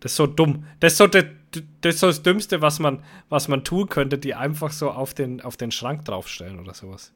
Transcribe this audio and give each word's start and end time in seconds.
Das 0.00 0.12
ist 0.12 0.16
so 0.16 0.26
dumm. 0.26 0.66
Das 0.80 0.92
ist 0.92 0.98
so 0.98 1.06
das, 1.06 1.24
das, 1.80 1.94
ist 1.94 2.00
so 2.00 2.06
das 2.08 2.22
Dümmste, 2.22 2.60
was 2.60 2.78
man, 2.78 3.02
was 3.28 3.48
man 3.48 3.64
tun 3.64 3.88
könnte, 3.88 4.18
die 4.18 4.34
einfach 4.34 4.72
so 4.72 4.90
auf 4.90 5.14
den, 5.14 5.40
auf 5.40 5.56
den 5.56 5.70
Schrank 5.70 6.04
draufstellen 6.04 6.60
oder 6.60 6.74
sowas. 6.74 7.12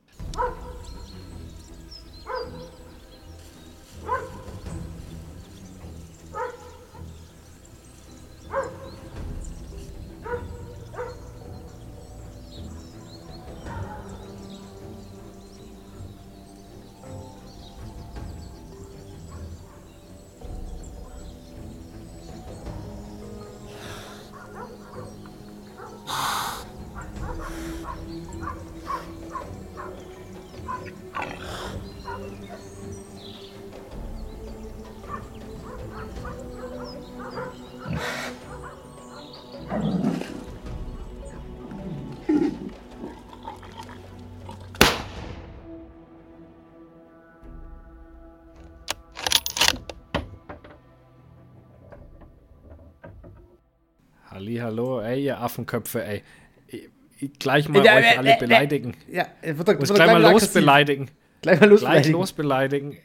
Hallo, 54.63 55.01
ey, 55.01 55.25
ihr 55.25 55.41
Affenköpfe, 55.41 56.05
ey. 56.05 56.23
Ich, 56.69 56.89
ich 57.21 57.39
gleich 57.39 57.69
mal 57.69 57.85
ja, 57.85 57.97
euch 57.97 58.05
äh, 58.05 58.17
alle 58.19 58.37
äh, 58.37 58.39
beleidigen. 58.39 58.95
Ja, 59.11 59.27
wird 59.43 59.69
er 59.69 59.75
gleich, 59.75 59.91
mal 59.91 60.23
losbeleidigen. 60.23 61.11
Gleich 61.43 61.61
mal 61.61 61.69
losbeleidigen. 61.69 62.03
Gleich 62.03 62.13
losbeleidigen. 62.13 62.97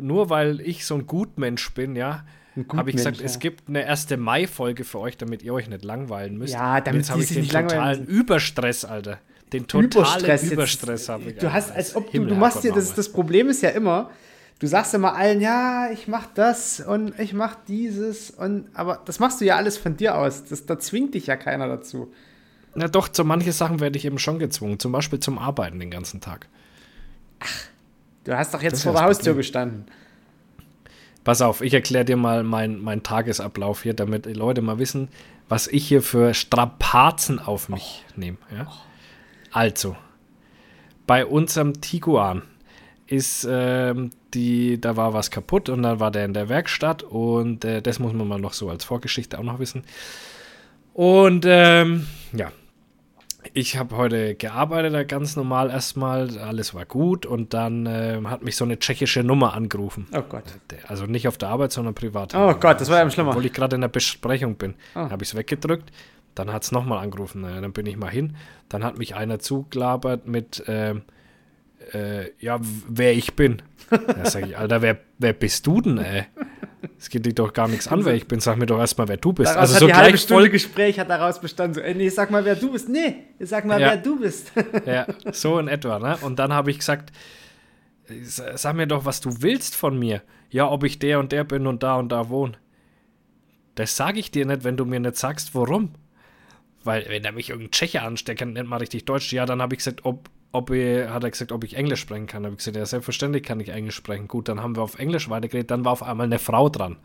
Nur 0.00 0.30
weil 0.30 0.60
ich 0.60 0.86
so 0.86 0.94
ein 0.94 1.06
Gutmensch 1.06 1.72
bin, 1.74 1.96
ja, 1.96 2.24
habe 2.74 2.90
ich 2.90 2.96
gesagt, 2.96 3.18
ja. 3.18 3.24
es 3.24 3.38
gibt 3.38 3.68
eine 3.68 3.84
erste 3.84 4.16
Mai-Folge 4.16 4.84
für 4.84 4.98
euch, 5.00 5.16
damit 5.16 5.42
ihr 5.42 5.54
euch 5.54 5.68
nicht 5.68 5.84
langweilen 5.84 6.36
müsst. 6.36 6.54
Ja, 6.54 6.80
damit 6.80 7.10
habe 7.10 7.22
ich 7.22 7.28
den 7.28 7.48
totalen 7.48 8.06
Überstress, 8.06 8.84
Alter. 8.84 9.18
Den 9.52 9.66
totalen 9.66 9.90
Überstress, 9.90 10.50
Überstress 10.50 11.08
habe 11.08 11.30
ich. 11.30 11.38
Du 11.38 11.52
hast, 11.52 11.72
als 11.72 11.94
ob 11.94 12.10
du, 12.10 12.24
du 12.24 12.34
machst 12.34 12.64
dir, 12.64 12.72
das, 12.72 12.94
das 12.94 13.10
Problem 13.10 13.48
ist 13.48 13.62
ja 13.62 13.70
immer, 13.70 14.10
du 14.62 14.68
sagst 14.68 14.94
immer 14.94 15.16
allen, 15.16 15.40
ja, 15.40 15.90
ich 15.90 16.06
mach 16.06 16.26
das 16.26 16.78
und 16.78 17.18
ich 17.18 17.32
mach 17.32 17.56
dieses 17.66 18.30
und 18.30 18.68
aber 18.74 19.02
das 19.04 19.18
machst 19.18 19.40
du 19.40 19.44
ja 19.44 19.56
alles 19.56 19.76
von 19.76 19.96
dir 19.96 20.16
aus. 20.16 20.44
Das, 20.44 20.66
da 20.66 20.78
zwingt 20.78 21.14
dich 21.14 21.26
ja 21.26 21.34
keiner 21.34 21.66
dazu. 21.66 22.12
Na 22.76 22.86
doch, 22.86 23.08
zu 23.08 23.24
manchen 23.24 23.50
Sachen 23.50 23.80
werde 23.80 23.98
ich 23.98 24.04
eben 24.04 24.20
schon 24.20 24.38
gezwungen. 24.38 24.78
Zum 24.78 24.92
Beispiel 24.92 25.18
zum 25.18 25.36
Arbeiten 25.36 25.80
den 25.80 25.90
ganzen 25.90 26.20
Tag. 26.20 26.46
Ach, 27.40 27.64
du 28.22 28.38
hast 28.38 28.54
doch 28.54 28.62
jetzt 28.62 28.84
vor 28.84 28.92
der 28.92 29.02
Haustür 29.02 29.34
gestanden. 29.34 29.86
Pass 31.24 31.42
auf, 31.42 31.60
ich 31.60 31.74
erkläre 31.74 32.04
dir 32.04 32.16
mal 32.16 32.44
meinen 32.44 32.80
mein 32.80 33.02
Tagesablauf 33.02 33.82
hier, 33.82 33.94
damit 33.94 34.26
die 34.26 34.32
Leute 34.32 34.62
mal 34.62 34.78
wissen, 34.78 35.08
was 35.48 35.66
ich 35.66 35.88
hier 35.88 36.02
für 36.02 36.34
Strapazen 36.34 37.40
auf 37.40 37.68
mich 37.68 38.04
oh. 38.10 38.20
nehme. 38.20 38.38
Ja? 38.56 38.70
Also, 39.50 39.96
bei 41.08 41.26
unserem 41.26 41.80
Tiguan 41.80 42.42
ist 43.12 43.46
ähm, 43.48 44.08
die, 44.32 44.80
da 44.80 44.96
war 44.96 45.12
was 45.12 45.30
kaputt 45.30 45.68
und 45.68 45.82
dann 45.82 46.00
war 46.00 46.10
der 46.10 46.24
in 46.24 46.32
der 46.32 46.48
Werkstatt 46.48 47.02
und 47.02 47.62
äh, 47.62 47.82
das 47.82 47.98
muss 47.98 48.14
man 48.14 48.26
mal 48.26 48.40
noch 48.40 48.54
so 48.54 48.70
als 48.70 48.84
Vorgeschichte 48.84 49.38
auch 49.38 49.42
noch 49.42 49.58
wissen. 49.58 49.84
Und 50.94 51.44
ähm, 51.46 52.06
ja, 52.32 52.50
ich 53.52 53.76
habe 53.76 53.98
heute 53.98 54.34
gearbeitet, 54.34 55.08
ganz 55.10 55.36
normal 55.36 55.68
erstmal, 55.68 56.38
alles 56.38 56.72
war 56.72 56.86
gut 56.86 57.26
und 57.26 57.52
dann 57.52 57.84
äh, 57.84 58.18
hat 58.24 58.42
mich 58.42 58.56
so 58.56 58.64
eine 58.64 58.78
tschechische 58.78 59.22
Nummer 59.22 59.52
angerufen. 59.52 60.06
Oh 60.14 60.22
Gott. 60.26 60.44
Also 60.88 61.04
nicht 61.04 61.28
auf 61.28 61.36
der 61.36 61.50
Arbeit, 61.50 61.72
sondern 61.72 61.94
privat. 61.94 62.34
Oh 62.34 62.54
Gott, 62.54 62.80
das 62.80 62.88
war 62.88 62.98
ja 62.98 63.10
schlimmer. 63.10 63.30
Obwohl 63.30 63.44
ich 63.44 63.52
gerade 63.52 63.74
in 63.74 63.82
der 63.82 63.88
Besprechung 63.88 64.54
bin. 64.54 64.72
Oh. 64.94 65.00
Habe 65.00 65.22
ich 65.22 65.28
es 65.28 65.34
weggedrückt, 65.34 65.92
dann 66.34 66.50
hat 66.50 66.62
es 66.62 66.72
nochmal 66.72 67.04
angerufen, 67.04 67.42
dann 67.42 67.72
bin 67.74 67.84
ich 67.84 67.98
mal 67.98 68.10
hin. 68.10 68.36
Dann 68.70 68.82
hat 68.82 68.96
mich 68.96 69.14
einer 69.14 69.38
zugelabert 69.38 70.26
mit, 70.26 70.66
äh, 70.66 70.94
äh, 71.92 72.30
ja, 72.38 72.60
wer 72.88 73.12
ich 73.12 73.34
bin. 73.34 73.62
Da 73.90 74.24
sage 74.24 74.46
ich, 74.46 74.56
Alter, 74.56 74.82
wer, 74.82 74.98
wer 75.18 75.32
bist 75.32 75.66
du 75.66 75.80
denn, 75.80 75.98
ey? 75.98 76.24
Es 76.98 77.10
geht 77.10 77.26
dich 77.26 77.34
doch 77.34 77.52
gar 77.52 77.68
nichts 77.68 77.88
an, 77.88 78.04
wer 78.04 78.14
ich 78.14 78.26
bin. 78.26 78.40
Sag 78.40 78.56
mir 78.56 78.66
doch 78.66 78.78
erstmal, 78.78 79.08
wer 79.08 79.16
du 79.16 79.32
bist. 79.32 79.50
Daraus 79.50 79.70
also 79.70 79.80
so 79.80 79.86
die 79.86 79.94
halbe 79.94 80.18
Stunde 80.18 80.50
Gespräch 80.50 80.98
hat 80.98 81.10
daraus 81.10 81.40
bestanden. 81.40 81.74
So, 81.74 81.80
ey, 81.80 81.94
nee, 81.94 82.08
sag 82.08 82.30
mal, 82.30 82.44
wer 82.44 82.56
du 82.56 82.72
bist. 82.72 82.88
Nee, 82.88 83.16
sag 83.40 83.64
mal, 83.64 83.80
ja. 83.80 83.88
wer 83.88 83.96
du 83.98 84.18
bist. 84.18 84.52
ja, 84.86 85.06
so 85.32 85.58
in 85.58 85.68
etwa, 85.68 85.98
ne? 85.98 86.16
Und 86.22 86.38
dann 86.38 86.52
habe 86.52 86.70
ich 86.70 86.78
gesagt, 86.78 87.12
sag 88.26 88.74
mir 88.74 88.86
doch, 88.86 89.04
was 89.04 89.20
du 89.20 89.42
willst 89.42 89.76
von 89.76 89.98
mir. 89.98 90.22
Ja, 90.50 90.68
ob 90.70 90.84
ich 90.84 90.98
der 90.98 91.18
und 91.18 91.32
der 91.32 91.44
bin 91.44 91.66
und 91.66 91.82
da 91.82 91.96
und 91.96 92.10
da 92.10 92.28
wohne. 92.28 92.54
Das 93.74 93.96
sage 93.96 94.18
ich 94.18 94.30
dir 94.30 94.44
nicht, 94.44 94.64
wenn 94.64 94.76
du 94.76 94.84
mir 94.84 95.00
nicht 95.00 95.16
sagst, 95.16 95.54
warum. 95.54 95.94
Weil, 96.84 97.06
wenn 97.08 97.24
er 97.24 97.32
mich 97.32 97.50
irgendein 97.50 97.70
Tscheche 97.70 98.02
ansteckt, 98.02 98.44
nennt 98.44 98.68
man 98.68 98.80
richtig 98.80 99.04
Deutsch. 99.04 99.32
Ja, 99.32 99.46
dann 99.46 99.62
habe 99.62 99.74
ich 99.74 99.78
gesagt, 99.78 100.04
ob, 100.04 100.28
ob 100.52 100.70
ich, 100.70 101.08
hat 101.08 101.24
er 101.24 101.30
gesagt, 101.30 101.52
ob 101.52 101.64
ich 101.64 101.76
Englisch 101.76 102.00
sprechen 102.00 102.26
kann. 102.26 102.42
Da 102.42 102.48
habe 102.48 102.54
ich 102.54 102.58
gesagt, 102.58 102.76
ja, 102.76 102.86
selbstverständlich 102.86 103.42
kann 103.42 103.60
ich 103.60 103.70
Englisch 103.70 103.96
sprechen. 103.96 104.28
Gut, 104.28 104.48
dann 104.48 104.62
haben 104.62 104.76
wir 104.76 104.82
auf 104.82 104.98
Englisch 104.98 105.28
weitergeredet, 105.28 105.70
dann 105.70 105.84
war 105.84 105.92
auf 105.92 106.02
einmal 106.02 106.26
eine 106.26 106.38
Frau 106.38 106.68
dran. 106.68 106.96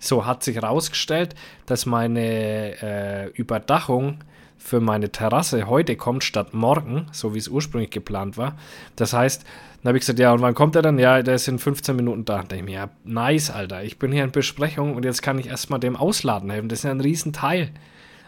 So 0.00 0.26
hat 0.26 0.44
sich 0.44 0.56
herausgestellt, 0.56 1.34
dass 1.66 1.84
meine 1.84 2.80
äh, 2.80 3.26
Überdachung 3.30 4.22
für 4.56 4.80
meine 4.80 5.10
Terrasse 5.10 5.66
heute 5.66 5.96
kommt 5.96 6.24
statt 6.24 6.54
morgen, 6.54 7.06
so 7.12 7.34
wie 7.34 7.38
es 7.38 7.48
ursprünglich 7.48 7.90
geplant 7.90 8.36
war. 8.36 8.56
Das 8.96 9.12
heißt, 9.12 9.44
dann 9.82 9.90
habe 9.90 9.98
ich 9.98 10.02
gesagt, 10.02 10.18
ja, 10.18 10.32
und 10.32 10.40
wann 10.40 10.54
kommt 10.54 10.74
er 10.76 10.82
dann? 10.82 10.98
Ja, 10.98 11.22
der 11.22 11.36
ist 11.36 11.48
in 11.48 11.58
15 11.58 11.94
Minuten 11.94 12.24
da. 12.24 12.38
Da 12.38 12.42
denke 12.42 12.56
ich 12.56 12.62
mir, 12.64 12.72
ja, 12.72 12.90
nice, 13.04 13.50
Alter. 13.50 13.84
Ich 13.84 13.98
bin 13.98 14.12
hier 14.12 14.24
in 14.24 14.32
Besprechung 14.32 14.94
und 14.94 15.04
jetzt 15.04 15.22
kann 15.22 15.38
ich 15.38 15.48
erstmal 15.48 15.80
dem 15.80 15.96
Ausladen 15.96 16.50
helfen. 16.50 16.68
Das 16.68 16.80
ist 16.80 16.84
ja 16.84 16.90
ein 16.90 17.00
Riesenteil. 17.00 17.70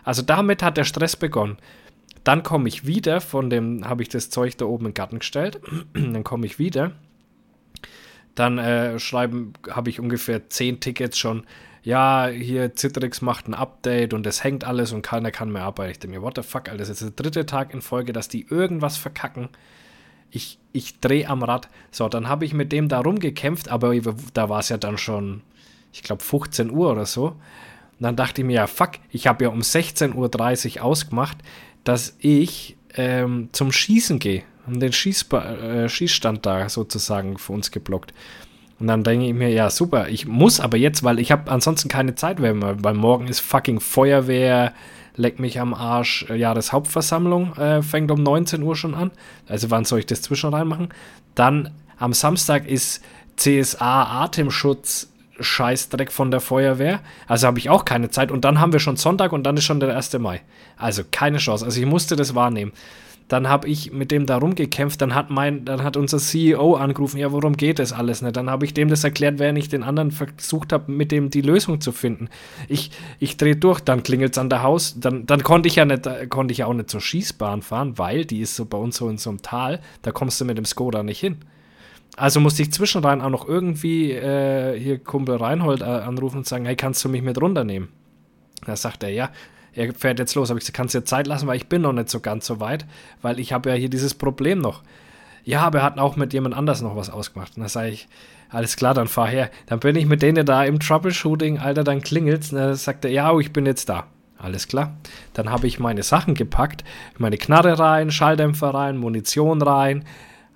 Also 0.05 0.23
damit 0.23 0.63
hat 0.63 0.77
der 0.77 0.85
Stress 0.85 1.17
begonnen. 1.17 1.59
Dann 2.25 2.43
komme 2.43 2.69
ich 2.69 2.87
wieder, 2.87 3.21
von 3.21 3.49
dem 3.49 3.89
habe 3.89 4.03
ich 4.03 4.09
das 4.09 4.31
Zeug 4.31 4.57
da 4.59 4.67
oben 4.67 4.87
den 4.87 4.95
Garten 4.95 5.19
gestellt. 5.21 5.61
dann 5.95 6.25
komme 6.25 6.47
ich 6.47 6.59
wieder. 6.59 6.93
Dann 8.35 8.59
äh, 8.59 8.99
schreiben, 8.99 9.55
habe 9.69 9.91
ich 9.91 10.01
ungefähr 10.01 10.49
zehn 10.49 10.81
Tickets 10.81 11.19
schon. 11.19 11.45
Ja, 11.83 12.27
hier 12.27 12.75
Citrix 12.77 13.23
macht 13.23 13.49
ein 13.49 13.55
Update 13.55 14.13
und 14.13 14.27
es 14.27 14.45
hängt 14.45 14.65
alles 14.65 14.93
und 14.93 15.03
keiner 15.03 15.31
kann 15.31 15.51
mehr 15.51 15.63
arbeiten. 15.63 15.93
Ich 15.93 15.99
denke 15.99 16.19
mir, 16.19 16.23
what 16.23 16.37
the 16.37 16.43
fuck, 16.43 16.69
Alter, 16.69 16.79
das 16.79 16.91
ist 16.91 17.03
der 17.03 17.11
dritte 17.11 17.47
Tag 17.47 17.73
in 17.73 17.81
Folge, 17.81 18.13
dass 18.13 18.29
die 18.29 18.47
irgendwas 18.49 18.99
verkacken. 18.99 19.49
Ich, 20.31 20.59
ich 20.73 21.01
drehe 21.01 21.29
am 21.29 21.43
Rad. 21.43 21.69
So, 21.91 22.09
dann 22.09 22.29
habe 22.29 22.45
ich 22.45 22.53
mit 22.53 22.71
dem 22.71 22.89
da 22.89 23.01
rumgekämpft, 23.01 23.71
aber 23.71 23.95
da 24.35 24.49
war 24.49 24.61
es 24.61 24.69
ja 24.69 24.77
dann 24.77 24.99
schon, 24.99 25.41
ich 25.93 26.03
glaube, 26.03 26.23
15 26.23 26.71
Uhr 26.71 26.93
oder 26.93 27.07
so. 27.07 27.29
Und 27.29 28.05
dann 28.05 28.17
dachte 28.17 28.43
ich 28.43 28.47
mir, 28.47 28.55
ja, 28.55 28.67
fuck, 28.67 28.93
ich 29.11 29.27
habe 29.27 29.45
ja 29.45 29.51
um 29.51 29.61
16.30 29.61 30.77
Uhr 30.77 30.85
ausgemacht 30.85 31.39
dass 31.85 32.17
ich 32.19 32.77
ähm, 32.95 33.49
zum 33.53 33.73
Schießen 33.73 34.19
gehe 34.19 34.43
und 34.67 34.81
den 34.81 34.93
Schießba 34.93 35.45
äh, 35.45 35.89
Schießstand 35.89 36.45
da 36.47 36.69
sozusagen 36.69 37.39
für 37.39 37.53
uns 37.53 37.71
geblockt. 37.71 38.13
Und 38.79 38.87
dann 38.87 39.05
denke 39.05 39.27
ich 39.27 39.35
mir, 39.35 39.51
ja, 39.51 39.69
super, 39.69 40.09
ich 40.09 40.27
muss 40.27 40.59
aber 40.59 40.79
jetzt, 40.79 41.05
weil 41.05 41.19
ich 41.19 41.31
habe 41.31 41.51
ansonsten 41.51 41.89
keine 41.89 42.15
Zeit 42.15 42.39
mehr, 42.39 42.55
weil 42.83 42.95
morgen 42.95 43.29
ist 43.29 43.41
fucking 43.41 43.79
Feuerwehr, 43.79 44.73
leck 45.17 45.39
mich 45.39 45.61
am 45.61 45.75
Arsch, 45.75 46.27
äh, 46.31 46.37
Jahreshauptversammlung 46.37 47.55
äh, 47.57 47.83
fängt 47.83 48.11
um 48.11 48.23
19 48.23 48.63
Uhr 48.63 48.77
schon 48.77 48.95
an. 48.95 49.11
Also 49.47 49.71
wann 49.71 49.85
soll 49.85 50.01
ich 50.01 50.07
das 50.07 50.23
zwischen 50.23 50.53
reinmachen? 50.53 50.89
Dann 51.35 51.73
am 51.99 52.15
Samstag 52.15 52.67
ist 52.67 53.03
CSA 53.37 54.23
Atemschutz 54.25 55.10
Scheißdreck 55.43 56.13
von 56.13 56.31
der 56.31 56.41
Feuerwehr. 56.41 57.01
Also 57.27 57.47
habe 57.47 57.59
ich 57.59 57.71
auch 57.71 57.85
keine 57.85 58.11
Zeit. 58.11 58.31
Und 58.31 58.45
dann 58.45 58.61
haben 58.61 58.73
wir 58.73 58.81
schon 58.81 58.97
Sonntag 58.97 59.33
und 59.33 59.45
dann 59.45 59.57
ist 59.57 59.65
schon 59.65 59.81
der 59.81 59.97
1. 59.97 60.19
Mai. 60.19 60.43
Also 60.77 61.03
keine 61.11 61.39
Chance. 61.39 61.65
Also 61.65 61.81
ich 61.81 61.87
musste 61.87 62.17
das 62.17 62.35
wahrnehmen. 62.35 62.73
Dann 63.31 63.49
habe 63.49 63.69
ich 63.69 63.93
mit 63.93 64.11
dem 64.11 64.27
da 64.27 64.39
rumgekämpft. 64.39 65.01
Dann 65.01 65.15
hat 65.15 65.31
mein, 65.31 65.65
dann 65.65 65.85
hat 65.85 65.97
unser 65.97 66.19
CEO 66.19 66.75
angerufen, 66.75 67.17
ja, 67.19 67.31
worum 67.31 67.57
geht 67.57 67.79
das 67.79 67.93
alles 67.93 68.23
nicht? 68.23 68.35
Dann 68.35 68.51
habe 68.51 68.65
ich 68.65 68.75
dem 68.75 68.89
das 68.89 69.05
erklärt, 69.05 69.39
während 69.39 69.57
ich 69.57 69.69
den 69.69 69.85
anderen 69.85 70.11
versucht 70.11 70.73
habe, 70.73 70.91
mit 70.91 71.13
dem 71.13 71.31
die 71.31 71.41
Lösung 71.41 71.81
zu 71.81 71.93
finden. 71.93 72.29
Ich, 72.67 72.91
ich 73.21 73.37
drehe 73.37 73.55
durch, 73.55 73.79
dann 73.79 74.03
klingelt 74.03 74.33
es 74.33 74.39
an 74.39 74.51
der 74.51 74.65
Haus. 74.65 74.99
Dann, 74.99 75.27
dann 75.27 75.45
konnte 75.45 75.69
ich 75.69 75.77
ja 75.77 75.85
nicht, 75.85 76.09
konnte 76.29 76.51
ich 76.51 76.59
ja 76.59 76.67
auch 76.67 76.75
nicht 76.75 76.91
zur 76.91 77.01
Schießbahn 77.01 77.63
fahren, 77.63 77.99
weil 77.99 78.25
die 78.25 78.41
ist 78.41 78.57
so 78.57 78.65
bei 78.65 78.79
uns 78.79 78.97
so 78.97 79.09
in 79.09 79.17
so 79.17 79.31
einem 79.31 79.43
Tal. 79.43 79.81
Da 80.03 80.11
kommst 80.11 80.41
du 80.41 80.45
mit 80.45 80.59
dem 80.59 80.65
Skoda 80.65 81.05
nicht 81.05 81.21
hin. 81.21 81.37
Also 82.17 82.41
musste 82.41 82.63
ich 82.63 82.73
zwischenrein 82.73 83.21
auch 83.21 83.31
noch 83.31 83.49
irgendwie 83.49 84.13
äh, 84.13 84.79
hier 84.79 84.99
Kumpel 84.99 85.37
Reinhold 85.37 85.81
äh, 85.81 85.85
anrufen 85.85 86.39
und 86.39 86.47
sagen, 86.47 86.65
hey, 86.65 86.77
kannst 86.77 87.05
du 87.05 87.09
mich 87.09 87.23
mit 87.23 87.41
runternehmen? 87.41 87.89
Da 88.67 88.77
sagt 88.77 89.03
er, 89.03 89.11
ja, 89.11 89.31
er 89.73 89.93
fährt 89.95 90.19
jetzt 90.19 90.35
los. 90.35 90.51
Habe 90.51 90.59
ich 90.59 90.65
gesagt, 90.65 90.77
kannst 90.77 90.95
dir 90.95 91.05
Zeit 91.05 91.27
lassen, 91.27 91.47
weil 91.47 91.57
ich 91.57 91.69
bin 91.69 91.83
noch 91.83 91.93
nicht 91.93 92.11
so 92.11 92.21
ganz 92.21 92.47
so 92.47 92.61
weit, 92.61 92.87
weil 93.23 93.39
ich 93.39 93.53
habe 93.53 93.71
ja 93.71 93.77
hier 93.77 93.89
dieses 93.89 94.15
Problem 94.15 94.59
noch. 94.59 94.83
Ja, 95.45 95.63
aber 95.63 95.79
er 95.79 95.85
hat 95.85 95.99
auch 95.99 96.17
mit 96.17 96.33
jemand 96.33 96.55
anders 96.55 96.83
noch 96.83 96.97
was 96.97 97.11
ausgemacht. 97.11 97.57
Und 97.57 97.63
da 97.63 97.69
sage 97.69 97.91
ich, 97.91 98.09
alles 98.51 98.77
klar, 98.77 98.95
dann 98.95 99.09
fahr 99.09 99.29
her. 99.29 99.51
Dann 99.67 99.81
bin 99.81 99.97
ich 99.97 100.07
mit 100.07 100.23
denen 100.23 100.45
da 100.45 100.65
im 100.65 100.81
Troubleshooting, 100.81 101.59
Alter, 101.59 101.85
dann 101.85 102.03
klingelt's. 102.03 102.53
Und 102.53 102.59
dann 102.59 102.75
sagt 102.75 103.05
er, 103.05 103.11
ja, 103.11 103.37
ich 103.39 103.53
bin 103.53 103.65
jetzt 103.65 103.89
da. 103.89 104.07
Alles 104.39 104.69
klar. 104.69 104.97
Dann 105.35 105.51
habe 105.51 105.67
ich 105.67 105.79
meine 105.79 106.03
Sachen 106.03 106.35
gepackt, 106.35 106.83
meine 107.19 107.37
Knarre 107.37 107.79
rein, 107.79 108.11
Schalldämpfer 108.11 108.71
rein, 108.71 108.97
Munition 108.97 109.61
rein, 109.63 110.05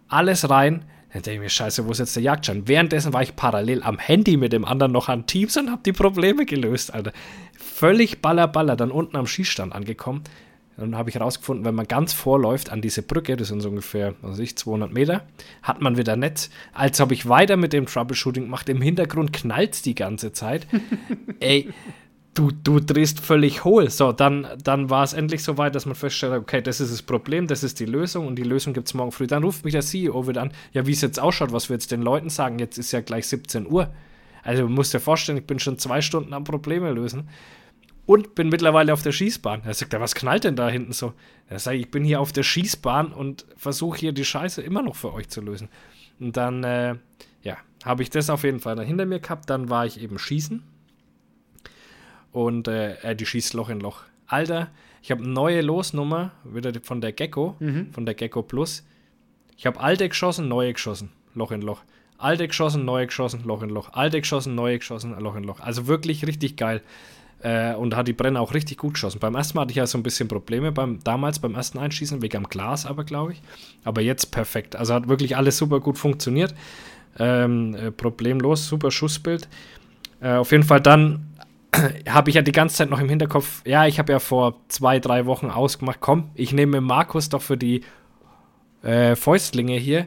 alles 0.08 0.48
rein. 0.48 0.84
Dann 1.14 1.22
denke 1.22 1.36
ich 1.36 1.40
mir, 1.42 1.48
scheiße, 1.48 1.86
wo 1.86 1.92
ist 1.92 2.00
jetzt 2.00 2.16
der 2.16 2.24
Jagdschein? 2.24 2.66
Währenddessen 2.66 3.12
war 3.12 3.22
ich 3.22 3.36
parallel 3.36 3.84
am 3.84 4.00
Handy 4.00 4.36
mit 4.36 4.52
dem 4.52 4.64
anderen 4.64 4.90
noch 4.90 5.08
an 5.08 5.26
Teams 5.26 5.56
und 5.56 5.70
habe 5.70 5.80
die 5.86 5.92
Probleme 5.92 6.44
gelöst, 6.44 6.92
Alter. 6.92 7.12
Völlig 7.56 8.20
baller, 8.20 8.48
baller. 8.48 8.74
Dann 8.74 8.90
unten 8.90 9.16
am 9.16 9.28
Schießstand 9.28 9.72
angekommen. 9.72 10.24
Dann 10.76 10.96
habe 10.96 11.08
ich 11.08 11.14
herausgefunden, 11.14 11.64
wenn 11.64 11.76
man 11.76 11.86
ganz 11.86 12.12
vorläuft 12.12 12.70
an 12.70 12.82
diese 12.82 13.02
Brücke, 13.02 13.36
das 13.36 13.46
sind 13.46 13.60
so 13.60 13.68
ungefähr, 13.68 14.14
was 14.22 14.32
weiß 14.32 14.38
ich, 14.40 14.58
200 14.58 14.92
Meter, 14.92 15.22
hat 15.62 15.80
man 15.80 15.96
wieder 15.96 16.16
Netz. 16.16 16.50
Als 16.72 16.98
habe 16.98 17.14
ich 17.14 17.28
weiter 17.28 17.56
mit 17.56 17.72
dem 17.72 17.86
Troubleshooting 17.86 18.46
gemacht. 18.46 18.68
Im 18.68 18.82
Hintergrund 18.82 19.32
knallt 19.32 19.74
es 19.74 19.82
die 19.82 19.94
ganze 19.94 20.32
Zeit. 20.32 20.66
Ey, 21.38 21.72
du, 22.34 22.50
du 22.50 22.80
drehst 22.80 23.20
völlig 23.20 23.64
hohl. 23.64 23.88
So, 23.90 24.12
dann, 24.12 24.46
dann 24.62 24.90
war 24.90 25.04
es 25.04 25.12
endlich 25.12 25.42
so 25.42 25.56
weit, 25.56 25.74
dass 25.74 25.86
man 25.86 25.94
feststellt, 25.94 26.34
okay, 26.34 26.60
das 26.60 26.80
ist 26.80 26.92
das 26.92 27.02
Problem, 27.02 27.46
das 27.46 27.62
ist 27.62 27.80
die 27.80 27.86
Lösung 27.86 28.26
und 28.26 28.36
die 28.36 28.42
Lösung 28.42 28.74
gibt 28.74 28.88
es 28.88 28.94
morgen 28.94 29.12
früh. 29.12 29.26
Dann 29.26 29.44
ruft 29.44 29.64
mich 29.64 29.72
der 29.72 29.82
CEO 29.82 30.26
wieder 30.26 30.42
an, 30.42 30.52
ja, 30.72 30.86
wie 30.86 30.92
es 30.92 31.00
jetzt 31.00 31.20
ausschaut, 31.20 31.52
was 31.52 31.68
wir 31.68 31.74
jetzt 31.74 31.92
den 31.92 32.02
Leuten 32.02 32.28
sagen, 32.30 32.58
jetzt 32.58 32.76
ist 32.78 32.92
ja 32.92 33.00
gleich 33.00 33.26
17 33.28 33.66
Uhr. 33.66 33.92
Also 34.42 34.62
du 34.62 34.68
musst 34.68 34.92
dir 34.92 35.00
vorstellen, 35.00 35.38
ich 35.38 35.46
bin 35.46 35.58
schon 35.58 35.78
zwei 35.78 36.02
Stunden 36.02 36.34
am 36.34 36.44
Probleme 36.44 36.92
lösen 36.92 37.30
und 38.04 38.34
bin 38.34 38.50
mittlerweile 38.50 38.92
auf 38.92 39.02
der 39.02 39.12
Schießbahn. 39.12 39.62
Er 39.64 39.72
sagt, 39.72 39.92
ja, 39.92 40.00
was 40.00 40.14
knallt 40.14 40.44
denn 40.44 40.56
da 40.56 40.68
hinten 40.68 40.92
so? 40.92 41.14
Er 41.48 41.58
sagt, 41.58 41.76
ich 41.76 41.90
bin 41.90 42.04
hier 42.04 42.20
auf 42.20 42.32
der 42.32 42.42
Schießbahn 42.42 43.12
und 43.12 43.46
versuche 43.56 43.98
hier 43.98 44.12
die 44.12 44.24
Scheiße 44.24 44.60
immer 44.60 44.82
noch 44.82 44.96
für 44.96 45.14
euch 45.14 45.28
zu 45.28 45.40
lösen. 45.40 45.68
Und 46.20 46.36
dann, 46.36 46.62
äh, 46.64 46.96
ja, 47.42 47.56
habe 47.84 48.02
ich 48.02 48.10
das 48.10 48.28
auf 48.28 48.44
jeden 48.44 48.60
Fall 48.60 48.84
hinter 48.84 49.06
mir 49.06 49.20
gehabt. 49.20 49.48
Dann 49.48 49.70
war 49.70 49.86
ich 49.86 50.00
eben 50.00 50.18
schießen 50.18 50.62
und 52.34 52.66
äh, 52.66 52.94
äh, 52.96 53.16
die 53.16 53.24
schießt 53.24 53.54
Loch 53.54 53.70
in 53.70 53.78
Loch. 53.80 54.02
Alter, 54.26 54.68
ich 55.02 55.12
habe 55.12 55.26
neue 55.26 55.60
Losnummer, 55.60 56.32
wieder 56.42 56.72
von 56.82 57.00
der 57.00 57.12
Gecko, 57.12 57.54
mhm. 57.60 57.92
von 57.92 58.04
der 58.04 58.14
Gecko 58.14 58.42
Plus. 58.42 58.84
Ich 59.56 59.66
habe 59.66 59.78
alte 59.78 60.08
geschossen, 60.08 60.48
neue 60.48 60.72
geschossen, 60.72 61.10
Loch 61.34 61.52
in 61.52 61.62
Loch. 61.62 61.82
Alte 62.18 62.48
geschossen, 62.48 62.84
neue 62.84 63.06
geschossen, 63.06 63.44
Loch 63.44 63.62
in 63.62 63.70
Loch. 63.70 63.92
Alte 63.92 64.20
geschossen, 64.20 64.56
neue 64.56 64.78
geschossen, 64.78 65.16
Loch 65.20 65.36
in 65.36 65.44
Loch. 65.44 65.60
Also 65.60 65.86
wirklich 65.86 66.26
richtig 66.26 66.56
geil. 66.56 66.82
Äh, 67.40 67.74
und 67.74 67.94
hat 67.94 68.08
die 68.08 68.12
Brenner 68.12 68.40
auch 68.40 68.52
richtig 68.52 68.78
gut 68.78 68.94
geschossen. 68.94 69.20
Beim 69.20 69.36
ersten 69.36 69.56
Mal 69.56 69.62
hatte 69.62 69.70
ich 69.70 69.76
ja 69.76 69.86
so 69.86 69.96
ein 69.96 70.02
bisschen 70.02 70.26
Probleme, 70.26 70.72
beim, 70.72 70.98
damals 71.04 71.38
beim 71.38 71.54
ersten 71.54 71.78
Einschießen, 71.78 72.20
wegen 72.20 72.38
am 72.38 72.48
Glas 72.48 72.84
aber, 72.84 73.04
glaube 73.04 73.34
ich. 73.34 73.42
Aber 73.84 74.00
jetzt 74.00 74.32
perfekt. 74.32 74.74
Also 74.74 74.94
hat 74.94 75.08
wirklich 75.08 75.36
alles 75.36 75.56
super 75.56 75.78
gut 75.78 75.98
funktioniert. 75.98 76.52
Ähm, 77.16 77.76
äh, 77.76 77.92
problemlos, 77.92 78.66
super 78.66 78.90
Schussbild. 78.90 79.48
Äh, 80.20 80.32
auf 80.32 80.50
jeden 80.50 80.64
Fall 80.64 80.80
dann 80.80 81.26
habe 82.08 82.30
ich 82.30 82.36
ja 82.36 82.42
die 82.42 82.52
ganze 82.52 82.76
Zeit 82.76 82.90
noch 82.90 83.00
im 83.00 83.08
Hinterkopf, 83.08 83.62
ja, 83.66 83.86
ich 83.86 83.98
habe 83.98 84.12
ja 84.12 84.18
vor 84.18 84.60
zwei, 84.68 85.00
drei 85.00 85.26
Wochen 85.26 85.50
ausgemacht, 85.50 86.00
komm, 86.00 86.30
ich 86.34 86.52
nehme 86.52 86.80
Markus 86.80 87.28
doch 87.28 87.42
für 87.42 87.56
die 87.56 87.82
äh, 88.82 89.16
Fäustlinge 89.16 89.76
hier, 89.76 90.06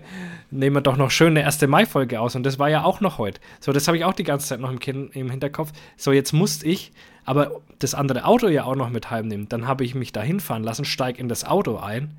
nehmen 0.52 0.76
wir 0.76 0.82
doch 0.82 0.98
noch 0.98 1.12
schön 1.12 1.30
eine 1.30 1.42
erste 1.42 1.68
Mai-Folge 1.68 2.20
aus 2.20 2.36
und 2.36 2.44
das 2.44 2.60
war 2.60 2.70
ja 2.70 2.84
auch 2.84 3.02
noch 3.02 3.18
heute. 3.18 3.42
So, 3.60 3.74
das 3.74 3.88
habe 3.88 3.98
ich 3.98 4.06
auch 4.06 4.14
die 4.14 4.24
ganze 4.24 4.48
Zeit 4.48 4.60
noch 4.60 4.72
im, 4.72 4.80
kind, 4.80 5.16
im 5.16 5.30
Hinterkopf. 5.30 5.72
So, 5.98 6.12
jetzt 6.12 6.32
musste 6.32 6.68
ich 6.68 6.92
aber 7.26 7.62
das 7.80 7.94
andere 7.94 8.26
Auto 8.26 8.48
ja 8.48 8.64
auch 8.64 8.76
noch 8.76 8.90
mit 8.90 9.12
heimnehmen. 9.12 9.50
Dann 9.50 9.68
habe 9.68 9.84
ich 9.84 9.96
mich 9.96 10.14
da 10.14 10.22
hinfahren 10.22 10.64
lassen, 10.64 10.86
steige 10.86 11.20
in 11.20 11.28
das 11.28 11.44
Auto 11.44 11.78
ein, 11.78 12.18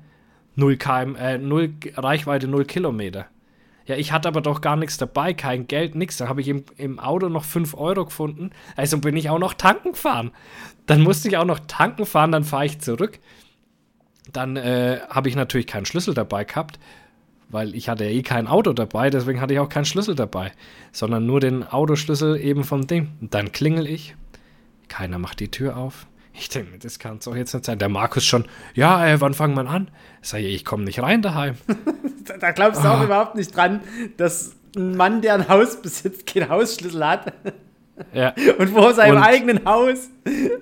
0 0.55 0.77
km, 0.77 1.15
äh, 1.15 1.37
0, 1.37 1.73
Reichweite 1.95 2.47
0 2.47 2.65
Kilometer. 2.65 3.25
Ja, 3.89 3.95
ich 3.95 4.11
hatte 4.11 4.27
aber 4.27 4.41
doch 4.41 4.61
gar 4.61 4.75
nichts 4.75 4.99
dabei, 4.99 5.33
kein 5.33 5.65
Geld, 5.65 5.95
nichts. 5.95 6.17
Dann 6.17 6.29
habe 6.29 6.41
ich 6.41 6.47
im, 6.47 6.63
im 6.77 6.99
Auto 6.99 7.27
noch 7.27 7.43
5 7.43 7.73
Euro 7.73 8.05
gefunden. 8.05 8.51
Also 8.75 8.99
bin 8.99 9.17
ich 9.17 9.31
auch 9.31 9.39
noch 9.39 9.55
tanken 9.55 9.95
fahren. 9.95 10.29
Dann 10.85 11.01
musste 11.01 11.27
ich 11.27 11.37
auch 11.37 11.45
noch 11.45 11.57
tanken 11.67 12.05
fahren, 12.05 12.31
dann 12.31 12.43
fahre 12.43 12.67
ich 12.67 12.79
zurück. 12.81 13.17
Dann 14.31 14.57
äh, 14.57 14.99
habe 15.09 15.27
ich 15.27 15.35
natürlich 15.35 15.65
keinen 15.65 15.87
Schlüssel 15.87 16.13
dabei 16.13 16.43
gehabt, 16.43 16.77
weil 17.49 17.73
ich 17.73 17.89
hatte 17.89 18.03
ja 18.03 18.11
eh 18.11 18.21
kein 18.21 18.45
Auto 18.45 18.73
dabei, 18.73 19.09
deswegen 19.09 19.41
hatte 19.41 19.55
ich 19.55 19.59
auch 19.59 19.69
keinen 19.69 19.85
Schlüssel 19.85 20.13
dabei, 20.13 20.51
sondern 20.91 21.25
nur 21.25 21.39
den 21.39 21.63
Autoschlüssel 21.63 22.39
eben 22.39 22.65
vom 22.65 22.85
Ding. 22.85 23.09
Und 23.21 23.33
dann 23.33 23.51
klingel 23.51 23.87
ich, 23.87 24.15
keiner 24.87 25.17
macht 25.17 25.39
die 25.39 25.49
Tür 25.49 25.77
auf. 25.77 26.05
Ich 26.39 26.47
denke, 26.47 26.79
das 26.79 26.99
kann 26.99 27.17
es 27.17 27.25
doch 27.25 27.35
jetzt 27.35 27.53
nicht 27.53 27.65
sein. 27.65 27.79
Der 27.79 27.89
Markus 27.89 28.25
schon, 28.25 28.45
ja, 28.73 29.05
äh, 29.05 29.19
wann 29.19 29.33
fangen 29.33 29.55
wir 29.55 29.69
an? 29.69 29.91
Sag 30.21 30.39
ich, 30.39 30.55
ich 30.55 30.65
komme 30.65 30.85
nicht 30.85 31.01
rein 31.01 31.21
daheim. 31.21 31.55
da 32.39 32.51
glaubst 32.51 32.81
du 32.81 32.87
auch 32.87 33.01
ah. 33.01 33.03
überhaupt 33.03 33.35
nicht 33.35 33.55
dran, 33.55 33.81
dass 34.15 34.55
ein 34.75 34.95
Mann, 34.95 35.21
der 35.21 35.33
ein 35.33 35.49
Haus 35.49 35.81
besitzt, 35.81 36.25
keinen 36.25 36.47
Hausschlüssel 36.47 37.05
hat. 37.05 37.33
Ja. 38.13 38.33
Und 38.57 38.69
vor 38.69 38.93
seinem 38.93 39.17
und, 39.17 39.23
eigenen 39.23 39.65
Haus 39.65 40.09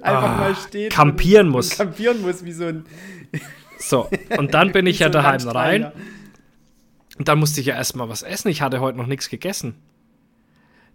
einfach 0.02 0.36
oh, 0.36 0.40
mal 0.40 0.56
steht. 0.56 0.92
Kampieren 0.92 1.48
und, 1.48 1.54
muss. 1.54 1.72
Und 1.72 1.78
kampieren 1.78 2.22
muss, 2.24 2.44
wie 2.44 2.52
so 2.52 2.66
ein. 2.66 2.86
So, 3.80 4.10
und 4.40 4.56
dann 4.56 4.72
bin 4.72 4.88
ich 4.88 4.98
ja 4.98 5.06
so 5.06 5.14
daheim 5.14 5.48
rein. 5.50 5.92
Und 7.20 7.28
dann 7.28 7.38
musste 7.38 7.62
ich 7.62 7.68
ja 7.68 7.76
erstmal 7.76 8.10
was 8.10 8.24
essen. 8.24 8.48
Ich 8.48 8.64
hatte 8.64 8.80
heute 8.80 8.98
noch 8.98 9.06
nichts 9.06 9.30
gegessen. 9.30 9.76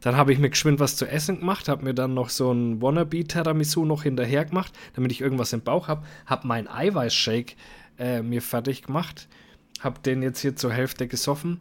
Dann 0.03 0.17
habe 0.17 0.33
ich 0.33 0.39
mir 0.39 0.51
geschwind 0.51 0.81
was 0.81 0.97
zu 0.97 1.07
essen 1.07 1.39
gemacht, 1.39 1.69
habe 1.69 1.85
mir 1.85 1.95
dann 1.95 2.13
noch 2.13 2.29
so 2.29 2.53
ein 2.53 2.83
Wannabe 2.83 3.25
Tiramisu 3.25 3.85
noch 3.85 4.03
hinterher 4.03 4.45
gemacht, 4.45 4.73
damit 4.95 5.13
ich 5.13 5.21
irgendwas 5.21 5.53
im 5.53 5.63
Bauch 5.63 5.89
habe. 5.89 6.05
Habe 6.27 6.47
meinen 6.47 6.69
Eiweißshake 6.69 7.55
äh, 7.99 8.21
mir 8.21 8.43
fertig 8.43 8.83
gemacht, 8.83 9.29
habe 9.81 10.01
den 10.01 10.23
jetzt 10.23 10.41
hier 10.41 10.57
zur 10.57 10.73
Hälfte 10.73 11.07
gesoffen. 11.07 11.61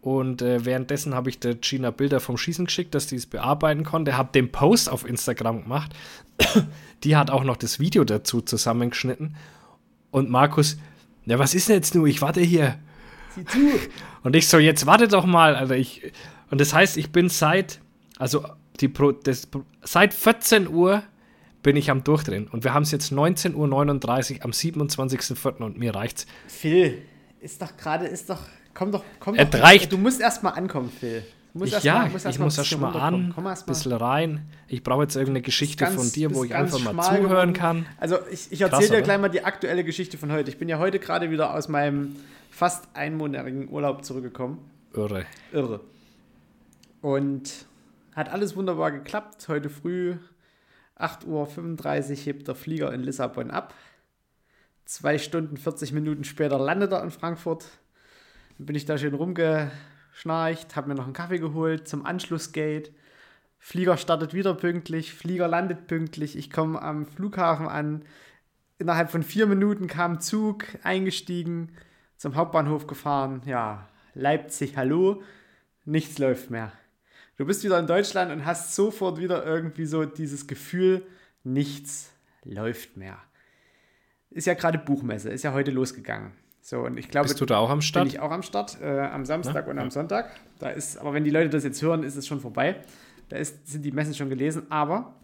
Und 0.00 0.42
äh, 0.42 0.64
währenddessen 0.64 1.14
habe 1.14 1.30
ich 1.30 1.38
der 1.38 1.54
Gina 1.54 1.90
Bilder 1.92 2.18
vom 2.18 2.36
Schießen 2.36 2.64
geschickt, 2.64 2.94
dass 2.94 3.06
die 3.06 3.14
es 3.14 3.26
bearbeiten 3.26 3.84
konnte. 3.84 4.16
Habe 4.16 4.32
den 4.32 4.50
Post 4.50 4.90
auf 4.90 5.06
Instagram 5.06 5.62
gemacht. 5.62 5.92
die 7.04 7.14
hat 7.14 7.30
auch 7.30 7.44
noch 7.44 7.56
das 7.56 7.78
Video 7.78 8.02
dazu 8.02 8.40
zusammengeschnitten. 8.40 9.36
Und 10.10 10.28
Markus, 10.28 10.76
ja, 11.24 11.38
was 11.38 11.54
ist 11.54 11.68
denn 11.68 11.76
jetzt 11.76 11.94
nur? 11.94 12.06
Ich 12.06 12.20
warte 12.20 12.40
hier. 12.40 12.78
Sieh 13.34 13.44
zu. 13.44 13.58
Und 14.24 14.34
ich 14.34 14.48
so, 14.48 14.58
jetzt 14.58 14.86
warte 14.86 15.06
doch 15.06 15.24
mal, 15.24 15.54
Alter. 15.54 15.76
Ich, 15.76 16.12
und 16.52 16.60
das 16.60 16.72
heißt, 16.72 16.96
ich 16.96 17.10
bin 17.10 17.28
seit 17.28 17.80
also 18.22 18.44
die 18.78 18.88
Pro, 18.88 19.10
das, 19.10 19.48
seit 19.82 20.14
14 20.14 20.68
Uhr 20.68 21.02
bin 21.64 21.74
ich 21.74 21.90
am 21.90 22.04
Durchdrehen. 22.04 22.46
Und 22.46 22.62
wir 22.62 22.72
haben 22.72 22.84
es 22.84 22.92
jetzt 22.92 23.12
19.39 23.12 23.54
Uhr 23.56 24.44
am 24.44 24.50
27.04. 24.52 25.62
und 25.62 25.76
mir 25.76 25.92
reicht's. 25.94 26.26
Phil, 26.46 27.02
ist 27.40 27.60
doch 27.60 27.76
gerade, 27.76 28.06
ist 28.06 28.30
doch, 28.30 28.38
komm 28.74 28.92
doch, 28.92 29.02
komm 29.18 29.36
doch. 29.36 29.54
Reicht. 29.54 29.90
Du 29.90 29.98
musst 29.98 30.20
erstmal 30.20 30.54
ankommen, 30.54 30.90
Phil. 30.90 31.24
Ich, 31.54 31.82
ja, 31.82 31.94
mal, 31.94 32.06
ich 32.30 32.38
muss 32.38 32.56
erst 32.56 32.78
mal 32.78 32.96
an, 32.96 33.34
ein 33.36 33.66
bisschen 33.66 33.92
rein. 33.92 34.46
Ich 34.68 34.84
brauche 34.84 35.02
jetzt 35.02 35.16
irgendeine 35.16 35.42
Geschichte 35.42 35.84
ganz, 35.84 35.96
von 35.96 36.10
dir, 36.10 36.32
wo 36.32 36.44
ich 36.44 36.54
einfach 36.54 36.78
mal 36.78 37.02
zuhören 37.02 37.24
geworden. 37.24 37.52
kann. 37.52 37.86
Also 37.98 38.18
ich, 38.30 38.50
ich 38.52 38.60
erzähle 38.60 38.88
dir 38.88 39.02
gleich 39.02 39.20
mal 39.20 39.28
die 39.28 39.44
aktuelle 39.44 39.84
Geschichte 39.84 40.16
von 40.16 40.32
heute. 40.32 40.48
Ich 40.48 40.58
bin 40.58 40.68
ja 40.68 40.78
heute 40.78 40.98
gerade 40.98 41.30
wieder 41.30 41.52
aus 41.52 41.68
meinem 41.68 42.16
fast 42.50 42.84
einmonatigen 42.94 43.68
Urlaub 43.68 44.04
zurückgekommen. 44.04 44.58
Irre. 44.94 45.26
Irre. 45.52 45.80
Und 47.02 47.66
hat 48.14 48.30
alles 48.30 48.56
wunderbar 48.56 48.92
geklappt. 48.92 49.48
Heute 49.48 49.68
früh 49.68 50.16
8.35 50.96 51.26
Uhr 51.26 52.16
hebt 52.16 52.48
der 52.48 52.54
Flieger 52.54 52.92
in 52.94 53.02
Lissabon 53.02 53.50
ab. 53.50 53.74
Zwei 54.84 55.18
Stunden 55.18 55.56
40 55.56 55.92
Minuten 55.92 56.22
später 56.22 56.58
landet 56.58 56.92
er 56.92 57.02
in 57.02 57.10
Frankfurt. 57.10 57.66
Dann 58.56 58.66
bin 58.66 58.76
ich 58.76 58.84
da 58.84 58.98
schön 58.98 59.14
rumgeschnarcht, 59.14 60.76
habe 60.76 60.88
mir 60.88 60.94
noch 60.94 61.04
einen 61.04 61.12
Kaffee 61.12 61.38
geholt 61.38 61.88
zum 61.88 62.06
Anschlussgate. 62.06 62.92
Flieger 63.58 63.96
startet 63.96 64.32
wieder 64.32 64.54
pünktlich, 64.54 65.12
Flieger 65.12 65.48
landet 65.48 65.88
pünktlich. 65.88 66.36
Ich 66.36 66.52
komme 66.52 66.80
am 66.80 67.06
Flughafen 67.06 67.66
an. 67.66 68.04
Innerhalb 68.78 69.10
von 69.10 69.24
vier 69.24 69.46
Minuten 69.46 69.88
kam 69.88 70.20
Zug, 70.20 70.66
eingestiegen, 70.84 71.72
zum 72.16 72.36
Hauptbahnhof 72.36 72.86
gefahren. 72.86 73.42
Ja, 73.44 73.88
Leipzig, 74.14 74.76
hallo. 74.76 75.22
Nichts 75.84 76.18
läuft 76.18 76.50
mehr. 76.50 76.72
Du 77.36 77.46
bist 77.46 77.64
wieder 77.64 77.78
in 77.78 77.86
Deutschland 77.86 78.30
und 78.30 78.44
hast 78.44 78.74
sofort 78.74 79.18
wieder 79.18 79.44
irgendwie 79.44 79.86
so 79.86 80.04
dieses 80.04 80.46
Gefühl, 80.46 81.06
nichts 81.44 82.12
läuft 82.44 82.96
mehr. 82.96 83.18
Ist 84.30 84.46
ja 84.46 84.54
gerade 84.54 84.78
Buchmesse, 84.78 85.30
ist 85.30 85.42
ja 85.42 85.52
heute 85.52 85.70
losgegangen. 85.70 86.32
So, 86.60 86.80
und 86.80 86.96
ich 86.96 87.08
glaube, 87.08 87.26
Bist 87.26 87.40
du 87.40 87.46
da 87.46 87.58
auch 87.58 87.70
am 87.70 87.82
Start? 87.82 88.04
Bin 88.04 88.14
ich 88.14 88.20
auch 88.20 88.30
am 88.30 88.42
Start, 88.42 88.80
äh, 88.80 89.00
am 89.00 89.24
Samstag 89.24 89.66
ja, 89.66 89.70
und 89.72 89.78
am 89.78 89.90
Sonntag. 89.90 90.30
Da 90.60 90.70
ist, 90.70 90.96
aber 90.96 91.12
wenn 91.12 91.24
die 91.24 91.30
Leute 91.30 91.50
das 91.50 91.64
jetzt 91.64 91.82
hören, 91.82 92.04
ist 92.04 92.16
es 92.16 92.26
schon 92.26 92.40
vorbei. 92.40 92.80
Da 93.28 93.36
ist, 93.36 93.66
sind 93.66 93.82
die 93.82 93.90
Messen 93.92 94.14
schon 94.14 94.28
gelesen. 94.28 94.70
Aber 94.70 95.14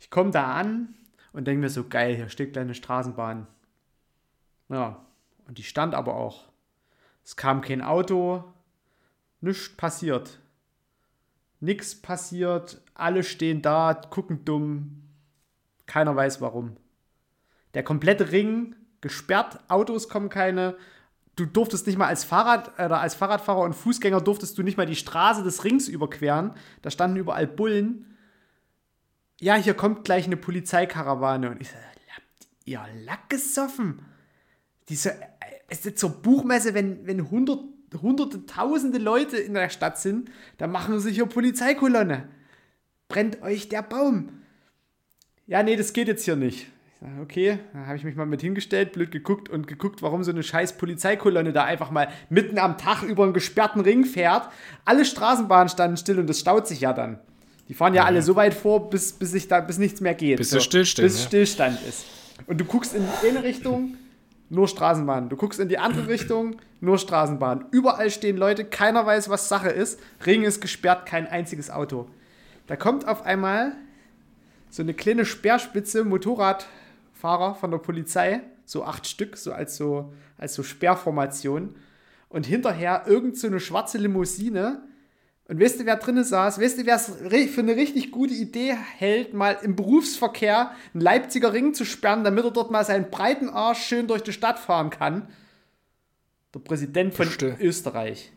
ich 0.00 0.10
komme 0.10 0.30
da 0.32 0.52
an 0.52 0.94
und 1.32 1.46
denke 1.46 1.60
mir 1.60 1.70
so, 1.70 1.84
geil, 1.84 2.16
hier 2.16 2.28
steht 2.28 2.58
eine 2.58 2.74
Straßenbahn. 2.74 3.46
Ja, 4.68 5.04
und 5.46 5.58
die 5.58 5.62
stand 5.62 5.94
aber 5.94 6.16
auch. 6.16 6.48
Es 7.24 7.36
kam 7.36 7.60
kein 7.60 7.82
Auto, 7.82 8.42
nichts 9.40 9.68
passiert. 9.76 10.40
Nichts 11.60 12.00
passiert, 12.00 12.80
alle 12.94 13.22
stehen 13.22 13.62
da, 13.62 13.94
gucken 13.94 14.44
dumm. 14.44 15.02
Keiner 15.86 16.16
weiß 16.16 16.40
warum. 16.40 16.76
Der 17.74 17.82
komplette 17.82 18.32
Ring 18.32 18.74
gesperrt, 19.00 19.60
Autos 19.68 20.08
kommen 20.08 20.28
keine. 20.28 20.76
du 21.36 21.46
durftest 21.46 21.86
nicht 21.86 21.98
mal 21.98 22.06
als 22.06 22.24
Fahrrad 22.24 22.78
oder 22.78 23.00
als 23.00 23.14
Fahrradfahrer 23.14 23.60
und 23.60 23.74
Fußgänger 23.74 24.20
durftest 24.20 24.58
du 24.58 24.62
nicht 24.62 24.76
mal 24.76 24.86
die 24.86 24.96
Straße 24.96 25.42
des 25.42 25.64
Rings 25.64 25.88
überqueren. 25.88 26.52
Da 26.82 26.90
standen 26.90 27.16
überall 27.16 27.46
Bullen. 27.46 28.16
Ja, 29.40 29.54
hier 29.54 29.74
kommt 29.74 30.04
gleich 30.04 30.26
eine 30.26 30.36
Polizeikarawane. 30.36 31.50
Und 31.50 31.60
ich 31.62 31.70
so, 31.70 31.76
habt 32.14 32.48
ihr 32.66 32.84
Lack 33.04 33.30
gesoffen? 33.30 34.02
Diese, 34.88 35.14
es 35.68 35.86
ist 35.86 35.98
zur 35.98 36.10
Buchmesse, 36.10 36.74
wenn, 36.74 37.06
wenn 37.06 37.30
hundert, 37.30 37.60
hunderte, 38.00 38.46
tausende 38.46 38.98
Leute 38.98 39.36
in 39.36 39.54
der 39.54 39.70
Stadt 39.70 39.98
sind, 39.98 40.30
dann 40.58 40.70
machen 40.70 41.00
sie 41.00 41.12
hier 41.12 41.26
Polizeikolonne. 41.26 42.28
Brennt 43.08 43.42
euch 43.42 43.68
der 43.68 43.82
Baum. 43.82 44.28
Ja, 45.46 45.62
nee, 45.62 45.76
das 45.76 45.92
geht 45.92 46.08
jetzt 46.08 46.24
hier 46.24 46.36
nicht 46.36 46.66
okay, 47.22 47.58
da 47.72 47.86
habe 47.86 47.96
ich 47.96 48.04
mich 48.04 48.14
mal 48.14 48.26
mit 48.26 48.42
hingestellt, 48.42 48.92
blöd 48.92 49.10
geguckt 49.10 49.48
und 49.48 49.66
geguckt, 49.66 50.02
warum 50.02 50.22
so 50.22 50.30
eine 50.30 50.42
scheiß 50.42 50.76
Polizeikolonne 50.76 51.52
da 51.52 51.64
einfach 51.64 51.90
mal 51.90 52.08
mitten 52.28 52.58
am 52.58 52.76
Tag 52.76 53.02
über 53.02 53.24
einen 53.24 53.32
gesperrten 53.32 53.80
Ring 53.80 54.04
fährt. 54.04 54.48
Alle 54.84 55.04
Straßenbahnen 55.04 55.68
standen 55.68 55.96
still 55.96 56.18
und 56.18 56.26
das 56.26 56.40
staut 56.40 56.68
sich 56.68 56.80
ja 56.80 56.92
dann. 56.92 57.18
Die 57.68 57.74
fahren 57.74 57.94
ja, 57.94 58.02
ja. 58.02 58.06
alle 58.06 58.22
so 58.22 58.36
weit 58.36 58.52
vor, 58.52 58.90
bis, 58.90 59.12
bis, 59.12 59.30
sich 59.30 59.48
da, 59.48 59.60
bis 59.60 59.78
nichts 59.78 60.00
mehr 60.00 60.14
geht. 60.14 60.38
Bis 60.38 60.50
so, 60.50 60.60
Stillstand, 60.60 61.06
bis 61.06 61.20
ja. 61.20 61.26
Stillstand 61.26 61.78
ist. 61.88 62.04
Und 62.46 62.60
du 62.60 62.64
guckst 62.64 62.94
in 62.94 63.04
eine 63.26 63.44
Richtung, 63.44 63.96
nur 64.50 64.68
Straßenbahn. 64.68 65.28
Du 65.28 65.36
guckst 65.36 65.60
in 65.60 65.68
die 65.68 65.78
andere 65.78 66.08
Richtung, 66.08 66.56
nur 66.80 66.98
Straßenbahn. 66.98 67.66
Überall 67.70 68.10
stehen 68.10 68.36
Leute, 68.36 68.64
keiner 68.64 69.06
weiß, 69.06 69.30
was 69.30 69.48
Sache 69.48 69.70
ist. 69.70 70.00
Ring 70.26 70.42
ist 70.42 70.60
gesperrt, 70.60 71.06
kein 71.06 71.26
einziges 71.26 71.70
Auto. 71.70 72.08
Da 72.66 72.76
kommt 72.76 73.06
auf 73.08 73.24
einmal 73.24 73.72
so 74.68 74.82
eine 74.82 74.92
kleine 74.92 75.24
Speerspitze 75.24 76.04
Motorrad 76.04 76.66
Fahrer 77.12 77.54
von 77.54 77.70
der 77.70 77.78
Polizei, 77.78 78.40
so 78.64 78.84
acht 78.84 79.06
Stück, 79.06 79.36
so 79.36 79.52
als 79.52 79.76
so, 79.76 80.12
als 80.36 80.54
so 80.54 80.62
Sperrformation. 80.62 81.74
Und 82.28 82.46
hinterher 82.46 83.04
irgend 83.06 83.36
so 83.38 83.46
eine 83.46 83.60
schwarze 83.60 83.98
Limousine. 83.98 84.82
Und 85.50 85.60
weißt 85.60 85.80
du, 85.80 85.84
wer 85.84 85.96
drinnen 85.96 86.22
saß? 86.22 86.60
Weißt 86.60 86.78
du, 86.78 86.86
wer 86.86 86.94
es 86.94 87.12
für 87.52 87.60
eine 87.60 87.74
richtig 87.74 88.12
gute 88.12 88.32
Idee 88.32 88.76
hält, 88.98 89.34
mal 89.34 89.58
im 89.62 89.74
Berufsverkehr 89.74 90.70
einen 90.94 91.00
Leipziger 91.00 91.52
Ring 91.52 91.74
zu 91.74 91.84
sperren, 91.84 92.22
damit 92.22 92.44
er 92.44 92.52
dort 92.52 92.70
mal 92.70 92.84
seinen 92.84 93.10
breiten 93.10 93.48
Arsch 93.48 93.82
schön 93.82 94.06
durch 94.06 94.22
die 94.22 94.32
Stadt 94.32 94.60
fahren 94.60 94.90
kann? 94.90 95.26
Der 96.54 96.60
Präsident 96.60 97.14
von 97.14 97.26
Bestimmt. 97.26 97.60
Österreich. 97.60 98.30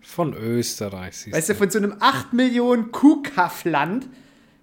Von 0.00 0.34
Österreich, 0.34 1.30
Weißt 1.30 1.50
du, 1.50 1.54
von 1.54 1.70
so 1.70 1.78
einem 1.78 1.94
8 2.00 2.32
Millionen 2.32 2.90
Kuhkaffland, 2.90 4.08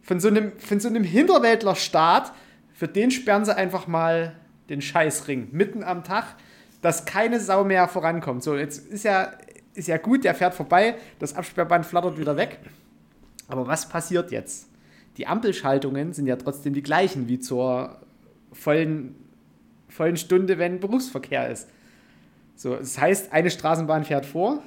von 0.01 0.19
so 0.19 0.27
einem, 0.27 0.59
von 0.59 0.81
so 0.81 0.89
einem 0.89 1.05
Hinterwäldlerstaat, 1.05 2.33
für 2.73 2.89
den 2.89 3.11
sperren 3.11 3.45
sie 3.45 3.55
einfach 3.55 3.87
mal 3.87 4.35
den 4.67 4.81
Scheißring 4.81 5.49
mitten 5.53 5.85
am 5.85 6.03
Tag, 6.03 6.35
dass 6.81 7.05
keine 7.05 7.39
Sau 7.39 7.63
mehr 7.63 7.87
vorankommt. 7.87 8.43
So, 8.43 8.57
jetzt 8.57 8.85
ist 8.87 9.05
ja, 9.05 9.31
ist 9.77 9.87
ja 9.87 9.97
gut, 9.97 10.23
der 10.23 10.33
fährt 10.33 10.55
vorbei, 10.55 10.95
das 11.19 11.35
Absperrband 11.35 11.85
flattert 11.85 12.17
wieder 12.17 12.35
weg. 12.35 12.59
Aber 13.47 13.67
was 13.67 13.87
passiert 13.87 14.31
jetzt? 14.31 14.67
Die 15.17 15.27
Ampelschaltungen 15.27 16.13
sind 16.13 16.25
ja 16.25 16.35
trotzdem 16.35 16.73
die 16.73 16.81
gleichen 16.81 17.27
wie 17.27 17.39
zur 17.39 17.97
vollen, 18.51 19.15
vollen 19.87 20.17
Stunde, 20.17 20.57
wenn 20.57 20.79
Berufsverkehr 20.79 21.49
ist. 21.49 21.69
So, 22.55 22.75
das 22.75 22.99
heißt, 22.99 23.31
eine 23.31 23.51
Straßenbahn 23.51 24.03
fährt 24.03 24.25
vor, 24.25 24.63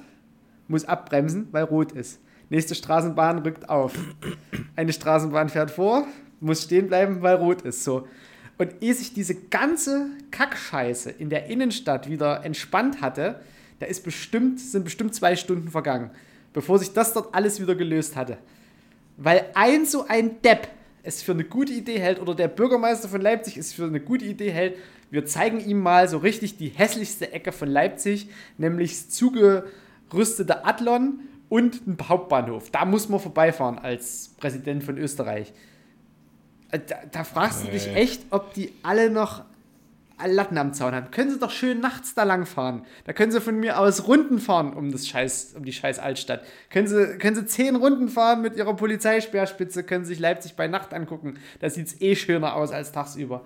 muss 0.68 0.84
abbremsen, 0.84 1.48
weil 1.50 1.64
rot 1.64 1.92
ist. 1.92 2.20
Nächste 2.48 2.74
Straßenbahn 2.74 3.38
rückt 3.40 3.68
auf. 3.68 3.94
Eine 4.76 4.92
Straßenbahn 4.92 5.48
fährt 5.48 5.72
vor, 5.72 6.06
muss 6.38 6.62
stehen 6.62 6.86
bleiben, 6.86 7.20
weil 7.22 7.36
rot 7.36 7.62
ist. 7.62 7.82
So. 7.82 8.06
Und 8.58 8.74
ehe 8.80 8.94
sich 8.94 9.12
diese 9.12 9.34
ganze 9.34 10.06
Kackscheiße 10.30 11.10
in 11.10 11.30
der 11.30 11.46
Innenstadt 11.46 12.08
wieder 12.08 12.44
entspannt 12.44 13.00
hatte, 13.00 13.40
da 13.80 13.87
ist 13.87 14.04
bestimmt, 14.04 14.60
sind 14.60 14.84
bestimmt 14.84 15.14
zwei 15.14 15.34
Stunden 15.34 15.70
vergangen, 15.70 16.10
bevor 16.52 16.78
sich 16.78 16.92
das 16.92 17.12
dort 17.12 17.34
alles 17.34 17.60
wieder 17.60 17.75
gelöst 17.75 18.14
hatte. 18.14 18.38
Weil 19.16 19.46
ein 19.54 19.87
so 19.87 20.06
ein 20.06 20.40
Depp 20.42 20.68
es 21.02 21.22
für 21.22 21.32
eine 21.32 21.44
gute 21.44 21.72
Idee 21.72 21.99
hält 21.99 22.20
oder 22.20 22.34
der 22.34 22.49
Bürgermeister 22.49 23.08
von 23.08 23.20
Leipzig 23.20 23.56
es 23.56 23.72
für 23.72 23.87
eine 23.87 24.00
gute 24.00 24.26
Idee 24.26 24.50
hält, 24.50 24.76
wir 25.10 25.25
zeigen 25.26 25.60
ihm 25.60 25.80
mal 25.80 26.08
so 26.08 26.18
richtig 26.18 26.56
die 26.56 26.68
hässlichste 26.68 27.32
Ecke 27.32 27.52
von 27.52 27.68
Leipzig, 27.68 28.28
nämlich 28.58 28.92
das 28.92 29.08
zugerüstete 29.08 30.64
Adlon 30.64 31.20
und 31.49 31.87
ein 31.87 31.96
Hauptbahnhof. 32.06 32.70
Da 32.70 32.84
muss 32.84 33.08
man 33.08 33.18
vorbeifahren 33.18 33.78
als 33.78 34.34
Präsident 34.38 34.84
von 34.84 34.99
Österreich. 34.99 35.52
Äh, 36.70 36.80
da, 36.87 36.96
da 37.10 37.25
fragst 37.25 37.66
du 37.66 37.70
dich 37.70 37.88
echt, 37.94 38.22
ob 38.30 38.54
die 38.54 38.72
alle 38.82 39.10
noch 39.10 39.44
Latten 40.26 40.58
am 40.58 40.72
Zaun 40.72 40.94
haben. 40.94 41.10
Können 41.10 41.30
sie 41.30 41.38
doch 41.38 41.50
schön 41.50 41.80
nachts 41.80 42.14
da 42.14 42.24
lang 42.24 42.46
fahren. 42.46 42.84
Da 43.04 43.12
können 43.12 43.32
sie 43.32 43.40
von 43.40 43.58
mir 43.58 43.78
aus 43.78 44.06
Runden 44.06 44.38
fahren 44.38 44.72
um 44.72 44.92
das 44.92 45.08
Scheiß, 45.08 45.54
um 45.56 45.64
die 45.64 45.72
scheiß 45.72 45.98
Altstadt. 45.98 46.42
Können 46.70 46.86
sie, 46.86 47.18
können 47.18 47.36
sie 47.36 47.46
zehn 47.46 47.76
Runden 47.76 48.08
fahren 48.08 48.42
mit 48.42 48.56
ihrer 48.56 48.74
Polizeisperrspitze, 48.74 49.84
können 49.84 50.04
sich 50.04 50.18
Leipzig 50.18 50.56
bei 50.56 50.66
Nacht 50.66 50.94
angucken. 50.94 51.38
Da 51.60 51.70
sieht 51.70 51.86
es 51.86 52.00
eh 52.00 52.16
schöner 52.16 52.54
aus 52.54 52.72
als 52.72 52.92
tagsüber. 52.92 53.42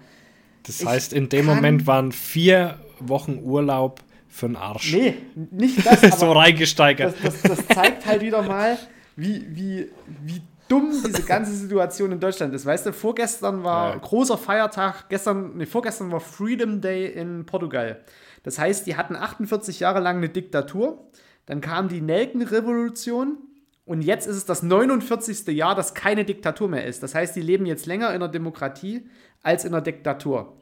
Das 0.66 0.81
ich 0.81 0.87
heißt, 0.87 1.12
in 1.12 1.28
dem 1.28 1.47
Moment 1.47 1.87
waren 1.87 2.12
vier 2.12 2.78
Wochen 2.99 3.40
Urlaub 3.43 4.00
für 4.28 4.47
den 4.47 4.57
Arsch. 4.57 4.93
Nee, 4.93 5.14
nicht 5.50 5.87
das. 5.87 6.00
so 6.21 6.33
reingesteigert. 6.33 7.14
Das, 7.23 7.40
das, 7.43 7.59
das 7.66 7.66
zeigt 7.69 8.07
halt 8.07 8.23
wieder 8.23 8.43
mal, 8.43 8.78
wie, 9.16 9.45
wie, 9.49 9.90
wie 10.25 10.43
dumm 10.75 10.90
diese 10.90 11.23
ganze 11.23 11.52
Situation 11.52 12.12
in 12.12 12.21
Deutschland 12.21 12.54
ist. 12.54 12.66
Weißt 12.66 12.87
du, 12.87 12.93
vorgestern 12.93 13.62
war 13.62 13.93
ja. 13.93 13.99
großer 13.99 14.37
Feiertag, 14.37 15.09
gestern, 15.09 15.57
nee, 15.57 15.66
vorgestern 15.66 16.11
war 16.11 16.21
Freedom 16.21 16.81
Day 16.81 17.07
in 17.07 17.47
Portugal. 17.47 18.04
Das 18.43 18.59
heißt, 18.59 18.87
die 18.87 18.97
hatten 18.97 19.16
48 19.16 19.81
Jahre 19.81 20.00
lang 20.00 20.16
eine 20.16 20.28
Diktatur. 20.28 21.11
Dann 21.47 21.61
kam 21.61 21.88
die 21.88 22.00
Nelkenrevolution 22.00 23.38
und 23.85 24.02
jetzt 24.02 24.26
ist 24.26 24.37
es 24.37 24.47
das 24.47 24.62
49. 24.62 25.47
Jahr, 25.49 25.75
das 25.75 25.95
keine 25.95 26.25
Diktatur 26.25 26.69
mehr 26.69 26.87
ist. 26.87 27.02
Das 27.02 27.14
heißt, 27.14 27.37
die 27.37 27.43
leben 27.43 27.66
jetzt 27.66 27.87
länger 27.87 28.12
in 28.12 28.21
der 28.21 28.28
Demokratie 28.28 29.09
als 29.43 29.64
in 29.64 29.73
der 29.73 29.83
Diktatur. 29.83 30.57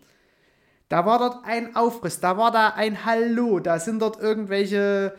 Da 0.88 1.06
war 1.06 1.18
dort 1.18 1.44
ein 1.46 1.74
Aufriss, 1.74 2.20
da 2.20 2.36
war 2.36 2.50
da 2.50 2.68
ein 2.68 3.06
Hallo, 3.06 3.60
da 3.60 3.78
sind 3.78 4.02
dort 4.02 4.20
irgendwelche 4.20 5.14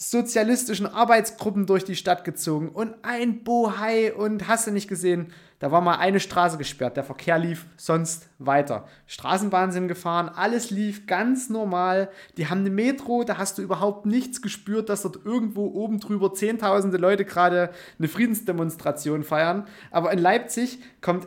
sozialistischen 0.00 0.86
Arbeitsgruppen 0.86 1.66
durch 1.66 1.84
die 1.84 1.96
Stadt 1.96 2.24
gezogen 2.24 2.68
und 2.68 2.94
ein 3.02 3.42
Bohai 3.42 4.14
und 4.14 4.46
hast 4.46 4.68
du 4.68 4.70
nicht 4.70 4.86
gesehen, 4.86 5.32
da 5.58 5.72
war 5.72 5.80
mal 5.80 5.96
eine 5.96 6.20
Straße 6.20 6.56
gesperrt, 6.56 6.96
der 6.96 7.02
Verkehr 7.02 7.36
lief 7.36 7.66
sonst 7.76 8.28
weiter. 8.38 8.86
Straßenbahnen 9.08 9.72
sind 9.72 9.88
gefahren, 9.88 10.28
alles 10.28 10.70
lief 10.70 11.08
ganz 11.08 11.50
normal. 11.50 12.10
Die 12.36 12.46
haben 12.46 12.60
eine 12.60 12.70
Metro, 12.70 13.24
da 13.24 13.38
hast 13.38 13.58
du 13.58 13.62
überhaupt 13.62 14.06
nichts 14.06 14.40
gespürt, 14.40 14.88
dass 14.88 15.02
dort 15.02 15.24
irgendwo 15.24 15.66
oben 15.66 15.98
drüber 15.98 16.32
zehntausende 16.32 16.96
Leute 16.96 17.24
gerade 17.24 17.70
eine 17.98 18.06
Friedensdemonstration 18.06 19.24
feiern. 19.24 19.66
Aber 19.90 20.12
in 20.12 20.20
Leipzig 20.20 20.78
kommt 21.00 21.26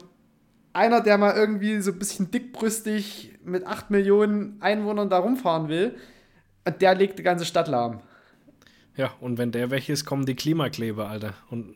einer, 0.72 1.02
der 1.02 1.18
mal 1.18 1.36
irgendwie 1.36 1.82
so 1.82 1.92
ein 1.92 2.00
bisschen 2.00 2.32
dickbrüstig 2.32 3.38
mit 3.44 3.68
acht 3.68 3.92
Millionen 3.92 4.62
Einwohnern 4.62 5.10
da 5.10 5.18
rumfahren 5.18 5.68
will, 5.68 5.98
und 6.66 6.82
der 6.82 6.96
legt 6.96 7.20
die 7.20 7.24
ganze 7.24 7.44
Stadt 7.44 7.68
lahm. 7.68 8.02
Ja, 8.98 9.12
und 9.20 9.38
wenn 9.38 9.52
der 9.52 9.72
weg 9.72 9.90
ist, 9.90 10.06
kommen 10.06 10.26
die 10.26 10.36
Klimakleber, 10.36 11.08
Alter, 11.08 11.34
und 11.50 11.76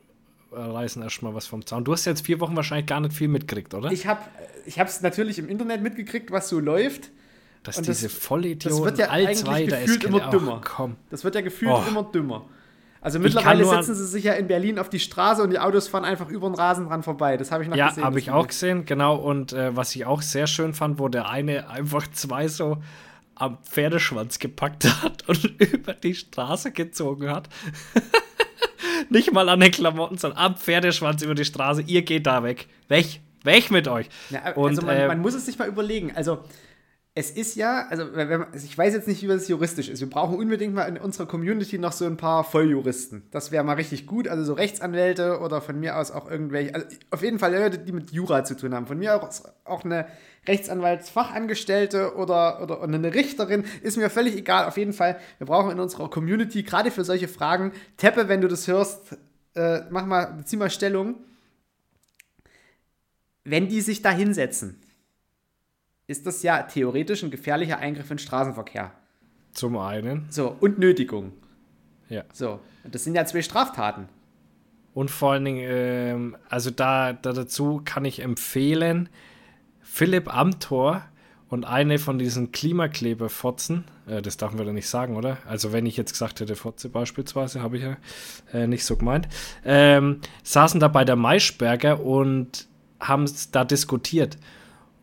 reißen 0.51 1.01
erstmal 1.01 1.34
was 1.34 1.48
vom 1.48 1.65
Zaun. 1.65 1.84
Du 1.84 1.91
hast 1.91 2.05
jetzt 2.05 2.25
vier 2.25 2.39
Wochen 2.39 2.55
wahrscheinlich 2.55 2.86
gar 2.86 3.00
nicht 3.00 3.13
viel 3.13 3.27
mitgekriegt, 3.27 3.74
oder? 3.74 3.91
Ich 3.91 4.07
habe 4.07 4.22
es 4.65 5.01
natürlich 5.01 5.39
im 5.39 5.50
Internet 5.50 5.81
mitgekriegt, 5.81 6.31
was 6.31 6.50
so 6.50 6.60
läuft. 6.60 7.12
Dass 7.63 7.77
und 7.79 7.88
diese 7.88 8.10
Vollidioten, 8.10 8.77
das 8.77 8.86
wird 8.86 9.00
ja 9.00 9.10
eigentlich 9.10 9.39
zwei, 9.39 9.63
gefühlt 9.63 10.03
immer 10.03 10.29
dümmer. 10.29 10.62
komm. 10.63 10.98
Das 11.10 11.24
wird 11.24 11.34
ja 11.34 11.41
gefühlt 11.41 11.72
oh. 11.72 11.84
immer 11.88 12.03
dümmer. 12.03 12.45
Also 13.01 13.19
mittlerweile 13.19 13.65
setzen 13.65 13.95
sie 13.95 14.05
sich 14.05 14.24
ja 14.24 14.34
in 14.34 14.48
Berlin 14.48 14.79
auf 14.79 14.89
die 14.89 15.00
Straße 15.00 15.41
und 15.43 15.51
die 15.51 15.60
Autos 15.60 15.88
fahren 15.88 16.05
einfach 16.05 16.29
über 16.29 16.48
den 16.48 16.55
Rasen 16.55 16.88
dran 16.88 17.03
vorbei. 17.03 17.38
Das 17.38 17.51
habe 17.51 17.63
ich 17.63 17.69
noch 17.69 17.75
ja, 17.75 17.89
gesehen. 17.89 18.01
Ja, 18.01 18.07
habe 18.07 18.19
ich 18.19 18.31
auch 18.31 18.48
gesehen, 18.48 18.86
genau. 18.86 19.15
Und 19.15 19.53
äh, 19.53 19.75
was 19.75 19.95
ich 19.95 20.05
auch 20.05 20.22
sehr 20.22 20.48
schön 20.48 20.74
fand, 20.74 20.98
wo 21.00 21.07
der 21.07 21.29
eine 21.29 21.69
einfach 21.69 22.07
zwei 22.12 22.48
so 22.48 22.77
am 23.36 23.58
Pferdeschwanz 23.63 24.39
gepackt 24.39 24.86
hat 25.04 25.27
und 25.27 25.44
über 25.60 25.94
die 25.94 26.15
Straße 26.15 26.72
gezogen 26.72 27.30
hat. 27.30 27.50
Nicht 29.10 29.34
mal 29.34 29.48
an 29.50 29.60
den 29.60 29.72
Klamotten, 29.72 30.18
sondern 30.18 30.39
am 30.39 30.56
Pferdeschwanz 30.56 31.22
über 31.22 31.36
die 31.36 31.46
Straße. 31.46 31.84
Ihr 31.84 32.01
geht 32.04 32.25
da 32.25 32.44
weg. 32.44 32.68
Weg. 32.88 33.22
Weg 33.44 33.70
mit 33.70 33.88
euch. 33.88 34.10
Ja, 34.32 34.42
also 34.42 34.62
und, 34.62 34.86
man, 34.86 34.98
äh, 34.98 35.08
man, 35.08 35.20
muss 35.20 35.36
es 35.36 35.46
sich 35.46 35.60
mal 35.60 35.68
überlegen. 35.68 36.12
Also, 36.15 36.39
es 37.13 37.30
ist 37.30 37.56
ja, 37.56 37.88
also, 37.89 38.06
man, 38.06 38.46
also 38.51 38.65
ich 38.65 38.75
weiß 38.77 38.94
jetzt 38.94 39.08
nicht, 39.08 39.22
wie 39.22 39.27
das 39.27 39.48
juristisch 39.48 39.88
ist. 39.88 40.00
Wir 40.00 40.10
brauchen 40.10 40.36
unbedingt 40.36 40.74
mal 40.74 40.84
in 40.86 40.98
unserer 40.98 41.27
Community 41.27 41.77
noch 41.77 41.92
so 41.92 42.06
ein 42.06 42.18
paar 42.18 42.44
Volljuristen. 42.44 43.24
Das 43.32 43.51
wäre 43.51 43.63
mal 43.63 43.74
richtig 43.74 44.08
gut. 44.08 44.27
Also 44.27 44.44
so 44.44 44.54
Rechtsanwälte 44.54 45.39
oder 45.39 45.62
von 45.62 45.80
mir 45.80 45.98
aus 45.98 46.12
auch 46.12 46.30
irgendwelche, 46.30 46.74
also 46.74 46.88
auf 47.12 47.22
jeden 47.22 47.38
Fall 47.38 47.54
Leute, 47.54 47.77
die 47.77 47.92
mit 47.92 48.12
Jura 48.12 48.44
zu 48.44 48.58
tun 48.58 48.74
haben. 48.74 48.88
Von 48.88 48.98
mir 48.98 49.22
aus 49.22 49.44
auch 49.63 49.86
eine 49.86 50.08
Rechtsanwaltsfachangestellte 50.47 52.15
oder, 52.15 52.61
oder 52.61 52.81
eine 52.81 53.13
Richterin, 53.13 53.65
ist 53.81 53.97
mir 53.97 54.09
völlig 54.09 54.35
egal. 54.35 54.65
Auf 54.65 54.77
jeden 54.77 54.93
Fall, 54.93 55.19
wir 55.37 55.47
brauchen 55.47 55.71
in 55.71 55.79
unserer 55.79 56.09
Community, 56.09 56.63
gerade 56.63 56.91
für 56.91 57.03
solche 57.03 57.27
Fragen, 57.27 57.71
Teppe, 57.97 58.27
wenn 58.27 58.41
du 58.41 58.47
das 58.47 58.67
hörst, 58.67 59.17
äh, 59.55 59.81
mach 59.89 60.05
mal, 60.05 60.43
zieh 60.45 60.57
mal 60.57 60.69
Stellung. 60.69 61.15
Wenn 63.43 63.67
die 63.67 63.81
sich 63.81 64.01
da 64.01 64.11
hinsetzen, 64.11 64.81
ist 66.07 66.25
das 66.25 66.43
ja 66.43 66.63
theoretisch 66.63 67.23
ein 67.23 67.31
gefährlicher 67.31 67.79
Eingriff 67.79 68.09
in 68.11 68.17
den 68.17 68.19
Straßenverkehr. 68.19 68.91
Zum 69.53 69.77
einen. 69.77 70.27
So, 70.29 70.55
und 70.59 70.79
Nötigung. 70.79 71.31
Ja. 72.09 72.23
So, 72.33 72.59
das 72.83 73.03
sind 73.03 73.15
ja 73.15 73.25
zwei 73.25 73.41
Straftaten. 73.41 74.09
Und 74.93 75.11
vor 75.11 75.33
allen 75.33 75.45
Dingen, 75.45 75.65
ähm, 75.69 76.37
also 76.49 76.71
da, 76.71 77.13
da 77.13 77.33
dazu 77.33 77.81
kann 77.83 78.05
ich 78.05 78.21
empfehlen, 78.21 79.09
Philipp 79.95 80.35
Amthor 80.35 81.03
und 81.47 81.63
eine 81.63 81.99
von 81.99 82.19
diesen 82.19 82.51
Klimakleberfotzen, 82.51 83.85
äh, 84.09 84.21
das 84.21 84.35
darf 84.35 84.51
man 84.51 84.65
da 84.65 84.73
nicht 84.73 84.89
sagen, 84.89 85.15
oder? 85.15 85.37
Also 85.47 85.71
wenn 85.71 85.85
ich 85.85 85.95
jetzt 85.95 86.11
gesagt 86.11 86.41
hätte, 86.41 86.57
Fotze 86.57 86.89
beispielsweise, 86.89 87.61
habe 87.61 87.77
ich 87.77 87.83
ja 87.83 87.95
äh, 88.51 88.67
nicht 88.67 88.83
so 88.83 88.97
gemeint, 88.97 89.29
ähm, 89.63 90.19
saßen 90.43 90.81
da 90.81 90.89
bei 90.89 91.05
der 91.05 91.15
Maischberger 91.15 92.01
und 92.01 92.67
haben 92.99 93.25
da 93.53 93.63
diskutiert. 93.63 94.37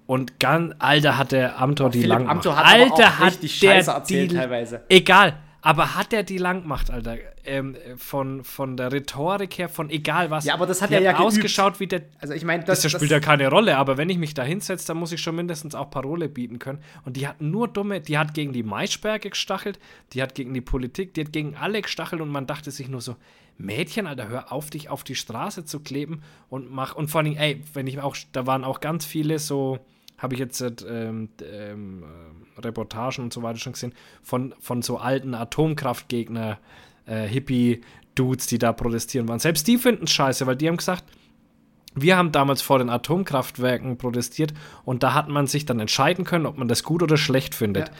Und 0.07 0.39
ganz, 0.39 0.75
Alter, 0.79 1.17
hat 1.17 1.33
der 1.33 1.59
Amtor 1.59 1.87
oh, 1.87 1.91
die 1.91 2.03
lang 2.03 2.29
Amtor 2.29 2.55
hat 2.55 2.67
Alter, 2.67 3.19
hat 3.19 3.39
der 3.63 3.87
erzählt, 3.87 4.33
die, 4.33 4.37
teilweise. 4.37 4.83
Egal, 4.91 5.39
aber 5.63 5.95
hat 5.95 6.13
er 6.13 6.25
die 6.25 6.39
lang 6.39 6.63
gemacht, 6.63 6.91
Alter? 6.91 7.17
Ähm, 7.45 7.77
von, 7.97 8.43
von 8.43 8.77
der 8.77 8.93
Rhetorik 8.93 9.59
her, 9.59 9.69
von 9.69 9.91
egal 9.91 10.31
was. 10.31 10.45
Ja, 10.45 10.55
aber 10.55 10.67
das 10.67 10.83
hat 10.83 10.91
er 10.91 11.01
ja 11.01 11.19
ausgeschaut 11.19 11.79
wie 11.79 11.87
der. 11.87 12.03
Also 12.21 12.35
ich 12.35 12.45
meine, 12.45 12.65
das, 12.65 12.83
das, 12.83 12.91
spielt 12.91 13.11
ja 13.13 13.21
keine 13.21 13.49
Rolle, 13.49 13.79
aber 13.79 13.97
wenn 13.97 14.11
ich 14.11 14.19
mich 14.19 14.35
da 14.35 14.43
hinsetze, 14.43 14.89
dann 14.89 14.97
muss 14.97 15.13
ich 15.13 15.23
schon 15.23 15.37
mindestens 15.37 15.77
auch 15.77 15.89
Parole 15.89 16.29
bieten 16.29 16.59
können. 16.59 16.81
Und 17.05 17.17
die 17.17 17.29
hat 17.29 17.41
nur 17.41 17.69
dumme, 17.69 18.01
die 18.01 18.19
hat 18.19 18.35
gegen 18.35 18.53
die 18.53 18.65
Maischberge 18.65 19.31
gestachelt, 19.31 19.79
die 20.13 20.23
hat 20.23 20.35
gegen 20.35 20.53
die 20.53 20.61
Politik, 20.61 21.15
die 21.15 21.23
hat 21.23 21.33
gegen 21.33 21.57
alle 21.57 21.81
gestachelt 21.81 22.21
und 22.21 22.29
man 22.29 22.47
dachte 22.47 22.73
sich 22.73 22.89
nur 22.89 23.01
so, 23.01 23.17
Mädchen, 23.57 24.09
Alter, 24.09 24.29
hör 24.29 24.53
auf, 24.53 24.71
dich 24.71 24.89
auf 24.89 25.05
die 25.05 25.15
Straße 25.15 25.65
zu 25.65 25.81
kleben 25.81 26.23
und 26.49 26.73
mach. 26.73 26.97
Und 26.97 27.09
vor 27.09 27.21
allem, 27.21 27.37
ey, 27.37 27.63
wenn 27.73 27.87
ich 27.87 28.01
auch, 28.01 28.17
da 28.33 28.47
waren 28.47 28.65
auch 28.65 28.81
ganz 28.81 29.05
viele 29.05 29.39
so 29.39 29.79
habe 30.23 30.35
ich 30.35 30.41
jetzt 30.41 30.63
ähm, 30.89 31.31
ähm, 31.43 32.05
Reportagen 32.57 33.25
und 33.25 33.33
so 33.33 33.43
weiter 33.43 33.59
schon 33.59 33.73
gesehen, 33.73 33.93
von, 34.23 34.55
von 34.61 34.81
so 34.81 34.99
alten 34.99 35.35
Atomkraftgegner, 35.35 36.59
äh, 37.07 37.27
Hippie-Dudes, 37.27 38.47
die 38.47 38.59
da 38.59 38.73
protestieren 38.73 39.29
waren. 39.29 39.41
Selbst 39.41 39.67
die 39.67 39.79
finden 39.79 40.05
es 40.05 40.13
scheiße, 40.13 40.47
weil 40.47 40.57
die 40.57 40.69
haben 40.69 40.77
gesagt, 40.77 41.05
wir 41.95 42.17
haben 42.17 42.33
damals 42.33 42.63
vor 42.63 42.79
den 42.79 42.89
Atomkraftwerken 42.89 43.99
protestiert 43.99 44.55
und 44.85 45.03
da 45.03 45.13
hat 45.13 45.29
man 45.29 45.49
sich 45.49 45.67
dann 45.67 45.81
entscheiden 45.81 46.25
können, 46.25 46.47
ob 46.47 46.57
man 46.57 46.69
das 46.69 46.85
gut 46.85 47.03
oder 47.03 47.17
schlecht 47.17 47.55
findet. 47.55 47.89
Ja 47.89 47.95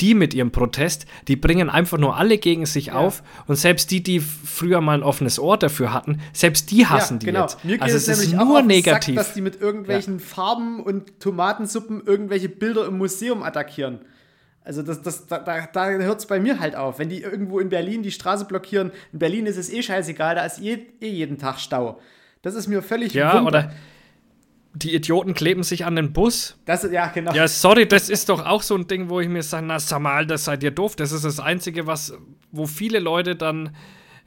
die 0.00 0.14
mit 0.14 0.34
ihrem 0.34 0.50
Protest, 0.50 1.06
die 1.28 1.36
bringen 1.36 1.70
einfach 1.70 1.98
nur 1.98 2.16
alle 2.16 2.38
gegen 2.38 2.66
sich 2.66 2.86
ja. 2.86 2.94
auf 2.94 3.22
und 3.46 3.56
selbst 3.56 3.90
die, 3.90 4.02
die 4.02 4.20
früher 4.20 4.80
mal 4.80 4.98
ein 4.98 5.02
offenes 5.02 5.38
Ohr 5.38 5.58
dafür 5.58 5.92
hatten, 5.92 6.20
selbst 6.32 6.70
die 6.70 6.86
hassen 6.86 7.14
ja, 7.14 7.18
die 7.18 7.26
genau. 7.26 7.42
jetzt. 7.42 7.64
Mir 7.64 7.72
geht 7.72 7.82
also 7.82 7.96
es, 7.96 8.08
ist 8.08 8.32
nur 8.32 8.62
negativ, 8.62 9.14
Sack, 9.14 9.26
dass 9.26 9.34
die 9.34 9.40
mit 9.40 9.60
irgendwelchen 9.60 10.18
ja. 10.18 10.24
Farben 10.24 10.80
und 10.82 11.20
Tomatensuppen 11.20 12.02
irgendwelche 12.04 12.48
Bilder 12.48 12.86
im 12.86 12.98
Museum 12.98 13.42
attackieren. 13.42 14.00
Also 14.64 14.82
das, 14.82 15.00
das, 15.00 15.26
da, 15.28 15.38
da 15.38 15.90
hört 15.90 16.18
es 16.18 16.26
bei 16.26 16.40
mir 16.40 16.58
halt 16.58 16.74
auf. 16.74 16.98
Wenn 16.98 17.08
die 17.08 17.22
irgendwo 17.22 17.60
in 17.60 17.68
Berlin 17.68 18.02
die 18.02 18.10
Straße 18.10 18.46
blockieren, 18.46 18.90
in 19.12 19.20
Berlin 19.20 19.46
ist 19.46 19.56
es 19.56 19.72
eh 19.72 19.80
scheißegal, 19.80 20.34
da 20.34 20.44
ist 20.44 20.58
je, 20.58 20.78
eh 21.00 21.08
jeden 21.08 21.38
Tag 21.38 21.60
Stau. 21.60 22.00
Das 22.42 22.56
ist 22.56 22.66
mir 22.66 22.82
völlig 22.82 23.14
Ja, 23.14 23.34
wumpe. 23.34 23.46
oder 23.46 23.72
die 24.76 24.94
Idioten 24.94 25.32
kleben 25.32 25.62
sich 25.62 25.86
an 25.86 25.96
den 25.96 26.12
Bus. 26.12 26.58
Das, 26.66 26.82
ja, 26.90 27.06
genau. 27.06 27.32
Ja, 27.32 27.48
sorry, 27.48 27.88
das 27.88 28.10
ist 28.10 28.28
doch 28.28 28.44
auch 28.44 28.62
so 28.62 28.74
ein 28.74 28.86
Ding, 28.86 29.08
wo 29.08 29.20
ich 29.20 29.28
mir 29.28 29.42
sage, 29.42 29.64
na, 29.66 29.78
sag 29.78 30.00
mal, 30.00 30.26
das 30.26 30.44
seid 30.44 30.62
ihr 30.62 30.70
doof. 30.70 30.96
Das 30.96 31.12
ist 31.12 31.24
das 31.24 31.40
Einzige, 31.40 31.86
was, 31.86 32.12
wo 32.52 32.66
viele 32.66 32.98
Leute 32.98 33.36
dann 33.36 33.74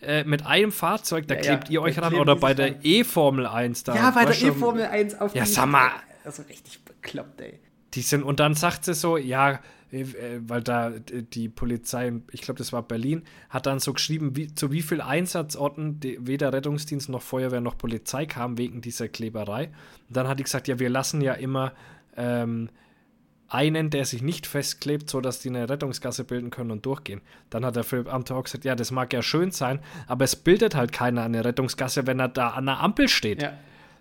äh, 0.01 0.23
mit 0.23 0.45
einem 0.45 0.71
Fahrzeug, 0.71 1.27
da 1.27 1.35
ja, 1.35 1.41
klebt 1.41 1.69
ihr 1.69 1.81
euch 1.83 2.01
ran. 2.01 2.15
Oder 2.15 2.35
bei 2.35 2.55
der 2.55 2.83
E-Formel 2.83 3.45
1 3.45 3.83
da. 3.83 3.95
Ja, 3.95 4.09
bei 4.09 4.25
der 4.25 4.41
E-Formel 4.41 4.85
1 4.85 5.21
auf 5.21 5.35
Ja, 5.35 5.45
sag 5.45 5.67
mal. 5.67 5.91
Also 6.25 6.41
richtig 6.43 6.83
bekloppt, 6.83 7.41
ey. 7.41 7.59
Die 7.93 8.01
sind, 8.01 8.23
und 8.23 8.39
dann 8.39 8.55
sagt 8.55 8.85
sie 8.85 8.95
so, 8.95 9.17
ja, 9.17 9.59
weil 9.91 10.62
da 10.62 10.91
die 10.91 11.50
Polizei, 11.50 12.13
ich 12.31 12.41
glaube, 12.41 12.60
das 12.60 12.72
war 12.72 12.84
Berlin, 12.84 13.24
hat 13.50 13.65
dann 13.65 13.79
so 13.79 13.93
geschrieben, 13.93 14.36
wie, 14.36 14.53
zu 14.53 14.72
wie 14.72 14.81
vielen 14.81 15.01
Einsatzorten 15.01 16.00
weder 16.19 16.53
Rettungsdienst 16.53 17.10
noch 17.10 17.22
Feuerwehr 17.22 17.62
noch 17.62 17.77
Polizei 17.77 18.25
kam 18.25 18.58
wegen 18.58 18.81
dieser 18.81 19.08
Kleberei. 19.08 19.72
Und 20.08 20.17
dann 20.17 20.27
hat 20.27 20.39
die 20.39 20.43
gesagt, 20.43 20.67
ja, 20.67 20.79
wir 20.79 20.89
lassen 20.89 21.22
ja 21.22 21.34
immer 21.34 21.74
ähm, 22.15 22.69
einen, 23.48 23.89
der 23.89 24.05
sich 24.05 24.22
nicht 24.22 24.46
festklebt, 24.46 25.10
sodass 25.10 25.39
die 25.39 25.49
eine 25.49 25.67
Rettungsgasse 25.67 26.23
bilden 26.23 26.52
können 26.52 26.71
und 26.71 26.86
durchgehen. 26.86 27.21
Dann 27.49 27.65
hat 27.65 27.75
der 27.75 27.84
Philipp 27.84 28.13
Amthor 28.13 28.43
gesagt, 28.43 28.65
ja, 28.65 28.75
das 28.75 28.91
mag 28.91 29.12
ja 29.12 29.23
schön 29.23 29.52
sein, 29.52 29.80
aber 30.08 30.25
es 30.25 30.36
bildet 30.36 30.75
halt 30.75 30.91
keiner 30.91 31.23
eine 31.23 31.43
Rettungsgasse, 31.43 32.06
wenn 32.06 32.19
er 32.19 32.28
da 32.28 32.49
an 32.49 32.67
der 32.67 32.80
Ampel 32.80 33.08
steht. 33.08 33.41
Ja. 33.41 33.54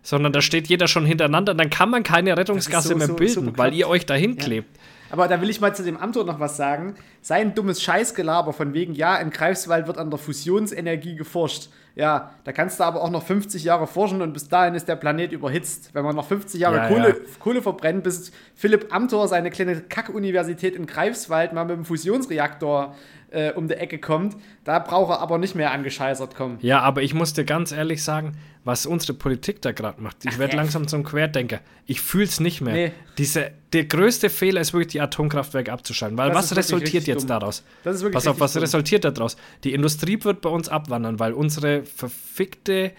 Sondern 0.02 0.32
da 0.32 0.42
steht 0.42 0.68
jeder 0.68 0.86
schon 0.86 1.06
hintereinander, 1.06 1.54
dann 1.54 1.70
kann 1.70 1.90
man 1.90 2.02
keine 2.02 2.36
Rettungsgasse 2.36 2.88
so, 2.88 2.96
mehr 2.96 3.08
bilden, 3.08 3.46
so 3.46 3.58
weil 3.58 3.74
ihr 3.74 3.88
euch 3.88 4.06
dahin 4.06 4.36
klebt. 4.36 4.76
Ja. 4.76 4.82
Aber 5.10 5.28
da 5.28 5.40
will 5.40 5.50
ich 5.50 5.60
mal 5.60 5.74
zu 5.74 5.82
dem 5.82 5.96
Amtor 5.96 6.24
noch 6.24 6.40
was 6.40 6.56
sagen. 6.56 6.94
Sein 7.22 7.54
dummes 7.54 7.82
Scheißgelaber 7.82 8.52
von 8.52 8.74
wegen, 8.74 8.94
ja, 8.94 9.16
in 9.16 9.30
Greifswald 9.30 9.86
wird 9.86 9.98
an 9.98 10.10
der 10.10 10.18
Fusionsenergie 10.18 11.16
geforscht. 11.16 11.70
Ja, 11.98 12.30
da 12.44 12.52
kannst 12.52 12.78
du 12.78 12.84
aber 12.84 13.02
auch 13.02 13.10
noch 13.10 13.24
50 13.24 13.64
Jahre 13.64 13.88
forschen 13.88 14.22
und 14.22 14.32
bis 14.32 14.48
dahin 14.48 14.76
ist 14.76 14.86
der 14.86 14.94
Planet 14.94 15.32
überhitzt. 15.32 15.90
Wenn 15.94 16.04
man 16.04 16.14
noch 16.14 16.28
50 16.28 16.60
Jahre 16.60 16.76
ja, 16.76 16.86
Kohle, 16.86 17.08
ja. 17.08 17.14
Kohle 17.40 17.60
verbrennt, 17.60 18.04
bis 18.04 18.30
Philipp 18.54 18.94
Amthor 18.94 19.26
seine 19.26 19.50
kleine 19.50 19.80
Kack-Universität 19.80 20.76
in 20.76 20.86
Greifswald 20.86 21.52
mal 21.52 21.64
mit 21.64 21.76
dem 21.76 21.84
Fusionsreaktor 21.84 22.94
äh, 23.30 23.52
um 23.52 23.68
die 23.68 23.74
Ecke 23.74 23.98
kommt, 23.98 24.36
da 24.64 24.78
braucht 24.78 25.10
er 25.10 25.20
aber 25.20 25.38
nicht 25.38 25.54
mehr 25.54 25.72
angescheißert 25.72 26.34
kommen. 26.34 26.58
Ja, 26.62 26.80
aber 26.80 27.02
ich 27.02 27.14
muss 27.14 27.32
dir 27.32 27.44
ganz 27.44 27.72
ehrlich 27.72 28.02
sagen, 28.02 28.36
was 28.64 28.86
unsere 28.86 29.14
Politik 29.14 29.62
da 29.62 29.72
gerade 29.72 30.00
macht. 30.00 30.24
Ich 30.24 30.38
werde 30.38 30.56
langsam 30.56 30.88
zum 30.88 31.04
Querdenker. 31.04 31.60
Ich 31.86 32.00
fühle 32.00 32.24
es 32.24 32.40
nicht 32.40 32.60
mehr. 32.60 32.74
Nee. 32.74 32.92
Diese, 33.16 33.50
der 33.72 33.84
größte 33.84 34.30
Fehler 34.30 34.60
ist 34.60 34.72
wirklich, 34.72 34.92
die 34.92 35.00
Atomkraftwerke 35.00 35.72
abzuschalten. 35.72 36.18
Weil 36.18 36.30
das 36.30 36.50
was 36.50 36.56
resultiert 36.56 37.06
jetzt 37.06 37.22
dumm. 37.22 37.28
daraus? 37.28 37.64
Pass 37.84 38.26
auf, 38.26 38.40
was 38.40 38.60
resultiert 38.60 39.04
daraus? 39.04 39.36
Die 39.64 39.72
Industrie 39.72 40.22
wird 40.22 40.40
bei 40.40 40.50
uns 40.50 40.68
abwandern, 40.68 41.18
weil 41.18 41.32
unsere 41.32 41.82
verfickte, 41.88 42.92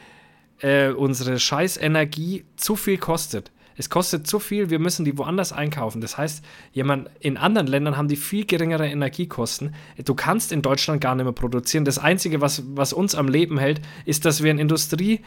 äh, 0.61 0.89
unsere 0.89 1.39
Scheißenergie 1.39 2.45
zu 2.55 2.75
viel 2.75 2.97
kostet. 2.97 3.51
Es 3.79 3.89
kostet 3.89 4.27
zu 4.27 4.39
viel, 4.39 4.69
wir 4.69 4.77
müssen 4.77 5.05
die 5.05 5.17
woanders 5.17 5.53
einkaufen. 5.53 6.01
Das 6.01 6.17
heißt, 6.17 6.43
jemand 6.73 7.09
in 7.21 7.37
anderen 7.37 7.65
Ländern 7.65 7.95
haben 7.95 8.09
die 8.09 8.17
viel 8.17 8.45
geringere 8.45 8.85
Energiekosten. 8.85 9.73
Du 10.03 10.15
kannst 10.15 10.51
in 10.51 10.61
Deutschland 10.61 10.99
gar 10.99 11.15
nicht 11.15 11.23
mehr 11.23 11.31
produzieren. 11.31 11.85
Das 11.85 11.97
Einzige, 11.97 12.41
was, 12.41 12.63
was 12.75 12.91
uns 12.91 13.15
am 13.15 13.29
Leben 13.29 13.57
hält, 13.57 13.79
ist, 14.03 14.25
dass 14.25 14.43
wir 14.43 14.51
in 14.51 14.59
Industrie 14.59 15.21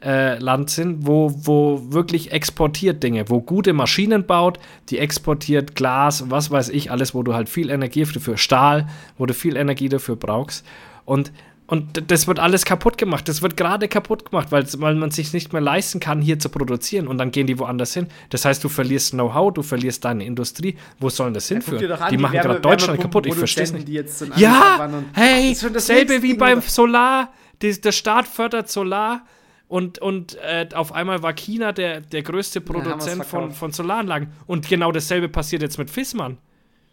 äh, 0.00 0.36
sind, 0.66 1.06
wo, 1.06 1.32
wo 1.34 1.80
wirklich 1.94 2.30
exportiert 2.30 3.02
Dinge, 3.02 3.30
wo 3.30 3.40
gute 3.40 3.72
Maschinen 3.72 4.26
baut, 4.26 4.58
die 4.90 4.98
exportiert 4.98 5.74
Glas, 5.74 6.30
was 6.30 6.50
weiß 6.50 6.68
ich, 6.68 6.90
alles, 6.90 7.14
wo 7.14 7.22
du 7.22 7.32
halt 7.32 7.48
viel 7.48 7.70
Energie 7.70 8.04
dafür, 8.04 8.36
Stahl, 8.36 8.86
wo 9.16 9.24
du 9.24 9.32
viel 9.32 9.56
Energie 9.56 9.88
dafür 9.88 10.16
brauchst. 10.16 10.66
Und 11.06 11.32
und 11.66 12.10
das 12.10 12.26
wird 12.26 12.38
alles 12.38 12.66
kaputt 12.66 12.98
gemacht. 12.98 13.26
Das 13.26 13.40
wird 13.40 13.56
gerade 13.56 13.88
kaputt 13.88 14.30
gemacht, 14.30 14.52
weil, 14.52 14.66
weil 14.78 14.94
man 14.96 15.10
sich 15.10 15.32
nicht 15.32 15.54
mehr 15.54 15.62
leisten 15.62 15.98
kann, 15.98 16.20
hier 16.20 16.38
zu 16.38 16.50
produzieren. 16.50 17.08
Und 17.08 17.16
dann 17.16 17.30
gehen 17.30 17.46
die 17.46 17.58
woanders 17.58 17.94
hin. 17.94 18.08
Das 18.28 18.44
heißt, 18.44 18.62
du 18.62 18.68
verlierst 18.68 19.12
Know-how, 19.12 19.54
du 19.54 19.62
verlierst 19.62 20.04
deine 20.04 20.26
Industrie. 20.26 20.76
Wo 21.00 21.08
sollen 21.08 21.32
das 21.32 21.48
hinführen? 21.48 21.88
Ja, 21.88 21.94
an, 21.94 22.10
die, 22.10 22.16
die, 22.16 22.22
machen 22.22 22.38
gerade 22.38 22.60
Deutschland 22.60 23.00
kaputt. 23.00 23.26
Ich 23.26 23.34
verstehe 23.34 23.64
es 23.64 23.72
nicht. 23.72 23.88
ja, 24.36 24.90
hey, 25.14 25.56
dasselbe 25.72 26.22
wie 26.22 26.34
beim 26.34 26.60
Solar. 26.60 27.32
Die, 27.62 27.80
der 27.80 27.92
Staat 27.92 28.28
fördert 28.28 28.68
Solar 28.68 29.22
und, 29.68 29.98
und 29.98 30.36
äh, 30.42 30.68
auf 30.74 30.92
einmal 30.92 31.22
war 31.22 31.32
China 31.32 31.72
der, 31.72 32.00
der 32.02 32.22
größte 32.22 32.60
Produzent 32.60 33.24
von, 33.24 33.52
von 33.52 33.72
Solaranlagen. 33.72 34.28
Und 34.46 34.68
genau 34.68 34.92
dasselbe 34.92 35.30
passiert 35.30 35.62
jetzt 35.62 35.78
mit 35.78 35.88
Fissmann. 35.88 36.36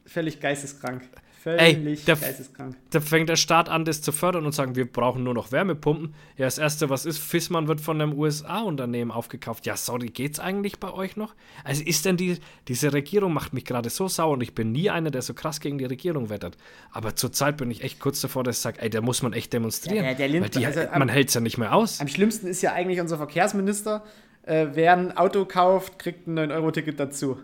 Völlig 0.06 0.40
geisteskrank. 0.40 1.04
Völlig 1.42 2.08
Ey, 2.08 2.16
geisteskrank. 2.16 2.76
Da 2.92 3.00
fängt 3.00 3.28
der 3.28 3.36
Staat 3.36 3.68
an, 3.68 3.84
das 3.84 4.04
zu 4.04 4.12
fördern 4.12 4.46
und 4.46 4.52
sagen, 4.52 4.76
wir 4.76 4.86
brauchen 4.86 5.24
nur 5.24 5.34
noch 5.34 5.52
Wärmepumpen. 5.52 6.14
Ja, 6.38 6.46
das 6.46 6.60
erste, 6.60 6.92
was 6.92 7.08
ist, 7.08 7.18
Fissmann 7.18 7.68
wird 7.68 7.82
von 7.82 8.00
einem 8.00 8.14
USA-Unternehmen 8.14 9.10
aufgekauft. 9.10 9.66
Ja, 9.66 9.76
sorry, 9.76 10.10
geht's 10.10 10.40
eigentlich 10.40 10.80
bei 10.80 10.94
euch 10.94 11.18
noch? 11.18 11.34
Also 11.64 11.84
ist 11.84 12.06
denn 12.06 12.16
die, 12.16 12.38
diese 12.68 12.94
Regierung 12.94 13.34
macht 13.34 13.54
mich 13.54 13.66
gerade 13.66 13.90
so 13.90 14.08
sauer 14.08 14.34
und 14.34 14.44
ich 14.44 14.54
bin 14.54 14.72
nie 14.72 14.92
einer, 14.92 15.10
der 15.10 15.24
so 15.24 15.34
krass 15.34 15.60
gegen 15.60 15.80
die 15.80 15.86
Regierung 15.86 16.30
wettert. 16.30 16.58
Aber 16.92 17.16
zurzeit 17.16 17.58
bin 17.58 17.72
ich 17.72 17.84
echt 17.84 18.00
kurz 18.00 18.22
davor, 18.22 18.44
dass 18.44 18.58
ich 18.58 18.62
sage, 18.62 18.80
ey, 18.80 18.92
da 18.92 19.02
muss 19.02 19.24
man 19.24 19.34
echt 19.34 19.52
demonstrieren. 19.52 20.06
Ja, 20.06 20.14
der, 20.14 20.30
der 20.30 20.42
weil 20.42 20.50
die, 20.50 20.64
also, 20.64 20.82
man 20.96 21.10
hält 21.10 21.30
es 21.30 21.34
ja 21.34 21.42
nicht 21.42 21.58
mehr 21.58 21.74
aus. 21.74 22.02
Am 22.02 22.08
schlimmsten 22.08 22.46
ist 22.46 22.62
ja 22.62 22.74
eigentlich 22.74 23.02
unser 23.02 23.18
Verkehrsminister. 23.18 24.04
Äh, 24.44 24.68
wer 24.74 24.94
ein 24.94 25.18
Auto 25.18 25.46
kauft, 25.46 25.98
kriegt 25.98 26.28
ein 26.28 26.38
9-Euro-Ticket 26.38 27.00
dazu. 27.00 27.40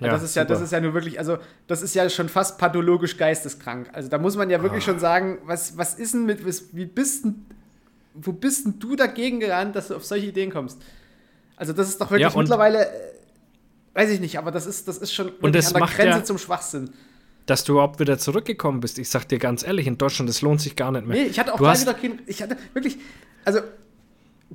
Ja, 0.00 0.08
das 0.08 0.22
ist 0.22 0.34
super. 0.34 0.42
ja, 0.42 0.44
das 0.44 0.60
ist 0.60 0.72
ja 0.72 0.80
nur 0.80 0.92
wirklich, 0.92 1.18
also 1.18 1.38
das 1.66 1.80
ist 1.80 1.94
ja 1.94 2.08
schon 2.10 2.28
fast 2.28 2.58
pathologisch 2.58 3.16
geisteskrank. 3.16 3.88
Also 3.92 4.08
da 4.08 4.18
muss 4.18 4.36
man 4.36 4.50
ja 4.50 4.62
wirklich 4.62 4.82
oh. 4.82 4.90
schon 4.90 4.98
sagen, 4.98 5.38
was, 5.44 5.78
was 5.78 5.94
ist 5.94 6.12
denn 6.12 6.26
mit, 6.26 6.46
was, 6.46 6.74
wie 6.74 6.84
bist 6.84 7.24
denn, 7.24 7.46
wo 8.14 8.32
bist 8.32 8.66
denn 8.66 8.78
du 8.78 8.94
dagegen 8.94 9.40
gerannt, 9.40 9.74
dass 9.74 9.88
du 9.88 9.96
auf 9.96 10.04
solche 10.04 10.26
Ideen 10.26 10.50
kommst? 10.50 10.78
Also 11.56 11.72
das 11.72 11.88
ist 11.88 12.00
doch 12.00 12.10
wirklich 12.10 12.30
ja, 12.30 12.38
mittlerweile, 12.38 12.86
äh, 12.86 12.90
weiß 13.94 14.10
ich 14.10 14.20
nicht, 14.20 14.38
aber 14.38 14.50
das 14.50 14.66
ist, 14.66 14.86
das 14.86 14.98
ist 14.98 15.14
schon 15.14 15.30
und 15.40 15.54
das 15.54 15.74
an 15.74 15.80
der 15.80 15.88
Grenze 15.88 16.18
ja, 16.18 16.24
zum 16.24 16.36
Schwachsinn. 16.36 16.90
Dass 17.46 17.64
du 17.64 17.72
überhaupt 17.72 17.98
wieder 17.98 18.18
zurückgekommen 18.18 18.80
bist. 18.80 18.98
Ich 18.98 19.08
sag 19.08 19.24
dir 19.28 19.38
ganz 19.38 19.66
ehrlich, 19.66 19.86
in 19.86 19.96
Deutschland, 19.96 20.28
das 20.28 20.42
lohnt 20.42 20.60
sich 20.60 20.76
gar 20.76 20.90
nicht 20.90 21.06
mehr. 21.06 21.16
Nee, 21.16 21.28
ich 21.28 21.38
hatte 21.38 21.54
auch 21.54 21.58
du 21.58 21.64
wieder 21.64 21.94
kein, 21.94 22.20
ich 22.26 22.42
hatte 22.42 22.58
wirklich, 22.74 22.98
also 23.44 23.60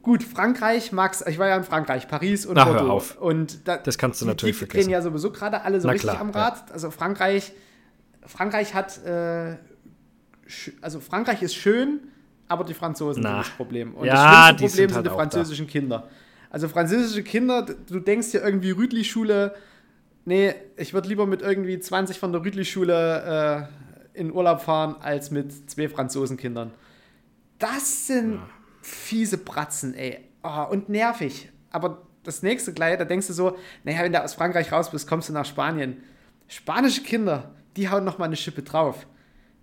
Gut, 0.01 0.23
Frankreich 0.23 0.91
mag's. 0.91 1.23
Ich 1.27 1.37
war 1.37 1.47
ja 1.47 1.57
in 1.57 1.63
Frankreich, 1.63 2.07
Paris 2.07 2.45
und 2.45 2.55
Na, 2.55 2.65
Hör 2.65 2.89
auf. 2.89 3.17
Und 3.17 3.67
da, 3.67 3.77
das 3.77 3.97
kannst 3.97 4.21
du 4.21 4.25
natürlich 4.25 4.57
die, 4.57 4.65
die 4.65 4.71
drehen 4.71 4.89
ja 4.89 5.01
sowieso 5.01 5.31
gerade 5.31 5.63
alle 5.63 5.81
so 5.81 5.87
Na, 5.87 5.93
richtig 5.93 6.09
klar, 6.11 6.21
am 6.21 6.29
Rad. 6.29 6.67
Ja. 6.67 6.73
Also 6.73 6.91
Frankreich 6.91 7.53
Frankreich 8.25 8.73
hat, 8.73 9.03
äh, 9.05 9.57
also 10.81 10.99
Frankreich 10.99 11.41
ist 11.41 11.55
schön, 11.55 11.99
aber 12.47 12.63
die 12.63 12.73
Franzosen 12.73 13.23
Na. 13.23 13.29
sind 13.29 13.39
das 13.39 13.49
Problem. 13.49 13.95
Und 13.95 14.05
ja, 14.05 14.51
das 14.51 14.57
schlimmste 14.57 14.65
Problem 14.65 14.89
sind, 14.89 14.95
halt 14.95 15.05
die 15.05 15.09
französischen 15.09 15.65
da. 15.67 15.71
Kinder. 15.71 16.09
Also 16.49 16.67
französische 16.67 17.23
Kinder, 17.23 17.63
du 17.63 17.99
denkst 17.99 18.31
dir 18.31 18.41
irgendwie 18.41 18.71
Rüdli-Schule, 18.71 19.55
nee, 20.25 20.53
ich 20.75 20.93
würde 20.93 21.07
lieber 21.07 21.25
mit 21.25 21.41
irgendwie 21.41 21.79
20 21.79 22.19
von 22.19 22.31
der 22.31 22.43
Rüdli-Schule 22.43 23.67
äh, 24.13 24.19
in 24.19 24.31
Urlaub 24.31 24.61
fahren, 24.61 24.95
als 24.99 25.31
mit 25.31 25.69
zwei 25.71 25.87
Franzosenkindern. 25.87 26.71
Das 27.57 28.07
sind 28.07 28.33
ja. 28.33 28.49
Fiese 28.81 29.37
Bratzen, 29.37 29.93
ey. 29.93 30.19
Oh, 30.43 30.65
und 30.69 30.89
nervig. 30.89 31.49
Aber 31.71 32.01
das 32.23 32.43
nächste 32.43 32.73
gleich, 32.73 32.97
da 32.97 33.05
denkst 33.05 33.27
du 33.27 33.33
so, 33.33 33.57
naja, 33.83 34.03
wenn 34.03 34.11
du 34.11 34.23
aus 34.23 34.33
Frankreich 34.33 34.71
raus 34.71 34.91
bist, 34.91 35.07
kommst 35.07 35.29
du 35.29 35.33
nach 35.33 35.45
Spanien. 35.45 35.97
Spanische 36.47 37.01
Kinder, 37.01 37.51
die 37.75 37.89
hauen 37.89 38.03
nochmal 38.03 38.27
eine 38.27 38.35
Schippe 38.35 38.63
drauf. 38.63 39.07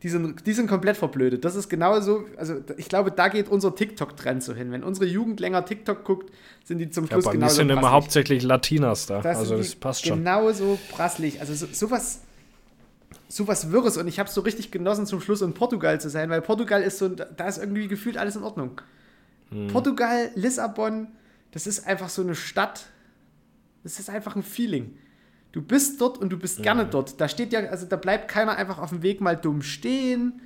Die 0.03 0.09
sind, 0.09 0.47
die 0.47 0.53
sind 0.53 0.69
komplett 0.69 0.97
verblödet. 0.97 1.45
Das 1.45 1.57
ist 1.57 1.69
genauso, 1.69 2.25
also 2.37 2.63
ich 2.77 2.89
glaube, 2.89 3.11
da 3.11 3.27
geht 3.29 3.49
unser 3.49 3.75
TikTok-Trend 3.75 4.45
so 4.45 4.55
hin. 4.55 4.71
Wenn 4.71 4.85
unsere 4.85 5.07
Jugend 5.07 5.41
länger 5.41 5.65
TikTok 5.65 6.05
guckt, 6.05 6.33
sind 6.63 6.79
die 6.79 6.89
zum 6.89 7.09
Schluss 7.09 7.25
ja, 7.25 7.33
genauso. 7.33 7.55
Die 7.55 7.57
sind 7.57 7.71
immer 7.71 7.91
hauptsächlich 7.91 8.45
Latinas 8.45 9.07
da. 9.07 9.21
Das 9.21 9.39
also 9.39 9.57
das 9.57 9.75
passt 9.75 10.07
schon. 10.07 10.19
Genauso 10.19 10.79
prasselig. 10.93 11.41
Also 11.41 11.53
so, 11.55 11.67
sowas, 11.73 12.21
sowas 13.27 13.73
Wirres. 13.73 13.97
Und 13.97 14.07
ich 14.07 14.21
habe 14.21 14.29
es 14.29 14.35
so 14.37 14.43
richtig 14.43 14.71
genossen, 14.71 15.05
zum 15.05 15.21
Schluss 15.21 15.43
in 15.43 15.53
Portugal 15.53 16.01
zu 16.01 16.09
sein, 16.11 16.31
weil 16.31 16.43
Portugal 16.43 16.83
ist 16.83 16.99
so, 16.99 17.09
da 17.09 17.49
ist 17.49 17.59
irgendwie 17.59 17.89
gefühlt 17.89 18.19
alles 18.19 18.37
in 18.37 18.45
Ordnung. 18.45 18.81
Hm. 19.51 19.69
Portugal, 19.69 20.31
Lissabon, 20.35 21.09
das 21.51 21.67
ist 21.67 21.87
einfach 21.87 22.09
so 22.09 22.23
eine 22.23 22.35
Stadt. 22.35 22.87
Das 23.83 23.99
ist 23.99 24.11
einfach 24.11 24.37
ein 24.37 24.43
Feeling. 24.43 24.97
Du 25.53 25.63
bist 25.63 26.01
dort 26.01 26.19
und 26.19 26.31
du 26.31 26.39
bist 26.39 26.63
gerne 26.63 26.85
mhm. 26.85 26.91
dort. 26.91 27.21
Da 27.21 27.29
steht 27.29 27.53
ja, 27.53 27.61
also 27.61 27.87
da 27.87 27.97
bleibt 27.97 28.29
keiner 28.29 28.57
einfach 28.57 28.79
auf 28.79 28.91
dem 28.91 29.03
Weg 29.03 29.21
mal 29.21 29.37
dumm 29.37 29.63
stehen. 29.63 30.41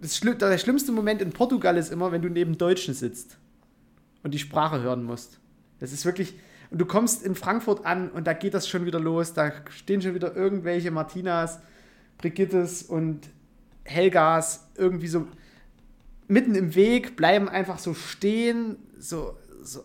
Das 0.00 0.16
Schli 0.16 0.36
der 0.36 0.58
schlimmste 0.58 0.92
Moment 0.92 1.22
in 1.22 1.30
Portugal 1.30 1.76
ist 1.76 1.92
immer, 1.92 2.12
wenn 2.12 2.22
du 2.22 2.28
neben 2.28 2.58
Deutschen 2.58 2.92
sitzt 2.92 3.38
und 4.22 4.34
die 4.34 4.38
Sprache 4.38 4.82
hören 4.82 5.04
musst. 5.04 5.38
Das 5.78 5.92
ist 5.92 6.04
wirklich. 6.04 6.34
Und 6.70 6.78
du 6.80 6.84
kommst 6.84 7.22
in 7.22 7.36
Frankfurt 7.36 7.86
an 7.86 8.10
und 8.10 8.26
da 8.26 8.32
geht 8.32 8.52
das 8.52 8.68
schon 8.68 8.84
wieder 8.84 8.98
los. 8.98 9.32
Da 9.32 9.52
stehen 9.70 10.02
schon 10.02 10.14
wieder 10.14 10.34
irgendwelche 10.34 10.90
Martinas, 10.90 11.60
Brigittes 12.18 12.82
und 12.82 13.28
Helgas 13.84 14.68
irgendwie 14.76 15.06
so 15.06 15.28
mitten 16.28 16.54
im 16.54 16.74
Weg, 16.74 17.16
bleiben 17.16 17.48
einfach 17.48 17.78
so 17.78 17.94
stehen. 17.94 18.76
So, 18.98 19.36
so. 19.62 19.84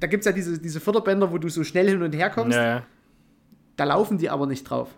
Da 0.00 0.06
gibt 0.06 0.22
es 0.22 0.26
ja 0.26 0.32
diese, 0.32 0.58
diese 0.58 0.80
Förderbänder, 0.80 1.30
wo 1.32 1.38
du 1.38 1.48
so 1.48 1.64
schnell 1.64 1.88
hin 1.88 2.02
und 2.02 2.14
her 2.14 2.30
kommst. 2.30 2.56
Ja, 2.56 2.64
ja. 2.64 2.82
Da 3.76 3.84
laufen 3.84 4.18
die 4.18 4.30
aber 4.30 4.46
nicht 4.46 4.64
drauf. 4.64 4.94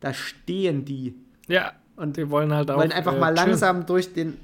Da 0.00 0.12
stehen 0.12 0.84
die. 0.84 1.14
Ja. 1.48 1.72
Und 1.96 2.16
die 2.16 2.28
wollen 2.30 2.52
halt 2.52 2.70
auch. 2.70 2.76
Wollen 2.76 2.92
einfach 2.92 3.14
äh, 3.14 3.18
mal 3.18 3.34
langsam 3.34 3.86
durch 3.86 4.12
den, 4.12 4.36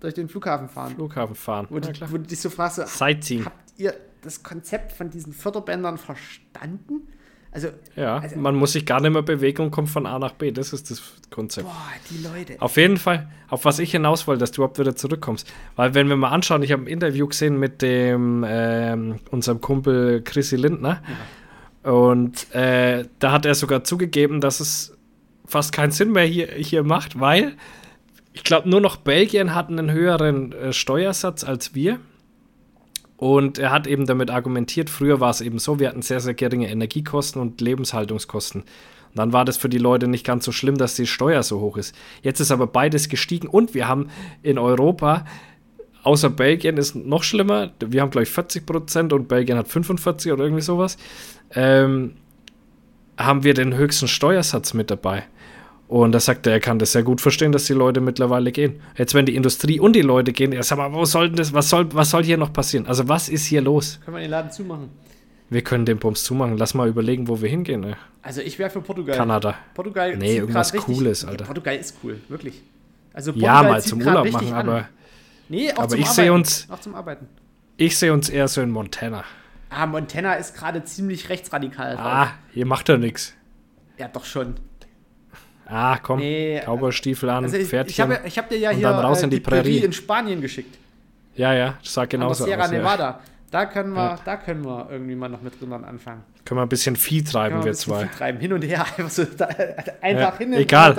durch 0.00 0.14
den 0.14 0.28
Flughafen 0.28 0.68
fahren. 0.68 0.94
Flughafen 0.94 1.34
fahren. 1.34 1.66
Wo, 1.68 1.78
ja, 1.78 1.92
du, 1.92 2.12
wo 2.12 2.16
du 2.16 2.22
dich 2.22 2.40
so 2.40 2.50
fragst, 2.50 2.76
so, 2.76 2.84
Sightseeing. 2.86 3.44
habt 3.44 3.72
ihr 3.76 3.94
das 4.22 4.42
Konzept 4.42 4.92
von 4.92 5.10
diesen 5.10 5.32
Förderbändern 5.32 5.98
verstanden? 5.98 7.08
Also, 7.54 7.68
ja, 7.94 8.18
also, 8.18 8.36
man 8.36 8.56
muss 8.56 8.72
sich 8.72 8.84
gar 8.84 9.00
nicht 9.00 9.12
mehr 9.12 9.22
bewegen 9.22 9.62
und 9.62 9.70
kommt 9.70 9.88
von 9.88 10.06
A 10.06 10.18
nach 10.18 10.32
B. 10.32 10.50
Das 10.50 10.72
ist 10.72 10.90
das 10.90 11.00
Konzept. 11.30 11.68
Boah, 11.68 11.92
die 12.10 12.22
Leute. 12.22 12.60
Auf 12.60 12.76
jeden 12.76 12.96
Fall, 12.96 13.30
auf 13.48 13.64
was 13.64 13.78
ich 13.78 13.92
hinaus 13.92 14.26
wollte, 14.26 14.40
dass 14.40 14.50
du 14.50 14.60
überhaupt 14.62 14.80
wieder 14.80 14.96
zurückkommst. 14.96 15.48
Weil, 15.76 15.94
wenn 15.94 16.08
wir 16.08 16.16
mal 16.16 16.30
anschauen, 16.30 16.64
ich 16.64 16.72
habe 16.72 16.82
ein 16.82 16.88
Interview 16.88 17.28
gesehen 17.28 17.60
mit 17.60 17.80
dem 17.80 18.44
ähm, 18.46 19.20
unserem 19.30 19.60
Kumpel 19.60 20.22
Chrissy 20.22 20.56
Lindner. 20.56 21.00
Ja. 21.84 21.92
Und 21.92 22.52
äh, 22.54 23.04
da 23.20 23.30
hat 23.30 23.46
er 23.46 23.54
sogar 23.54 23.84
zugegeben, 23.84 24.40
dass 24.40 24.58
es 24.58 24.96
fast 25.46 25.72
keinen 25.72 25.92
Sinn 25.92 26.10
mehr 26.10 26.24
hier, 26.24 26.48
hier 26.48 26.82
macht, 26.82 27.20
weil 27.20 27.56
ich 28.32 28.42
glaube, 28.42 28.68
nur 28.68 28.80
noch 28.80 28.96
Belgien 28.96 29.54
hat 29.54 29.68
einen 29.68 29.92
höheren 29.92 30.52
äh, 30.52 30.72
Steuersatz 30.72 31.44
als 31.44 31.76
wir. 31.76 32.00
Und 33.16 33.58
er 33.58 33.70
hat 33.70 33.86
eben 33.86 34.06
damit 34.06 34.30
argumentiert, 34.30 34.90
früher 34.90 35.20
war 35.20 35.30
es 35.30 35.40
eben 35.40 35.58
so, 35.58 35.78
wir 35.78 35.88
hatten 35.88 36.02
sehr, 36.02 36.20
sehr 36.20 36.34
geringe 36.34 36.70
Energiekosten 36.70 37.40
und 37.40 37.60
Lebenshaltungskosten. 37.60 38.62
Und 38.62 39.18
dann 39.18 39.32
war 39.32 39.44
das 39.44 39.56
für 39.56 39.68
die 39.68 39.78
Leute 39.78 40.08
nicht 40.08 40.26
ganz 40.26 40.44
so 40.44 40.52
schlimm, 40.52 40.76
dass 40.76 40.96
die 40.96 41.06
Steuer 41.06 41.42
so 41.44 41.60
hoch 41.60 41.76
ist. 41.76 41.94
Jetzt 42.22 42.40
ist 42.40 42.50
aber 42.50 42.66
beides 42.66 43.08
gestiegen 43.08 43.46
und 43.46 43.72
wir 43.72 43.86
haben 43.86 44.08
in 44.42 44.58
Europa 44.58 45.24
Außer 46.04 46.28
Belgien 46.28 46.76
ist 46.76 46.94
noch 46.94 47.22
schlimmer. 47.22 47.72
Wir 47.80 48.02
haben, 48.02 48.10
glaube 48.10 48.24
ich, 48.24 48.30
40 48.30 48.66
Prozent 48.66 49.12
und 49.14 49.26
Belgien 49.26 49.56
hat 49.56 49.68
45 49.68 50.32
oder 50.32 50.44
irgendwie 50.44 50.62
sowas. 50.62 50.98
Ähm, 51.54 52.12
haben 53.16 53.42
wir 53.42 53.54
den 53.54 53.74
höchsten 53.74 54.06
Steuersatz 54.06 54.74
mit 54.74 54.90
dabei. 54.90 55.24
Und 55.86 56.12
da 56.12 56.20
sagt 56.20 56.46
er, 56.46 56.54
er 56.54 56.60
kann 56.60 56.78
das 56.78 56.92
sehr 56.92 57.02
gut 57.02 57.20
verstehen, 57.20 57.52
dass 57.52 57.66
die 57.66 57.74
Leute 57.74 58.00
mittlerweile 58.00 58.52
gehen. 58.52 58.80
Jetzt, 58.96 59.14
wenn 59.14 59.26
die 59.26 59.36
Industrie 59.36 59.78
und 59.78 59.94
die 59.94 60.00
Leute 60.02 60.32
gehen, 60.32 60.52
er 60.52 60.62
sagt, 60.62 60.80
aber 60.80 60.94
wo 60.94 61.04
soll 61.04 61.30
das, 61.30 61.52
was 61.52 61.68
soll, 61.68 61.92
was 61.92 62.10
soll 62.10 62.24
hier 62.24 62.38
noch 62.38 62.52
passieren? 62.52 62.86
Also, 62.86 63.06
was 63.08 63.28
ist 63.28 63.46
hier 63.46 63.60
los? 63.60 64.00
Können 64.04 64.16
wir 64.16 64.22
den 64.22 64.30
Laden 64.30 64.50
zumachen? 64.50 64.88
Wir 65.50 65.62
können 65.62 65.84
den 65.84 65.98
Bums 65.98 66.24
zumachen. 66.24 66.56
Lass 66.56 66.72
mal 66.72 66.88
überlegen, 66.88 67.28
wo 67.28 67.40
wir 67.40 67.50
hingehen. 67.50 67.84
Ey. 67.84 67.94
Also, 68.22 68.40
ich 68.40 68.58
wäre 68.58 68.70
für 68.70 68.80
Portugal. 68.80 69.16
Kanada. 69.16 69.56
Portugal. 69.74 70.16
Nee, 70.16 70.38
irgendwas 70.38 70.72
Cooles, 70.72 71.24
Alter. 71.24 71.44
Portugal 71.44 71.76
ist 71.76 71.96
cool, 72.02 72.18
wirklich. 72.28 72.62
Also, 73.12 73.32
Portugal 73.32 73.64
ja, 73.64 73.70
mal 73.70 73.82
zum 73.82 74.00
Urlaub 74.00 74.30
machen, 74.30 74.48
an. 74.54 74.68
aber. 74.68 74.88
Nee, 75.50 75.70
auch 75.72 75.80
Aber 75.80 75.88
zum 75.88 76.00
ich 76.00 76.08
sehe 76.08 76.32
uns. 76.32 76.66
Auch 76.70 76.80
zum 76.80 76.94
Arbeiten. 76.94 77.28
Ich 77.76 77.98
sehe 77.98 78.12
uns 78.12 78.30
eher 78.30 78.48
so 78.48 78.62
in 78.62 78.70
Montana. 78.70 79.24
Ah, 79.68 79.86
Montana 79.86 80.34
ist 80.34 80.54
gerade 80.54 80.82
ziemlich 80.84 81.28
rechtsradikal. 81.28 81.96
Ah, 81.98 82.28
hier 82.52 82.64
macht 82.64 82.88
er 82.88 82.96
nichts. 82.96 83.34
Ja, 83.98 84.08
doch 84.08 84.24
schon. 84.24 84.54
Ah, 85.66 85.98
komm. 86.02 86.20
Nee, 86.20 86.60
Cowboy-Stiefel 86.64 87.30
an, 87.30 87.44
also 87.44 87.56
ich, 87.56 87.68
Pferdchen. 87.68 87.90
Ich 87.90 88.00
habe 88.00 88.28
ich 88.28 88.38
hab 88.38 88.48
dir 88.48 88.58
ja 88.58 88.70
hier 88.70 88.88
raus 88.88 89.20
äh, 89.20 89.24
in 89.24 89.30
die, 89.30 89.36
die 89.36 89.42
Prärie. 89.42 89.78
in 89.78 89.92
Spanien 89.92 90.40
geschickt. 90.40 90.76
Ja, 91.36 91.52
ja, 91.52 91.78
ich 91.82 91.90
sag 91.90 92.10
genauso. 92.10 92.44
Sierra 92.44 92.64
aus, 92.64 92.70
Nevada. 92.70 93.04
Ja. 93.04 93.20
Da 93.50 93.66
können, 93.66 93.92
wir, 93.92 94.02
ja. 94.02 94.18
da 94.24 94.36
können 94.36 94.64
wir 94.64 94.88
irgendwie 94.90 95.14
mal 95.14 95.28
noch 95.28 95.40
mit 95.40 95.54
Rindern 95.62 95.84
anfangen. 95.84 96.24
Können 96.44 96.58
wir 96.58 96.62
ein 96.62 96.68
bisschen 96.68 96.96
Vieh 96.96 97.22
treiben, 97.22 97.64
wir, 97.64 97.72
zwei. 97.72 98.08
Vieh 98.08 98.16
treiben, 98.16 98.40
hin 98.40 98.52
und 98.52 98.62
her. 98.62 98.84
Einfach 98.98 99.10
so, 99.10 99.24
da, 99.24 99.46
einfach 99.46 100.02
ja, 100.02 100.38
hin 100.38 100.52
und 100.52 100.58
Egal. 100.58 100.94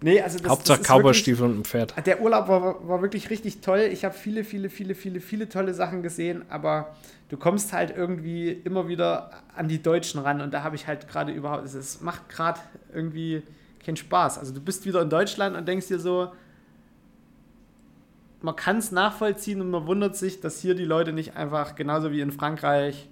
Nee, 0.00 0.20
also 0.20 0.38
das, 0.38 0.48
Hauptsache 0.48 0.80
Cowboystiefel 0.82 1.46
und 1.46 1.60
ein 1.60 1.64
Pferd. 1.64 1.94
Der 2.06 2.20
Urlaub 2.20 2.48
war, 2.48 2.88
war 2.88 3.02
wirklich 3.02 3.30
richtig 3.30 3.60
toll. 3.60 3.80
Ich 3.92 4.04
habe 4.04 4.14
viele, 4.14 4.44
viele, 4.44 4.70
viele, 4.70 4.94
viele, 4.94 5.20
viele 5.20 5.48
tolle 5.48 5.74
Sachen 5.74 6.02
gesehen, 6.02 6.44
aber 6.50 6.94
du 7.28 7.36
kommst 7.36 7.72
halt 7.72 7.96
irgendwie 7.96 8.50
immer 8.50 8.86
wieder 8.86 9.30
an 9.56 9.66
die 9.66 9.82
Deutschen 9.82 10.20
ran 10.20 10.40
und 10.40 10.54
da 10.54 10.62
habe 10.62 10.76
ich 10.76 10.86
halt 10.86 11.08
gerade 11.08 11.32
überhaupt, 11.32 11.64
es 11.64 12.00
macht 12.00 12.28
gerade 12.28 12.60
irgendwie 12.94 13.42
keinen 13.84 13.96
Spaß. 13.96 14.38
Also 14.38 14.54
du 14.54 14.60
bist 14.60 14.86
wieder 14.86 15.02
in 15.02 15.10
Deutschland 15.10 15.56
und 15.56 15.66
denkst 15.66 15.88
dir 15.88 15.98
so, 15.98 16.30
man 18.40 18.54
kann 18.54 18.78
es 18.78 18.92
nachvollziehen 18.92 19.60
und 19.60 19.70
man 19.70 19.86
wundert 19.86 20.16
sich, 20.16 20.40
dass 20.40 20.60
hier 20.60 20.76
die 20.76 20.84
Leute 20.84 21.12
nicht 21.12 21.36
einfach 21.36 21.74
genauso 21.74 22.12
wie 22.12 22.20
in 22.20 22.30
Frankreich 22.30 23.08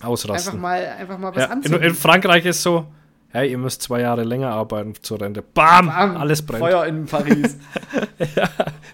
ausrasten. 0.00 0.54
Einfach 0.54 0.60
mal, 0.60 0.86
einfach 0.86 1.18
mal 1.18 1.34
was 1.34 1.42
ja, 1.42 1.50
anziehen. 1.50 1.74
In, 1.74 1.82
in 1.82 1.94
Frankreich 1.94 2.46
ist 2.46 2.62
so, 2.62 2.86
hey, 3.34 3.50
ihr 3.50 3.58
müsst 3.58 3.82
zwei 3.82 4.00
Jahre 4.00 4.22
länger 4.22 4.50
arbeiten 4.50 4.94
zur 5.02 5.20
Rente. 5.20 5.42
Bam! 5.42 5.88
Bam 5.88 6.16
alles 6.16 6.40
brennt. 6.46 6.60
Feuer 6.60 6.86
in 6.86 7.04
Paris. 7.06 7.58
ja, 8.36 8.48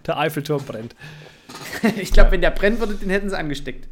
der 0.06 0.18
Eiffelturm 0.18 0.64
brennt. 0.64 0.96
ich 1.96 2.10
glaube, 2.10 2.28
ja. 2.28 2.32
wenn 2.32 2.40
der 2.40 2.50
brennen 2.50 2.80
würde, 2.80 2.94
den 2.94 3.10
hätten 3.10 3.28
sie 3.28 3.38
angesteckt. 3.38 3.86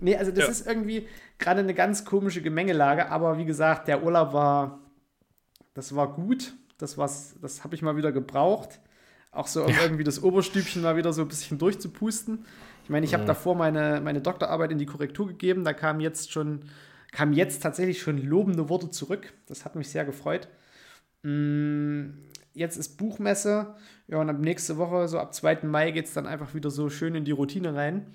Nee, 0.00 0.16
also 0.16 0.32
das 0.32 0.44
ja. 0.44 0.50
ist 0.50 0.66
irgendwie 0.66 1.06
gerade 1.38 1.60
eine 1.60 1.74
ganz 1.74 2.04
komische 2.04 2.42
Gemengelage, 2.42 3.08
aber 3.08 3.38
wie 3.38 3.44
gesagt, 3.44 3.86
der 3.86 4.02
Urlaub 4.02 4.32
war, 4.32 4.80
das 5.74 5.94
war 5.94 6.12
gut. 6.12 6.54
Das, 6.78 6.96
das 7.40 7.64
habe 7.64 7.74
ich 7.74 7.82
mal 7.82 7.96
wieder 7.96 8.12
gebraucht. 8.12 8.80
Auch 9.30 9.46
so, 9.46 9.64
um 9.64 9.70
ja. 9.70 9.82
irgendwie 9.82 10.04
das 10.04 10.22
Oberstübchen 10.22 10.82
mal 10.82 10.96
wieder 10.96 11.12
so 11.12 11.22
ein 11.22 11.28
bisschen 11.28 11.58
durchzupusten. 11.58 12.46
Ich 12.82 12.90
meine, 12.90 13.06
ich 13.06 13.14
habe 13.14 13.24
davor 13.26 13.54
meine, 13.54 14.00
meine 14.02 14.20
Doktorarbeit 14.20 14.72
in 14.72 14.78
die 14.78 14.86
Korrektur 14.86 15.28
gegeben. 15.28 15.64
Da 15.64 15.72
kam 15.72 16.00
jetzt 16.00 16.32
schon 16.32 16.62
kam 17.12 17.32
jetzt 17.32 17.62
tatsächlich 17.62 18.00
schon 18.00 18.18
lobende 18.18 18.68
Worte 18.68 18.90
zurück. 18.90 19.32
Das 19.46 19.64
hat 19.64 19.76
mich 19.76 19.88
sehr 19.88 20.04
gefreut. 20.04 20.48
Mm, 21.22 22.10
jetzt 22.54 22.76
ist 22.76 22.96
Buchmesse. 22.96 23.74
Ja, 24.06 24.18
und 24.18 24.30
ab 24.30 24.38
nächste 24.38 24.76
Woche, 24.76 25.08
so 25.08 25.18
ab 25.18 25.34
2. 25.34 25.60
Mai, 25.64 25.90
geht 25.90 26.06
es 26.06 26.14
dann 26.14 26.26
einfach 26.26 26.54
wieder 26.54 26.70
so 26.70 26.88
schön 26.90 27.14
in 27.14 27.24
die 27.24 27.32
Routine 27.32 27.74
rein. 27.74 28.06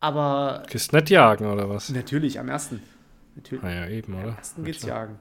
Aber. 0.00 0.64
Gehst 0.68 0.92
nicht 0.92 1.10
jagen 1.10 1.46
oder 1.46 1.68
was? 1.68 1.90
Natürlich, 1.90 2.38
am 2.38 2.48
1. 2.48 2.76
Natürlich. 3.36 3.64
Ah 3.64 3.70
ja, 3.70 3.88
eben, 3.88 4.14
oder? 4.14 4.30
Am 4.30 4.36
1. 4.36 4.54
geht's 4.64 4.82
jagen. 4.82 5.18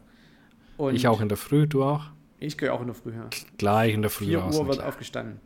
Und 0.77 0.95
ich 0.95 1.07
auch 1.07 1.21
in 1.21 1.29
der 1.29 1.37
Früh, 1.37 1.67
du 1.67 1.83
auch? 1.83 2.05
Ich 2.39 2.57
gehe 2.57 2.71
auch 2.71 2.79
in 2.79 2.87
der 2.87 2.95
Früh, 2.95 3.13
ja. 3.13 3.29
Gleich 3.57 3.93
in 3.93 4.01
der 4.01 4.09
Früh 4.09 4.27
4 4.27 4.45
Uhr 4.45 4.67
wird 4.67 4.81
aufgestanden. 4.81 5.41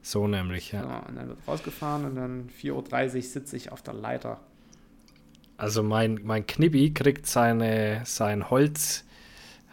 So 0.00 0.26
nämlich, 0.26 0.72
ja. 0.72 0.82
ja. 0.82 0.98
Und 1.00 1.16
dann 1.16 1.28
wird 1.28 1.38
rausgefahren 1.46 2.06
und 2.06 2.16
dann 2.16 2.48
4.30 2.48 3.16
Uhr 3.16 3.22
sitze 3.22 3.56
ich 3.56 3.70
auf 3.70 3.82
der 3.82 3.92
Leiter 3.92 4.40
also 5.58 5.82
mein, 5.82 6.20
mein 6.24 6.46
Knibi 6.46 6.94
kriegt 6.94 7.26
seine, 7.26 8.02
sein 8.04 8.48
Holz, 8.48 9.04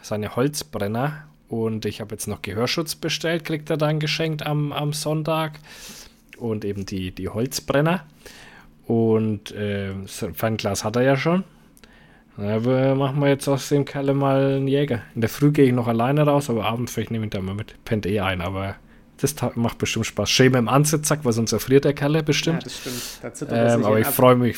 seine 0.01 0.35
Holzbrenner 0.35 1.27
und 1.47 1.85
ich 1.85 2.01
habe 2.01 2.15
jetzt 2.15 2.27
noch 2.27 2.41
Gehörschutz 2.41 2.95
bestellt, 2.95 3.45
kriegt 3.45 3.69
er 3.69 3.77
dann 3.77 3.99
geschenkt 3.99 4.45
am, 4.45 4.73
am 4.73 4.93
Sonntag 4.93 5.59
und 6.37 6.65
eben 6.65 6.85
die, 6.85 7.11
die 7.11 7.29
Holzbrenner. 7.29 8.03
Und 8.87 9.51
äh, 9.51 9.93
Fernglas 10.05 10.83
hat 10.83 10.95
er 10.95 11.03
ja 11.03 11.17
schon. 11.17 11.43
Wir 12.37 12.95
machen 12.95 13.21
wir 13.21 13.29
jetzt 13.29 13.47
aus 13.47 13.69
dem 13.69 13.85
Kerle 13.85 14.13
mal 14.13 14.55
einen 14.57 14.67
Jäger. 14.67 15.03
In 15.15 15.21
der 15.21 15.29
Früh 15.29 15.51
gehe 15.51 15.65
ich 15.65 15.71
noch 15.71 15.87
alleine 15.87 16.23
raus, 16.23 16.49
aber 16.49 16.65
abends 16.65 16.93
vielleicht 16.93 17.11
nehme 17.11 17.25
ich 17.25 17.31
da 17.31 17.41
mal 17.41 17.55
mit. 17.55 17.75
Pennt 17.85 18.05
eh 18.05 18.19
ein, 18.19 18.41
aber 18.41 18.75
das 19.17 19.35
macht 19.55 19.77
bestimmt 19.77 20.05
Spaß. 20.05 20.29
Schön 20.29 20.53
im 20.53 20.67
Ansitzsack, 20.67 21.23
weil 21.23 21.31
sonst 21.31 21.53
erfriert 21.53 21.85
der 21.85 21.93
Kerle 21.93 22.23
bestimmt. 22.23 22.63
Ja, 22.63 23.29
das 23.29 23.37
stimmt. 23.37 23.51
Ähm, 23.51 23.85
aber 23.85 23.99
ich 23.99 24.07
freue 24.07 24.35
mich. 24.35 24.57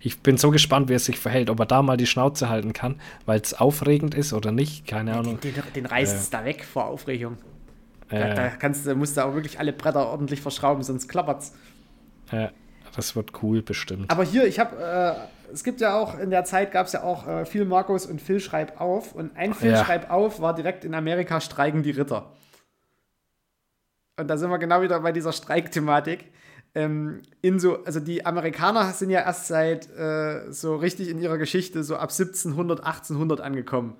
Ich 0.00 0.20
bin 0.20 0.36
so 0.36 0.50
gespannt, 0.50 0.88
wie 0.88 0.94
er 0.94 0.98
sich 1.00 1.18
verhält, 1.18 1.50
ob 1.50 1.58
er 1.60 1.66
da 1.66 1.82
mal 1.82 1.96
die 1.96 2.06
Schnauze 2.06 2.48
halten 2.48 2.72
kann, 2.72 3.00
weil 3.26 3.40
es 3.40 3.54
aufregend 3.54 4.14
ist 4.14 4.32
oder 4.32 4.52
nicht. 4.52 4.86
Keine 4.86 5.16
Ahnung. 5.16 5.40
Den, 5.40 5.54
den, 5.74 5.86
reißt 5.86 6.16
es 6.16 6.28
äh, 6.28 6.30
da 6.30 6.44
weg 6.44 6.64
vor 6.64 6.86
Aufregung. 6.86 7.36
Äh, 8.08 8.34
da, 8.34 8.48
kannst, 8.50 8.86
musst 8.94 9.16
du 9.16 9.24
auch 9.24 9.34
wirklich 9.34 9.58
alle 9.58 9.72
Bretter 9.72 10.06
ordentlich 10.06 10.40
verschrauben, 10.40 10.82
sonst 10.82 11.08
klappert's. 11.08 11.52
Ja, 12.32 12.50
das 12.94 13.16
wird 13.16 13.42
cool, 13.42 13.62
bestimmt. 13.62 14.10
Aber 14.10 14.24
hier, 14.24 14.46
ich 14.46 14.58
habe, 14.58 15.28
äh, 15.50 15.52
es 15.52 15.64
gibt 15.64 15.80
ja 15.80 15.98
auch, 15.98 16.18
in 16.18 16.30
der 16.30 16.44
Zeit 16.44 16.72
gab 16.72 16.86
es 16.86 16.92
ja 16.92 17.02
auch 17.02 17.26
äh, 17.26 17.44
viel 17.44 17.64
Markus 17.64 18.06
und 18.06 18.22
Phil 18.22 18.40
Schreib 18.40 18.80
auf. 18.80 19.14
Und 19.14 19.36
ein 19.36 19.52
Phil 19.52 19.72
ja. 19.72 19.84
Schreib 19.84 20.10
auf 20.10 20.40
war 20.40 20.54
direkt 20.54 20.84
in 20.84 20.94
Amerika 20.94 21.40
streiken 21.40 21.82
die 21.82 21.90
Ritter. 21.90 22.32
Und 24.18 24.28
da 24.28 24.36
sind 24.36 24.50
wir 24.50 24.58
genau 24.58 24.82
wieder 24.82 25.00
bei 25.00 25.12
dieser 25.12 25.32
Streikthematik. 25.32 26.26
Ähm, 26.74 27.22
in 27.42 27.58
so, 27.58 27.82
also 27.84 27.98
die 27.98 28.26
Amerikaner 28.26 28.92
sind 28.92 29.10
ja 29.10 29.20
erst 29.20 29.46
seit 29.46 29.88
äh, 29.96 30.52
so 30.52 30.76
richtig 30.76 31.08
in 31.08 31.20
ihrer 31.20 31.38
Geschichte 31.38 31.82
so 31.82 31.96
ab 31.96 32.10
1700, 32.10 32.80
1800 32.80 33.40
angekommen 33.40 33.96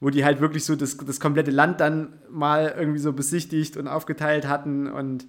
wo 0.00 0.10
die 0.10 0.22
halt 0.22 0.38
wirklich 0.40 0.66
so 0.66 0.76
das, 0.76 0.98
das 0.98 1.18
komplette 1.18 1.50
Land 1.50 1.80
dann 1.80 2.12
mal 2.28 2.74
irgendwie 2.76 2.98
so 2.98 3.14
besichtigt 3.14 3.78
und 3.78 3.88
aufgeteilt 3.88 4.46
hatten 4.46 4.86
und 4.86 5.26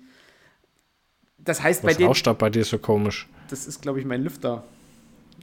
das 1.37 1.63
heißt 1.63 1.83
Was 1.83 1.93
bei 1.93 1.97
denen. 1.97 2.09
Was 2.09 2.37
bei 2.37 2.49
dir 2.49 2.65
so 2.65 2.77
komisch? 2.77 3.29
Das 3.49 3.67
ist, 3.67 3.81
glaube 3.81 3.99
ich, 3.99 4.05
mein 4.05 4.23
Lüfter. 4.23 4.63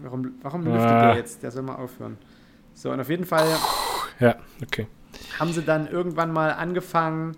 Warum, 0.03 0.35
warum 0.43 0.65
lüftet 0.65 0.83
ah. 0.83 1.07
der 1.09 1.17
jetzt? 1.17 1.43
Der 1.43 1.51
soll 1.51 1.63
mal 1.63 1.77
aufhören. 1.77 2.19
So, 2.75 2.91
und 2.91 3.01
auf 3.01 3.09
jeden 3.09 3.25
Fall. 3.25 3.49
Ja, 4.21 4.37
okay. 4.63 4.87
Haben 5.39 5.53
sie 5.53 5.63
dann 5.63 5.87
irgendwann 5.87 6.33
mal 6.33 6.51
angefangen, 6.51 7.37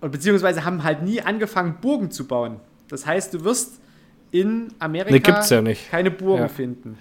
beziehungsweise 0.00 0.64
haben 0.64 0.84
halt 0.84 1.02
nie 1.02 1.20
angefangen, 1.20 1.78
Burgen 1.80 2.10
zu 2.10 2.26
bauen. 2.26 2.60
Das 2.88 3.06
heißt, 3.06 3.34
du 3.34 3.44
wirst 3.44 3.80
in 4.30 4.72
Amerika 4.78 5.44
nee, 5.60 5.72
ja 5.72 5.74
keine 5.90 6.10
Burgen 6.10 6.42
ja. 6.42 6.48
finden. 6.48 6.98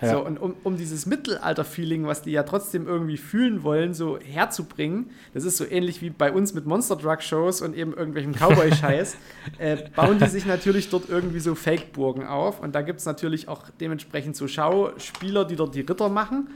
Ja. 0.00 0.12
So, 0.12 0.24
und 0.24 0.38
um, 0.38 0.54
um 0.62 0.76
dieses 0.76 1.06
Mittelalter-Feeling, 1.06 2.06
was 2.06 2.22
die 2.22 2.30
ja 2.30 2.44
trotzdem 2.44 2.86
irgendwie 2.86 3.16
fühlen 3.16 3.64
wollen, 3.64 3.94
so 3.94 4.18
herzubringen, 4.20 5.10
das 5.34 5.44
ist 5.44 5.56
so 5.56 5.64
ähnlich 5.64 6.02
wie 6.02 6.10
bei 6.10 6.30
uns 6.30 6.54
mit 6.54 6.66
Monster-Drug-Shows 6.66 7.62
und 7.62 7.74
eben 7.74 7.94
irgendwelchem 7.94 8.32
Cowboy-Scheiß, 8.32 9.16
äh, 9.58 9.76
bauen 9.96 10.20
die 10.20 10.28
sich 10.28 10.46
natürlich 10.46 10.88
dort 10.88 11.08
irgendwie 11.08 11.40
so 11.40 11.56
Fake-Burgen 11.56 12.26
auf. 12.26 12.60
Und 12.60 12.76
da 12.76 12.82
gibt 12.82 13.00
es 13.00 13.06
natürlich 13.06 13.48
auch 13.48 13.64
dementsprechend 13.80 14.36
so 14.36 14.46
Schauspieler, 14.46 15.44
die 15.44 15.56
dort 15.56 15.74
die 15.74 15.80
Ritter 15.80 16.08
machen. 16.08 16.48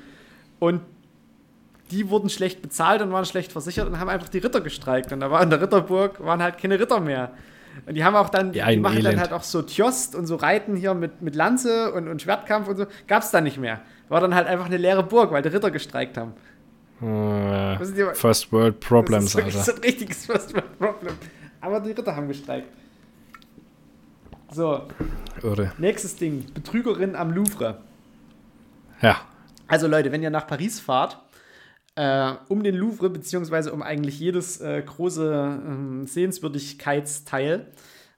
Und 0.61 0.81
die 1.91 2.09
wurden 2.09 2.31
schlecht 2.31 2.63
bezahlt 2.63 3.03
und 3.03 3.11
waren 3.11 3.25
schlecht 3.25 3.51
versichert 3.51 3.89
und 3.89 3.99
haben 3.99 4.09
einfach 4.09 4.29
die 4.29 4.39
Ritter 4.39 4.61
gestreikt. 4.61 5.13
Und 5.13 5.19
da 5.19 5.33
war 5.33 5.43
in 5.43 5.51
der 5.51 5.61
Ritterburg 5.61 6.25
waren 6.25 6.41
halt 6.43 6.59
keine 6.59 6.79
Ritter 6.79 7.01
mehr. 7.01 7.33
Und 7.87 7.95
die 7.95 8.05
haben 8.05 8.15
auch 8.15 8.29
dann, 8.29 8.53
ja, 8.53 8.71
die 8.71 8.77
machen 8.77 8.99
Elend. 8.99 9.15
dann 9.15 9.21
halt 9.21 9.33
auch 9.33 9.43
so 9.43 9.63
Tjost 9.63 10.15
und 10.15 10.27
so 10.27 10.37
Reiten 10.37 10.77
hier 10.77 10.95
mit, 10.95 11.23
mit 11.23 11.35
Lanze 11.35 11.93
und, 11.93 12.09
und 12.09 12.23
Schwertkampf 12.23 12.69
und 12.69 12.77
so. 12.77 12.87
Gab 13.07 13.23
es 13.23 13.31
dann 13.31 13.45
nicht 13.45 13.59
mehr. 13.59 13.81
War 14.09 14.21
dann 14.21 14.35
halt 14.35 14.47
einfach 14.47 14.67
eine 14.67 14.77
leere 14.77 15.03
Burg, 15.03 15.33
weil 15.33 15.43
die 15.43 15.49
Ritter 15.49 15.71
gestreikt 15.71 16.17
haben. 16.17 16.33
Uh, 17.01 17.77
First 18.15 18.53
World 18.53 18.79
Problems, 18.79 19.33
das 19.33 19.47
ist, 19.47 19.57
Das 19.57 19.69
ist 19.69 19.75
ein 19.77 19.83
richtiges 19.83 20.27
First 20.27 20.55
World 20.55 20.79
Problem. 20.79 21.15
Aber 21.61 21.81
die 21.81 21.91
Ritter 21.91 22.15
haben 22.15 22.29
gestreikt. 22.29 22.69
So. 24.53 24.83
Irre. 25.43 25.73
Nächstes 25.79 26.17
Ding. 26.17 26.47
Betrügerin 26.53 27.17
am 27.17 27.33
Louvre. 27.33 27.79
Ja. 29.01 29.17
Also 29.67 29.89
Leute, 29.89 30.13
wenn 30.13 30.23
ihr 30.23 30.31
nach 30.31 30.47
Paris 30.47 30.79
fahrt, 30.79 31.19
äh, 31.95 32.33
um 32.49 32.63
den 32.63 32.75
Louvre, 32.75 33.11
beziehungsweise 33.11 33.73
um 33.73 33.83
eigentlich 33.83 34.19
jedes 34.19 34.61
äh, 34.61 34.83
große 34.83 36.05
äh, 36.05 36.07
Sehenswürdigkeitsteil, 36.07 37.67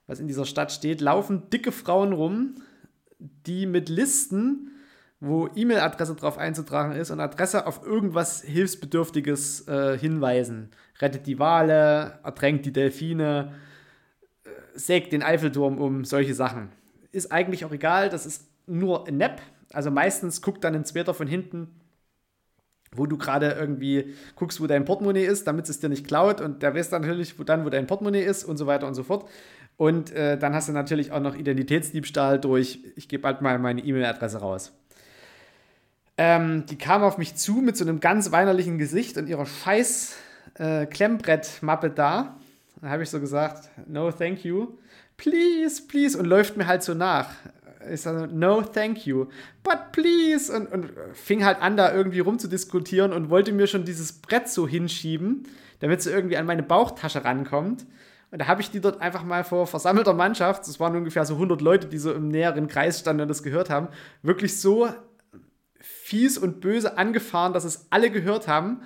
was 0.07 0.19
in 0.19 0.27
dieser 0.27 0.45
Stadt 0.45 0.71
steht, 0.71 1.01
laufen 1.01 1.49
dicke 1.49 1.71
Frauen 1.71 2.13
rum, 2.13 2.55
die 3.19 3.65
mit 3.65 3.89
Listen, 3.89 4.71
wo 5.19 5.49
E-Mail-Adresse 5.55 6.15
drauf 6.15 6.37
einzutragen 6.37 6.93
ist 6.93 7.09
und 7.11 7.19
Adresse 7.19 7.65
auf 7.65 7.85
irgendwas 7.85 8.41
Hilfsbedürftiges 8.43 9.67
äh, 9.67 9.97
hinweisen. 9.97 10.69
Rettet 10.99 11.25
die 11.25 11.39
Wale, 11.39 12.19
ertränkt 12.23 12.65
die 12.65 12.73
Delfine, 12.73 13.53
äh, 14.43 14.49
sägt 14.77 15.13
den 15.13 15.23
Eiffelturm 15.23 15.79
um, 15.79 16.05
solche 16.05 16.33
Sachen. 16.33 16.69
Ist 17.11 17.31
eigentlich 17.31 17.65
auch 17.65 17.71
egal, 17.71 18.09
das 18.09 18.25
ist 18.25 18.47
nur 18.67 19.07
ein 19.07 19.17
Nap. 19.17 19.41
Also 19.73 19.89
meistens 19.89 20.41
guckt 20.41 20.63
dann 20.63 20.75
ein 20.75 20.85
Zweiter 20.85 21.13
von 21.13 21.27
hinten, 21.27 21.69
wo 22.91 23.05
du 23.05 23.17
gerade 23.17 23.51
irgendwie 23.51 24.13
guckst, 24.35 24.61
wo 24.61 24.67
dein 24.67 24.85
Portemonnaie 24.85 25.25
ist, 25.25 25.47
damit 25.47 25.69
es 25.69 25.79
dir 25.79 25.89
nicht 25.89 26.07
klaut 26.07 26.41
und 26.41 26.63
der 26.63 26.75
weiß 26.75 26.91
natürlich 26.91 27.37
wo 27.39 27.43
dann, 27.43 27.65
wo 27.65 27.69
dein 27.69 27.87
Portemonnaie 27.87 28.23
ist 28.23 28.43
und 28.43 28.57
so 28.57 28.67
weiter 28.67 28.87
und 28.87 28.95
so 28.95 29.03
fort. 29.03 29.29
Und 29.77 30.11
äh, 30.11 30.37
dann 30.37 30.53
hast 30.53 30.69
du 30.69 30.71
natürlich 30.71 31.11
auch 31.11 31.19
noch 31.19 31.35
Identitätsdiebstahl 31.35 32.39
durch, 32.39 32.79
ich 32.95 33.09
gebe 33.09 33.27
halt 33.27 33.41
mal 33.41 33.59
meine 33.59 33.81
E-Mail-Adresse 33.81 34.37
raus. 34.37 34.71
Ähm, 36.17 36.65
die 36.67 36.77
kam 36.77 37.03
auf 37.03 37.17
mich 37.17 37.35
zu 37.35 37.55
mit 37.55 37.75
so 37.75 37.83
einem 37.83 37.99
ganz 37.99 38.31
weinerlichen 38.31 38.77
Gesicht 38.77 39.17
und 39.17 39.27
ihrer 39.27 39.45
scheiß 39.45 40.15
äh, 40.57 40.85
Klemmbrett-Mappe 40.85 41.89
da. 41.89 42.37
Da 42.81 42.89
habe 42.89 43.03
ich 43.03 43.09
so 43.09 43.19
gesagt, 43.19 43.69
no 43.87 44.11
thank 44.11 44.45
you. 44.45 44.77
Please, 45.17 45.81
please. 45.85 46.17
Und 46.17 46.25
läuft 46.25 46.55
mir 46.55 46.67
halt 46.67 46.83
so 46.83 46.93
nach 46.93 47.31
ich 47.91 48.01
sage, 48.01 48.27
no, 48.33 48.61
thank 48.61 49.05
you, 49.05 49.27
but 49.63 49.91
please. 49.91 50.53
Und, 50.55 50.71
und 50.71 50.91
fing 51.13 51.43
halt 51.45 51.61
an, 51.61 51.77
da 51.77 51.93
irgendwie 51.93 52.19
rumzudiskutieren 52.19 53.13
und 53.13 53.29
wollte 53.29 53.51
mir 53.51 53.67
schon 53.67 53.85
dieses 53.85 54.13
Brett 54.13 54.47
so 54.47 54.67
hinschieben, 54.67 55.47
damit 55.79 56.01
sie 56.01 56.11
irgendwie 56.11 56.37
an 56.37 56.45
meine 56.45 56.63
Bauchtasche 56.63 57.23
rankommt. 57.23 57.85
Und 58.31 58.41
da 58.41 58.47
habe 58.47 58.61
ich 58.61 58.71
die 58.71 58.81
dort 58.81 59.01
einfach 59.01 59.23
mal 59.23 59.43
vor 59.43 59.67
versammelter 59.67 60.13
Mannschaft, 60.13 60.67
das 60.67 60.79
waren 60.79 60.95
ungefähr 60.95 61.25
so 61.25 61.35
100 61.35 61.61
Leute, 61.61 61.87
die 61.87 61.97
so 61.97 62.11
im 62.11 62.27
näheren 62.27 62.67
Kreis 62.67 62.99
standen 62.99 63.21
und 63.21 63.27
das 63.27 63.43
gehört 63.43 63.69
haben, 63.69 63.87
wirklich 64.23 64.59
so 64.59 64.89
fies 65.79 66.37
und 66.37 66.59
böse 66.59 66.97
angefahren, 66.97 67.53
dass 67.53 67.63
es 67.63 67.87
alle 67.91 68.09
gehört 68.09 68.47
haben. 68.47 68.81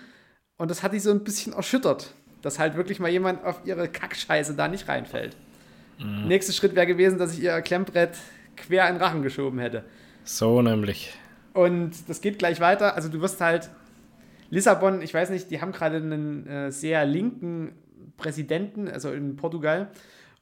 Und 0.57 0.69
das 0.69 0.83
hat 0.83 0.93
die 0.93 0.99
so 0.99 1.11
ein 1.11 1.23
bisschen 1.23 1.53
erschüttert, 1.53 2.13
dass 2.41 2.59
halt 2.59 2.75
wirklich 2.75 2.99
mal 2.99 3.09
jemand 3.09 3.43
auf 3.43 3.61
ihre 3.65 3.87
Kackscheiße 3.87 4.53
da 4.55 4.67
nicht 4.67 4.87
reinfällt. 4.87 5.35
Mhm. 5.99 6.27
Nächster 6.27 6.53
Schritt 6.53 6.75
wäre 6.75 6.87
gewesen, 6.87 7.17
dass 7.17 7.33
ich 7.33 7.43
ihr 7.43 7.61
Klemmbrett 7.61 8.17
quer 8.67 8.87
in 8.87 8.95
den 8.95 9.01
Rachen 9.01 9.23
geschoben 9.23 9.59
hätte. 9.59 9.83
So 10.23 10.61
nämlich. 10.61 11.13
Und 11.53 11.91
das 12.07 12.21
geht 12.21 12.39
gleich 12.39 12.59
weiter. 12.59 12.95
Also 12.95 13.09
du 13.09 13.21
wirst 13.21 13.41
halt 13.41 13.69
Lissabon, 14.49 15.01
ich 15.01 15.13
weiß 15.13 15.29
nicht, 15.29 15.51
die 15.51 15.61
haben 15.61 15.71
gerade 15.71 15.97
einen 15.97 16.47
äh, 16.47 16.71
sehr 16.71 17.05
linken 17.05 17.73
Präsidenten, 18.17 18.87
also 18.87 19.11
in 19.11 19.35
Portugal. 19.35 19.89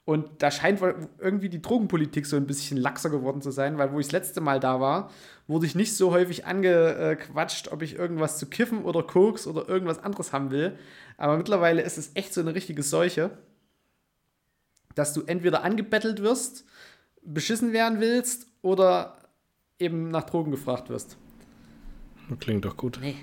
Und 0.06 0.41
da 0.41 0.51
scheint 0.51 0.82
irgendwie 1.19 1.49
die 1.49 1.62
Drogenpolitik 1.62 2.25
so 2.25 2.38
ein 2.38 2.47
bisschen 2.47 2.77
laxer 2.77 3.10
geworden 3.10 3.41
zu 3.41 3.51
sein, 3.51 3.77
weil 3.77 3.91
wo 3.91 3.99
ich 3.99 4.06
das 4.08 4.13
letzte 4.13 4.39
Mal 4.39 4.62
da 4.62 4.80
war, 4.80 5.12
wurde 5.47 5.65
ich 5.65 5.75
nicht 5.75 5.97
so 5.97 6.12
häufig 6.12 6.45
angequatscht, 6.45 7.73
ob 7.73 7.82
ich 7.82 7.95
irgendwas 7.95 8.38
zu 8.38 8.45
kiffen 8.45 8.84
oder 8.86 9.03
Koks 9.03 9.47
oder 9.47 9.67
irgendwas 9.67 10.01
anderes 10.01 10.32
haben 10.32 10.49
will. 10.49 10.77
Aber 11.17 11.36
mittlerweile 11.36 11.82
ist 11.82 11.97
es 11.97 12.12
echt 12.13 12.34
so 12.34 12.39
eine 12.39 12.56
richtige 12.56 12.84
Seuche, 12.84 13.32
dass 14.95 15.13
du 15.13 15.23
entweder 15.23 15.63
angebettelt 15.63 16.21
wirst 16.21 16.65
beschissen 17.28 17.74
werden 17.74 18.00
willst 18.00 18.48
oder 18.62 19.18
eben 19.80 20.10
nach 20.10 20.24
Drogen 20.24 20.52
gefragt 20.52 20.90
wirst. 20.90 21.18
Klingt 22.40 22.66
doch 22.66 22.76
gut. 22.76 23.00
Nee, 23.02 23.16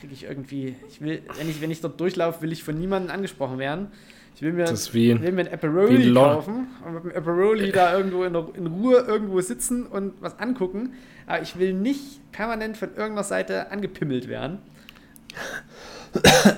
kriege 0.00 0.12
ich 0.12 0.24
irgendwie. 0.24 0.76
Ich 0.88 1.00
will, 1.00 1.22
wenn 1.36 1.48
ich, 1.48 1.60
wenn 1.60 1.70
ich 1.70 1.80
dort 1.80 2.00
durchlaufe, 2.00 2.42
will 2.42 2.52
ich 2.52 2.62
von 2.62 2.78
niemandem 2.78 3.14
angesprochen 3.14 3.58
werden. 3.58 3.88
Ich 4.34 4.42
will 4.42 4.52
mir, 4.52 4.68
wie, 4.68 5.18
will 5.20 5.32
mir 5.32 5.46
ein 5.46 5.52
Aperoli 5.52 6.12
kaufen 6.12 6.66
und 6.84 6.94
mit 6.94 7.04
dem 7.04 7.16
Aperoli 7.16 7.72
da 7.72 7.96
irgendwo 7.96 8.24
in, 8.24 8.34
in, 8.34 8.66
Ruhe 8.66 8.98
irgendwo 8.98 9.40
sitzen 9.40 9.86
und 9.86 10.12
was 10.20 10.38
angucken. 10.38 10.92
Aber 11.26 11.40
ich 11.40 11.58
will 11.58 11.72
nicht 11.72 12.20
permanent 12.32 12.76
von 12.76 12.90
irgendeiner 12.90 13.24
Seite 13.24 13.70
angepimmelt 13.70 14.28
werden. 14.28 14.58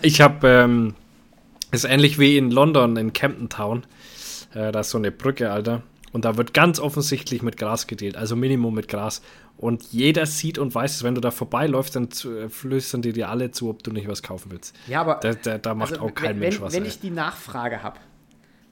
Ich 0.03 0.21
habe, 0.21 0.47
ähm, 0.47 0.95
ist 1.73 1.85
ähnlich 1.85 2.19
wie 2.19 2.37
in 2.37 2.51
London, 2.51 2.97
in 2.97 3.13
Camden 3.13 3.49
Town. 3.49 3.85
Äh, 4.55 4.73
da 4.73 4.81
ist 4.81 4.91
so 4.91 4.99
eine 4.99 5.11
Brücke, 5.11 5.51
Alter. 5.51 5.83
Und 6.13 6.25
da 6.25 6.37
wird 6.37 6.55
ganz 6.55 6.81
offensichtlich 6.81 7.43
mit 7.43 7.57
Gras 7.57 7.87
gedealt, 7.87 8.17
also 8.17 8.37
Minimum 8.37 8.75
mit 8.75 8.89
Gras. 8.89 9.23
Und 9.57 9.83
jeder 9.85 10.25
sieht 10.27 10.59
und 10.59 10.75
weiß 10.75 10.97
es, 10.97 11.03
wenn 11.03 11.15
du 11.15 11.21
da 11.21 11.31
vorbeiläufst, 11.31 11.97
dann 11.97 12.09
äh, 12.25 12.49
flüstern 12.49 13.03
die 13.03 13.13
dir 13.13 13.29
alle 13.29 13.51
zu, 13.51 13.69
ob 13.69 13.83
du 13.83 13.91
nicht 13.91 14.09
was 14.09 14.23
kaufen 14.23 14.53
willst. 14.53 14.75
Ja, 14.87 15.01
aber 15.01 15.17
da, 15.17 15.35
da, 15.35 15.59
da 15.59 15.75
macht 15.75 15.95
also, 15.95 16.05
auch 16.05 16.15
kein 16.15 16.31
wenn, 16.31 16.39
Mensch 16.39 16.61
was. 16.61 16.73
Wenn 16.73 16.85
ey. 16.85 16.89
ich 16.89 17.01
die 17.01 17.11
Nachfrage 17.11 17.83
habe, 17.83 17.99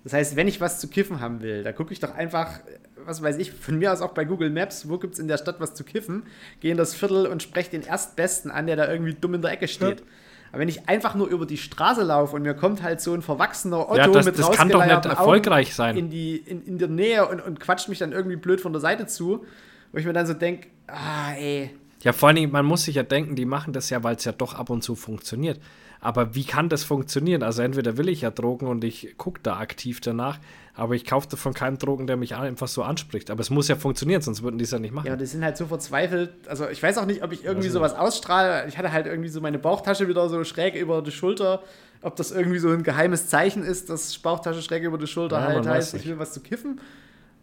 das 0.05 0.13
heißt, 0.13 0.37
wenn 0.37 0.47
ich 0.47 0.61
was 0.61 0.79
zu 0.79 0.87
kiffen 0.87 1.19
haben 1.19 1.43
will, 1.43 1.65
da 1.65 1.73
gucke 1.73 1.93
ich 1.93 1.99
doch 1.99 2.15
einfach, 2.15 2.61
was 3.05 3.23
weiß 3.23 3.39
ich, 3.39 3.51
von 3.51 3.77
mir 3.77 3.93
aus 3.93 4.01
auch 4.01 4.13
bei 4.13 4.25
Google 4.25 4.51
Maps, 4.51 4.89
wo 4.89 4.99
gibt 4.99 5.15
es 5.15 5.19
in 5.19 5.27
der 5.27 5.37
Stadt 5.37 5.59
was 5.59 5.75
zu 5.75 5.83
kiffen, 5.83 6.23
gehe 6.61 6.71
in 6.71 6.79
das 6.79 6.95
Viertel 6.95 7.27
und 7.27 7.43
spreche 7.43 7.71
den 7.71 7.83
Erstbesten 7.83 8.53
an, 8.53 8.69
der 8.69 8.77
da 8.77 8.89
irgendwie 8.89 9.15
dumm 9.15 9.35
in 9.35 9.43
der 9.43 9.51
Ecke 9.51 9.67
steht. 9.67 10.01
Ja. 10.01 10.07
Aber 10.53 10.61
wenn 10.61 10.69
ich 10.69 10.89
einfach 10.89 11.15
nur 11.15 11.29
über 11.29 11.47
die 11.47 11.57
Straße 11.57 12.03
laufe 12.03 12.37
und 12.37 12.43
mir 12.43 12.55
kommt 12.55 12.83
halt 12.83 13.01
so 13.01 13.13
ein 13.15 13.23
verwachsener 13.23 13.89
Otto 13.89 13.97
ja, 13.97 14.09
das, 14.09 14.27
mit 14.27 14.39
das 14.39 14.51
kann 14.53 14.69
doch 14.69 14.85
nicht 14.85 15.05
erfolgreich 15.05 15.75
sein. 15.75 15.97
In, 15.97 16.11
die, 16.11 16.37
in, 16.37 16.65
in 16.65 16.79
der 16.79 16.89
Nähe 16.89 17.29
und, 17.29 17.41
und 17.41 17.61
quatscht 17.61 17.89
mich 17.89 17.99
dann 17.99 18.13
irgendwie 18.13 18.37
blöd 18.37 18.61
von 18.61 18.73
der 18.73 18.81
Seite 18.81 19.07
zu, 19.07 19.45
wo 19.93 19.99
ich 19.99 20.07
mir 20.07 20.13
dann 20.13 20.27
so 20.27 20.35
denke, 20.35 20.69
ah, 20.87 21.33
ey, 21.33 21.71
Ja, 22.03 22.13
vor 22.13 22.29
allem, 22.29 22.51
man 22.51 22.65
muss 22.65 22.85
sich 22.85 22.95
ja 22.95 23.03
denken, 23.03 23.35
die 23.35 23.45
machen 23.45 23.73
das 23.73 23.91
ja, 23.91 24.03
weil 24.05 24.17
es 24.17 24.25
ja 24.25 24.33
doch 24.33 24.55
ab 24.55 24.71
und 24.71 24.83
zu 24.83 24.95
funktioniert. 24.95 25.61
Aber 26.01 26.35
wie 26.35 26.45
kann 26.45 26.69
das 26.69 26.85
funktionieren? 26.85 27.43
Also 27.43 27.63
entweder 27.63 27.97
will 27.97 28.09
ich 28.09 28.21
ja 28.21 28.31
Drogen 28.31 28.67
und 28.67 28.85
ich 28.85 29.15
gucke 29.17 29.41
da 29.43 29.59
aktiv 29.59 30.01
danach, 30.01 30.39
aber 30.77 30.95
ich 30.95 31.07
kaufe 31.07 31.37
von 31.37 31.55
keinem 31.55 31.79
Drogen, 31.79 32.07
der 32.07 32.17
mich 32.19 32.37
einfach 32.37 32.69
so 32.69 32.83
anspricht. 32.83 33.31
Aber 33.31 33.41
es 33.41 33.49
muss 33.49 33.67
ja 33.67 33.77
funktionieren, 33.77 34.21
sonst 34.21 34.43
würden 34.43 34.59
die 34.59 34.65
es 34.65 34.71
ja 34.71 34.79
nicht 34.79 34.93
machen. 34.93 35.07
Ja, 35.07 35.17
die 35.17 35.25
sind 35.25 35.43
halt 35.43 35.57
so 35.57 35.67
verzweifelt. 35.67 36.31
Also 36.49 36.69
ich 36.69 36.83
weiß 36.83 36.99
auch 36.99 37.07
nicht, 37.07 37.23
ob 37.23 37.33
ich 37.33 37.45
irgendwie 37.45 37.69
also, 37.69 37.79
sowas 37.79 37.95
ausstrahle. 37.95 38.67
Ich 38.69 38.77
hatte 38.77 38.93
halt 38.93 39.07
irgendwie 39.07 39.31
so 39.31 39.41
meine 39.41 39.59
Bauchtasche 39.59 40.07
wieder 40.07 40.29
so 40.29 40.45
schräg 40.45 40.75
über 40.75 41.01
die 41.01 41.13
Schulter. 41.13 41.63
Ob 42.03 42.15
das 42.17 42.31
irgendwie 42.31 42.59
so 42.59 42.69
ein 42.69 42.83
geheimes 42.83 43.29
Zeichen 43.29 43.65
ist, 43.65 43.89
dass 43.89 44.19
Bauchtasche 44.19 44.61
schräg 44.61 44.83
über 44.83 44.99
die 44.99 45.07
Schulter 45.07 45.41
ja, 45.41 45.47
halt 45.47 45.67
heißt, 45.67 45.95
ich 45.95 46.07
will 46.07 46.19
was 46.19 46.35
zu 46.35 46.41
kiffen. 46.41 46.79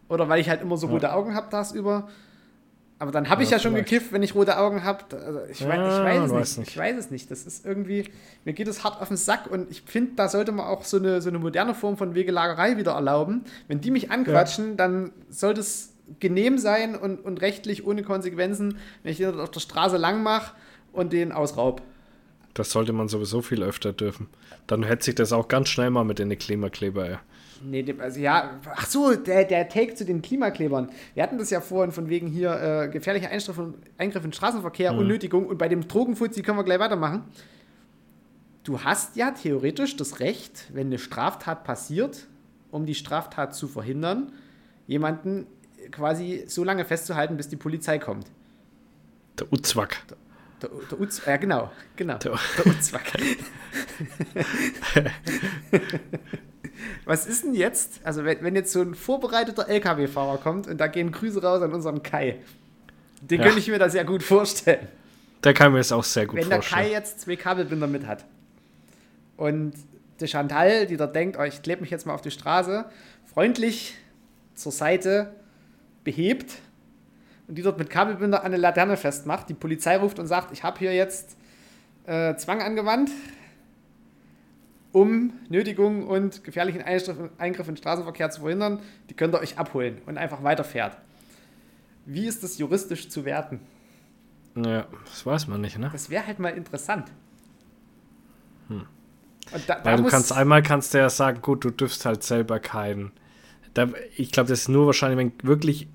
Oder 0.09 0.29
weil 0.29 0.39
ich 0.39 0.47
halt 0.47 0.61
immer 0.61 0.77
so 0.77 0.95
ja. 0.95 1.13
Augen 1.13 1.33
habe 1.33 1.49
tagsüber. 1.49 2.07
Aber 3.03 3.11
dann 3.11 3.27
habe 3.27 3.43
ich 3.43 3.49
ja, 3.49 3.57
ja 3.57 3.61
schon 3.61 3.75
gekifft, 3.75 4.13
wenn 4.13 4.23
ich 4.23 4.33
rote 4.33 4.57
Augen 4.57 4.85
habe. 4.85 5.03
Also 5.13 5.41
ich, 5.51 5.59
ja, 5.59 5.67
weiß, 5.67 5.97
ich 5.97 6.03
weiß 6.05 6.23
es 6.23 6.31
nicht. 6.31 6.57
nicht. 6.59 6.69
Ich 6.69 6.77
weiß 6.77 6.97
es 6.97 7.11
nicht. 7.11 7.29
Das 7.29 7.43
ist 7.43 7.65
irgendwie, 7.65 8.05
mir 8.45 8.53
geht 8.53 8.69
es 8.69 8.85
hart 8.85 9.01
auf 9.01 9.09
den 9.09 9.17
Sack 9.17 9.51
und 9.51 9.69
ich 9.69 9.81
finde, 9.81 10.13
da 10.15 10.29
sollte 10.29 10.53
man 10.53 10.67
auch 10.67 10.85
so 10.85 10.95
eine, 10.95 11.21
so 11.21 11.27
eine 11.27 11.37
moderne 11.37 11.75
Form 11.75 11.97
von 11.97 12.15
Wegelagerei 12.15 12.77
wieder 12.77 12.93
erlauben. 12.93 13.43
Wenn 13.67 13.81
die 13.81 13.91
mich 13.91 14.09
anquatschen, 14.09 14.69
ja. 14.69 14.75
dann 14.75 15.11
sollte 15.29 15.59
es 15.59 15.91
genehm 16.21 16.57
sein 16.57 16.95
und, 16.95 17.25
und 17.25 17.41
rechtlich 17.41 17.85
ohne 17.85 18.03
Konsequenzen, 18.03 18.77
wenn 19.03 19.11
ich 19.11 19.17
den 19.17 19.37
auf 19.37 19.51
der 19.51 19.59
Straße 19.59 19.97
lang 19.97 20.23
mache 20.23 20.53
und 20.93 21.11
den 21.11 21.33
ausraub. 21.33 21.81
Das 22.53 22.71
sollte 22.71 22.93
man 22.93 23.09
sowieso 23.09 23.41
viel 23.41 23.63
öfter 23.63 23.91
dürfen. 23.91 24.27
Dann 24.65 24.83
hätte 24.83 25.03
sich 25.03 25.15
das 25.15 25.33
auch 25.33 25.49
ganz 25.49 25.67
schnell 25.67 25.89
mal 25.89 26.05
mit 26.05 26.19
den 26.19 26.29
Klimakleber, 26.37 27.09
ja. 27.09 27.19
Nee, 27.65 27.95
also 27.99 28.19
ja, 28.19 28.59
ach 28.75 28.87
so, 28.87 29.15
der, 29.15 29.45
der 29.45 29.69
Take 29.69 29.95
zu 29.95 30.05
den 30.05 30.21
Klimaklebern. 30.21 30.89
Wir 31.13 31.23
hatten 31.23 31.37
das 31.37 31.49
ja 31.49 31.61
vorhin 31.61 31.91
von 31.91 32.09
wegen 32.09 32.27
hier 32.27 32.51
äh, 32.51 32.89
gefährlicher 32.89 33.29
Eingriff, 33.29 33.59
Eingriff 33.97 34.23
in 34.23 34.29
den 34.29 34.33
Straßenverkehr, 34.33 34.93
mhm. 34.93 34.99
Unnötigung 34.99 35.45
und 35.45 35.57
bei 35.57 35.69
dem 35.69 35.87
Drogenfuzzi 35.87 36.41
können 36.41 36.57
wir 36.57 36.63
gleich 36.63 36.79
weitermachen. 36.79 37.23
Du 38.63 38.83
hast 38.83 39.15
ja 39.15 39.31
theoretisch 39.31 39.97
das 39.97 40.19
Recht, 40.19 40.65
wenn 40.73 40.87
eine 40.87 40.97
Straftat 40.97 41.63
passiert, 41.63 42.27
um 42.71 42.85
die 42.85 42.95
Straftat 42.95 43.55
zu 43.55 43.67
verhindern, 43.67 44.31
jemanden 44.87 45.47
quasi 45.91 46.45
so 46.47 46.63
lange 46.63 46.85
festzuhalten, 46.85 47.37
bis 47.37 47.49
die 47.49 47.57
Polizei 47.57 47.99
kommt. 47.99 48.27
Der 49.39 49.51
Uzwack. 49.51 49.97
Der, 50.61 50.69
der 50.91 50.99
Uz, 50.99 51.21
ja, 51.25 51.37
genau, 51.37 51.71
genau. 51.95 52.17
Der, 52.17 52.39
der 52.57 52.67
Uzwack. 52.67 53.03
Was 57.05 57.25
ist 57.25 57.43
denn 57.43 57.53
jetzt, 57.53 58.01
also 58.03 58.23
wenn, 58.25 58.41
wenn 58.41 58.55
jetzt 58.55 58.71
so 58.71 58.81
ein 58.81 58.95
vorbereiteter 58.95 59.67
LKW-Fahrer 59.69 60.37
kommt 60.37 60.67
und 60.67 60.77
da 60.77 60.87
gehen 60.87 61.11
Grüße 61.11 61.41
raus 61.41 61.61
an 61.61 61.73
unseren 61.73 62.03
Kai, 62.03 62.39
den 63.21 63.39
ja. 63.39 63.45
könnte 63.45 63.59
ich 63.59 63.67
mir 63.67 63.79
das 63.79 63.93
ja 63.93 64.03
gut 64.03 64.23
vorstellen. 64.23 64.87
Der 65.43 65.53
kann 65.53 65.71
mir 65.71 65.79
das 65.79 65.91
auch 65.91 66.03
sehr 66.03 66.25
gut 66.25 66.37
wenn 66.37 66.45
vorstellen. 66.45 66.63
Wenn 66.63 66.83
der 66.83 66.91
Kai 66.91 66.91
jetzt 66.91 67.21
zwei 67.21 67.35
Kabelbinder 67.35 67.87
mit 67.87 68.07
hat 68.07 68.25
und 69.37 69.73
der 70.19 70.27
Chantal, 70.27 70.87
die 70.87 70.97
da 70.97 71.07
denkt, 71.07 71.37
oh, 71.39 71.43
ich 71.43 71.61
klebe 71.61 71.81
mich 71.81 71.89
jetzt 71.89 72.05
mal 72.05 72.13
auf 72.13 72.21
die 72.21 72.31
Straße, 72.31 72.85
freundlich 73.25 73.95
zur 74.55 74.71
Seite 74.71 75.33
behebt 76.03 76.55
und 77.47 77.55
die 77.57 77.61
dort 77.61 77.77
mit 77.77 77.89
Kabelbinder 77.89 78.41
an 78.41 78.47
eine 78.47 78.57
Laterne 78.57 78.97
festmacht, 78.97 79.49
die 79.49 79.53
Polizei 79.53 79.97
ruft 79.97 80.19
und 80.19 80.27
sagt, 80.27 80.51
ich 80.51 80.63
habe 80.63 80.79
hier 80.79 80.93
jetzt 80.93 81.35
äh, 82.05 82.35
Zwang 82.35 82.61
angewandt, 82.61 83.09
um 84.93 85.33
Nötigung 85.49 86.07
und 86.07 86.43
gefährlichen 86.43 86.81
Eingriff 86.81 87.67
in 87.67 87.73
den 87.73 87.77
Straßenverkehr 87.77 88.29
zu 88.29 88.41
verhindern, 88.41 88.79
die 89.09 89.15
könnt 89.15 89.35
ihr 89.35 89.39
euch 89.39 89.57
abholen 89.57 89.97
und 90.05 90.17
einfach 90.17 90.43
weiterfährt. 90.43 90.97
Wie 92.05 92.27
ist 92.27 92.43
das 92.43 92.57
juristisch 92.57 93.09
zu 93.09 93.25
werten? 93.25 93.59
Ja, 94.55 94.85
das 95.05 95.25
weiß 95.25 95.47
man 95.47 95.61
nicht, 95.61 95.79
ne? 95.79 95.89
Das 95.91 96.09
wäre 96.09 96.27
halt 96.27 96.39
mal 96.39 96.55
interessant. 96.55 97.11
Hm. 98.67 98.85
Da, 99.67 99.75
da 99.75 99.85
Weil 99.85 99.97
du 99.97 100.03
kannst 100.05 100.31
einmal 100.31 100.61
kannst 100.61 100.93
du 100.93 100.99
ja 100.99 101.09
sagen, 101.09 101.41
gut, 101.41 101.65
du 101.65 101.71
dürfst 101.71 102.05
halt 102.05 102.23
selber 102.23 102.59
keinen. 102.59 103.11
Da, 103.73 103.89
ich 104.15 104.31
glaube, 104.31 104.49
das 104.49 104.61
ist 104.61 104.69
nur 104.69 104.85
wahrscheinlich, 104.85 105.17
wenn 105.17 105.47
wirklich 105.47 105.87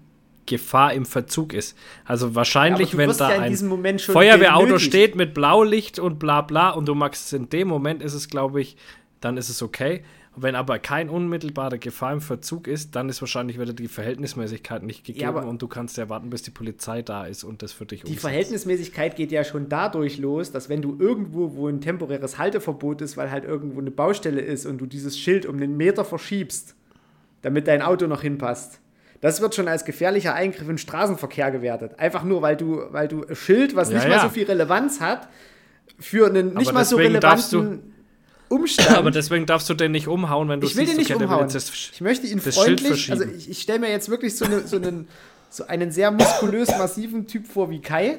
Gefahr 0.49 0.93
im 0.93 1.07
Verzug 1.07 1.53
ist. 1.53 1.77
Also 2.05 2.35
wahrscheinlich, 2.35 2.93
ja, 2.93 2.99
wenn 2.99 3.17
da 3.17 3.35
ja 3.35 3.41
ein 3.41 3.99
Feuerwehrauto 3.99 4.79
steht 4.79 5.15
mit 5.15 5.35
Blaulicht 5.35 5.99
und 5.99 6.19
bla 6.19 6.41
bla 6.41 6.71
und 6.71 6.87
du 6.87 6.95
magst 6.95 7.27
es 7.27 7.33
in 7.33 7.49
dem 7.49 7.69
Moment, 7.69 8.03
ist 8.03 8.15
es, 8.15 8.29
glaube 8.29 8.61
ich, 8.61 8.77
dann 9.21 9.37
ist 9.37 9.49
es 9.49 9.63
okay. 9.63 10.03
Wenn 10.41 10.55
aber 10.55 10.79
kein 10.79 11.09
unmittelbare 11.09 11.81
Gefahr 11.81 12.13
im 12.13 12.21
Verzug 12.21 12.69
ist, 12.69 12.95
dann 12.95 13.09
ist 13.09 13.21
wahrscheinlich 13.21 13.59
wieder 13.59 13.73
die 13.73 13.89
Verhältnismäßigkeit 13.89 14.85
nicht 14.85 15.05
gegeben 15.05 15.35
ja, 15.35 15.43
und 15.43 15.61
du 15.63 15.67
kannst 15.67 15.97
ja 15.97 16.09
warten, 16.09 16.31
bis 16.31 16.43
die 16.43 16.53
Polizei 16.53 17.03
da 17.03 17.27
ist 17.27 17.43
und 17.43 17.63
das 17.63 17.73
für 17.73 17.87
dich 17.87 18.03
Die 18.03 18.07
umsetzt. 18.07 18.21
Verhältnismäßigkeit 18.21 19.17
geht 19.17 19.33
ja 19.33 19.43
schon 19.43 19.69
dadurch 19.69 20.19
los, 20.19 20.53
dass 20.53 20.69
wenn 20.69 20.81
du 20.81 20.97
irgendwo, 20.99 21.57
wo 21.57 21.67
ein 21.67 21.81
temporäres 21.81 22.39
Halteverbot 22.39 23.01
ist, 23.01 23.17
weil 23.17 23.33
halt 23.33 23.45
irgendwo 23.45 23.81
eine 23.81 23.91
Baustelle 23.91 24.41
ist 24.41 24.65
und 24.65 24.79
du 24.79 24.87
dieses 24.87 25.19
Schild 25.19 25.45
um 25.45 25.57
einen 25.57 25.77
Meter 25.77 26.05
verschiebst, 26.05 26.77
damit 27.43 27.67
dein 27.67 27.83
Auto 27.83 28.07
noch 28.07 28.23
hinpasst, 28.23 28.81
das 29.21 29.41
wird 29.41 29.55
schon 29.55 29.69
als 29.69 29.85
gefährlicher 29.85 30.35
Eingriff 30.35 30.63
in 30.63 30.69
den 30.69 30.79
Straßenverkehr 30.79 31.51
gewertet. 31.51 31.99
Einfach 31.99 32.23
nur, 32.23 32.43
weil 32.43 32.57
du, 32.57 32.83
weil 32.91 33.09
du 33.09 33.25
ein 33.25 33.35
Schild, 33.35 33.75
was 33.75 33.89
ja, 33.91 33.97
nicht 33.97 34.09
ja. 34.09 34.17
mal 34.17 34.23
so 34.23 34.29
viel 34.29 34.45
Relevanz 34.45 35.01
hat, 35.01 35.29
für 35.99 36.27
einen 36.27 36.55
nicht 36.55 36.73
mal 36.73 36.85
so 36.85 36.97
relevanten 36.97 37.95
Umstand. 38.49 38.97
Aber 38.97 39.11
deswegen 39.11 39.47
darfst 39.47 39.69
du 39.69 39.75
den 39.75 39.93
nicht 39.93 40.09
umhauen, 40.09 40.49
wenn 40.49 40.61
du 40.61 40.67
Ich 40.67 40.77
will 40.77 40.87
den 40.87 40.97
nicht 40.97 41.15
umhauen. 41.15 41.49
Das, 41.53 41.71
ich 41.93 42.01
möchte 42.01 42.27
ihn 42.27 42.41
freundlich, 42.41 43.11
also 43.11 43.25
ich, 43.25 43.51
ich 43.51 43.61
stelle 43.61 43.81
mir 43.81 43.91
jetzt 43.91 44.09
wirklich 44.09 44.37
so, 44.37 44.45
eine, 44.45 44.67
so, 44.67 44.77
einen, 44.77 45.09
so 45.51 45.67
einen 45.67 45.91
sehr 45.91 46.11
muskulös 46.11 46.69
massiven 46.79 47.27
Typ 47.27 47.47
vor 47.47 47.71
wie 47.71 47.81
Kai, 47.81 48.19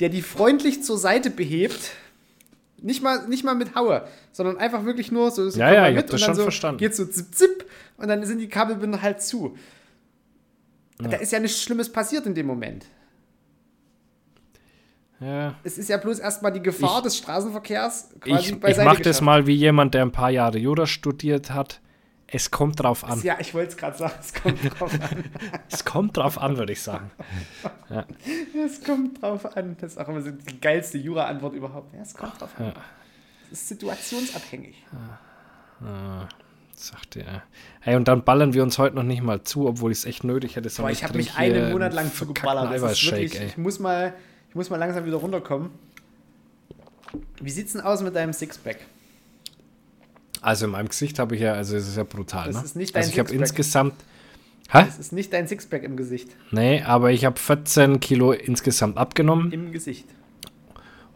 der 0.00 0.10
die 0.10 0.22
freundlich 0.22 0.82
zur 0.82 0.98
Seite 0.98 1.30
behebt. 1.30 1.92
Nicht 2.82 3.02
mal, 3.02 3.26
nicht 3.28 3.44
mal 3.44 3.54
mit 3.54 3.74
Haue, 3.74 4.06
sondern 4.32 4.58
einfach 4.58 4.84
wirklich 4.84 5.10
nur 5.10 5.30
so, 5.30 5.48
so 5.48 5.58
ja, 5.58 5.72
ja, 5.72 5.88
ich 5.88 5.96
hab 5.96 6.06
das 6.06 6.20
schon 6.20 6.34
so 6.34 6.42
verstanden. 6.42 6.78
geht 6.78 6.94
so 6.94 7.06
zip, 7.06 7.34
zip 7.34 7.64
und 7.96 8.08
dann 8.08 8.24
sind 8.26 8.40
die 8.40 8.48
Kabelbinder 8.48 9.00
halt 9.00 9.22
zu. 9.22 9.56
Ja. 11.00 11.08
Da 11.08 11.16
ist 11.16 11.32
ja 11.32 11.40
nichts 11.40 11.62
Schlimmes 11.62 11.90
passiert 11.90 12.26
in 12.26 12.34
dem 12.34 12.46
Moment. 12.46 12.86
Ja. 15.20 15.54
Es 15.62 15.78
ist 15.78 15.88
ja 15.88 15.96
bloß 15.96 16.18
erstmal 16.18 16.52
die 16.52 16.62
Gefahr 16.62 16.98
ich, 16.98 17.04
des 17.04 17.18
Straßenverkehrs 17.18 18.10
quasi 18.20 18.52
Ich, 18.52 18.68
ich 18.68 18.84
mache 18.84 19.02
das 19.02 19.20
mal 19.20 19.46
wie 19.46 19.54
jemand, 19.54 19.94
der 19.94 20.02
ein 20.02 20.12
paar 20.12 20.30
Jahre 20.30 20.58
Jura 20.58 20.86
studiert 20.86 21.50
hat. 21.50 21.80
Es 22.26 22.50
kommt 22.50 22.82
drauf 22.82 23.04
an. 23.04 23.22
Ja, 23.22 23.36
ich 23.38 23.54
wollte 23.54 23.70
es 23.70 23.76
gerade 23.76 23.96
sagen, 23.96 24.14
es 24.20 24.34
kommt 24.34 24.80
drauf 24.80 24.92
an. 24.92 25.24
es 25.70 25.84
kommt 25.84 26.16
drauf 26.16 26.38
an, 26.38 26.56
würde 26.56 26.72
ich 26.72 26.82
sagen. 26.82 27.10
Ja. 27.90 28.06
Es 28.64 28.82
kommt 28.82 29.22
drauf 29.22 29.56
an. 29.56 29.76
Das 29.80 29.92
ist 29.92 29.98
auch 29.98 30.08
immer 30.08 30.20
so 30.20 30.30
die 30.30 30.60
geilste 30.60 30.98
Jura-Antwort 30.98 31.54
überhaupt. 31.54 31.94
Ja, 31.94 32.00
es 32.00 32.14
kommt 32.14 32.40
drauf 32.40 32.50
an. 32.58 32.72
Es 33.52 33.60
ist 33.60 33.68
situationsabhängig. 33.68 34.84
Ja. 35.80 36.28
Ja. 36.76 36.82
Sagt 36.82 37.16
er. 37.16 37.42
Hey, 37.80 37.96
und 37.96 38.08
dann 38.08 38.24
ballern 38.24 38.54
wir 38.54 38.62
uns 38.62 38.78
heute 38.78 38.96
noch 38.96 39.02
nicht 39.02 39.22
mal 39.22 39.42
zu, 39.42 39.66
obwohl 39.66 39.92
ich 39.92 39.98
es 39.98 40.04
echt 40.04 40.24
nötig 40.24 40.56
hätte. 40.56 40.70
Boah, 40.76 40.90
ich 40.90 41.04
habe 41.04 41.16
mich 41.16 41.34
einen 41.36 41.72
Monat 41.72 41.92
lang 41.94 42.12
zugeballert. 42.12 42.70
Wirklich, 42.70 43.40
ich, 43.40 43.56
muss 43.56 43.78
mal, 43.78 44.14
ich 44.48 44.54
muss 44.54 44.70
mal 44.70 44.76
langsam 44.76 45.04
wieder 45.04 45.16
runterkommen. 45.16 45.70
Wie 47.40 47.50
sieht's 47.50 47.72
denn 47.72 47.82
aus 47.82 48.02
mit 48.02 48.14
deinem 48.14 48.32
Sixpack? 48.32 48.78
Also 50.40 50.66
in 50.66 50.72
meinem 50.72 50.88
Gesicht 50.88 51.18
habe 51.18 51.36
ich 51.36 51.40
ja, 51.40 51.54
also 51.54 51.76
es 51.76 51.88
ist 51.88 51.96
ja 51.96 52.04
brutal. 52.04 52.48
Das 52.48 52.56
ne? 52.56 52.64
ist 52.64 52.76
nicht 52.76 52.94
dein 52.94 53.02
also 53.02 53.12
ich 53.12 53.18
habe 53.18 53.32
insgesamt. 53.32 53.94
Hä? 54.70 54.84
Das 54.84 54.98
ist 54.98 55.12
nicht 55.12 55.32
dein 55.32 55.46
Sixpack 55.48 55.82
im 55.82 55.96
Gesicht. 55.96 56.30
Nee, 56.50 56.82
aber 56.82 57.12
ich 57.12 57.24
habe 57.24 57.38
14 57.38 58.00
Kilo 58.00 58.32
insgesamt 58.32 58.98
abgenommen. 58.98 59.52
Im 59.52 59.72
Gesicht. 59.72 60.06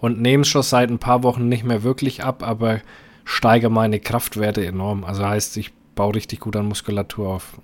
Und 0.00 0.20
nehme 0.20 0.44
schon 0.44 0.62
seit 0.62 0.90
ein 0.90 0.98
paar 0.98 1.22
Wochen 1.24 1.48
nicht 1.48 1.64
mehr 1.64 1.82
wirklich 1.82 2.22
ab, 2.22 2.42
aber 2.42 2.80
steigere 3.28 3.70
meine 3.70 4.00
Kraftwerte 4.00 4.64
enorm. 4.64 5.04
Also 5.04 5.26
heißt, 5.26 5.58
ich 5.58 5.72
baue 5.94 6.14
richtig 6.14 6.40
gut 6.40 6.56
an 6.56 6.66
Muskulatur 6.66 7.28
auf. 7.28 7.60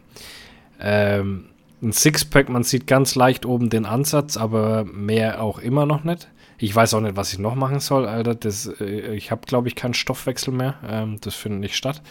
Ähm, 0.78 1.46
ein 1.82 1.92
Sixpack, 1.92 2.50
man 2.50 2.64
sieht 2.64 2.86
ganz 2.86 3.14
leicht 3.14 3.46
oben 3.46 3.70
den 3.70 3.86
Ansatz, 3.86 4.36
aber 4.36 4.84
mehr 4.84 5.42
auch 5.42 5.58
immer 5.58 5.86
noch 5.86 6.04
nicht. 6.04 6.28
Ich 6.58 6.74
weiß 6.74 6.92
auch 6.94 7.00
nicht, 7.00 7.16
was 7.16 7.32
ich 7.32 7.38
noch 7.38 7.54
machen 7.54 7.80
soll, 7.80 8.06
Alter. 8.06 8.34
Das, 8.34 8.66
äh, 8.78 9.14
ich 9.14 9.30
habe, 9.30 9.46
glaube 9.46 9.68
ich, 9.68 9.74
keinen 9.74 9.94
Stoffwechsel 9.94 10.52
mehr. 10.52 10.74
Ähm, 10.86 11.16
das 11.22 11.34
findet 11.34 11.60
nicht 11.60 11.76
statt. 11.76 12.02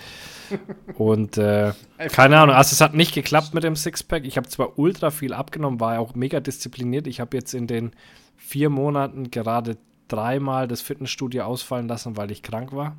Und 0.98 1.38
äh, 1.38 1.74
keine 2.10 2.40
Ahnung, 2.40 2.56
also 2.56 2.74
es 2.74 2.82
hat 2.82 2.96
nicht 2.96 3.14
geklappt 3.14 3.54
mit 3.54 3.64
dem 3.64 3.76
Sixpack. 3.76 4.26
Ich 4.26 4.36
habe 4.36 4.50
zwar 4.50 4.80
ultra 4.80 5.12
viel 5.12 5.34
abgenommen, 5.34 5.80
war 5.80 6.00
auch 6.00 6.16
mega 6.16 6.40
diszipliniert. 6.40 7.06
Ich 7.06 7.20
habe 7.20 7.38
jetzt 7.38 7.54
in 7.54 7.68
den 7.68 7.92
vier 8.36 8.72
Monaten 8.72 9.30
gerade 9.30 9.78
dreimal 10.08 10.68
das 10.68 10.82
Fitnessstudio 10.82 11.44
ausfallen 11.44 11.88
lassen, 11.88 12.18
weil 12.18 12.32
ich 12.32 12.42
krank 12.42 12.74
war. 12.74 12.98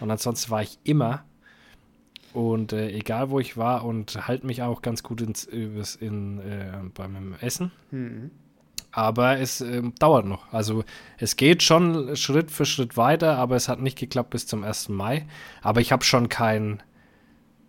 Und 0.00 0.10
ansonsten 0.10 0.50
war 0.50 0.62
ich 0.62 0.78
immer 0.84 1.24
und 2.32 2.72
äh, 2.72 2.90
egal 2.90 3.30
wo 3.30 3.40
ich 3.40 3.56
war 3.56 3.84
und 3.84 4.28
halte 4.28 4.46
mich 4.46 4.62
auch 4.62 4.82
ganz 4.82 5.02
gut 5.02 5.20
ins, 5.20 5.44
in, 5.44 6.38
äh, 6.38 6.72
beim 6.94 7.34
Essen. 7.40 7.72
Mhm. 7.90 8.30
Aber 8.90 9.38
es 9.38 9.60
äh, 9.60 9.82
dauert 9.98 10.26
noch. 10.26 10.52
Also 10.52 10.84
es 11.18 11.36
geht 11.36 11.62
schon 11.62 12.16
Schritt 12.16 12.50
für 12.50 12.64
Schritt 12.64 12.96
weiter, 12.96 13.36
aber 13.36 13.56
es 13.56 13.68
hat 13.68 13.80
nicht 13.80 13.98
geklappt 13.98 14.30
bis 14.30 14.46
zum 14.46 14.64
1. 14.64 14.88
Mai. 14.88 15.26
Aber 15.62 15.80
ich 15.80 15.92
habe 15.92 16.04
schon 16.04 16.28
keinen 16.28 16.82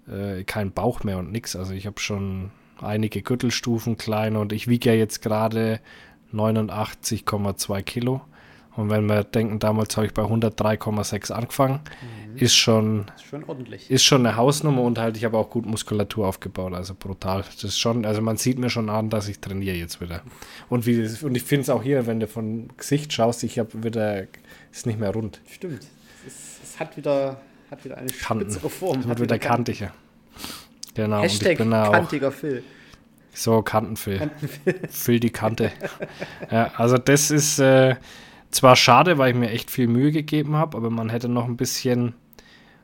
äh, 0.09 0.43
kein 0.43 0.71
Bauch 0.71 1.03
mehr 1.03 1.17
und 1.17 1.32
nichts. 1.32 1.55
Also 1.55 1.73
ich 1.73 1.86
habe 1.86 1.99
schon 1.99 2.51
einige 2.82 3.21
Gürtelstufen 3.21 3.97
kleiner 3.97 4.39
und 4.39 4.53
ich 4.53 4.67
wiege 4.67 4.89
ja 4.89 4.95
jetzt 4.95 5.21
gerade 5.21 5.80
89,2 6.34 7.82
Kilo. 7.84 8.21
Und 8.80 8.89
wenn 8.89 9.07
wir 9.07 9.25
denken, 9.25 9.59
damals 9.59 9.97
habe 9.97 10.07
ich 10.07 10.13
bei 10.13 10.23
103,6 10.23 11.34
angefangen, 11.34 11.82
mhm. 12.32 12.38
ist 12.38 12.55
schon 12.55 13.11
ist 13.13 13.25
schon 13.25 13.43
ordentlich. 13.43 13.91
Ist 13.91 14.05
schon 14.05 14.25
eine 14.25 14.38
Hausnummer 14.38 14.84
und 14.84 14.97
halt, 14.97 15.17
ich 15.17 15.25
habe 15.25 15.38
auch 15.38 15.49
gut 15.49 15.65
Muskulatur 15.65 16.25
aufgebaut, 16.25 16.73
also 16.73 16.95
brutal. 16.97 17.43
Das 17.43 17.61
ist 17.61 17.77
schon, 17.77 18.05
also 18.05 18.21
man 18.21 18.38
sieht 18.38 18.57
mir 18.57 18.69
schon 18.69 18.89
an, 18.89 19.09
dass 19.09 19.27
ich 19.27 19.39
trainiere 19.39 19.75
jetzt 19.75 19.99
wieder. 19.99 20.21
Und, 20.69 20.86
wie, 20.86 21.05
und 21.21 21.36
ich 21.36 21.43
finde 21.43 21.63
es 21.63 21.69
auch 21.69 21.84
hier, 21.84 22.07
wenn 22.07 22.21
du 22.21 22.27
von 22.27 22.69
Gesicht 22.77 23.11
schaust, 23.11 23.43
ich 23.43 23.59
habe 23.59 23.84
wieder, 23.84 24.27
ist 24.71 24.86
nicht 24.86 24.97
mehr 24.97 25.11
rund. 25.11 25.41
Stimmt. 25.51 25.86
Es, 26.25 26.34
ist, 26.34 26.63
es 26.63 26.80
hat 26.80 26.95
wieder, 26.95 27.41
hat 27.69 27.84
wieder 27.84 27.97
eine 27.97 28.07
spitzere 28.07 28.69
Form. 28.69 29.01
Es 29.01 29.09
wird 29.09 29.19
wieder 29.19 29.39
kantiger. 29.39 29.91
Genau. 30.93 31.21
Hashtag 31.21 31.57
kantiger 31.57 32.32
Phil. 32.32 32.63
So, 33.34 33.61
Kantenphil. 33.61 34.19
Kantenphil. 34.19 34.80
Phil 34.89 35.19
die 35.19 35.32
Kante. 35.32 35.69
ja, 36.49 36.71
also 36.77 36.97
das 36.97 37.30
ist 37.30 37.59
äh, 37.59 37.97
zwar 38.51 38.75
schade, 38.75 39.17
weil 39.17 39.31
ich 39.31 39.37
mir 39.37 39.49
echt 39.49 39.71
viel 39.71 39.87
Mühe 39.87 40.11
gegeben 40.11 40.55
habe, 40.55 40.77
aber 40.77 40.89
man 40.89 41.09
hätte 41.09 41.29
noch 41.29 41.45
ein 41.45 41.57
bisschen 41.57 42.13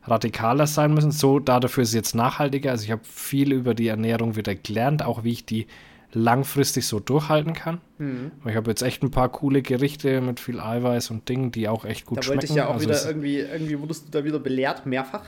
radikaler 0.04 0.68
sein 0.68 0.94
müssen. 0.94 1.12
So, 1.12 1.40
dafür 1.40 1.84
ist 1.84 1.90
es 1.90 1.96
jetzt 1.96 2.16
nachhaltiger. 2.16 2.72
Also 2.72 2.86
ich 2.86 2.92
habe 2.92 3.02
viel 3.04 3.52
über 3.52 3.74
die 3.74 3.88
Ernährung 3.88 4.36
wieder 4.36 4.56
gelernt, 4.56 5.04
auch 5.04 5.24
wie 5.24 5.32
ich 5.32 5.46
die 5.46 5.68
langfristig 6.12 6.88
so 6.88 7.00
durchhalten 7.00 7.54
kann. 7.54 7.82
Mhm. 7.98 8.32
Ich 8.48 8.56
habe 8.56 8.70
jetzt 8.70 8.82
echt 8.82 9.04
ein 9.04 9.12
paar 9.12 9.30
coole 9.30 9.62
Gerichte 9.62 10.22
mit 10.22 10.40
viel 10.40 10.60
Eiweiß 10.60 11.12
und 11.12 11.28
Dingen, 11.28 11.52
die 11.52 11.68
auch 11.68 11.84
echt 11.84 12.06
gut 12.06 12.20
da 12.20 12.22
schmecken. 12.22 12.40
Da 12.40 12.42
wollte 12.42 12.54
ich 12.54 12.58
ja 12.58 12.68
auch 12.68 12.74
also 12.76 12.86
wieder 12.88 13.06
irgendwie, 13.06 13.40
irgendwie 13.40 13.80
wurdest 13.80 14.08
du 14.08 14.12
da 14.12 14.24
wieder 14.24 14.40
belehrt, 14.40 14.86
mehrfach. 14.86 15.26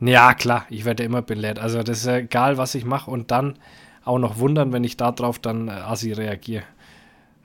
Ja, 0.00 0.34
klar, 0.34 0.66
ich 0.70 0.84
werde 0.84 1.04
immer 1.04 1.22
belehrt. 1.22 1.58
Also 1.58 1.82
das 1.82 1.98
ist 1.98 2.06
egal, 2.06 2.56
was 2.56 2.74
ich 2.74 2.84
mache 2.84 3.10
und 3.10 3.30
dann 3.30 3.54
auch 4.04 4.18
noch 4.18 4.38
wundern, 4.38 4.72
wenn 4.72 4.84
ich 4.84 4.96
darauf 4.96 5.38
dann 5.38 5.68
äh, 5.68 5.72
assi 5.72 6.12
reagiere. 6.12 6.64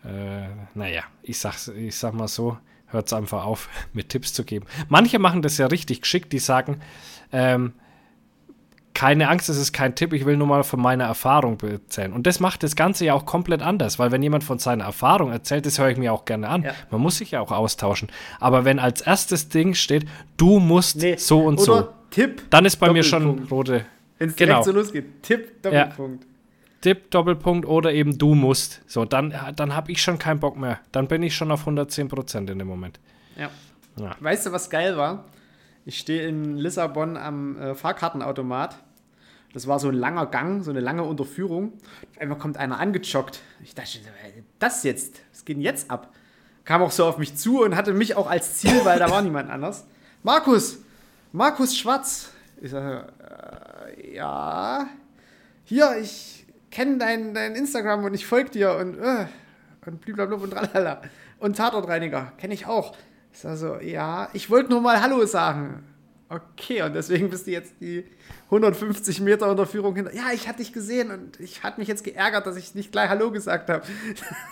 Äh, 0.08 0.48
naja, 0.74 1.04
ich, 1.22 1.38
sag's, 1.38 1.68
ich 1.68 1.96
sag 1.96 2.14
mal 2.14 2.28
so, 2.28 2.58
hört 2.88 3.08
es 3.08 3.14
einfach 3.14 3.46
auf, 3.46 3.70
mit 3.94 4.10
Tipps 4.10 4.34
zu 4.34 4.44
geben. 4.44 4.66
Manche 4.88 5.20
machen 5.20 5.42
das 5.42 5.58
ja 5.58 5.68
richtig 5.68 6.02
geschickt, 6.02 6.32
die 6.32 6.40
sagen, 6.40 6.80
ähm, 7.32 7.74
keine 8.94 9.30
Angst, 9.30 9.48
es 9.48 9.58
ist 9.58 9.74
kein 9.74 9.94
Tipp, 9.94 10.12
ich 10.12 10.26
will 10.26 10.38
nur 10.38 10.48
mal 10.48 10.64
von 10.64 10.82
meiner 10.82 11.04
Erfahrung 11.04 11.60
erzählen. 11.62 12.14
Und 12.14 12.26
das 12.26 12.40
macht 12.40 12.64
das 12.64 12.76
Ganze 12.76 13.06
ja 13.06 13.14
auch 13.14 13.28
komplett 13.28 13.62
anders, 13.62 14.00
weil 14.00 14.12
wenn 14.12 14.24
jemand 14.24 14.44
von 14.44 14.58
seiner 14.58 14.86
Erfahrung 14.86 15.32
erzählt, 15.32 15.68
das 15.68 15.78
höre 15.78 15.90
ich 15.90 15.98
mir 15.98 16.12
auch 16.12 16.26
gerne 16.26 16.50
an. 16.50 16.64
Ja. 16.64 16.72
Man 16.90 17.02
muss 17.02 17.18
sich 17.18 17.30
ja 17.30 17.42
auch 17.42 17.52
austauschen. 17.52 18.10
Aber 18.40 18.66
wenn 18.66 18.80
als 18.80 19.02
erstes 19.02 19.50
Ding 19.50 19.76
steht, 19.76 20.08
du 20.38 20.58
musst 20.60 20.98
nee. 20.98 21.16
so 21.16 21.44
und 21.44 21.60
Oder 21.60 21.64
so, 21.64 21.90
Tipp, 22.10 22.50
dann 22.50 22.66
ist 22.66 22.78
bei 22.78 22.92
mir 22.92 23.04
schon 23.04 23.44
rote. 23.52 23.86
Wenn 24.18 24.30
es 24.30 24.36
genau. 24.36 24.64
direkt 24.64 24.66
so 24.66 24.72
losgeht, 24.72 25.22
Tipp, 25.22 25.62
Doppelpunkt. 25.62 26.24
Ja. 26.24 26.30
Tipp, 26.82 27.10
Doppelpunkt 27.12 27.66
oder 27.68 27.92
eben 27.94 28.18
du 28.18 28.36
musst. 28.36 28.82
So, 28.88 29.06
dann, 29.06 29.34
dann 29.56 29.76
habe 29.76 29.92
ich 29.92 30.02
schon 30.02 30.20
keinen 30.20 30.40
Bock 30.40 30.58
mehr. 30.58 30.80
Dann 30.92 31.08
bin 31.08 31.24
ich 31.24 31.36
schon 31.36 31.52
auf 31.52 31.62
110 31.62 32.08
Prozent 32.08 32.50
in 32.50 32.60
dem 32.60 32.68
Moment. 32.68 33.00
Ja. 33.36 33.50
ja. 33.98 34.16
Weißt 34.20 34.46
du, 34.46 34.52
was 34.52 34.70
geil 34.70 34.98
war? 34.98 35.26
Ich 35.86 35.98
stehe 36.00 36.28
in 36.28 36.58
Lissabon 36.58 37.18
am 37.18 37.58
äh, 37.60 37.74
Fahrkartenautomat. 37.74 38.78
Das 39.54 39.68
war 39.68 39.80
so 39.80 39.88
ein 39.88 39.96
langer 39.96 40.28
Gang, 40.28 40.64
so 40.64 40.70
eine 40.70 40.82
lange 40.82 41.04
Unterführung. 41.04 41.74
Auf 42.12 42.22
einmal 42.22 42.38
kommt 42.38 42.58
einer 42.58 42.80
angejoggt. 42.80 43.40
Ich 43.64 43.74
dachte, 43.74 44.00
das 44.60 44.84
jetzt? 44.84 45.22
Was 45.32 45.46
geht 45.46 45.56
denn 45.56 45.64
jetzt 45.64 45.90
ab? 45.90 46.14
Kam 46.66 46.82
auch 46.82 46.92
so 46.92 47.06
auf 47.06 47.18
mich 47.18 47.36
zu 47.36 47.64
und 47.64 47.76
hatte 47.76 47.94
mich 47.94 48.16
auch 48.16 48.30
als 48.30 48.58
Ziel, 48.58 48.84
weil 48.84 49.00
da 49.00 49.10
war 49.10 49.22
niemand 49.24 49.50
anders. 49.50 49.88
Markus! 50.22 50.80
Markus 51.32 51.78
Schwarz! 51.78 52.32
Ich 52.62 52.72
sage, 52.72 53.08
äh, 54.00 54.16
ja. 54.16 54.88
Hier, 55.64 55.98
ich 56.02 56.37
kenne 56.78 57.00
dein, 57.00 57.34
dein 57.34 57.56
Instagram 57.56 58.04
und 58.04 58.14
ich 58.14 58.28
folge 58.28 58.52
dir 58.52 58.76
und, 58.76 59.00
äh, 59.00 59.26
und 59.88 60.00
blablabla 60.00 60.36
und 60.36 60.52
tralala. 60.52 61.02
Und 61.40 61.58
Tatortreiniger, 61.58 62.34
kenne 62.38 62.54
ich 62.54 62.68
auch. 62.68 62.96
Ich 63.34 63.40
sage 63.40 63.58
so, 63.58 63.80
ja, 63.80 64.30
ich 64.34 64.52
wollte 64.52 64.70
nur 64.70 64.82
mal 64.82 65.02
Hallo 65.02 65.26
sagen. 65.26 65.84
Okay, 66.30 66.84
und 66.84 66.94
deswegen 66.94 67.32
bist 67.32 67.48
du 67.48 67.52
jetzt 67.52 67.74
die 67.82 68.06
150 68.46 69.22
Meter 69.22 69.50
Unterführung 69.50 69.96
hinter. 69.96 70.14
Ja, 70.14 70.26
ich 70.36 70.48
hatte 70.48 70.60
dich 70.60 70.72
gesehen 70.72 71.10
und 71.10 71.40
ich 71.40 71.64
hatte 71.64 71.80
mich 71.80 71.88
jetzt 71.88 72.04
geärgert, 72.04 72.46
dass 72.46 72.56
ich 72.58 72.76
nicht 72.76 72.92
gleich 72.92 73.10
Hallo 73.10 73.32
gesagt 73.32 73.72
habe. 73.72 73.82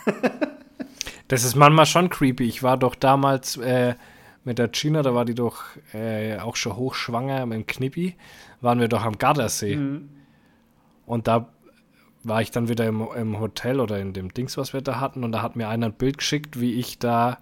das 1.28 1.44
ist 1.44 1.54
manchmal 1.54 1.86
schon 1.86 2.08
creepy. 2.10 2.48
Ich 2.48 2.64
war 2.64 2.76
doch 2.76 2.96
damals 2.96 3.56
äh, 3.58 3.94
mit 4.42 4.58
der 4.58 4.72
China, 4.72 5.02
da 5.02 5.14
war 5.14 5.26
die 5.26 5.36
doch 5.36 5.62
äh, 5.94 6.38
auch 6.38 6.56
schon 6.56 6.74
hochschwanger 6.74 7.46
mit 7.46 7.56
dem 7.56 7.66
Knippi, 7.68 8.16
waren 8.60 8.80
wir 8.80 8.88
doch 8.88 9.04
am 9.04 9.16
Gardasee. 9.16 9.76
Mhm. 9.76 10.08
Und 11.06 11.28
da 11.28 11.52
war 12.26 12.42
ich 12.42 12.50
dann 12.50 12.68
wieder 12.68 12.86
im, 12.86 13.06
im, 13.16 13.38
Hotel 13.40 13.80
oder 13.80 13.98
in 13.98 14.12
dem 14.12 14.34
Dings, 14.34 14.56
was 14.56 14.72
wir 14.72 14.80
da 14.80 15.00
hatten, 15.00 15.22
und 15.24 15.32
da 15.32 15.42
hat 15.42 15.56
mir 15.56 15.68
einer 15.68 15.86
ein 15.86 15.92
Bild 15.92 16.18
geschickt, 16.18 16.60
wie 16.60 16.74
ich 16.74 16.98
da 16.98 17.38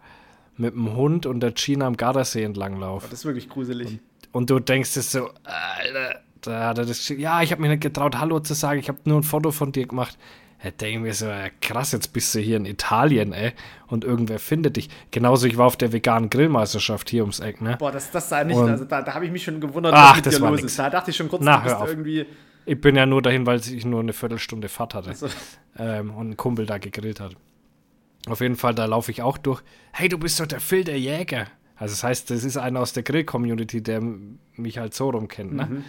mit 0.56 0.74
dem 0.74 0.94
Hund 0.94 1.26
und 1.26 1.40
der 1.40 1.52
China 1.52 1.86
am 1.86 1.96
Gardasee 1.96 2.42
entlang 2.42 2.78
laufe. 2.78 3.06
Das 3.08 3.20
ist 3.20 3.24
wirklich 3.24 3.48
gruselig. 3.48 3.88
Und, 3.88 4.00
und 4.32 4.50
du 4.50 4.60
denkst 4.60 4.96
es 4.96 5.10
so, 5.10 5.30
Alter, 5.44 6.20
da 6.42 6.68
hat 6.68 6.78
er 6.78 6.84
das 6.84 6.98
geschickt. 6.98 7.20
Ja, 7.20 7.42
ich 7.42 7.50
habe 7.50 7.62
mir 7.62 7.68
nicht 7.68 7.82
getraut, 7.82 8.18
Hallo 8.18 8.40
zu 8.40 8.54
sagen, 8.54 8.78
ich 8.78 8.88
habe 8.88 8.98
nur 9.04 9.20
ein 9.20 9.22
Foto 9.22 9.50
von 9.50 9.72
dir 9.72 9.86
gemacht. 9.86 10.18
Da 10.62 10.70
denke 10.70 10.96
ich 10.96 11.00
mir 11.00 11.14
so, 11.14 11.30
krass, 11.60 11.92
jetzt 11.92 12.12
bist 12.12 12.34
du 12.34 12.38
hier 12.38 12.56
in 12.56 12.64
Italien, 12.64 13.32
ey, 13.32 13.52
und 13.86 14.04
irgendwer 14.04 14.38
findet 14.38 14.76
dich. 14.76 14.88
Genauso, 15.10 15.46
ich 15.46 15.58
war 15.58 15.66
auf 15.66 15.76
der 15.76 15.92
veganen 15.92 16.30
Grillmeisterschaft 16.30 17.10
hier 17.10 17.22
ums 17.22 17.40
Eck, 17.40 17.60
ne? 17.60 17.76
Boah, 17.78 17.92
das, 17.92 18.10
das 18.10 18.28
sah 18.30 18.44
nicht, 18.44 18.56
und, 18.56 18.70
also 18.70 18.84
da, 18.84 19.02
da 19.02 19.12
habe 19.12 19.26
ich 19.26 19.32
mich 19.32 19.44
schon 19.44 19.60
gewundert, 19.60 19.92
was 19.92 20.16
mit 20.16 20.26
dir 20.26 20.38
los 20.38 20.50
nix. 20.52 20.64
ist. 20.64 20.78
Da 20.78 20.88
dachte 20.88 21.10
ich 21.10 21.16
schon 21.16 21.28
kurz, 21.28 21.42
Na, 21.44 21.58
du 21.58 21.64
bist 21.64 21.76
irgendwie 21.86 22.26
ich 22.66 22.80
bin 22.80 22.96
ja 22.96 23.06
nur 23.06 23.22
dahin, 23.22 23.46
weil 23.46 23.58
ich 23.60 23.84
nur 23.84 24.00
eine 24.00 24.12
Viertelstunde 24.12 24.68
Fahrt 24.68 24.94
hatte 24.94 25.14
so. 25.14 25.28
ähm, 25.78 26.10
und 26.14 26.30
ein 26.30 26.36
Kumpel 26.36 26.66
da 26.66 26.78
gegrillt 26.78 27.20
hat. 27.20 27.36
Auf 28.26 28.40
jeden 28.40 28.56
Fall, 28.56 28.74
da 28.74 28.86
laufe 28.86 29.10
ich 29.10 29.22
auch 29.22 29.38
durch. 29.38 29.62
Hey, 29.92 30.08
du 30.08 30.18
bist 30.18 30.40
doch 30.40 30.46
der 30.46 30.60
Phil 30.60 30.84
der 30.84 30.98
Jäger. 30.98 31.46
Also 31.76 31.92
das 31.92 32.04
heißt, 32.04 32.30
das 32.30 32.44
ist 32.44 32.56
einer 32.56 32.80
aus 32.80 32.92
der 32.92 33.02
Grill-Community, 33.02 33.82
der 33.82 34.00
mich 34.54 34.78
halt 34.78 34.94
so 34.94 35.10
rum 35.10 35.28
kennt. 35.28 35.54
Ne? 35.54 35.66
Mhm. 35.66 35.84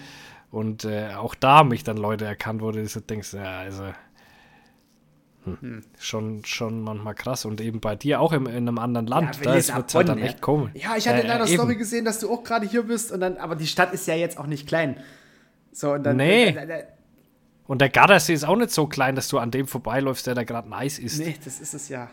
Und 0.52 0.86
äh, 0.86 1.14
auch 1.16 1.36
da 1.36 1.58
haben 1.58 1.70
mich 1.70 1.84
dann 1.84 1.98
Leute 1.98 2.26
erkannt, 2.26 2.62
wo 2.62 2.72
du 2.72 2.86
so 2.88 3.00
denkst, 3.00 3.34
ja, 3.34 3.60
also 3.60 3.84
hm, 5.44 5.58
hm. 5.62 5.84
schon, 6.00 6.46
schon 6.46 6.82
manchmal 6.82 7.14
krass. 7.14 7.46
Und 7.46 7.62
eben 7.62 7.80
bei 7.80 7.96
dir 7.96 8.20
auch 8.20 8.34
im, 8.34 8.48
in 8.48 8.56
einem 8.56 8.80
anderen 8.80 9.06
Land, 9.08 9.36
ja, 9.38 9.42
da 9.44 9.54
ist 9.56 9.70
es 9.70 9.74
halt 9.74 10.10
dann 10.10 10.18
echt 10.18 10.42
komisch. 10.42 10.72
Ja, 10.74 10.98
ich 10.98 11.08
hatte 11.08 11.20
äh, 11.20 11.22
in 11.22 11.28
deiner 11.28 11.48
Story 11.48 11.76
gesehen, 11.76 12.04
dass 12.04 12.20
du 12.20 12.32
auch 12.32 12.44
gerade 12.44 12.66
hier 12.66 12.84
bist. 12.84 13.12
Und 13.12 13.20
dann, 13.20 13.38
aber 13.38 13.56
die 13.56 13.68
Stadt 13.68 13.94
ist 13.94 14.08
ja 14.08 14.16
jetzt 14.16 14.38
auch 14.38 14.48
nicht 14.48 14.68
klein. 14.68 14.98
So, 15.76 15.92
und 15.92 16.04
dann, 16.04 16.16
nee. 16.16 16.48
Äh, 16.48 16.80
äh, 16.80 16.86
und 17.68 17.82
der 17.82 17.90
Gardasee 17.90 18.34
ist 18.34 18.46
auch 18.46 18.56
nicht 18.56 18.72
so 18.72 18.88
klein, 18.88 19.16
dass 19.16 19.28
du 19.28 19.40
an 19.40 19.52
dem 19.52 19.68
vorbeiläufst, 19.68 20.26
der 20.26 20.34
da 20.34 20.44
gerade 20.44 20.70
nice 20.70 21.00
ist. 21.00 21.20
Nee, 21.20 21.36
das 21.44 21.60
ist 21.60 21.74
es 21.74 21.90
ja. 21.90 22.10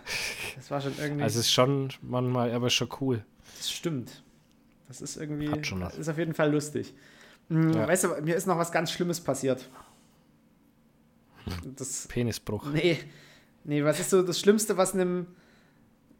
Das 0.56 0.70
war 0.70 0.80
schon 0.80 0.94
irgendwie. 0.98 1.22
Also 1.22 1.38
es 1.38 1.46
ist 1.46 1.52
schon 1.52 1.90
manchmal, 2.00 2.52
aber 2.52 2.70
schon 2.70 2.88
cool. 3.00 3.24
Das 3.58 3.70
stimmt. 3.70 4.24
Das 4.88 5.00
ist 5.00 5.16
irgendwie. 5.16 5.48
Hat 5.48 5.64
schon 5.64 5.80
was. 5.80 5.96
Ist 5.96 6.08
auf 6.08 6.18
jeden 6.18 6.34
Fall 6.34 6.50
lustig. 6.50 6.92
Mhm, 7.48 7.74
ja. 7.74 7.86
Weißt 7.86 8.04
du, 8.04 8.08
mir 8.22 8.34
ist 8.34 8.46
noch 8.46 8.58
was 8.58 8.72
ganz 8.72 8.90
Schlimmes 8.90 9.20
passiert. 9.20 9.68
Das, 11.76 12.08
Penisbruch. 12.08 12.66
Nee. 12.72 12.98
Nee, 13.64 13.84
was 13.84 14.00
ist 14.00 14.10
so 14.10 14.22
das 14.22 14.40
Schlimmste, 14.40 14.76
was 14.76 14.94
einem, 14.94 15.26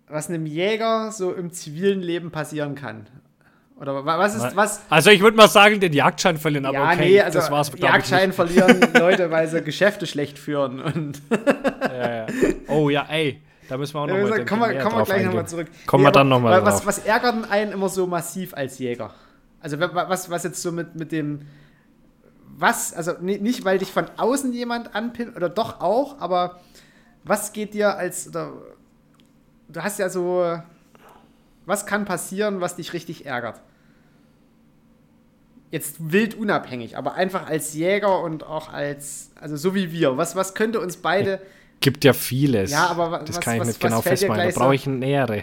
was 0.07 0.29
einem 0.29 0.47
Jäger 0.47 1.11
so 1.11 1.33
im 1.33 1.53
zivilen 1.53 2.01
Leben 2.01 2.31
passieren 2.31 2.77
kann? 2.77 3.09
Oder 3.77 4.05
was 4.05 4.35
ist 4.35 4.57
was? 4.57 4.83
Also 4.89 5.11
ich 5.11 5.21
würde 5.21 5.37
mal 5.37 5.49
sagen, 5.49 5.81
den 5.81 5.93
Jagdschein 5.93 6.37
verlieren, 6.37 6.67
aber 6.67 6.79
ja, 6.79 6.93
okay, 6.93 7.11
nee, 7.11 7.21
also 7.21 7.39
das 7.41 7.51
war's. 7.51 7.73
Jagdschein 7.77 8.33
verlieren 8.33 8.81
Leute, 8.95 9.31
weil 9.31 9.49
sie 9.49 9.63
Geschäfte 9.63 10.07
schlecht 10.07 10.39
führen. 10.39 10.81
Und 10.81 11.21
ja, 11.83 12.15
ja. 12.15 12.27
Oh 12.69 12.91
ja, 12.91 13.07
ey. 13.09 13.41
Da 13.69 13.79
müssen 13.79 13.95
wir 13.95 14.01
auch 14.01 14.07
nochmal 14.07 14.39
ja, 14.39 14.45
Kommen 14.45 14.63
wir, 14.63 14.79
kommen 14.81 14.97
wir 14.99 15.05
gleich 15.05 15.25
nochmal 15.25 15.47
zurück. 15.49 15.69
Kommen 15.87 16.03
nee, 16.03 16.09
wir 16.09 16.13
dann 16.13 16.29
nochmal 16.29 16.65
was, 16.65 16.87
was 16.87 16.99
ärgert 16.99 17.51
einen 17.51 17.73
immer 17.73 17.89
so 17.89 18.07
massiv 18.07 18.55
als 18.55 18.79
Jäger? 18.79 19.15
Also 19.61 19.79
was, 19.81 20.31
was 20.31 20.45
jetzt 20.45 20.61
so 20.61 20.73
mit, 20.73 20.95
mit 20.95 21.11
dem 21.13 21.41
was, 22.63 22.95
also 22.95 23.13
nicht, 23.21 23.65
weil 23.65 23.79
dich 23.79 23.91
von 23.91 24.07
außen 24.17 24.53
jemand 24.53 24.95
anpinnt, 24.95 25.37
oder 25.37 25.49
doch 25.49 25.81
auch, 25.81 26.21
aber 26.21 26.61
was 27.25 27.53
geht 27.53 27.75
dir 27.75 27.97
als, 27.97 28.29
oder, 28.29 28.53
du 29.69 29.83
hast 29.83 29.99
ja 29.99 30.09
so, 30.09 30.59
was 31.67 31.87
kann 31.87 32.05
passieren, 32.05 32.61
was 32.61 32.77
dich 32.77 32.93
richtig 32.93 33.27
ärgert? 33.27 33.61
jetzt 35.73 36.13
wild 36.13 36.35
unabhängig, 36.37 36.97
aber 36.97 37.15
einfach 37.15 37.47
als 37.47 37.75
Jäger 37.75 38.21
und 38.21 38.45
auch 38.45 38.73
als, 38.73 39.33
also 39.41 39.57
so 39.57 39.75
wie 39.75 39.91
wir. 39.91 40.17
Was, 40.17 40.37
was 40.37 40.55
könnte 40.55 40.79
uns 40.79 40.99
beide. 40.99 41.41
Gibt 41.81 42.05
ja 42.05 42.13
vieles. 42.13 42.71
Ja, 42.71 42.87
aber 42.87 43.25
das 43.27 43.41
kann 43.41 43.55
ich 43.55 43.61
was, 43.61 43.69
nicht 43.69 43.81
genau 43.81 44.03
festmachen. 44.03 44.49
Da 44.49 44.55
brauche 44.55 44.75
ich 44.75 44.87
eine 44.87 44.97
Nähere. 44.97 45.43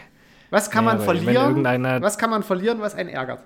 Was 0.51 0.69
kann 0.71 0.85
Nähere. 0.85 0.97
man 0.97 1.05
verlieren? 1.05 2.01
Was 2.01 2.17
kann 2.17 2.29
man 2.29 2.43
verlieren, 2.43 2.79
was 2.79 2.95
einen 2.95 3.09
ärgert? 3.09 3.43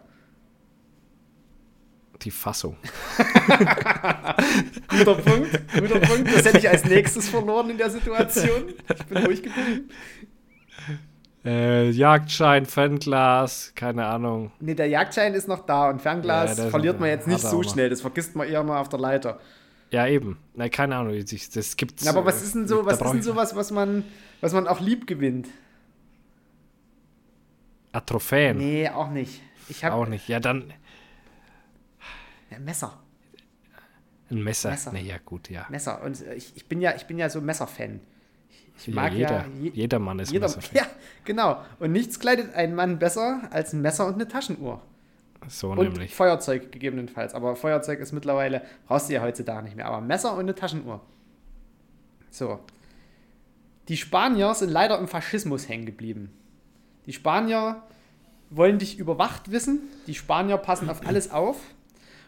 Die 2.21 2.31
Fassung. 2.31 2.77
guter 4.87 5.15
Punkt, 5.15 5.61
guter 5.73 5.99
Punkt. 5.99 6.33
Das 6.33 6.45
hätte 6.45 6.59
ich 6.59 6.69
als 6.69 6.85
nächstes 6.85 7.27
verloren 7.27 7.69
in 7.69 7.77
der 7.77 7.89
Situation. 7.89 8.73
Ich 8.95 9.05
bin 9.05 9.17
ruhig 9.25 9.43
geblieben. 9.43 9.89
Äh, 11.45 11.89
Jagdschein, 11.89 12.65
Fernglas, 12.65 13.73
keine 13.75 14.05
Ahnung. 14.05 14.51
Nee, 14.61 14.75
der 14.75 14.87
Jagdschein 14.87 15.33
ist 15.33 15.47
noch 15.47 15.65
da 15.65 15.89
und 15.89 16.01
Fernglas 16.01 16.57
ja, 16.57 16.67
verliert 16.67 16.99
man 16.99 17.09
jetzt 17.09 17.27
nicht 17.27 17.41
so 17.41 17.63
schnell. 17.63 17.89
Das 17.89 18.01
vergisst 18.01 18.35
man 18.35 18.47
eher 18.47 18.63
mal 18.63 18.79
auf 18.79 18.87
der 18.89 18.99
Leiter. 18.99 19.39
Ja, 19.91 20.07
eben. 20.07 20.39
Na, 20.55 20.69
keine 20.69 20.95
Ahnung, 20.95 21.15
das 21.19 21.77
gibt's. 21.77 22.07
Aber 22.07 22.25
was 22.25 22.41
ist 22.41 22.55
denn 22.55 22.67
so, 22.67 22.85
was 22.85 22.99
ist 22.99 23.11
denn 23.11 23.21
sowas, 23.21 23.55
was 23.55 23.71
man, 23.71 24.03
was 24.41 24.53
man 24.53 24.67
auch 24.67 24.79
lieb 24.79 25.05
gewinnt? 25.05 25.47
Ah, 27.91 27.99
Trophäen? 27.99 28.57
Nee, 28.57 28.89
auch 28.89 29.11
nicht. 29.11 29.41
Ich 29.69 29.83
hab, 29.83 29.93
auch 29.93 30.07
nicht. 30.07 30.27
Ja, 30.27 30.39
dann. 30.39 30.73
Ja, 32.49 32.57
Messer. 32.57 32.99
Ein 34.31 34.43
Messer. 34.43 34.71
Messer. 34.71 34.91
Nee, 34.93 35.01
ja, 35.01 35.17
gut, 35.23 35.49
ja. 35.49 35.67
Messer. 35.69 36.01
Und 36.01 36.21
ich, 36.35 36.55
ich 36.55 36.65
bin 36.65 36.81
ja, 36.81 36.95
ich 36.95 37.05
bin 37.05 37.19
ja 37.19 37.29
so 37.29 37.39
Messerfan. 37.41 37.99
Ich 38.87 38.93
mag 38.93 39.13
ja, 39.13 39.17
jeder, 39.17 39.31
ja, 39.31 39.45
je, 39.61 39.71
jeder 39.73 39.99
Mann 39.99 40.19
ist 40.19 40.31
jeder, 40.31 40.47
Messerfan. 40.47 40.71
Ja, 40.77 40.85
genau. 41.23 41.61
Und 41.79 41.91
nichts 41.91 42.19
kleidet 42.19 42.53
einen 42.53 42.75
Mann 42.75 42.99
besser 42.99 43.41
als 43.51 43.73
ein 43.73 43.81
Messer 43.81 44.05
und 44.07 44.15
eine 44.15 44.27
Taschenuhr. 44.27 44.81
So 45.47 45.71
und 45.71 45.79
nämlich. 45.79 46.15
Feuerzeug 46.15 46.71
gegebenenfalls. 46.71 47.33
Aber 47.33 47.55
Feuerzeug 47.55 47.99
ist 47.99 48.11
mittlerweile, 48.11 48.61
brauchst 48.87 49.09
du 49.09 49.13
ja 49.13 49.21
heutzutage 49.21 49.63
nicht 49.63 49.75
mehr. 49.75 49.85
Aber 49.85 50.01
Messer 50.01 50.33
und 50.33 50.41
eine 50.41 50.55
Taschenuhr. 50.55 51.01
So. 52.29 52.59
Die 53.87 53.97
Spanier 53.97 54.53
sind 54.53 54.69
leider 54.69 54.97
im 54.97 55.07
Faschismus 55.07 55.67
hängen 55.67 55.85
geblieben. 55.85 56.31
Die 57.05 57.13
Spanier 57.13 57.83
wollen 58.49 58.79
dich 58.79 58.97
überwacht 58.97 59.51
wissen. 59.51 59.81
Die 60.07 60.15
Spanier 60.15 60.57
passen 60.57 60.89
auf 60.89 61.05
alles 61.05 61.31
auf. 61.31 61.57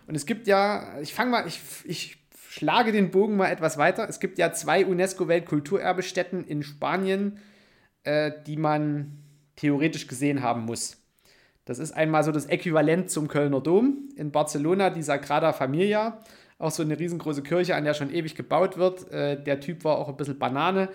Und 0.07 0.15
es 0.15 0.25
gibt 0.25 0.47
ja, 0.47 0.99
ich 1.01 1.13
fange 1.13 1.31
mal, 1.31 1.47
ich, 1.47 1.61
ich 1.85 2.17
schlage 2.55 2.93
den 2.93 3.11
Bogen 3.11 3.35
mal 3.35 3.51
etwas 3.51 3.77
weiter. 3.77 4.07
Es 4.07 4.21
gibt 4.21 4.37
ja 4.37 4.53
zwei 4.53 4.85
UNESCO-Weltkulturerbestätten 4.85 6.45
in 6.45 6.63
Spanien, 6.63 7.37
äh, 8.03 8.31
die 8.47 8.55
man 8.55 9.17
theoretisch 9.57 10.07
gesehen 10.07 10.41
haben 10.41 10.61
muss. 10.61 10.97
Das 11.65 11.79
ist 11.79 11.91
einmal 11.91 12.23
so 12.23 12.31
das 12.31 12.45
Äquivalent 12.45 13.09
zum 13.09 13.27
Kölner 13.27 13.59
Dom. 13.59 14.07
In 14.15 14.31
Barcelona 14.31 14.89
die 14.89 15.03
Sagrada 15.03 15.51
Familia. 15.51 16.21
Auch 16.57 16.71
so 16.71 16.81
eine 16.81 16.97
riesengroße 16.97 17.43
Kirche, 17.43 17.75
an 17.75 17.83
der 17.83 17.93
schon 17.93 18.13
ewig 18.13 18.35
gebaut 18.35 18.77
wird. 18.77 19.11
Äh, 19.11 19.43
der 19.43 19.59
Typ 19.59 19.83
war 19.83 19.97
auch 19.97 20.07
ein 20.07 20.15
bisschen 20.15 20.39
Banane 20.39 20.87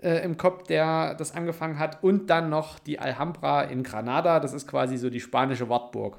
äh, 0.00 0.22
im 0.24 0.36
Kopf, 0.36 0.62
der 0.68 1.16
das 1.16 1.34
angefangen 1.34 1.80
hat. 1.80 2.04
Und 2.04 2.30
dann 2.30 2.50
noch 2.50 2.78
die 2.78 3.00
Alhambra 3.00 3.64
in 3.64 3.82
Granada. 3.82 4.38
Das 4.38 4.52
ist 4.52 4.68
quasi 4.68 4.96
so 4.96 5.10
die 5.10 5.20
spanische 5.20 5.68
Wartburg. 5.68 6.18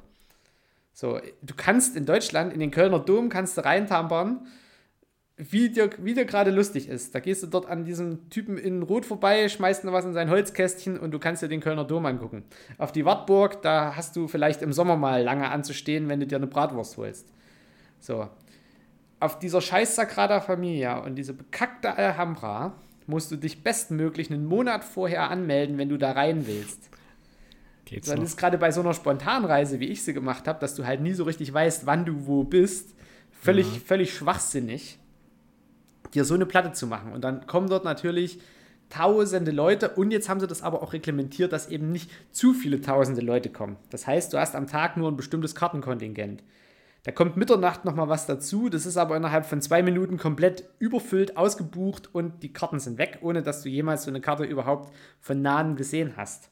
So, 0.91 1.21
du 1.41 1.53
kannst 1.55 1.95
in 1.95 2.05
Deutschland, 2.05 2.51
in 2.51 2.59
den 2.59 2.71
Kölner 2.71 2.99
Dom, 2.99 3.29
kannst 3.29 3.57
du 3.57 3.63
reintampern 3.63 4.45
wie 5.49 5.69
dir, 5.69 5.89
wie 5.97 6.13
dir 6.13 6.25
gerade 6.25 6.51
lustig 6.51 6.87
ist. 6.87 7.15
Da 7.15 7.19
gehst 7.19 7.41
du 7.41 7.47
dort 7.47 7.65
an 7.65 7.83
diesem 7.83 8.29
Typen 8.29 8.57
in 8.57 8.83
Rot 8.83 9.05
vorbei, 9.05 9.49
schmeißt 9.49 9.83
noch 9.83 9.93
was 9.93 10.05
in 10.05 10.13
sein 10.13 10.29
Holzkästchen 10.29 10.99
und 10.99 11.11
du 11.11 11.19
kannst 11.19 11.41
dir 11.41 11.47
den 11.47 11.61
Kölner 11.61 11.83
Dom 11.83 12.05
angucken. 12.05 12.43
Auf 12.77 12.91
die 12.91 13.05
Wartburg, 13.05 13.61
da 13.63 13.95
hast 13.95 14.15
du 14.15 14.27
vielleicht 14.27 14.61
im 14.61 14.71
Sommer 14.71 14.97
mal 14.97 15.23
lange 15.23 15.49
anzustehen, 15.49 16.09
wenn 16.09 16.19
du 16.19 16.27
dir 16.27 16.35
eine 16.35 16.47
Bratwurst 16.47 16.97
holst. 16.97 17.27
So. 17.99 18.29
Auf 19.19 19.39
dieser 19.39 19.61
scheiß 19.61 19.95
Sagrada 19.95 20.41
Familia 20.41 20.99
und 20.99 21.15
diese 21.15 21.33
bekackte 21.33 21.95
Alhambra 21.95 22.73
musst 23.07 23.31
du 23.31 23.35
dich 23.35 23.63
bestmöglich 23.63 24.29
einen 24.31 24.45
Monat 24.45 24.83
vorher 24.83 25.31
anmelden, 25.31 25.77
wenn 25.79 25.89
du 25.89 25.97
da 25.97 26.11
rein 26.11 26.45
willst. 26.45 26.89
Geht's 27.85 28.07
Dann 28.07 28.19
noch? 28.19 28.25
ist 28.25 28.37
gerade 28.37 28.59
bei 28.59 28.71
so 28.71 28.81
einer 28.81 28.93
Spontanreise, 28.93 29.79
wie 29.79 29.87
ich 29.87 30.03
sie 30.03 30.13
gemacht 30.13 30.47
habe, 30.47 30.59
dass 30.59 30.75
du 30.75 30.85
halt 30.85 31.01
nie 31.01 31.13
so 31.13 31.23
richtig 31.23 31.51
weißt, 31.51 31.87
wann 31.87 32.05
du 32.05 32.27
wo 32.27 32.43
bist, 32.43 32.95
völlig, 33.31 33.67
mhm. 33.67 33.81
völlig 33.81 34.13
schwachsinnig 34.13 34.99
dir 36.13 36.25
so 36.25 36.33
eine 36.33 36.45
Platte 36.45 36.71
zu 36.73 36.87
machen. 36.87 37.13
Und 37.13 37.23
dann 37.23 37.47
kommen 37.47 37.69
dort 37.69 37.85
natürlich 37.85 38.39
tausende 38.89 39.51
Leute 39.51 39.89
und 39.89 40.11
jetzt 40.11 40.29
haben 40.29 40.39
sie 40.39 40.47
das 40.47 40.61
aber 40.61 40.83
auch 40.83 40.93
reglementiert, 40.93 41.53
dass 41.53 41.69
eben 41.69 41.91
nicht 41.91 42.11
zu 42.31 42.53
viele 42.53 42.81
tausende 42.81 43.21
Leute 43.21 43.49
kommen. 43.49 43.77
Das 43.89 44.05
heißt, 44.05 44.33
du 44.33 44.37
hast 44.37 44.55
am 44.55 44.67
Tag 44.67 44.97
nur 44.97 45.09
ein 45.09 45.15
bestimmtes 45.15 45.55
Kartenkontingent. 45.55 46.43
Da 47.03 47.11
kommt 47.11 47.35
Mitternacht 47.35 47.83
nochmal 47.83 48.09
was 48.09 48.27
dazu, 48.27 48.69
das 48.69 48.85
ist 48.85 48.97
aber 48.97 49.17
innerhalb 49.17 49.45
von 49.45 49.61
zwei 49.61 49.81
Minuten 49.81 50.17
komplett 50.17 50.69
überfüllt, 50.77 51.35
ausgebucht 51.35 52.13
und 52.13 52.43
die 52.43 52.53
Karten 52.53 52.79
sind 52.79 52.99
weg, 52.99 53.19
ohne 53.21 53.41
dass 53.41 53.63
du 53.63 53.69
jemals 53.69 54.03
so 54.03 54.11
eine 54.11 54.21
Karte 54.21 54.43
überhaupt 54.43 54.93
von 55.19 55.41
nahen 55.41 55.77
gesehen 55.77 56.13
hast. 56.15 56.51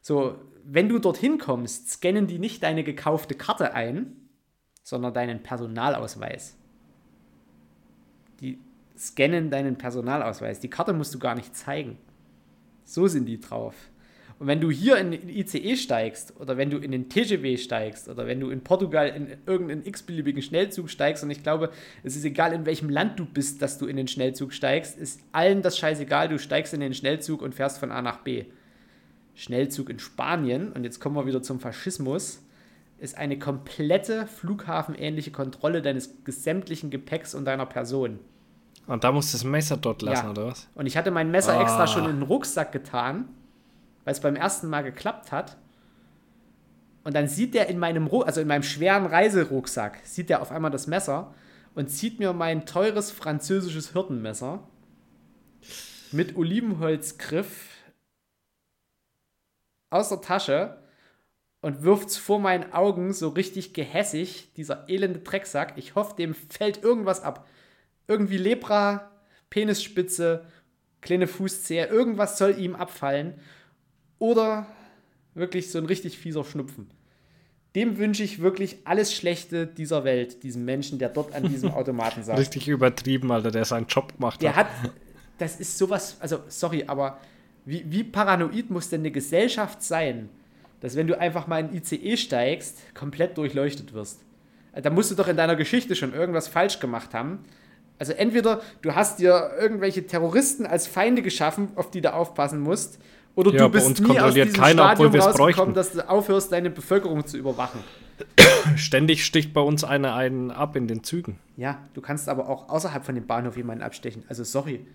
So, 0.00 0.36
wenn 0.64 0.88
du 0.88 0.98
dorthin 1.00 1.36
kommst, 1.36 1.90
scannen 1.90 2.26
die 2.26 2.38
nicht 2.38 2.62
deine 2.62 2.82
gekaufte 2.82 3.34
Karte 3.34 3.74
ein, 3.74 4.16
sondern 4.82 5.12
deinen 5.12 5.42
Personalausweis. 5.42 6.56
Scannen 9.00 9.50
deinen 9.50 9.76
Personalausweis. 9.76 10.60
Die 10.60 10.68
Karte 10.68 10.92
musst 10.92 11.14
du 11.14 11.18
gar 11.18 11.34
nicht 11.34 11.56
zeigen. 11.56 11.96
So 12.84 13.06
sind 13.06 13.24
die 13.24 13.40
drauf. 13.40 13.74
Und 14.38 14.46
wenn 14.46 14.60
du 14.60 14.70
hier 14.70 14.96
in 14.96 15.10
den 15.10 15.28
ICE 15.28 15.76
steigst 15.76 16.38
oder 16.40 16.56
wenn 16.56 16.70
du 16.70 16.78
in 16.78 16.92
den 16.92 17.08
TGW 17.08 17.56
steigst 17.56 18.08
oder 18.08 18.26
wenn 18.26 18.40
du 18.40 18.50
in 18.50 18.62
Portugal 18.62 19.08
in 19.08 19.36
irgendeinen 19.46 19.84
x-beliebigen 19.84 20.42
Schnellzug 20.42 20.88
steigst 20.88 21.22
und 21.22 21.30
ich 21.30 21.42
glaube, 21.42 21.70
es 22.02 22.16
ist 22.16 22.24
egal, 22.24 22.54
in 22.54 22.64
welchem 22.64 22.88
Land 22.88 23.18
du 23.18 23.26
bist, 23.26 23.60
dass 23.60 23.76
du 23.76 23.86
in 23.86 23.96
den 23.96 24.08
Schnellzug 24.08 24.52
steigst, 24.54 24.98
ist 24.98 25.20
allen 25.32 25.60
das 25.60 25.76
scheißegal, 25.78 26.28
du 26.28 26.38
steigst 26.38 26.72
in 26.72 26.80
den 26.80 26.94
Schnellzug 26.94 27.42
und 27.42 27.54
fährst 27.54 27.78
von 27.78 27.90
A 27.90 28.00
nach 28.00 28.20
B. 28.20 28.46
Schnellzug 29.34 29.90
in 29.90 29.98
Spanien, 29.98 30.72
und 30.72 30.84
jetzt 30.84 31.00
kommen 31.00 31.16
wir 31.16 31.26
wieder 31.26 31.42
zum 31.42 31.60
Faschismus, 31.60 32.42
ist 32.98 33.16
eine 33.16 33.38
komplette 33.38 34.26
flughafenähnliche 34.26 35.32
Kontrolle 35.32 35.82
deines 35.82 36.14
sämtlichen 36.26 36.90
Gepäcks 36.90 37.34
und 37.34 37.44
deiner 37.44 37.66
Person. 37.66 38.20
Und 38.90 39.04
da 39.04 39.12
musst 39.12 39.32
du 39.32 39.36
das 39.36 39.44
Messer 39.44 39.76
dort 39.76 40.02
lassen, 40.02 40.24
ja. 40.24 40.30
oder 40.32 40.46
was? 40.46 40.68
Und 40.74 40.84
ich 40.86 40.96
hatte 40.96 41.12
mein 41.12 41.30
Messer 41.30 41.56
oh. 41.56 41.62
extra 41.62 41.86
schon 41.86 42.06
in 42.06 42.16
den 42.16 42.22
Rucksack 42.22 42.72
getan, 42.72 43.28
weil 44.02 44.12
es 44.12 44.18
beim 44.18 44.34
ersten 44.34 44.68
Mal 44.68 44.82
geklappt 44.82 45.30
hat. 45.30 45.56
Und 47.04 47.14
dann 47.14 47.28
sieht 47.28 47.54
der 47.54 47.68
in 47.68 47.78
meinem, 47.78 48.10
also 48.12 48.40
in 48.40 48.48
meinem 48.48 48.64
schweren 48.64 49.06
Reiserucksack, 49.06 50.00
sieht 50.02 50.28
der 50.28 50.42
auf 50.42 50.50
einmal 50.50 50.72
das 50.72 50.88
Messer 50.88 51.32
und 51.76 51.88
zieht 51.88 52.18
mir 52.18 52.32
mein 52.32 52.66
teures 52.66 53.12
französisches 53.12 53.92
Hirtenmesser 53.92 54.66
mit 56.10 56.36
Olivenholzgriff 56.36 57.68
aus 59.90 60.08
der 60.08 60.20
Tasche 60.20 60.82
und 61.60 61.84
wirft 61.84 62.08
es 62.08 62.16
vor 62.16 62.40
meinen 62.40 62.72
Augen 62.72 63.12
so 63.12 63.28
richtig 63.28 63.72
gehässig, 63.72 64.52
dieser 64.56 64.88
elende 64.88 65.20
Drecksack. 65.20 65.74
Ich 65.76 65.94
hoffe, 65.94 66.16
dem 66.16 66.34
fällt 66.34 66.82
irgendwas 66.82 67.22
ab 67.22 67.46
irgendwie 68.10 68.38
Lepra, 68.38 69.08
Penisspitze, 69.50 70.44
kleine 71.00 71.28
Fußzehe, 71.28 71.86
irgendwas 71.86 72.36
soll 72.36 72.58
ihm 72.58 72.74
abfallen. 72.74 73.34
Oder 74.18 74.66
wirklich 75.34 75.70
so 75.70 75.78
ein 75.78 75.86
richtig 75.86 76.18
fieser 76.18 76.44
Schnupfen. 76.44 76.90
Dem 77.76 77.98
wünsche 77.98 78.24
ich 78.24 78.40
wirklich 78.40 78.78
alles 78.84 79.14
Schlechte 79.14 79.66
dieser 79.66 80.02
Welt, 80.02 80.42
diesem 80.42 80.64
Menschen, 80.64 80.98
der 80.98 81.08
dort 81.08 81.34
an 81.34 81.44
diesem 81.44 81.70
Automaten 81.74 82.24
saß. 82.24 82.38
Richtig 82.38 82.66
übertrieben, 82.66 83.30
Alter, 83.30 83.52
der 83.52 83.64
seinen 83.64 83.86
Job 83.86 84.16
gemacht 84.16 84.42
der 84.42 84.56
hat. 84.56 84.66
Das 85.38 85.60
ist 85.60 85.78
sowas, 85.78 86.16
also 86.18 86.40
sorry, 86.48 86.84
aber 86.88 87.18
wie, 87.64 87.84
wie 87.86 88.02
paranoid 88.02 88.70
muss 88.70 88.90
denn 88.90 89.02
eine 89.02 89.12
Gesellschaft 89.12 89.82
sein, 89.82 90.28
dass 90.80 90.96
wenn 90.96 91.06
du 91.06 91.18
einfach 91.18 91.46
mal 91.46 91.60
in 91.60 91.72
ICE 91.72 92.16
steigst, 92.16 92.92
komplett 92.92 93.38
durchleuchtet 93.38 93.94
wirst? 93.94 94.20
Da 94.74 94.90
musst 94.90 95.12
du 95.12 95.14
doch 95.14 95.28
in 95.28 95.36
deiner 95.36 95.56
Geschichte 95.56 95.94
schon 95.94 96.12
irgendwas 96.12 96.48
falsch 96.48 96.80
gemacht 96.80 97.14
haben, 97.14 97.44
also 98.00 98.12
entweder 98.14 98.62
du 98.80 98.94
hast 98.94 99.20
dir 99.20 99.52
irgendwelche 99.60 100.06
Terroristen 100.06 100.66
als 100.66 100.86
Feinde 100.86 101.20
geschaffen, 101.22 101.68
auf 101.76 101.90
die 101.90 102.00
du 102.00 102.12
aufpassen 102.12 102.58
musst, 102.58 102.98
oder 103.36 103.52
ja, 103.52 103.68
du 103.68 103.68
bist 103.70 104.00
nie 104.00 104.18
aus 104.18 104.34
diesem 104.34 104.52
keiner, 104.54 104.94
Stadium 104.94 105.14
rausgekommen, 105.14 105.74
dass 105.74 105.92
du 105.92 106.08
aufhörst, 106.08 106.50
deine 106.50 106.70
Bevölkerung 106.70 107.26
zu 107.26 107.36
überwachen. 107.36 107.80
Ständig 108.76 109.24
sticht 109.24 109.52
bei 109.54 109.60
uns 109.60 109.84
einer 109.84 110.14
einen 110.14 110.50
ab 110.50 110.76
in 110.76 110.88
den 110.88 111.04
Zügen. 111.04 111.38
Ja, 111.56 111.78
du 111.94 112.00
kannst 112.00 112.28
aber 112.28 112.48
auch 112.48 112.68
außerhalb 112.68 113.04
von 113.04 113.14
dem 113.14 113.26
Bahnhof 113.26 113.56
jemanden 113.56 113.82
abstechen. 113.82 114.24
Also 114.28 114.44
sorry. 114.44 114.86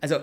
Also, 0.00 0.16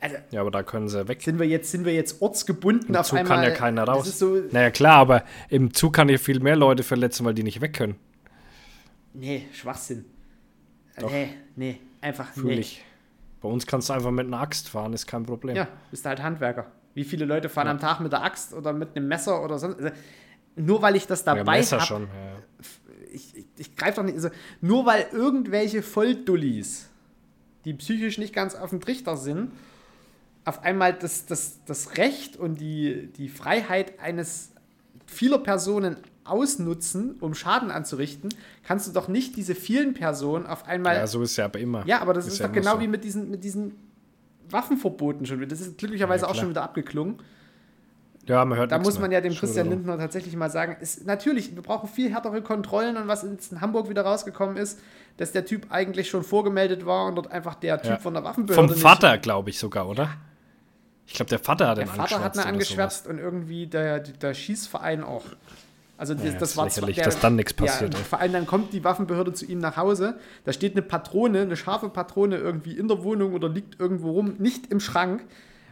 also 0.00 0.16
ja, 0.30 0.40
aber 0.40 0.50
da 0.50 0.62
können 0.62 0.88
sie 0.88 1.06
weg. 1.06 1.22
Sind 1.22 1.38
wir 1.38 1.46
jetzt, 1.46 1.70
sind 1.70 1.84
wir 1.84 1.94
jetzt 1.94 2.20
ortsgebunden 2.20 2.88
Im 2.88 2.96
auf 2.96 3.08
Zug 3.08 3.18
einmal? 3.18 3.36
kann 3.36 3.44
ja 3.44 3.50
keiner 3.50 3.84
raus. 3.84 4.18
So 4.18 4.36
naja, 4.50 4.70
klar, 4.70 4.96
aber 4.96 5.24
im 5.48 5.72
Zug 5.72 5.92
kann 5.92 6.08
ja 6.08 6.18
viel 6.18 6.40
mehr 6.40 6.56
Leute 6.56 6.82
verletzen, 6.82 7.24
weil 7.24 7.34
die 7.34 7.42
nicht 7.42 7.60
weg 7.60 7.74
können. 7.74 7.96
Nee, 9.14 9.46
Schwachsinn. 9.52 10.04
Doch. 10.98 11.10
Nee, 11.10 11.28
nee, 11.56 11.80
einfach 12.00 12.32
Fühl 12.32 12.54
nee. 12.54 12.60
Ich. 12.60 12.84
Bei 13.40 13.48
uns 13.48 13.66
kannst 13.66 13.88
du 13.88 13.92
einfach 13.92 14.10
mit 14.10 14.26
einer 14.26 14.40
Axt 14.40 14.68
fahren, 14.68 14.92
ist 14.92 15.06
kein 15.06 15.24
Problem. 15.24 15.56
Ja, 15.56 15.68
bist 15.90 16.04
halt 16.06 16.22
Handwerker. 16.22 16.66
Wie 16.94 17.04
viele 17.04 17.26
Leute 17.26 17.48
fahren 17.48 17.66
ja. 17.66 17.72
am 17.72 17.78
Tag 17.78 18.00
mit 18.00 18.12
der 18.12 18.22
Axt 18.22 18.54
oder 18.54 18.72
mit 18.72 18.96
einem 18.96 19.06
Messer 19.06 19.44
oder 19.44 19.58
sonst. 19.58 19.78
Also, 19.80 19.94
nur 20.56 20.80
weil 20.80 20.96
ich 20.96 21.06
das 21.06 21.24
dabei 21.24 21.60
ja, 21.60 21.78
habe. 21.78 22.02
Ja. 22.04 22.08
Ich, 23.12 23.36
ich, 23.36 23.46
ich 23.58 23.76
greife 23.76 23.96
doch 23.96 24.02
nicht. 24.02 24.14
Also, 24.14 24.30
nur 24.62 24.86
weil 24.86 25.06
irgendwelche 25.12 25.82
Volldullis, 25.82 26.88
die 27.66 27.74
psychisch 27.74 28.16
nicht 28.16 28.34
ganz 28.34 28.54
auf 28.54 28.70
dem 28.70 28.80
Trichter 28.80 29.16
sind, 29.16 29.52
auf 30.46 30.62
einmal 30.62 30.94
das, 30.94 31.26
das, 31.26 31.64
das 31.66 31.98
Recht 31.98 32.36
und 32.36 32.60
die, 32.60 33.12
die 33.16 33.28
Freiheit 33.28 34.00
eines 34.00 34.52
vieler 35.06 35.38
Personen 35.38 35.96
ausnutzen, 36.28 37.16
um 37.20 37.34
Schaden 37.34 37.70
anzurichten, 37.70 38.30
kannst 38.64 38.88
du 38.88 38.92
doch 38.92 39.08
nicht 39.08 39.36
diese 39.36 39.54
vielen 39.54 39.94
Personen 39.94 40.46
auf 40.46 40.66
einmal. 40.66 40.96
Ja, 40.96 41.06
so 41.06 41.22
ist 41.22 41.32
es 41.32 41.36
ja 41.36 41.46
aber 41.46 41.58
immer. 41.58 41.86
Ja, 41.86 42.00
aber 42.00 42.14
das 42.14 42.26
ist, 42.26 42.34
ist 42.34 42.38
ja 42.40 42.48
doch 42.48 42.54
genau 42.54 42.74
so. 42.74 42.80
wie 42.80 42.88
mit 42.88 43.04
diesen, 43.04 43.30
mit 43.30 43.44
diesen 43.44 43.74
Waffenverboten 44.50 45.26
schon. 45.26 45.46
Das 45.48 45.60
ist 45.60 45.78
glücklicherweise 45.78 46.24
ja, 46.24 46.30
auch 46.30 46.34
schon 46.34 46.50
wieder 46.50 46.62
abgeklungen. 46.62 47.18
Ja, 48.26 48.44
man 48.44 48.58
hört 48.58 48.72
Da 48.72 48.78
muss 48.78 48.98
man 48.98 49.10
mehr. 49.10 49.18
ja 49.18 49.20
dem 49.20 49.34
Christian 49.34 49.70
Lindner 49.70 49.98
tatsächlich 49.98 50.34
mal 50.34 50.50
sagen, 50.50 50.76
ist, 50.80 51.06
natürlich, 51.06 51.54
wir 51.54 51.62
brauchen 51.62 51.88
viel 51.88 52.10
härtere 52.10 52.42
Kontrollen 52.42 52.96
und 52.96 53.06
was 53.06 53.22
in 53.22 53.38
Hamburg 53.60 53.88
wieder 53.88 54.02
rausgekommen 54.02 54.56
ist, 54.56 54.80
dass 55.16 55.30
der 55.30 55.44
Typ 55.44 55.66
eigentlich 55.70 56.10
schon 56.10 56.24
vorgemeldet 56.24 56.84
war 56.86 57.06
und 57.06 57.14
dort 57.14 57.30
einfach 57.30 57.54
der 57.54 57.80
Typ 57.80 57.90
ja. 57.92 57.98
von 57.98 58.14
der 58.14 58.24
Waffenbehörde 58.24 58.72
Vom 58.72 58.80
Vater, 58.80 59.18
glaube 59.18 59.50
ich 59.50 59.58
sogar, 59.58 59.88
oder? 59.88 60.10
Ich 61.06 61.14
glaube, 61.14 61.28
der 61.28 61.38
Vater 61.38 61.68
hat 61.68 61.78
der 61.78 61.84
Den 61.84 61.94
Vater 61.94 62.22
hat 62.22 62.34
ihn 62.34 62.42
angeschwärzt 62.42 63.06
und 63.06 63.18
irgendwie 63.18 63.68
der, 63.68 64.00
der 64.00 64.34
Schießverein 64.34 65.04
auch. 65.04 65.24
Also 65.98 66.14
das, 66.14 66.24
ja, 66.24 66.30
das, 66.32 66.40
das 66.40 66.56
war 66.56 66.64
lächerlich, 66.66 66.96
der, 66.96 67.06
dass 67.06 67.20
dann 67.20 67.36
nichts 67.36 67.54
passiert. 67.54 67.94
Ja, 67.94 68.00
vor 68.00 68.20
allem 68.20 68.32
dann 68.32 68.46
kommt 68.46 68.72
die 68.72 68.84
Waffenbehörde 68.84 69.32
zu 69.32 69.46
ihm 69.46 69.58
nach 69.58 69.76
Hause. 69.76 70.18
Da 70.44 70.52
steht 70.52 70.72
eine 70.72 70.82
Patrone, 70.82 71.40
eine 71.40 71.56
scharfe 71.56 71.88
Patrone 71.88 72.36
irgendwie 72.36 72.76
in 72.76 72.88
der 72.88 73.02
Wohnung 73.02 73.32
oder 73.32 73.48
liegt 73.48 73.80
irgendwo 73.80 74.10
rum, 74.10 74.34
nicht 74.38 74.70
im 74.70 74.80
Schrank. 74.80 75.24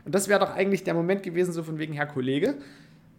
Und 0.05 0.15
das 0.15 0.29
wäre 0.29 0.41
doch 0.41 0.55
eigentlich 0.55 0.85
der 0.85 0.95
Moment 0.95 1.23
gewesen, 1.23 1.53
so 1.53 1.63
von 1.63 1.79
wegen, 1.79 1.93
Herr 1.93 2.07
Kollege, 2.07 2.55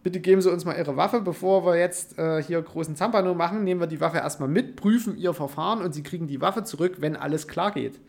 bitte 0.02 0.20
geben 0.20 0.42
Sie 0.42 0.52
uns 0.52 0.66
mal 0.66 0.78
Ihre 0.78 0.98
Waffe, 0.98 1.22
bevor 1.22 1.66
wir 1.66 1.78
jetzt 1.78 2.18
äh, 2.18 2.42
hier 2.42 2.62
großen 2.62 2.96
Zampano 2.96 3.34
machen, 3.34 3.64
nehmen 3.64 3.82
wir 3.82 3.88
die 3.88 4.02
Waffe 4.02 4.18
erstmal 4.18 4.50
mit, 4.50 4.76
prüfen 4.76 5.18
Ihr 5.18 5.34
Verfahren 5.34 5.82
und 5.82 5.94
Sie 5.94 6.04
kriegen 6.04 6.28
die 6.28 6.42
Waffe 6.42 6.64
zurück, 6.64 6.98
wenn 7.00 7.16
alles 7.16 7.48
klar 7.48 7.72
geht. 7.72 8.00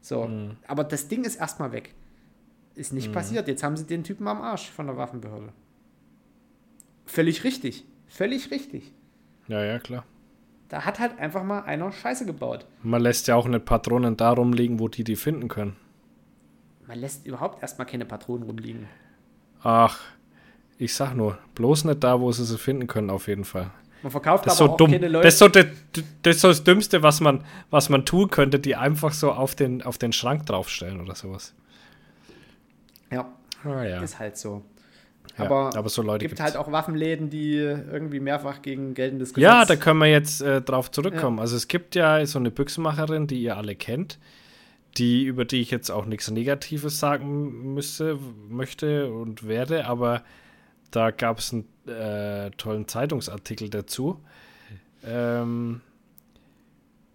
So, 0.00 0.26
mhm. 0.26 0.56
aber 0.66 0.84
das 0.84 1.08
Ding 1.08 1.24
ist 1.24 1.36
erstmal 1.36 1.72
weg. 1.72 1.94
Ist 2.74 2.92
nicht 2.92 3.08
mhm. 3.08 3.12
passiert. 3.12 3.48
Jetzt 3.48 3.62
haben 3.62 3.76
Sie 3.76 3.84
den 3.84 4.04
Typen 4.04 4.28
am 4.28 4.40
Arsch 4.40 4.70
von 4.70 4.86
der 4.86 4.96
Waffenbehörde. 4.96 5.48
Völlig 7.06 7.44
richtig. 7.44 7.84
Völlig 8.08 8.50
richtig. 8.50 8.92
Ja, 9.46 9.64
ja, 9.64 9.78
klar. 9.78 10.04
Da 10.68 10.84
hat 10.84 10.98
halt 11.00 11.18
einfach 11.18 11.42
mal 11.42 11.60
einer 11.60 11.90
Scheiße 11.90 12.26
gebaut. 12.26 12.66
Man 12.82 13.00
lässt 13.00 13.26
ja 13.28 13.36
auch 13.36 13.46
nicht 13.48 13.64
Patronen 13.64 14.16
da 14.16 14.32
rumliegen, 14.32 14.78
wo 14.78 14.88
die 14.88 15.04
die 15.04 15.16
finden 15.16 15.48
können. 15.48 15.76
Man 16.86 16.98
lässt 16.98 17.26
überhaupt 17.26 17.62
erstmal 17.62 17.86
keine 17.86 18.04
Patronen 18.04 18.44
rumliegen. 18.44 18.86
Ach, 19.62 20.00
ich 20.78 20.94
sag 20.94 21.14
nur, 21.14 21.38
bloß 21.54 21.84
nicht 21.84 22.04
da, 22.04 22.20
wo 22.20 22.30
sie 22.32 22.44
sie 22.44 22.58
finden 22.58 22.86
können, 22.86 23.10
auf 23.10 23.28
jeden 23.28 23.44
Fall. 23.44 23.70
Man 24.02 24.12
verkauft 24.12 24.46
das 24.46 24.60
aber 24.60 24.68
so 24.68 24.72
auch 24.72 24.76
dumm. 24.76 24.92
keine 24.92 25.08
Leute. 25.08 25.24
Das 25.24 25.34
ist, 25.34 25.40
so 25.40 25.48
das, 25.48 25.66
das 26.22 26.36
ist 26.36 26.40
so 26.42 26.48
das 26.48 26.64
Dümmste, 26.64 27.02
was 27.02 27.20
man, 27.20 27.44
was 27.70 27.88
man 27.88 28.04
tun 28.04 28.30
könnte, 28.30 28.60
die 28.60 28.76
einfach 28.76 29.12
so 29.12 29.32
auf 29.32 29.54
den, 29.54 29.82
auf 29.82 29.98
den 29.98 30.12
Schrank 30.12 30.46
draufstellen 30.46 31.00
oder 31.00 31.14
sowas. 31.14 31.54
Ja. 33.10 33.32
Ah, 33.64 33.82
ja. 33.84 34.02
Ist 34.02 34.18
halt 34.18 34.36
so. 34.36 34.62
Ja, 35.36 35.44
aber, 35.44 35.76
aber 35.76 35.88
so 35.88 36.02
Leute 36.02 36.26
gibt 36.26 36.40
halt 36.40 36.56
auch 36.56 36.70
Waffenläden, 36.70 37.30
die 37.30 37.56
irgendwie 37.56 38.20
mehrfach 38.20 38.62
gegen 38.62 38.94
geltendes 38.94 39.34
Gesetz. 39.34 39.42
Ja, 39.42 39.64
da 39.64 39.76
können 39.76 40.00
wir 40.00 40.06
jetzt 40.06 40.40
äh, 40.40 40.60
drauf 40.62 40.90
zurückkommen. 40.90 41.36
Ja. 41.38 41.42
Also 41.42 41.56
es 41.56 41.68
gibt 41.68 41.94
ja 41.94 42.24
so 42.26 42.38
eine 42.38 42.50
Büchsenmacherin, 42.50 43.26
die 43.26 43.42
ihr 43.42 43.56
alle 43.56 43.74
kennt, 43.74 44.18
die 44.96 45.24
über 45.24 45.44
die 45.44 45.60
ich 45.60 45.70
jetzt 45.70 45.90
auch 45.90 46.06
nichts 46.06 46.30
Negatives 46.30 46.98
sagen 46.98 47.74
müsste, 47.74 48.18
möchte 48.48 49.12
und 49.12 49.46
werde, 49.46 49.86
aber 49.86 50.22
da 50.90 51.10
gab 51.10 51.38
es 51.38 51.52
einen 51.52 51.66
äh, 51.86 52.50
tollen 52.52 52.88
Zeitungsartikel 52.88 53.68
dazu. 53.68 54.20
Ähm, 55.04 55.82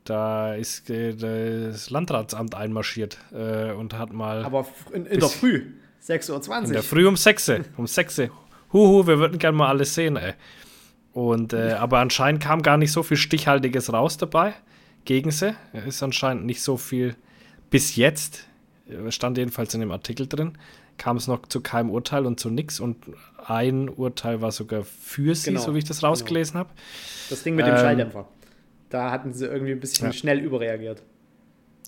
da 0.03 0.53
ist 0.53 0.89
äh, 0.89 1.13
das 1.13 1.89
Landratsamt 1.89 2.55
einmarschiert 2.55 3.17
äh, 3.31 3.71
und 3.71 3.97
hat 3.97 4.13
mal. 4.13 4.43
Aber 4.43 4.67
in, 4.91 5.05
in 5.05 5.19
der 5.19 5.29
Früh, 5.29 5.71
6.20 6.05 6.49
Uhr. 6.49 6.63
In 6.65 6.73
der 6.73 6.83
Früh 6.83 7.07
um 7.07 7.15
6 7.15 7.49
Uhr. 7.49 7.59
Um 7.77 7.87
6 7.87 8.19
Uhr. 8.19 8.29
Huhu, 8.73 9.07
wir 9.07 9.19
würden 9.19 9.37
gerne 9.37 9.57
mal 9.57 9.69
alles 9.69 9.93
sehen, 9.95 10.17
ey. 10.17 10.33
Und, 11.13 11.53
äh, 11.53 11.73
aber 11.73 11.99
anscheinend 11.99 12.41
kam 12.41 12.63
gar 12.63 12.77
nicht 12.77 12.91
so 12.91 13.03
viel 13.03 13.17
Stichhaltiges 13.17 13.93
raus 13.93 14.17
dabei 14.17 14.53
gegen 15.05 15.31
sie. 15.31 15.55
Ist 15.85 16.01
anscheinend 16.01 16.45
nicht 16.45 16.61
so 16.61 16.75
viel 16.75 17.15
bis 17.69 17.95
jetzt, 17.95 18.47
äh, 18.89 19.11
stand 19.11 19.37
jedenfalls 19.37 19.73
in 19.75 19.79
dem 19.79 19.91
Artikel 19.91 20.27
drin, 20.27 20.57
kam 20.97 21.17
es 21.17 21.27
noch 21.27 21.45
zu 21.45 21.61
keinem 21.61 21.91
Urteil 21.91 22.25
und 22.25 22.39
zu 22.39 22.49
nichts. 22.49 22.79
Und 22.79 22.97
ein 23.45 23.89
Urteil 23.89 24.41
war 24.41 24.51
sogar 24.51 24.83
für 24.83 25.35
sie, 25.35 25.51
genau. 25.51 25.61
so 25.61 25.75
wie 25.75 25.79
ich 25.79 25.85
das 25.85 25.99
genau. 25.99 26.09
rausgelesen 26.09 26.53
genau. 26.53 26.65
habe. 26.65 26.73
Das 27.29 27.43
Ding 27.43 27.55
mit 27.55 27.67
dem 27.67 27.75
ähm, 27.75 27.79
Schalldämpfer. 27.79 28.27
Da 28.89 29.11
hatten 29.11 29.33
sie 29.33 29.45
irgendwie 29.45 29.71
ein 29.71 29.79
bisschen 29.79 30.07
ja. 30.07 30.13
schnell 30.13 30.39
überreagiert. 30.39 31.03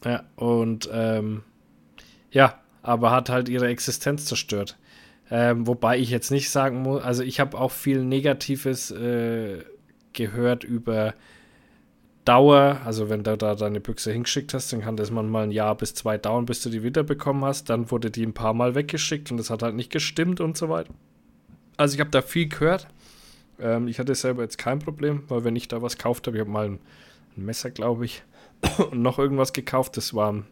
Ja, 0.04 0.24
und 0.36 0.88
ähm, 0.92 1.44
ja, 2.32 2.60
aber 2.86 3.10
hat 3.10 3.30
halt 3.30 3.50
ihre 3.50 3.68
Existenz 3.68 4.26
zerstört. 4.26 4.78
Ähm, 5.32 5.66
wobei 5.66 5.98
ich 5.98 6.12
jetzt 6.12 6.30
nicht 6.30 6.52
sagen 6.52 6.84
muss, 6.84 7.04
also 7.04 7.24
ich 7.24 7.40
habe 7.40 7.58
auch 7.60 7.72
viel 7.72 8.04
Negatives 8.04 8.92
äh, 8.92 9.64
gehört 10.14 10.64
über 10.64 11.16
Dauer, 12.26 12.82
also 12.86 13.10
wenn 13.10 13.24
du 13.24 13.36
da 13.38 13.56
deine 13.56 13.80
Büchse 13.80 14.12
hingeschickt 14.12 14.54
hast, 14.54 14.72
dann 14.72 14.82
kann 14.82 14.98
das 14.98 15.10
mal 15.10 15.44
ein 15.44 15.52
Jahr 15.52 15.76
bis 15.76 15.96
zwei 15.96 16.18
dauern, 16.18 16.46
bis 16.46 16.62
du 16.62 16.70
die 16.70 16.84
wiederbekommen 16.84 17.44
hast. 17.44 17.70
Dann 17.70 17.90
wurde 17.90 18.12
die 18.12 18.24
ein 18.24 18.34
paar 18.34 18.54
Mal 18.54 18.76
weggeschickt 18.76 19.32
und 19.32 19.38
das 19.38 19.50
hat 19.50 19.64
halt 19.64 19.76
nicht 19.76 19.92
gestimmt 19.92 20.40
und 20.40 20.56
so 20.56 20.70
weiter. 20.70 20.94
Also 21.78 21.96
ich 21.96 22.00
habe 22.00 22.12
da 22.12 22.22
viel 22.22 22.48
gehört. 22.48 22.88
Ähm, 23.60 23.88
ich 23.88 23.98
hatte 23.98 24.14
selber 24.14 24.44
jetzt 24.44 24.60
kein 24.60 24.78
Problem, 24.78 25.24
weil 25.28 25.44
wenn 25.44 25.56
ich 25.56 25.68
da 25.68 25.82
was 25.82 25.98
gekauft 25.98 26.28
habe, 26.28 26.38
ich 26.38 26.42
habe 26.42 26.52
mal 26.52 26.66
ein, 26.66 26.80
ein 27.36 27.46
Messer, 27.46 27.72
glaube 27.72 28.06
ich, 28.06 28.24
und 28.78 29.02
noch 29.02 29.18
irgendwas 29.18 29.54
gekauft. 29.54 29.98
Das 29.98 30.14
war 30.14 30.44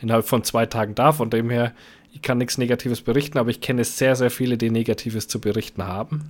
innerhalb 0.00 0.26
von 0.26 0.44
zwei 0.44 0.66
Tagen 0.66 0.94
da. 0.94 1.12
Von 1.12 1.30
dem 1.30 1.50
her, 1.50 1.72
ich 2.12 2.22
kann 2.22 2.38
nichts 2.38 2.58
Negatives 2.58 3.00
berichten, 3.00 3.38
aber 3.38 3.50
ich 3.50 3.60
kenne 3.60 3.84
sehr, 3.84 4.16
sehr 4.16 4.30
viele, 4.30 4.56
die 4.56 4.70
Negatives 4.70 5.28
zu 5.28 5.40
berichten 5.40 5.84
haben. 5.84 6.28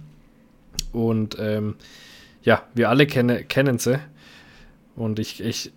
Und 0.93 1.37
ähm, 1.39 1.77
ja, 2.43 2.63
wir 2.75 2.89
alle 2.89 3.07
kenne, 3.07 3.45
kennen 3.45 3.79
sie. 3.79 3.99
Und 4.97 5.19
ich, 5.19 5.41
ich 5.41 5.73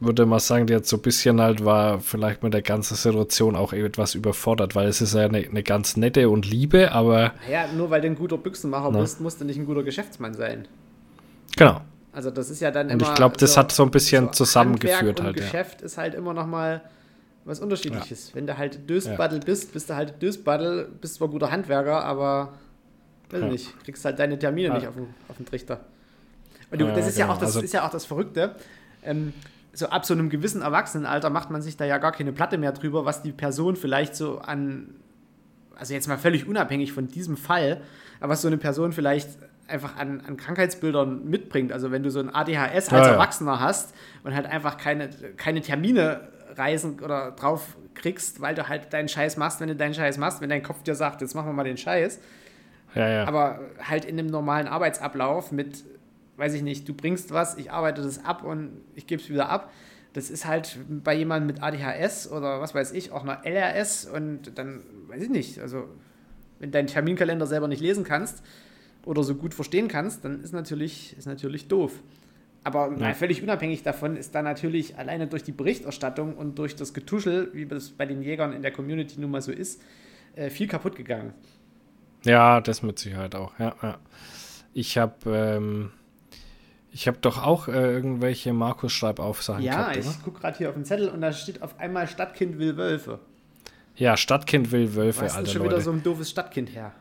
würde 0.00 0.26
mal 0.26 0.38
sagen, 0.40 0.66
die 0.66 0.74
hat 0.74 0.86
so 0.86 0.96
ein 0.96 1.02
bisschen 1.02 1.40
halt 1.40 1.64
war 1.64 2.00
vielleicht 2.00 2.42
mit 2.42 2.54
der 2.54 2.62
ganzen 2.62 2.94
Situation 2.94 3.56
auch 3.56 3.72
etwas 3.72 4.14
überfordert, 4.14 4.74
weil 4.74 4.86
es 4.88 5.00
ist 5.00 5.14
ja 5.14 5.24
eine, 5.24 5.38
eine 5.38 5.62
ganz 5.62 5.96
nette 5.96 6.28
und 6.28 6.48
liebe, 6.48 6.92
aber. 6.92 7.32
Naja, 7.46 7.66
nur 7.76 7.90
weil 7.90 8.00
du 8.00 8.08
ein 8.08 8.14
guter 8.14 8.38
Büchsenmacher 8.38 8.90
ne? 8.90 9.00
bist, 9.00 9.20
musst 9.20 9.40
du 9.40 9.44
nicht 9.44 9.58
ein 9.58 9.66
guter 9.66 9.82
Geschäftsmann 9.82 10.34
sein. 10.34 10.68
Genau. 11.56 11.80
Also 12.12 12.30
das 12.30 12.50
ist 12.50 12.60
ja 12.60 12.70
dann 12.70 12.86
und 12.86 12.92
immer. 12.94 13.04
Und 13.04 13.08
ich 13.10 13.14
glaube, 13.16 13.36
das 13.36 13.54
so, 13.54 13.60
hat 13.60 13.72
so 13.72 13.82
ein 13.82 13.90
bisschen 13.90 14.26
so 14.26 14.44
zusammengeführt 14.44 15.22
halt. 15.22 15.36
Geschäft 15.36 15.80
ja. 15.80 15.86
ist 15.86 15.98
halt 15.98 16.14
immer 16.14 16.34
noch 16.34 16.46
mal 16.46 16.82
was 17.48 17.60
Unterschiedliches. 17.60 18.28
Ja. 18.28 18.34
Wenn 18.36 18.46
du 18.46 18.56
halt 18.56 18.88
Dösbaddel 18.88 19.38
ja. 19.38 19.44
bist, 19.44 19.72
bist 19.72 19.90
du 19.90 19.96
halt 19.96 20.22
Dösbaddel, 20.22 20.88
bist 21.00 21.14
zwar 21.14 21.28
guter 21.28 21.50
Handwerker, 21.50 22.04
aber 22.04 22.54
weiß 23.30 23.40
ja. 23.40 23.48
nicht, 23.48 23.84
kriegst 23.84 24.04
halt 24.04 24.18
deine 24.18 24.38
Termine 24.38 24.74
nicht 24.74 24.86
auf 24.86 24.94
den, 24.94 25.06
auf 25.28 25.36
den 25.36 25.46
Trichter. 25.46 25.80
Und 26.70 26.80
du, 26.80 26.86
das 26.86 27.08
ist 27.08 27.16
genau. 27.16 27.28
ja 27.28 27.34
auch 27.34 27.38
das 27.38 27.48
also, 27.50 27.60
ist 27.60 27.72
ja 27.72 27.86
auch 27.86 27.90
das 27.90 28.04
Verrückte. 28.04 28.54
Ähm, 29.02 29.32
so 29.72 29.86
ab 29.86 30.04
so 30.04 30.14
einem 30.14 30.28
gewissen 30.28 30.62
Erwachsenenalter 30.62 31.30
macht 31.30 31.50
man 31.50 31.62
sich 31.62 31.76
da 31.76 31.84
ja 31.84 31.98
gar 31.98 32.12
keine 32.12 32.32
Platte 32.32 32.58
mehr 32.58 32.72
drüber, 32.72 33.04
was 33.04 33.22
die 33.22 33.32
Person 33.32 33.76
vielleicht 33.76 34.14
so 34.14 34.38
an, 34.38 34.94
also 35.76 35.94
jetzt 35.94 36.08
mal 36.08 36.18
völlig 36.18 36.46
unabhängig 36.46 36.92
von 36.92 37.08
diesem 37.08 37.36
Fall, 37.36 37.80
aber 38.20 38.32
was 38.32 38.42
so 38.42 38.48
eine 38.48 38.58
Person 38.58 38.92
vielleicht 38.92 39.30
einfach 39.68 39.96
an, 39.96 40.22
an 40.26 40.36
Krankheitsbildern 40.36 41.24
mitbringt. 41.28 41.72
Also 41.72 41.90
wenn 41.90 42.02
du 42.02 42.10
so 42.10 42.20
ein 42.20 42.34
ADHS 42.34 42.90
als 42.90 43.06
Erwachsener 43.06 43.60
hast 43.60 43.94
und 44.24 44.34
halt 44.34 44.46
einfach 44.46 44.78
keine, 44.78 45.10
keine 45.36 45.60
Termine 45.60 46.28
reisen 46.56 47.00
oder 47.00 47.32
drauf 47.32 47.76
kriegst, 47.94 48.40
weil 48.40 48.54
du 48.54 48.68
halt 48.68 48.92
deinen 48.92 49.08
Scheiß 49.08 49.36
machst, 49.36 49.60
wenn 49.60 49.68
du 49.68 49.76
deinen 49.76 49.94
Scheiß 49.94 50.18
machst, 50.18 50.40
wenn 50.40 50.50
dein 50.50 50.62
Kopf 50.62 50.82
dir 50.82 50.94
sagt, 50.94 51.20
jetzt 51.20 51.34
machen 51.34 51.48
wir 51.48 51.52
mal 51.52 51.64
den 51.64 51.76
Scheiß. 51.76 52.20
Ja, 52.94 53.08
ja. 53.08 53.24
Aber 53.26 53.60
halt 53.82 54.04
in 54.04 54.18
einem 54.18 54.28
normalen 54.28 54.66
Arbeitsablauf 54.66 55.52
mit 55.52 55.84
weiß 56.38 56.54
ich 56.54 56.62
nicht, 56.62 56.88
du 56.88 56.94
bringst 56.94 57.32
was, 57.32 57.58
ich 57.58 57.70
arbeite 57.72 58.00
das 58.00 58.24
ab 58.24 58.44
und 58.44 58.80
ich 58.94 59.06
gebe 59.06 59.20
es 59.20 59.28
wieder 59.28 59.50
ab. 59.50 59.72
Das 60.12 60.30
ist 60.30 60.46
halt 60.46 60.78
bei 60.88 61.14
jemandem 61.14 61.48
mit 61.48 61.62
ADHS 61.62 62.30
oder 62.30 62.60
was 62.60 62.74
weiß 62.74 62.92
ich, 62.92 63.12
auch 63.12 63.24
einer 63.24 63.44
LRS 63.44 64.06
und 64.06 64.56
dann, 64.56 64.82
weiß 65.08 65.24
ich 65.24 65.30
nicht, 65.30 65.58
also 65.58 65.88
wenn 66.60 66.70
deinen 66.70 66.86
Terminkalender 66.86 67.46
selber 67.46 67.68
nicht 67.68 67.82
lesen 67.82 68.04
kannst 68.04 68.42
oder 69.04 69.22
so 69.24 69.34
gut 69.34 69.52
verstehen 69.52 69.88
kannst, 69.88 70.24
dann 70.24 70.42
ist 70.42 70.52
natürlich, 70.52 71.16
ist 71.18 71.26
natürlich 71.26 71.68
doof. 71.68 71.92
Aber 72.68 72.92
ja. 72.98 73.14
völlig 73.14 73.42
unabhängig 73.42 73.82
davon 73.82 74.14
ist 74.14 74.34
da 74.34 74.42
natürlich 74.42 74.98
alleine 74.98 75.26
durch 75.26 75.42
die 75.42 75.52
Berichterstattung 75.52 76.36
und 76.36 76.58
durch 76.58 76.76
das 76.76 76.92
Getuschel, 76.92 77.48
wie 77.54 77.64
das 77.64 77.88
bei 77.88 78.04
den 78.04 78.20
Jägern 78.20 78.52
in 78.52 78.60
der 78.60 78.72
Community 78.72 79.18
nun 79.18 79.30
mal 79.30 79.40
so 79.40 79.50
ist, 79.50 79.80
äh, 80.36 80.50
viel 80.50 80.68
kaputt 80.68 80.94
gegangen. 80.94 81.32
Ja, 82.24 82.60
das 82.60 82.82
mit 82.82 82.98
Sicherheit 82.98 83.34
auch, 83.34 83.58
ja. 83.58 83.74
ja. 83.82 83.98
Ich 84.74 84.98
habe 84.98 85.14
ähm, 85.34 85.92
ich 86.92 87.08
habe 87.08 87.16
doch 87.22 87.42
auch 87.42 87.68
äh, 87.68 87.72
irgendwelche 87.72 88.52
Markus-Schreibaufsagen 88.52 89.64
ja, 89.64 89.72
gehabt, 89.72 89.96
Ja, 89.96 90.02
ich 90.02 90.22
gucke 90.22 90.40
gerade 90.40 90.58
hier 90.58 90.68
auf 90.68 90.74
den 90.74 90.84
Zettel 90.84 91.08
und 91.08 91.22
da 91.22 91.32
steht 91.32 91.62
auf 91.62 91.80
einmal 91.80 92.06
Stadtkind 92.06 92.58
will 92.58 92.76
Wölfe. 92.76 93.18
Ja, 93.96 94.18
Stadtkind 94.18 94.72
will 94.72 94.94
Wölfe, 94.94 95.22
Was 95.22 95.38
ist 95.38 95.52
schon 95.52 95.62
Leute. 95.62 95.72
wieder 95.72 95.80
so 95.80 95.90
ein 95.90 96.02
doofes 96.02 96.28
Stadtkind 96.28 96.74
her? 96.74 96.92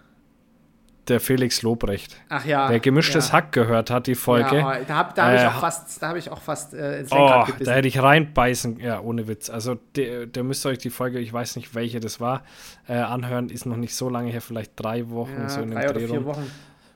Der 1.08 1.20
Felix 1.20 1.62
Lobrecht. 1.62 2.16
Ach 2.30 2.46
ja. 2.46 2.68
Der 2.68 2.80
gemischtes 2.80 3.28
ja. 3.28 3.34
Hack 3.34 3.52
gehört 3.52 3.90
hat, 3.90 4.08
die 4.08 4.16
Folge. 4.16 4.58
Ja, 4.58 4.80
da 4.86 4.96
habe 4.96 5.22
hab 5.22 5.32
äh, 5.32 5.36
ich 5.36 5.48
auch 5.48 5.60
fast, 5.60 6.02
da 6.02 6.10
hab 6.10 6.16
ich 6.18 6.30
auch 6.30 6.42
fast 6.42 6.74
äh, 6.74 7.00
ins 7.00 7.12
oh, 7.12 7.46
Da 7.60 7.72
hätte 7.72 7.88
ich 7.88 8.02
reinbeißen, 8.02 8.80
ja, 8.80 9.00
ohne 9.00 9.28
Witz. 9.28 9.50
Also, 9.50 9.78
der, 9.96 10.26
der 10.26 10.44
müsst 10.44 10.66
euch 10.66 10.78
die 10.78 10.90
Folge, 10.90 11.20
ich 11.20 11.32
weiß 11.32 11.56
nicht, 11.56 11.76
welche 11.76 12.00
das 12.00 12.20
war, 12.20 12.44
äh, 12.88 12.94
anhören. 12.94 13.50
Ist 13.50 13.66
noch 13.66 13.78
nicht 13.78 13.96
so 13.96 14.10
lange 14.10 14.32
her, 14.32 14.42
vielleicht 14.42 14.74
drei 14.76 15.10
Wochen, 15.10 15.38
ja, 15.40 15.50
so 15.50 15.62
in 15.62 15.72
drei 15.72 15.90
oder 15.90 16.00
vier 16.00 16.26
Wochen. 16.26 16.52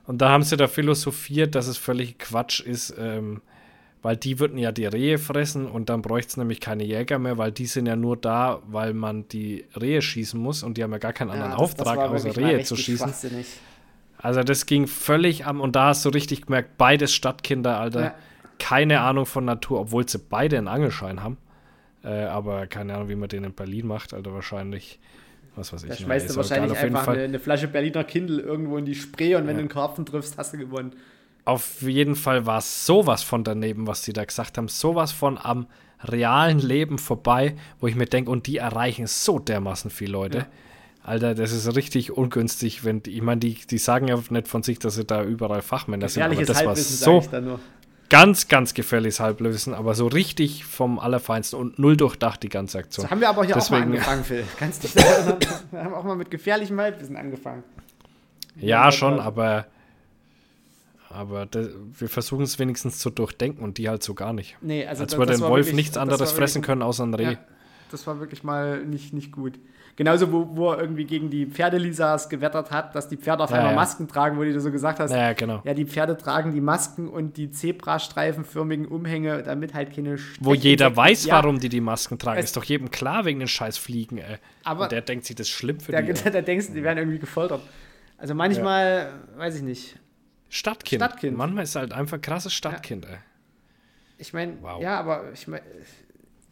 Und 0.06 0.20
da 0.20 0.30
haben 0.30 0.42
sie 0.42 0.56
da 0.56 0.68
philosophiert, 0.68 1.54
dass 1.54 1.66
es 1.66 1.78
völlig 1.78 2.18
Quatsch 2.18 2.60
ist, 2.60 2.94
ähm, 2.98 3.40
weil 4.02 4.16
die 4.16 4.40
würden 4.40 4.58
ja 4.58 4.72
die 4.72 4.86
Rehe 4.86 5.16
fressen 5.18 5.66
und 5.66 5.88
dann 5.88 6.02
bräuchte 6.02 6.30
es 6.30 6.36
nämlich 6.36 6.60
keine 6.60 6.84
Jäger 6.84 7.20
mehr, 7.20 7.38
weil 7.38 7.52
die 7.52 7.66
sind 7.66 7.86
ja 7.86 7.94
nur 7.94 8.16
da, 8.16 8.60
weil 8.66 8.94
man 8.94 9.28
die 9.28 9.64
Rehe 9.80 10.02
schießen 10.02 10.38
muss 10.38 10.64
und 10.64 10.76
die 10.76 10.82
haben 10.82 10.90
ja 10.90 10.98
gar 10.98 11.12
keinen 11.12 11.30
anderen 11.30 11.52
ja, 11.52 11.56
das, 11.56 11.62
Auftrag, 11.62 12.12
das 12.12 12.26
außer 12.26 12.36
Rehe 12.36 12.64
zu 12.64 12.76
schießen. 12.76 13.12
Also 14.22 14.44
das 14.44 14.66
ging 14.66 14.86
völlig 14.86 15.46
am, 15.46 15.60
und 15.60 15.74
da 15.74 15.86
hast 15.88 16.04
du 16.04 16.08
richtig 16.08 16.46
gemerkt, 16.46 16.78
beides 16.78 17.12
Stadtkinder, 17.12 17.78
Alter. 17.78 18.00
Ja. 18.00 18.14
Keine 18.60 19.00
Ahnung 19.00 19.26
von 19.26 19.44
Natur, 19.44 19.80
obwohl 19.80 20.08
sie 20.08 20.18
beide 20.18 20.56
einen 20.58 20.68
Angelschein 20.68 21.22
haben. 21.22 21.38
Äh, 22.04 22.24
aber 22.24 22.68
keine 22.68 22.94
Ahnung, 22.94 23.08
wie 23.08 23.16
man 23.16 23.28
den 23.28 23.42
in 23.42 23.52
Berlin 23.52 23.88
macht, 23.88 24.14
Alter, 24.14 24.32
wahrscheinlich. 24.32 25.00
Was 25.56 25.72
weiß 25.72 25.82
ich. 25.82 25.90
Da 25.90 25.96
schmeißt 25.96 26.30
du 26.30 26.36
wahrscheinlich 26.36 26.78
einfach 26.78 27.08
eine, 27.08 27.24
eine, 27.24 27.38
Flasche 27.40 27.68
Berliner 27.68 28.04
Kindle 28.04 28.40
irgendwo 28.40 28.78
in 28.78 28.86
die 28.86 28.94
Spree 28.94 29.34
und 29.34 29.42
wenn 29.42 29.48
ja. 29.48 29.54
du 29.54 29.58
einen 29.60 29.68
Karpfen 29.68 30.06
triffst, 30.06 30.38
hast 30.38 30.54
du 30.54 30.58
gewonnen. 30.58 30.92
Auf 31.44 31.82
jeden 31.82 32.14
Fall 32.14 32.46
war 32.46 32.58
es 32.58 32.86
sowas 32.86 33.24
von 33.24 33.42
daneben, 33.42 33.88
was 33.88 34.02
die 34.02 34.12
da 34.12 34.24
gesagt 34.24 34.56
haben. 34.56 34.68
Sowas 34.68 35.10
von 35.10 35.36
am 35.36 35.66
realen 36.04 36.60
Leben 36.60 36.98
vorbei, 36.98 37.56
wo 37.80 37.88
ich 37.88 37.96
mir 37.96 38.06
denke, 38.06 38.30
und 38.30 38.46
die 38.46 38.58
erreichen 38.58 39.06
so 39.08 39.40
dermaßen 39.40 39.90
viele 39.90 40.12
Leute. 40.12 40.38
Ja. 40.38 40.46
Alter, 41.04 41.34
das 41.34 41.52
ist 41.52 41.74
richtig 41.74 42.12
ungünstig, 42.12 42.84
wenn 42.84 43.02
ich 43.06 43.22
meine, 43.22 43.40
die, 43.40 43.54
die 43.54 43.78
sagen 43.78 44.06
ja 44.06 44.18
nicht 44.30 44.48
von 44.48 44.62
sich, 44.62 44.78
dass 44.78 44.94
sie 44.94 45.04
da 45.04 45.24
überall 45.24 45.62
Fachmänner 45.62 46.08
sind, 46.08 46.22
aber 46.22 46.36
das 46.36 46.64
war 46.64 46.76
so 46.76 47.22
ganz, 48.08 48.46
ganz 48.46 48.74
gefährliches 48.74 49.20
Halbwissen, 49.20 49.74
aber 49.74 49.94
so 49.94 50.06
richtig 50.06 50.64
vom 50.64 50.98
Allerfeinsten 50.98 51.58
und 51.58 51.78
null 51.78 51.96
durchdacht 51.96 52.42
die 52.42 52.50
ganze 52.50 52.78
Aktion. 52.78 53.06
So 53.06 53.10
haben 53.10 53.20
wir 53.20 53.28
aber 53.28 53.44
hier 53.44 53.54
Deswegen, 53.54 53.74
auch 53.74 53.86
mal 53.86 53.92
angefangen, 53.94 54.24
Phil. 54.24 54.44
Kannst 54.58 54.84
dich 54.84 54.94
erinnern? 54.96 55.38
wir 55.70 55.82
haben 55.82 55.94
auch 55.94 56.04
mal 56.04 56.14
mit 56.14 56.30
gefährlichem 56.30 56.78
Halbwissen 56.78 57.16
angefangen. 57.16 57.64
Ja, 58.56 58.92
schon, 58.92 59.18
aber 59.18 59.66
aber 61.08 61.46
das, 61.46 61.68
wir 61.98 62.08
versuchen 62.08 62.44
es 62.44 62.58
wenigstens 62.58 62.98
zu 62.98 63.10
durchdenken 63.10 63.62
und 63.62 63.78
die 63.78 63.88
halt 63.88 64.02
so 64.02 64.14
gar 64.14 64.32
nicht. 64.32 64.56
Nee, 64.60 64.86
also 64.86 65.02
Als 65.02 65.16
würde 65.16 65.34
ein 65.34 65.40
Wolf 65.40 65.66
wirklich, 65.66 65.74
nichts 65.74 65.96
anderes 65.96 66.32
fressen 66.32 66.62
können 66.62 66.82
außer 66.82 67.04
ein 67.04 67.14
Reh. 67.14 67.32
Ja, 67.32 67.38
das 67.90 68.06
war 68.06 68.20
wirklich 68.20 68.44
mal 68.44 68.84
nicht, 68.84 69.12
nicht 69.12 69.32
gut. 69.32 69.58
Genauso, 69.94 70.32
wo, 70.32 70.48
wo 70.56 70.70
er 70.70 70.80
irgendwie 70.80 71.04
gegen 71.04 71.28
die 71.28 71.44
Pferdelisas 71.44 72.30
gewettert 72.30 72.70
hat, 72.70 72.94
dass 72.94 73.08
die 73.08 73.18
Pferde 73.18 73.44
auf 73.44 73.50
ja, 73.50 73.56
einmal 73.56 73.72
ja. 73.72 73.76
Masken 73.76 74.08
tragen, 74.08 74.38
wo 74.38 74.42
du 74.42 74.58
so 74.58 74.72
gesagt 74.72 75.00
hast, 75.00 75.10
ja, 75.10 75.34
genau. 75.34 75.60
ja, 75.64 75.74
die 75.74 75.84
Pferde 75.84 76.16
tragen 76.16 76.52
die 76.52 76.62
Masken 76.62 77.08
und 77.08 77.36
die 77.36 77.50
zebrastreifenförmigen 77.50 78.86
Umhänge, 78.86 79.42
damit 79.42 79.74
halt 79.74 79.94
keine 79.94 80.16
Stechen 80.16 80.46
Wo 80.46 80.54
jeder 80.54 80.96
weiß, 80.96 81.26
ja. 81.26 81.34
warum 81.34 81.60
die 81.60 81.68
die 81.68 81.82
Masken 81.82 82.18
tragen. 82.18 82.38
Es 82.38 82.46
ist 82.46 82.56
doch 82.56 82.64
jedem 82.64 82.90
klar 82.90 83.26
wegen 83.26 83.38
den 83.38 83.48
scheiß 83.48 83.76
Fliegen, 83.76 84.16
ey. 84.16 84.38
Aber 84.64 84.84
und 84.84 84.92
der 84.92 85.02
denkt 85.02 85.26
sich, 85.26 85.36
das 85.36 85.48
ist 85.48 85.52
schlimm 85.52 85.78
für 85.78 85.92
der, 85.92 86.02
die. 86.02 86.14
Der, 86.14 86.32
der 86.32 86.42
denkt, 86.42 86.74
die 86.74 86.82
werden 86.82 86.98
irgendwie 86.98 87.18
gefoltert. 87.18 87.60
Also 88.16 88.34
manchmal, 88.34 89.12
weiß 89.36 89.56
ich 89.56 89.62
nicht. 89.62 89.98
Stadtkind. 90.48 91.02
Stadtkind. 91.02 91.36
Manchmal 91.36 91.64
ist 91.64 91.76
halt 91.76 91.92
einfach 91.92 92.20
krasses 92.20 92.54
Stadtkind, 92.54 93.04
ey. 93.04 93.18
Ich 94.16 94.32
meine, 94.32 94.54
wow. 94.62 94.80
ja, 94.80 94.98
aber 94.98 95.32
ich 95.32 95.48
meine, 95.48 95.64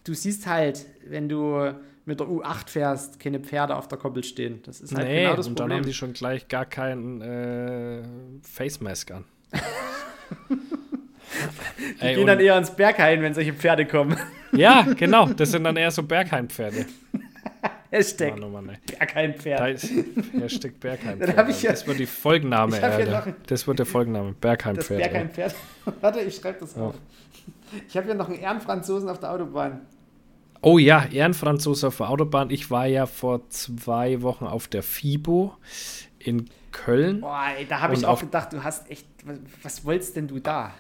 du 0.05 0.13
siehst 0.13 0.47
halt, 0.47 0.85
wenn 1.07 1.29
du 1.29 1.73
mit 2.11 2.21
der 2.21 2.27
U8 2.27 2.69
fährst, 2.69 3.21
keine 3.21 3.39
Pferde 3.39 3.77
auf 3.77 3.87
der 3.89 3.97
Koppel 3.97 4.25
stehen. 4.25 4.61
Das 4.65 4.81
ist 4.81 4.95
halt 4.95 5.07
nee, 5.07 5.23
genau 5.23 5.37
das 5.37 5.47
und 5.47 5.55
Problem. 5.55 5.69
dann 5.69 5.79
haben 5.79 5.87
die 5.87 5.95
schon 5.95 6.13
gleich 6.13 6.49
gar 6.49 6.67
keinen 6.67 7.23
äh, 7.23 8.03
Face 8.43 8.81
Mask 8.81 9.13
an. 9.13 9.25
die 12.01 12.03
Ey, 12.05 12.17
gehen 12.17 12.27
dann 12.27 12.41
eher 12.41 12.59
ins 12.59 12.73
Berghain, 12.73 13.23
wenn 13.23 13.33
solche 13.33 13.53
Pferde 13.53 13.87
kommen. 13.87 14.17
ja, 14.53 14.83
genau. 14.83 15.27
Das 15.27 15.53
sind 15.53 15.63
dann 15.65 15.77
eher 15.77 15.93
so 15.93 16.03
Berghain-Pferde. 16.03 16.87
Hashtag 17.91 18.39
Mann, 18.39 18.45
oh 18.45 18.49
Mann, 18.49 18.77
Berghain-Pferd. 18.87 19.61
Da 19.61 20.41
Hashtag 20.41 20.79
Berghain-Pferd. 20.81 21.63
Ja, 21.63 21.71
das 21.71 21.87
wird 21.87 21.99
die 22.01 22.07
Folgenname. 22.07 22.77
Äh, 22.77 23.33
das 23.47 23.67
wird 23.67 23.79
der 23.79 23.87
Folgenname. 23.87 24.35
Berghain-Pferd. 24.41 25.01
Das 25.01 25.11
Berghain-Pferd. 25.11 25.55
Warte, 26.01 26.21
ich 26.21 26.37
schreibe 26.37 26.59
das 26.61 26.77
auf. 26.77 26.97
Ich 27.89 27.97
habe 27.97 28.07
hier 28.07 28.15
noch 28.15 28.29
einen 28.29 28.39
Ehrenfranzosen 28.39 29.09
auf 29.09 29.21
der 29.21 29.31
Autobahn. 29.33 29.83
Oh 30.63 30.79
ja, 30.79 31.07
Ehrenfranzose 31.11 31.89
auf 31.89 31.97
der 31.99 32.11
Autobahn. 32.11 32.51
Ich 32.51 32.71
war 32.71 32.87
ja 32.87 33.07
vor 33.07 33.49
zwei 33.49 34.23
Wochen 34.23 34.45
auf 34.45 34.69
der 34.69 34.83
FIBO 34.83 35.57
in 36.19 36.51
Köln. 36.71 37.21
Boah, 37.21 37.47
ey, 37.57 37.67
da 37.67 37.81
habe 37.81 37.95
ich 37.95 38.05
auch 38.05 38.21
gedacht, 38.21 38.53
du 38.53 38.63
hast 38.63 38.91
echt, 38.91 39.07
was, 39.25 39.39
was 39.63 39.85
wolltest 39.85 40.17
denn 40.17 40.29
du 40.29 40.39
da? 40.39 40.75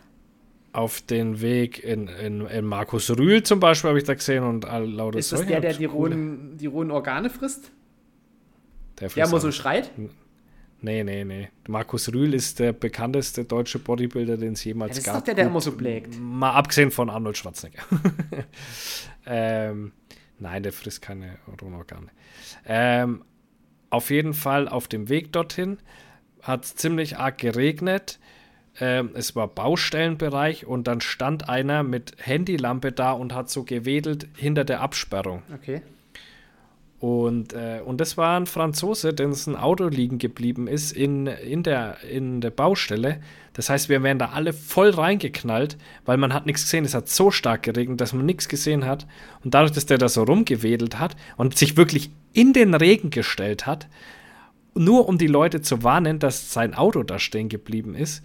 Auf 0.72 1.00
den 1.00 1.40
Weg 1.40 1.82
in, 1.82 2.06
in, 2.06 2.46
in 2.46 2.64
Markus 2.64 3.10
Rühl 3.10 3.42
zum 3.42 3.58
Beispiel 3.58 3.88
habe 3.88 3.98
ich 3.98 4.04
da 4.04 4.14
gesehen 4.14 4.44
und 4.44 4.64
lauter 4.64 5.18
Ist 5.18 5.32
das 5.32 5.46
der, 5.46 5.60
der 5.60 5.74
die 5.74 5.86
rohen, 5.86 6.56
die 6.58 6.66
rohen 6.66 6.90
Organe 6.90 7.28
frisst? 7.28 7.72
Der, 9.00 9.08
der 9.08 9.26
immer 9.26 9.40
so 9.40 9.50
schreit? 9.50 9.90
Nee, 10.82 11.04
nee, 11.04 11.24
nee. 11.24 11.48
Markus 11.68 12.12
Rühl 12.12 12.34
ist 12.34 12.58
der 12.58 12.72
bekannteste 12.72 13.44
deutsche 13.44 13.78
Bodybuilder, 13.78 14.36
den 14.36 14.52
es 14.52 14.64
jemals 14.64 14.90
ja, 14.90 14.96
das 14.96 15.04
gab. 15.04 15.14
Das 15.14 15.18
ist 15.18 15.20
doch 15.20 15.24
der, 15.26 15.34
der 15.34 15.46
immer 15.46 15.60
so 15.60 15.72
blägt. 15.72 16.18
Mal 16.18 16.52
abgesehen 16.52 16.90
von 16.90 17.10
Arnold 17.10 17.36
Schwarzenegger. 17.36 17.82
ähm, 19.26 19.92
nein, 20.38 20.62
der 20.62 20.72
frisst 20.72 21.02
keine 21.02 21.38
Rohorgane. 21.60 22.08
Ähm, 22.66 23.24
auf 23.90 24.10
jeden 24.10 24.34
Fall 24.34 24.68
auf 24.68 24.88
dem 24.88 25.08
Weg 25.08 25.32
dorthin 25.32 25.78
hat 26.42 26.64
es 26.64 26.76
ziemlich 26.76 27.18
arg 27.18 27.38
geregnet. 27.38 28.18
Ähm, 28.80 29.10
es 29.14 29.34
war 29.36 29.48
Baustellenbereich 29.48 30.64
und 30.64 30.86
dann 30.86 31.00
stand 31.00 31.48
einer 31.48 31.82
mit 31.82 32.14
Handylampe 32.18 32.92
da 32.92 33.12
und 33.12 33.34
hat 33.34 33.50
so 33.50 33.64
gewedelt 33.64 34.28
hinter 34.36 34.64
der 34.64 34.80
Absperrung. 34.80 35.42
Okay. 35.54 35.82
Und, 37.00 37.54
äh, 37.54 37.80
und 37.82 37.98
das 37.98 38.18
war 38.18 38.38
ein 38.38 38.44
Franzose, 38.44 39.14
dessen 39.14 39.56
Auto 39.56 39.88
liegen 39.88 40.18
geblieben 40.18 40.68
ist 40.68 40.92
in, 40.92 41.26
in, 41.26 41.62
der, 41.62 41.96
in 42.04 42.42
der 42.42 42.50
Baustelle. 42.50 43.22
Das 43.54 43.70
heißt, 43.70 43.88
wir 43.88 44.02
wären 44.02 44.18
da 44.18 44.28
alle 44.34 44.52
voll 44.52 44.90
reingeknallt, 44.90 45.78
weil 46.04 46.18
man 46.18 46.34
hat 46.34 46.44
nichts 46.44 46.64
gesehen. 46.64 46.84
Es 46.84 46.94
hat 46.94 47.08
so 47.08 47.30
stark 47.30 47.62
geregnet, 47.62 48.02
dass 48.02 48.12
man 48.12 48.26
nichts 48.26 48.48
gesehen 48.48 48.84
hat. 48.84 49.06
Und 49.42 49.54
dadurch, 49.54 49.72
dass 49.72 49.86
der 49.86 49.96
da 49.96 50.10
so 50.10 50.24
rumgewedelt 50.24 50.98
hat 50.98 51.16
und 51.38 51.56
sich 51.56 51.78
wirklich 51.78 52.10
in 52.34 52.52
den 52.52 52.74
Regen 52.74 53.08
gestellt 53.08 53.66
hat, 53.66 53.88
nur 54.74 55.08
um 55.08 55.16
die 55.16 55.26
Leute 55.26 55.62
zu 55.62 55.82
warnen, 55.82 56.18
dass 56.18 56.52
sein 56.52 56.74
Auto 56.74 57.02
da 57.02 57.18
stehen 57.18 57.48
geblieben 57.48 57.94
ist, 57.94 58.22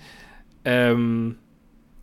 ähm, 0.65 1.37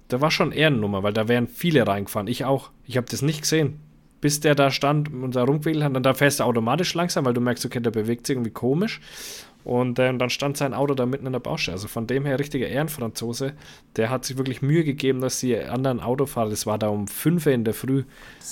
da 0.08 0.22
war 0.22 0.30
schon 0.30 0.52
Ehrennummer, 0.52 1.02
weil 1.02 1.12
da 1.12 1.28
wären 1.28 1.48
viele 1.48 1.86
reingefahren. 1.86 2.28
Ich 2.28 2.46
auch. 2.46 2.70
Ich 2.86 2.96
habe 2.96 3.06
das 3.10 3.20
nicht 3.20 3.42
gesehen 3.42 3.78
bis 4.22 4.40
der 4.40 4.54
da 4.54 4.70
stand 4.70 5.12
und 5.12 5.36
da 5.36 5.42
rumgewedelt 5.42 5.84
hat. 5.84 5.94
Und 5.94 6.04
dann 6.04 6.14
fährst 6.14 6.40
du 6.40 6.44
automatisch 6.44 6.94
langsam, 6.94 7.26
weil 7.26 7.34
du 7.34 7.42
merkst, 7.42 7.66
okay, 7.66 7.80
der 7.80 7.90
bewegt 7.90 8.26
sich 8.26 8.34
irgendwie 8.34 8.52
komisch. 8.52 9.00
Und 9.64 9.98
äh, 9.98 10.16
dann 10.16 10.30
stand 10.30 10.56
sein 10.56 10.74
Auto 10.74 10.94
da 10.94 11.06
mitten 11.06 11.26
in 11.26 11.32
der 11.32 11.40
Baustelle. 11.40 11.74
Also 11.74 11.88
von 11.88 12.06
dem 12.06 12.24
her 12.24 12.38
richtiger 12.38 12.66
Ehrenfranzose. 12.66 13.52
Der 13.96 14.10
hat 14.10 14.24
sich 14.24 14.36
wirklich 14.36 14.62
Mühe 14.62 14.84
gegeben, 14.84 15.20
dass 15.20 15.40
die 15.40 15.56
anderen 15.56 16.00
Autofahrer, 16.00 16.50
das 16.50 16.66
war 16.66 16.78
da 16.78 16.88
um 16.88 17.06
5 17.06 17.46
Uhr 17.46 17.52
in 17.52 17.64
der 17.64 17.74
Früh, 17.74 18.04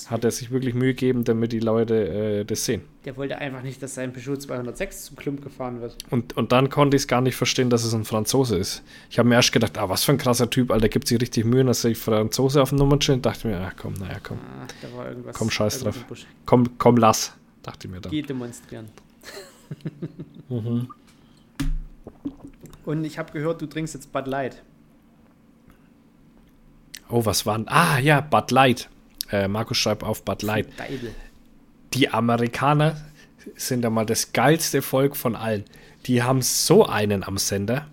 hat 0.09 0.25
er 0.25 0.31
sich 0.31 0.51
wirklich 0.51 0.75
Mühe 0.75 0.95
gegeben, 0.95 1.25
damit 1.25 1.53
die 1.53 1.61
Leute 1.61 2.41
äh, 2.41 2.45
das 2.45 2.65
sehen. 2.65 2.83
Der 3.05 3.17
wollte 3.17 3.39
einfach 3.39 3.63
nicht, 3.63 3.83
dass 3.83 3.95
sein 3.95 4.13
Peugeot 4.13 4.37
206 4.37 5.07
zum 5.07 5.17
Klump 5.17 5.43
gefahren 5.43 5.81
wird. 5.81 5.97
Und, 6.11 6.37
und 6.37 6.53
dann 6.53 6.69
konnte 6.69 6.97
ich 6.97 7.03
es 7.05 7.09
gar 7.09 7.23
nicht 7.23 7.35
verstehen, 7.35 7.71
dass 7.71 7.83
es 7.85 7.95
ein 7.95 8.05
Franzose 8.05 8.59
ist. 8.59 8.83
Ich 9.09 9.19
habe 9.19 9.29
mir 9.29 9.37
erst 9.37 9.53
gedacht, 9.53 9.79
ah, 9.79 9.89
was 9.89 10.05
für 10.05 10.13
ein 10.13 10.19
krasser 10.19 10.51
Typ, 10.51 10.71
Alter, 10.71 10.89
gibt 10.89 11.09
sich 11.09 11.21
richtig 11.21 11.47
Mühe, 11.47 11.65
dass 11.65 11.83
ich 11.85 11.97
Franzose 11.97 12.61
auf 12.61 12.69
dem 12.69 12.79
Nummernschild. 12.79 13.25
Dachte 13.25 13.49
mir, 13.49 13.59
ach 13.61 13.75
komm, 13.77 13.95
naja, 13.95 14.19
komm. 14.23 14.39
Ah, 14.39 14.67
da 14.83 14.97
war 14.97 15.09
irgendwas. 15.09 15.37
Komm, 15.37 15.51
scheiß 15.51 15.81
drauf. 15.81 16.05
Komm, 16.45 16.79
komm, 16.79 16.99
lass, 16.99 17.33
dachte 17.63 17.87
ich 17.87 17.93
mir 17.93 18.01
dann. 18.01 18.13
Geh 18.13 18.23
demonstrieren. 18.23 18.91
mhm. 20.49 20.89
Und 22.85 23.05
ich 23.05 23.19
habe 23.19 23.33
gehört, 23.33 23.61
du 23.63 23.67
trinkst 23.67 23.95
jetzt 23.95 24.13
Bud 24.13 24.27
Light. 24.27 24.63
Oh, 27.09 27.25
was 27.25 27.47
waren. 27.47 27.67
Ah, 27.69 27.99
ja, 27.99 28.21
Bud 28.21 28.51
Light. 28.51 28.89
Äh, 29.31 29.49
Markus 29.49 29.79
schreibt 29.79 30.03
auf 30.03 30.25
Bud 30.25 30.43
Light. 30.43 30.69
Die 31.93 32.09
Amerikaner 32.09 32.97
sind 33.57 33.83
ja 33.83 33.91
mal 33.91 34.07
das 34.07 34.33
geilste 34.33 34.83
Volk 34.83 35.17
von 35.17 35.37
allen. 35.37 35.65
Die 36.07 36.23
haben 36.23 36.43
so 36.43 36.87
einen 36.87 37.25
am 37.25 37.37
Sender. 37.39 37.87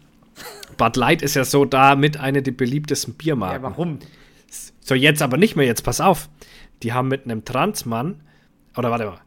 Bud 0.78 0.96
Light 0.96 1.22
ist 1.22 1.36
ja 1.36 1.44
so 1.44 1.66
da 1.66 1.96
mit 1.96 2.18
einer 2.18 2.42
der 2.42 2.52
beliebtesten 2.52 3.16
Biermarken. 3.16 3.64
Ja, 3.64 3.70
warum? 3.70 4.00
So, 4.80 4.96
jetzt 4.96 5.22
aber 5.22 5.38
nicht 5.38 5.56
mehr, 5.56 5.66
jetzt 5.66 5.84
pass 5.84 6.00
auf. 6.00 6.30
Die 6.84 6.94
haben 6.94 7.08
mit 7.08 7.26
einem 7.26 7.44
Transmann, 7.44 8.22
oder 8.76 8.92
warte 8.92 9.06
mal, 9.06 9.22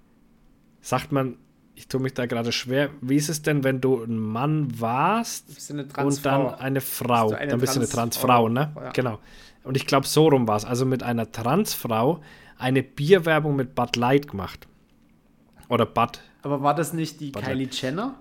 sagt 0.80 1.12
man 1.12 1.36
ich 1.80 1.88
tue 1.88 1.98
mich 1.98 2.12
da 2.12 2.26
gerade 2.26 2.52
schwer. 2.52 2.90
Wie 3.00 3.16
ist 3.16 3.30
es 3.30 3.40
denn, 3.40 3.64
wenn 3.64 3.80
du 3.80 4.02
ein 4.02 4.18
Mann 4.18 4.78
warst 4.78 5.46
und 5.96 6.26
dann 6.26 6.54
eine 6.54 6.82
Frau? 6.82 7.30
Eine 7.30 7.52
dann 7.52 7.60
bist 7.60 7.74
du 7.74 7.80
eine 7.80 7.88
Transfrau, 7.88 8.50
ne? 8.50 8.70
Ja. 8.76 8.90
Genau. 8.90 9.18
Und 9.64 9.78
ich 9.78 9.86
glaube, 9.86 10.06
so 10.06 10.28
rum 10.28 10.46
war 10.46 10.58
es. 10.58 10.66
Also 10.66 10.84
mit 10.84 11.02
einer 11.02 11.32
Transfrau 11.32 12.20
eine 12.58 12.82
Bierwerbung 12.82 13.56
mit 13.56 13.74
Bud 13.74 13.96
Light 13.96 14.28
gemacht. 14.28 14.68
Oder 15.70 15.86
Bud. 15.86 16.20
Aber 16.42 16.62
war 16.62 16.74
das 16.74 16.92
nicht 16.92 17.18
die 17.18 17.30
Bud 17.30 17.44
Kylie 17.44 17.64
Light. 17.64 17.80
Jenner? 17.80 18.14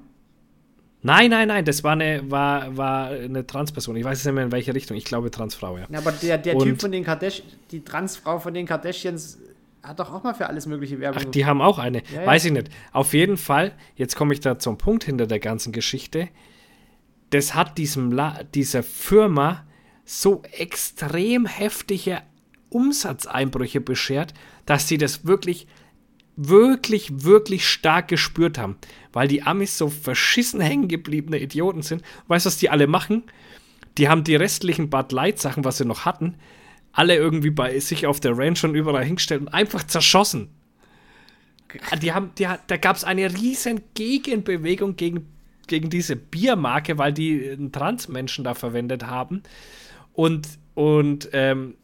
Nein, 1.02 1.30
nein, 1.30 1.50
nein, 1.50 1.66
das 1.66 1.84
war 1.84 1.94
eine, 1.94 2.32
war, 2.32 2.78
war 2.78 3.08
eine 3.10 3.46
Transperson. 3.46 3.98
Ich 3.98 4.06
weiß 4.06 4.24
nicht 4.24 4.34
mehr 4.34 4.46
in 4.46 4.54
welche 4.54 4.74
Richtung. 4.74 4.96
Ich 4.96 5.04
glaube 5.04 5.32
Transfrau, 5.32 5.78
ja. 5.78 5.86
ja 5.90 6.00
aber 6.00 6.14
der, 6.14 6.38
der 6.38 6.58
Typ 6.58 6.80
von 6.80 6.94
den 6.94 7.04
Kardashians, 7.04 7.58
die 7.72 7.84
Transfrau 7.84 8.40
von 8.40 8.54
den 8.54 8.66
Kardashians 8.66 9.38
hat 9.84 10.00
doch 10.00 10.14
auch 10.14 10.24
mal 10.24 10.34
für 10.34 10.48
alles 10.48 10.66
mögliche 10.66 11.00
Werbung. 11.00 11.24
Ach, 11.26 11.32
die 11.32 11.46
haben 11.46 11.62
auch 11.62 11.80
eine. 11.80 12.04
Ja, 12.14 12.26
Weiß 12.26 12.46
ich 12.46 12.52
nicht. 12.52 12.70
Auf 12.92 13.14
jeden 13.14 13.38
Fall, 13.38 13.74
jetzt 13.96 14.16
komme 14.16 14.34
ich 14.34 14.40
da 14.40 14.60
zum 14.60 14.78
Punkt 14.78 15.04
hinter 15.04 15.28
der 15.28 15.40
ganzen 15.40 15.72
Geschichte. 15.72 16.30
Das 17.30 17.56
hat 17.56 17.78
diesem 17.78 18.12
La 18.12 18.44
dieser 18.44 18.84
Firma 18.84 19.66
so 20.04 20.42
extrem 20.52 21.46
heftige 21.46 22.22
Umsatzeinbrüche 22.70 23.82
beschert, 23.82 24.34
dass 24.66 24.88
sie 24.88 24.98
das 24.98 25.26
wirklich 25.26 25.68
wirklich, 26.42 27.24
wirklich 27.26 27.68
stark 27.68 28.08
gespürt 28.08 28.58
haben, 28.58 28.78
weil 29.12 29.28
die 29.28 29.44
Amis 29.44 29.78
so 29.78 29.90
verschissen 29.90 30.62
hängen 30.62 30.88
gebliebene 30.88 31.40
Idioten 31.40 31.82
sind. 31.82 32.02
Weißt 32.28 32.46
du, 32.46 32.48
was 32.48 32.58
die 32.58 32.70
alle 32.70 32.88
machen? 32.88 33.24
Die 33.98 34.08
haben 34.08 34.24
die 34.24 34.36
restlichen 34.36 34.90
Bud 34.90 35.12
Light 35.12 35.40
Sachen, 35.40 35.66
was 35.66 35.78
sie 35.78 35.86
noch 35.86 36.06
hatten, 36.06 36.36
alle 36.92 37.16
irgendwie 37.16 37.52
bei 37.52 37.80
sich 37.80 38.08
auf 38.08 38.20
der 38.20 38.38
Range 38.38 38.56
schon 38.56 38.76
überall 38.76 39.04
hingestellt 39.06 39.42
und 39.42 39.48
einfach 39.50 39.84
zerschossen. 39.84 40.50
Die 42.02 42.14
haben, 42.14 42.32
die, 42.38 42.48
da 42.68 42.78
gab 42.78 42.96
es 42.96 43.04
eine 43.04 43.32
riesen 43.32 43.82
Gegenbewegung 43.94 44.96
gegen, 44.96 45.28
gegen 45.68 45.90
diese 45.90 46.16
Biermarke, 46.16 46.98
weil 46.98 47.14
die 47.14 47.50
einen 47.50 47.72
Transmenschen 47.72 48.44
da 48.44 48.56
verwendet 48.56 49.06
haben. 49.06 49.44
Und, 50.14 50.48
und 50.74 51.30
ähm, 51.34 51.76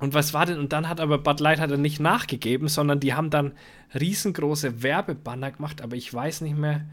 und 0.00 0.14
was 0.14 0.32
war 0.32 0.46
denn? 0.46 0.58
Und 0.58 0.72
dann 0.72 0.88
hat 0.88 0.98
aber 0.98 1.18
Bud 1.18 1.40
Light 1.40 1.60
hat 1.60 1.70
er 1.70 1.76
nicht 1.76 2.00
nachgegeben, 2.00 2.68
sondern 2.68 3.00
die 3.00 3.12
haben 3.12 3.28
dann 3.28 3.52
riesengroße 3.98 4.82
Werbebanner 4.82 5.50
gemacht, 5.50 5.82
aber 5.82 5.94
ich 5.94 6.12
weiß 6.12 6.40
nicht 6.40 6.56
mehr. 6.56 6.86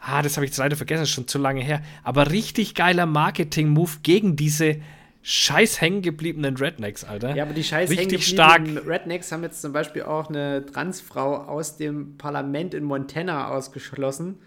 Ah, 0.00 0.22
das 0.22 0.36
habe 0.36 0.44
ich 0.44 0.50
jetzt 0.50 0.58
leider 0.58 0.76
vergessen, 0.76 1.04
ist 1.04 1.10
schon 1.10 1.26
zu 1.26 1.38
lange 1.38 1.62
her. 1.62 1.82
Aber 2.04 2.30
richtig 2.30 2.74
geiler 2.74 3.06
Marketing-Move 3.06 3.92
gegen 4.02 4.36
diese 4.36 4.76
scheiß 5.28 5.80
hängengebliebenen 5.80 6.56
Rednecks, 6.56 7.04
Alter. 7.04 7.34
Ja, 7.34 7.44
aber 7.44 7.54
die 7.54 7.64
scheiß 7.64 7.90
richtig 7.90 8.26
stark 8.26 8.62
Rednecks 8.86 9.30
haben 9.30 9.42
jetzt 9.42 9.60
zum 9.60 9.72
Beispiel 9.72 10.02
auch 10.02 10.28
eine 10.28 10.64
Transfrau 10.64 11.36
aus 11.36 11.76
dem 11.76 12.16
Parlament 12.16 12.74
in 12.74 12.84
Montana 12.84 13.48
ausgeschlossen 13.48 14.38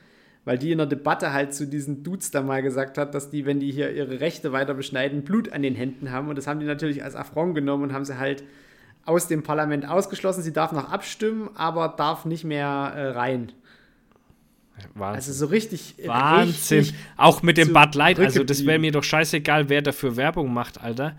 weil 0.43 0.57
die 0.57 0.71
in 0.71 0.79
der 0.79 0.87
Debatte 0.87 1.33
halt 1.33 1.53
zu 1.53 1.67
diesen 1.67 2.03
Dudes 2.03 2.31
da 2.31 2.41
mal 2.41 2.61
gesagt 2.61 2.97
hat, 2.97 3.13
dass 3.13 3.29
die, 3.29 3.45
wenn 3.45 3.59
die 3.59 3.71
hier 3.71 3.91
ihre 3.91 4.19
Rechte 4.19 4.51
weiter 4.51 4.73
beschneiden, 4.73 5.23
Blut 5.23 5.51
an 5.51 5.61
den 5.61 5.75
Händen 5.75 6.11
haben. 6.11 6.29
Und 6.29 6.37
das 6.37 6.47
haben 6.47 6.59
die 6.59 6.65
natürlich 6.65 7.03
als 7.03 7.15
Affront 7.15 7.53
genommen 7.53 7.83
und 7.83 7.93
haben 7.93 8.05
sie 8.05 8.17
halt 8.17 8.43
aus 9.05 9.27
dem 9.27 9.43
Parlament 9.43 9.87
ausgeschlossen. 9.87 10.41
Sie 10.41 10.53
darf 10.53 10.71
noch 10.71 10.91
abstimmen, 10.91 11.49
aber 11.55 11.89
darf 11.89 12.25
nicht 12.25 12.43
mehr 12.43 12.65
äh, 12.95 13.09
rein. 13.09 13.51
Wahnsinn. 14.93 15.15
Also 15.15 15.33
so 15.33 15.45
richtig. 15.47 15.95
Wahnsinn. 16.05 16.79
Richtig 16.79 16.97
Auch 17.17 17.41
mit 17.41 17.57
dem 17.57 17.73
Bud 17.73 17.95
Light. 17.95 18.19
Also, 18.19 18.43
das 18.43 18.65
wäre 18.65 18.79
mir 18.79 18.91
doch 18.91 19.03
scheißegal, 19.03 19.69
wer 19.69 19.81
dafür 19.81 20.15
Werbung 20.15 20.53
macht, 20.53 20.81
Alter. 20.81 21.15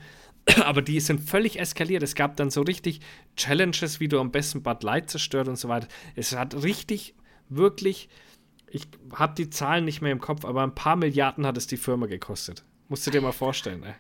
Aber 0.64 0.82
die 0.82 1.00
sind 1.00 1.20
völlig 1.20 1.58
eskaliert. 1.58 2.02
Es 2.02 2.14
gab 2.14 2.36
dann 2.36 2.50
so 2.50 2.62
richtig 2.62 3.00
Challenges, 3.36 4.00
wie 4.00 4.08
du 4.08 4.18
am 4.20 4.30
besten 4.30 4.62
Bud 4.62 4.82
Light 4.82 5.10
zerstört 5.10 5.48
und 5.48 5.56
so 5.56 5.68
weiter. 5.68 5.88
Es 6.16 6.36
hat 6.36 6.62
richtig, 6.62 7.14
wirklich 7.48 8.08
ich 8.72 8.88
habe 9.14 9.34
die 9.36 9.50
Zahlen 9.50 9.84
nicht 9.84 10.00
mehr 10.00 10.12
im 10.12 10.18
Kopf, 10.18 10.44
aber 10.44 10.62
ein 10.62 10.74
paar 10.74 10.96
Milliarden 10.96 11.46
hat 11.46 11.56
es 11.58 11.66
die 11.66 11.76
Firma 11.76 12.06
gekostet. 12.06 12.64
Musst 12.88 13.06
du 13.06 13.10
dir 13.10 13.20
mal 13.20 13.32
vorstellen, 13.32 13.82
ey. 13.82 13.94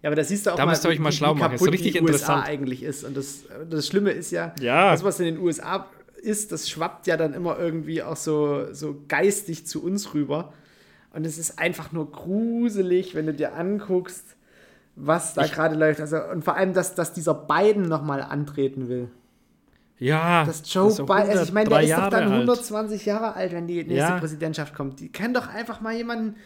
Ja, 0.00 0.10
aber 0.10 0.16
da 0.16 0.24
siehst 0.24 0.46
du 0.46 0.50
auch 0.50 0.56
da 0.56 0.66
mal, 0.66 0.76
wie, 0.84 0.98
mal 0.98 1.12
schlau 1.12 1.34
machen. 1.34 1.52
Das 1.52 1.62
ist 1.62 1.72
richtig 1.72 1.92
die 1.92 1.98
interessant. 1.98 2.42
USA 2.42 2.48
eigentlich 2.48 2.82
ist. 2.82 3.04
Und 3.04 3.16
das, 3.16 3.44
das 3.68 3.86
Schlimme 3.86 4.10
ist 4.10 4.30
ja, 4.30 4.54
ja, 4.60 4.92
das, 4.92 5.02
was 5.02 5.18
in 5.18 5.26
den 5.26 5.38
USA 5.38 5.90
ist, 6.24 6.52
das 6.52 6.68
schwappt 6.68 7.06
ja 7.06 7.16
dann 7.16 7.34
immer 7.34 7.58
irgendwie 7.58 8.02
auch 8.02 8.16
so, 8.16 8.72
so 8.72 9.02
geistig 9.08 9.66
zu 9.66 9.82
uns 9.82 10.14
rüber. 10.14 10.52
Und 11.12 11.24
es 11.24 11.38
ist 11.38 11.58
einfach 11.58 11.92
nur 11.92 12.10
gruselig, 12.10 13.14
wenn 13.14 13.26
du 13.26 13.34
dir 13.34 13.54
anguckst, 13.54 14.36
was 14.96 15.34
da 15.34 15.46
gerade 15.46 15.76
läuft. 15.76 16.00
Also, 16.00 16.22
und 16.24 16.44
vor 16.44 16.56
allem, 16.56 16.72
dass, 16.72 16.94
dass 16.94 17.12
dieser 17.12 17.34
Biden 17.34 17.88
nochmal 17.88 18.22
antreten 18.22 18.88
will. 18.88 19.10
Ja. 19.98 20.44
Das 20.44 20.62
Joe 20.72 20.90
Biden, 20.90 21.30
also 21.30 21.44
ich 21.44 21.52
meine, 21.52 21.68
der 21.68 21.82
ist 21.82 21.92
doch 21.92 22.10
dann 22.10 22.32
120 22.32 23.06
Jahre 23.06 23.34
alt, 23.34 23.52
wenn 23.52 23.66
die 23.66 23.76
nächste 23.76 23.94
ja. 23.94 24.18
Präsidentschaft 24.18 24.74
kommt. 24.74 25.00
Die 25.00 25.10
kann 25.10 25.34
doch 25.34 25.48
einfach 25.48 25.80
mal 25.80 25.94
jemanden 25.94 26.36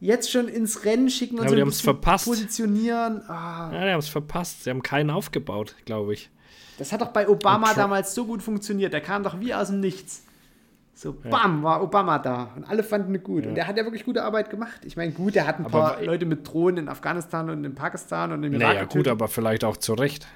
jetzt 0.00 0.30
schon 0.30 0.48
ins 0.48 0.84
Rennen 0.84 1.08
schicken 1.10 1.38
und 1.38 1.44
ja, 1.44 1.50
so 1.50 1.64
bisschen 1.64 1.84
verpasst. 1.84 2.24
positionieren. 2.26 3.22
Oh. 3.26 3.32
Ja, 3.32 3.70
die 3.70 3.90
haben 3.90 3.98
es 3.98 4.08
verpasst. 4.08 4.64
Sie 4.64 4.70
haben 4.70 4.82
keinen 4.82 5.10
aufgebaut, 5.10 5.76
glaube 5.84 6.14
ich. 6.14 6.30
Das 6.78 6.92
hat 6.92 7.00
doch 7.00 7.08
bei 7.08 7.28
Obama 7.28 7.72
damals 7.74 8.14
so 8.14 8.26
gut 8.26 8.42
funktioniert. 8.42 8.92
Der 8.92 9.00
kam 9.00 9.22
doch 9.22 9.38
wie 9.40 9.54
aus 9.54 9.68
dem 9.68 9.80
Nichts. 9.80 10.22
So, 10.96 11.12
bam, 11.12 11.64
war 11.64 11.82
Obama 11.82 12.18
da. 12.20 12.52
Und 12.54 12.64
alle 12.64 12.84
fanden 12.84 13.14
ihn 13.14 13.22
gut. 13.22 13.44
Ja. 13.44 13.50
Und 13.50 13.56
er 13.56 13.66
hat 13.66 13.76
ja 13.76 13.84
wirklich 13.84 14.04
gute 14.04 14.22
Arbeit 14.22 14.48
gemacht. 14.48 14.80
Ich 14.84 14.96
meine, 14.96 15.12
gut, 15.12 15.34
er 15.34 15.46
hat 15.46 15.58
ein 15.58 15.66
aber 15.66 15.80
paar 15.80 16.02
Leute 16.02 16.24
mit 16.24 16.46
Drohnen 16.46 16.84
in 16.84 16.88
Afghanistan 16.88 17.50
und 17.50 17.64
in 17.64 17.74
Pakistan 17.74 18.32
und 18.32 18.44
im 18.44 18.52
Irak. 18.52 18.74
Naja, 18.74 18.84
gut, 18.84 19.08
aber 19.08 19.26
vielleicht 19.26 19.64
auch 19.64 19.76
zu 19.76 19.94
Recht. 19.94 20.26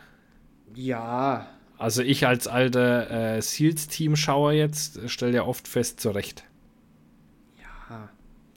Ja, 0.75 1.47
also 1.79 2.03
ich 2.03 2.27
als 2.27 2.49
alter 2.49 3.37
äh, 3.37 3.41
SEALs-Team-Schauer 3.41 4.53
jetzt 4.53 5.09
stelle 5.09 5.33
ja 5.33 5.43
oft 5.45 5.69
fest, 5.69 6.01
zurecht. 6.01 6.43
Ja. 7.89 8.09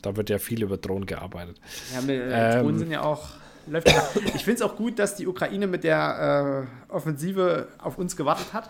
Da 0.01 0.15
wird 0.17 0.31
ja 0.31 0.39
viel 0.39 0.63
über 0.63 0.77
Drohnen 0.77 1.05
gearbeitet. 1.05 1.61
Ja, 1.93 2.01
mit, 2.01 2.09
äh, 2.09 2.55
ähm, 2.55 2.63
Drohnen 2.63 2.79
sind 2.79 2.91
ja 2.91 3.03
auch. 3.03 3.29
Läuft 3.71 3.87
ich 4.35 4.43
finde 4.43 4.55
es 4.55 4.61
auch 4.61 4.75
gut, 4.75 4.99
dass 4.99 5.15
die 5.15 5.27
Ukraine 5.27 5.65
mit 5.65 5.85
der 5.85 6.67
äh, 6.89 6.93
Offensive 6.93 7.69
auf 7.77 7.97
uns 7.97 8.17
gewartet 8.17 8.51
hat. 8.51 8.69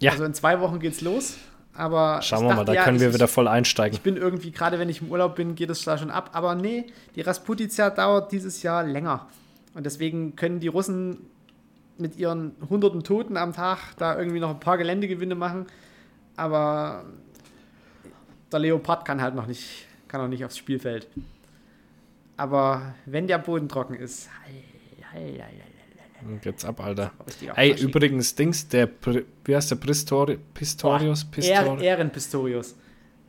Ja. 0.00 0.10
Also 0.10 0.24
in 0.24 0.34
zwei 0.34 0.60
Wochen 0.60 0.80
geht's 0.80 1.00
los. 1.00 1.36
Aber 1.76 2.20
Schauen 2.22 2.46
wir 2.46 2.54
mal, 2.54 2.64
da 2.64 2.72
ja, 2.72 2.84
können 2.84 2.98
wir 2.98 3.14
wieder 3.14 3.28
voll 3.28 3.46
einsteigen. 3.46 3.94
Ich 3.96 4.02
bin 4.02 4.16
irgendwie, 4.16 4.50
gerade 4.50 4.80
wenn 4.80 4.88
ich 4.88 5.00
im 5.00 5.10
Urlaub 5.10 5.36
bin, 5.36 5.54
geht 5.54 5.70
es 5.70 5.84
da 5.84 5.96
schon 5.96 6.10
ab. 6.10 6.30
Aber 6.32 6.56
nee, 6.56 6.86
die 7.14 7.20
Rasputizia 7.20 7.90
dauert 7.90 8.32
dieses 8.32 8.62
Jahr 8.62 8.84
länger. 8.84 9.28
Und 9.74 9.86
deswegen 9.86 10.34
können 10.34 10.58
die 10.58 10.68
Russen 10.68 11.18
mit 11.96 12.16
ihren 12.16 12.56
hunderten 12.68 13.04
Toten 13.04 13.36
am 13.36 13.52
Tag 13.52 13.78
da 13.98 14.18
irgendwie 14.18 14.40
noch 14.40 14.50
ein 14.50 14.60
paar 14.60 14.78
Geländegewinne 14.78 15.36
machen. 15.36 15.66
Aber 16.36 17.04
der 18.50 18.58
Leopard 18.58 19.04
kann 19.04 19.22
halt 19.22 19.36
noch 19.36 19.46
nicht, 19.46 19.86
kann 20.08 20.20
auch 20.20 20.28
nicht 20.28 20.44
aufs 20.44 20.58
Spielfeld. 20.58 21.06
Aber 22.36 22.94
wenn 23.06 23.26
der 23.26 23.38
Boden 23.38 23.68
trocken 23.68 23.94
ist, 23.94 24.28
heil, 25.12 25.44
Geht's 26.42 26.64
ab, 26.64 26.80
Alter. 26.80 27.12
Ey, 27.54 27.78
übrigens, 27.78 28.34
Dings, 28.34 28.68
der, 28.68 28.88
wie 29.44 29.54
heißt 29.54 29.70
der, 29.70 29.76
Pistori 29.76 30.38
Pistorius? 30.54 31.24
Pistor 31.26 31.80
Ehren 31.80 32.10
Pistorius. 32.10 32.76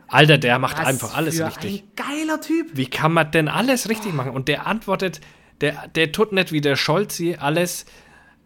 Alter, 0.08 0.38
der 0.38 0.60
macht 0.60 0.78
Was 0.78 0.86
einfach 0.86 1.18
alles 1.18 1.44
richtig. 1.44 1.84
Ein 1.84 1.90
geiler 1.96 2.40
Typ. 2.40 2.68
Wie 2.74 2.86
kann 2.86 3.12
man 3.12 3.32
denn 3.32 3.48
alles 3.50 3.90
richtig 3.90 4.14
machen? 4.14 4.32
Und 4.32 4.48
der 4.48 4.66
antwortet, 4.68 5.20
der, 5.62 5.88
der 5.90 6.12
tut 6.12 6.32
nicht 6.32 6.52
wie 6.52 6.62
der 6.62 6.76
Scholzi 6.76 7.36
alles 7.40 7.86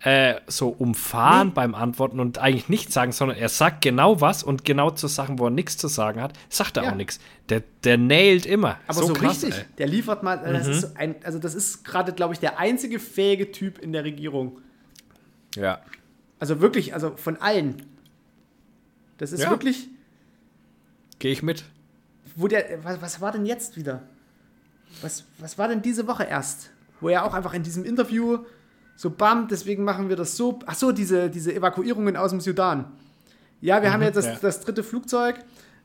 äh, 0.01 0.39
so 0.47 0.69
umfahren 0.69 1.49
nee. 1.49 1.53
beim 1.55 1.75
Antworten 1.75 2.19
und 2.19 2.37
eigentlich 2.37 2.69
nichts 2.69 2.93
sagen, 2.93 3.11
sondern 3.11 3.37
er 3.37 3.49
sagt 3.49 3.81
genau 3.81 4.21
was 4.21 4.43
und 4.43 4.63
genau 4.63 4.91
zu 4.91 5.07
Sachen, 5.07 5.39
wo 5.39 5.45
er 5.45 5.49
nichts 5.49 5.77
zu 5.77 5.87
sagen 5.87 6.21
hat, 6.21 6.33
sagt 6.47 6.77
er 6.77 6.83
ja. 6.83 6.91
auch 6.91 6.95
nichts. 6.95 7.19
Der, 7.49 7.63
der 7.83 7.97
nailt 7.97 8.45
immer. 8.45 8.77
Aber 8.87 9.01
so, 9.01 9.07
so 9.07 9.13
krass, 9.13 9.43
richtig. 9.43 9.55
Ey. 9.55 9.65
Der 9.77 9.87
liefert 9.87 10.23
mal, 10.23 10.37
das 10.37 10.67
mhm. 10.67 10.73
ist 10.73 10.97
ein, 10.97 11.15
also 11.23 11.37
das 11.37 11.53
ist 11.53 11.83
gerade, 11.83 12.13
glaube 12.13 12.33
ich, 12.33 12.39
der 12.39 12.59
einzige 12.59 12.99
fähige 12.99 13.51
Typ 13.51 13.77
in 13.79 13.91
der 13.91 14.05
Regierung. 14.05 14.59
Ja. 15.55 15.81
Also 16.39 16.61
wirklich, 16.61 16.93
also 16.93 17.17
von 17.17 17.37
allen. 17.37 17.83
Das 19.17 19.33
ist 19.33 19.43
ja. 19.43 19.49
wirklich. 19.49 19.89
Gehe 21.19 21.33
ich 21.33 21.43
mit. 21.43 21.65
Wo 22.37 22.47
der, 22.47 22.83
was, 22.85 23.01
was 23.01 23.19
war 23.19 23.33
denn 23.33 23.45
jetzt 23.45 23.75
wieder? 23.75 24.03
Was, 25.01 25.25
was 25.39 25.57
war 25.57 25.67
denn 25.67 25.81
diese 25.81 26.07
Woche 26.07 26.23
erst? 26.23 26.69
Wo 27.01 27.09
er 27.09 27.25
auch 27.25 27.33
einfach 27.33 27.53
in 27.53 27.63
diesem 27.63 27.83
Interview 27.83 28.39
so, 28.99 29.09
bam, 29.09 29.47
deswegen 29.47 29.85
machen 29.85 30.09
wir 30.09 30.17
das 30.17 30.35
so. 30.35 30.59
Ach 30.65 30.75
so, 30.75 30.91
diese, 30.91 31.29
diese 31.29 31.55
Evakuierungen 31.55 32.17
aus 32.17 32.31
dem 32.31 32.41
Sudan. 32.41 32.91
Ja, 33.61 33.81
wir 33.81 33.87
mhm, 33.87 33.93
haben 33.93 34.01
jetzt 34.01 34.17
das, 34.17 34.25
ja. 34.25 34.37
das 34.41 34.59
dritte 34.59 34.83
Flugzeug. 34.83 35.39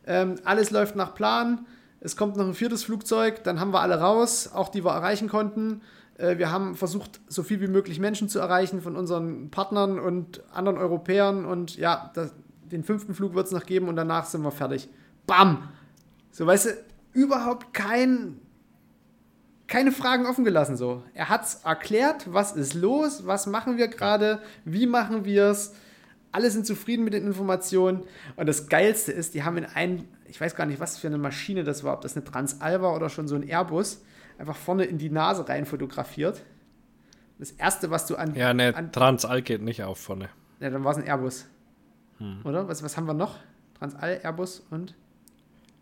Ähm, 0.05 0.35
alles 0.43 0.73
läuft 0.73 0.97
nach 0.97 1.15
Plan. 1.15 1.65
Es 2.01 2.17
kommt 2.17 2.37
noch 2.37 2.45
ein 2.45 2.55
viertes 2.55 2.83
Flugzeug. 2.83 3.45
Dann 3.45 3.61
haben 3.61 3.73
wir 3.73 3.83
alle 3.83 4.01
raus, 4.01 4.51
auch 4.53 4.69
die 4.69 4.85
wir 4.85 4.91
erreichen 4.91 5.29
konnten. 5.29 5.83
Äh, 6.19 6.39
wir 6.39 6.51
haben 6.51 6.75
versucht, 6.75 7.21
so 7.29 7.45
viel 7.45 7.61
wie 7.61 7.69
möglich 7.69 8.01
Menschen 8.01 8.29
zu 8.29 8.41
erreichen 8.41 8.83
von 8.83 8.97
unseren 8.97 9.49
Partnern 9.49 10.01
und 10.01 10.43
anderen 10.53 10.77
Europäern. 10.77 11.45
Und 11.45 11.77
ja, 11.77 12.11
das, 12.15 12.35
den 12.65 12.83
fünften 12.83 13.15
Flug 13.15 13.37
wird 13.37 13.47
es 13.47 13.53
noch 13.53 13.65
geben 13.65 13.87
und 13.87 13.95
danach 13.95 14.25
sind 14.25 14.43
wir 14.43 14.51
fertig. 14.51 14.89
Bam! 15.29 15.69
So, 16.33 16.47
weißt 16.47 16.67
du, 16.67 16.71
überhaupt 17.13 17.75
kein 17.75 18.41
keine 19.67 19.93
Fragen 19.93 20.27
offen 20.27 20.45
gelassen 20.45 20.77
so. 20.77 21.03
Er 21.15 21.29
hat 21.29 21.45
es 21.45 21.55
erklärt, 21.65 22.33
was 22.33 22.53
ist 22.53 22.75
los, 22.75 23.27
was 23.27 23.47
machen 23.47 23.77
wir 23.77 23.89
gerade, 23.89 24.41
wie 24.65 24.87
machen 24.87 25.25
wir 25.25 25.47
es. 25.47 25.75
Alle 26.33 26.51
sind 26.51 26.67
zufrieden 26.67 27.05
mit 27.05 27.15
den 27.15 27.27
Informationen. 27.27 28.03
Und 28.37 28.47
das 28.47 28.69
Geilste 28.69 29.13
ist, 29.13 29.35
die 29.35 29.45
haben 29.45 29.57
in 29.57 29.65
einen, 29.65 30.09
ich 30.27 30.41
weiß 30.41 30.57
gar 30.57 30.67
nicht, 30.67 30.81
was 30.81 30.99
für 30.99 31.07
eine 31.07 31.19
Maschine 31.19 31.65
das 31.65 31.85
war, 31.85 31.95
ob 31.95 32.01
das 32.01 32.17
eine 32.17 32.25
Transalva 32.25 32.95
oder 32.95 33.09
schon 33.09 33.29
so 33.29 33.37
ein 33.37 33.49
Airbus, 33.49 34.03
einfach 34.39 34.57
vorne 34.57 34.85
in 34.85 34.99
die 34.99 35.11
Nase 35.11 35.49
rein 35.49 35.65
fotografiert. 35.65 36.43
Das 37.39 37.53
erste, 37.53 37.91
was 37.91 38.07
du 38.07 38.17
an. 38.17 38.35
Ja, 38.35 38.53
ne, 38.53 38.91
Transall 38.93 39.43
geht 39.43 39.63
nicht 39.63 39.83
auf 39.83 39.99
vorne. 39.99 40.29
Ja, 40.61 40.71
dann 40.71 40.85
war 40.85 40.93
es 40.93 40.99
ein 40.99 41.05
Airbus. 41.05 41.47
Hm. 42.19 42.41
Oder? 42.45 42.69
Was, 42.69 42.83
was 42.83 42.97
haben 42.97 43.07
wir 43.07 43.15
noch? 43.15 43.39
Transall, 43.79 44.21
Airbus 44.23 44.67
und. 44.71 44.95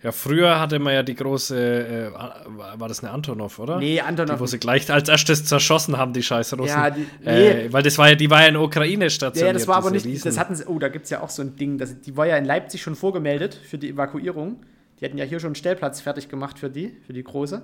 Ja, 0.03 0.11
früher 0.11 0.59
hatte 0.59 0.81
man 0.81 0.95
ja 0.95 1.05
die 1.05 1.15
große, 1.15 1.57
äh, 1.57 2.13
war 2.13 2.89
das 2.89 3.05
eine 3.05 3.13
Antonov, 3.13 3.61
oder? 3.61 3.79
Nee, 3.79 4.01
Antonov. 4.01 4.37
Die, 4.37 4.41
wo 4.41 4.47
sie 4.47 4.59
gleich 4.59 4.91
als 4.91 5.09
erstes 5.09 5.45
zerschossen 5.45 5.97
haben, 5.97 6.13
die 6.13 6.25
scheiß 6.25 6.55
Russen. 6.55 6.67
Ja, 6.67 6.91
die, 6.91 7.07
nee. 7.25 7.51
äh, 7.67 7.73
weil 7.73 7.85
das 7.85 7.99
war 7.99 8.09
ja, 8.09 8.17
die 8.17 8.29
war 8.29 8.41
ja 8.41 8.49
in 8.49 8.55
der 8.55 8.63
Ukraine 8.63 9.11
stationiert. 9.11 9.55
Ja, 9.55 9.59
das 9.59 9.69
war 9.69 9.77
aber 9.77 9.93
nicht, 9.93 10.05
Riesen. 10.05 10.25
das 10.25 10.39
hatten 10.39 10.57
sie, 10.57 10.67
oh, 10.67 10.81
da 10.81 10.89
gibt 10.89 11.05
es 11.05 11.11
ja 11.11 11.21
auch 11.21 11.31
so 11.31 11.43
ein 11.43 11.55
Ding, 11.55 11.79
das, 11.79 12.01
die 12.01 12.17
war 12.17 12.27
ja 12.27 12.37
in 12.37 12.45
Leipzig 12.45 12.83
schon 12.83 12.97
vorgemeldet 12.97 13.55
für 13.55 13.79
die 13.79 13.91
Evakuierung. 13.91 14.65
Die 14.99 15.05
hatten 15.05 15.19
ja 15.19 15.25
hier 15.25 15.39
schon 15.39 15.49
einen 15.49 15.55
Stellplatz 15.55 16.01
fertig 16.01 16.29
gemacht 16.29 16.59
für 16.59 16.69
die, 16.69 16.97
für 17.07 17.13
die 17.13 17.23
große. 17.23 17.63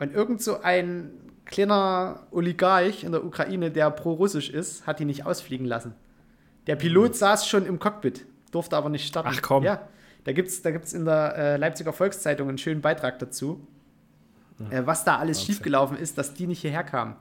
Und 0.00 0.12
irgend 0.12 0.42
so 0.42 0.60
ein 0.60 1.10
kleiner 1.44 2.26
Oligarch 2.32 3.04
in 3.04 3.12
der 3.12 3.24
Ukraine, 3.24 3.70
der 3.70 3.90
pro-russisch 3.90 4.50
ist, 4.50 4.86
hat 4.88 4.98
die 4.98 5.04
nicht 5.04 5.24
ausfliegen 5.24 5.66
lassen. 5.66 5.94
Der 6.66 6.74
Pilot 6.76 7.10
mhm. 7.10 7.14
saß 7.14 7.48
schon 7.48 7.66
im 7.66 7.78
Cockpit, 7.78 8.26
durfte 8.50 8.76
aber 8.76 8.88
nicht 8.88 9.06
starten. 9.06 9.30
Ach 9.32 9.42
komm. 9.42 9.62
Ja, 9.62 9.86
da 10.24 10.32
gibt 10.32 10.48
es 10.48 10.62
da 10.62 10.70
gibt's 10.70 10.92
in 10.92 11.04
der 11.04 11.36
äh, 11.36 11.56
Leipziger 11.56 11.92
Volkszeitung 11.92 12.48
einen 12.48 12.58
schönen 12.58 12.80
Beitrag 12.80 13.18
dazu, 13.18 13.66
ja. 14.58 14.78
äh, 14.78 14.86
was 14.86 15.04
da 15.04 15.18
alles 15.18 15.38
Wahnsinn. 15.38 15.54
schiefgelaufen 15.54 15.96
ist, 15.96 16.18
dass 16.18 16.34
die 16.34 16.46
nicht 16.46 16.60
hierher 16.60 16.84
kamen. 16.84 17.16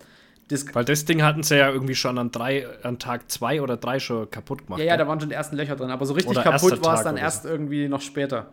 Das 0.50 0.66
Weil 0.74 0.86
das 0.86 1.06
Ding 1.06 1.24
hatten 1.24 1.44
sie 1.44 1.58
ja 1.58 1.70
irgendwie 1.70 1.96
schon 1.96 2.18
an, 2.18 2.32
drei, 2.32 2.68
an 2.84 3.00
Tag 3.00 3.32
zwei 3.32 3.62
oder 3.62 3.78
drei 3.78 4.00
schon 4.00 4.30
kaputt 4.30 4.66
gemacht. 4.66 4.80
Ja, 4.80 4.86
ja, 4.86 4.98
da 4.98 5.08
waren 5.08 5.20
schon 5.20 5.30
die 5.30 5.36
ersten 5.36 5.56
Löcher 5.56 5.76
drin, 5.76 5.90
aber 5.90 6.06
so 6.06 6.14
richtig 6.14 6.32
oder 6.32 6.44
kaputt 6.44 6.84
war 6.84 6.96
es 6.96 7.04
dann 7.04 7.18
erst 7.18 7.46
irgendwie 7.46 7.88
noch 7.88 8.02
später. 8.02 8.50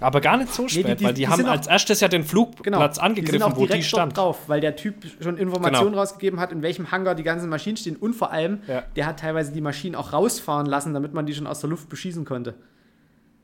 Aber 0.00 0.20
gar 0.20 0.36
nicht 0.36 0.52
so 0.52 0.68
spät, 0.68 0.86
nee, 0.86 0.92
die, 0.92 0.98
die, 0.98 1.04
weil 1.04 1.14
die, 1.14 1.22
die 1.22 1.28
haben 1.28 1.46
als 1.46 1.66
erstes 1.66 2.00
ja 2.00 2.08
den 2.08 2.22
Flugplatz 2.22 2.96
genau, 2.96 3.06
angegriffen, 3.06 3.56
wo 3.56 3.66
die 3.66 3.82
stand. 3.82 4.16
drauf, 4.16 4.48
weil 4.48 4.60
der 4.60 4.76
Typ 4.76 4.94
schon 5.20 5.36
Informationen 5.36 5.90
genau. 5.90 6.00
rausgegeben 6.00 6.38
hat, 6.38 6.52
in 6.52 6.62
welchem 6.62 6.92
Hangar 6.92 7.14
die 7.14 7.24
ganzen 7.24 7.48
Maschinen 7.48 7.76
stehen 7.76 7.96
und 7.96 8.14
vor 8.14 8.30
allem, 8.30 8.60
ja. 8.68 8.84
der 8.94 9.06
hat 9.06 9.20
teilweise 9.20 9.52
die 9.52 9.60
Maschinen 9.60 9.96
auch 9.96 10.12
rausfahren 10.12 10.66
lassen, 10.66 10.94
damit 10.94 11.14
man 11.14 11.26
die 11.26 11.34
schon 11.34 11.46
aus 11.46 11.60
der 11.60 11.70
Luft 11.70 11.88
beschießen 11.88 12.24
konnte. 12.24 12.54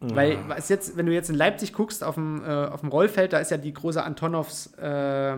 Ja. 0.01 0.17
Weil 0.17 0.39
was 0.49 0.69
jetzt, 0.69 0.97
wenn 0.97 1.07
du 1.07 1.13
jetzt 1.13 1.31
in 1.31 1.37
Leipzig 1.37 1.73
guckst, 1.73 2.05
auf 2.05 2.15
dem, 2.15 2.45
äh, 2.45 2.49
auf 2.49 2.81
dem 2.81 2.91
Rollfeld, 2.91 3.33
da 3.33 3.39
ist 3.39 3.51
ja 3.51 3.57
die 3.57 3.73
große 3.73 4.03
Antonovs 4.03 4.75
äh, 4.75 5.37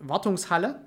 Wartungshalle. 0.00 0.80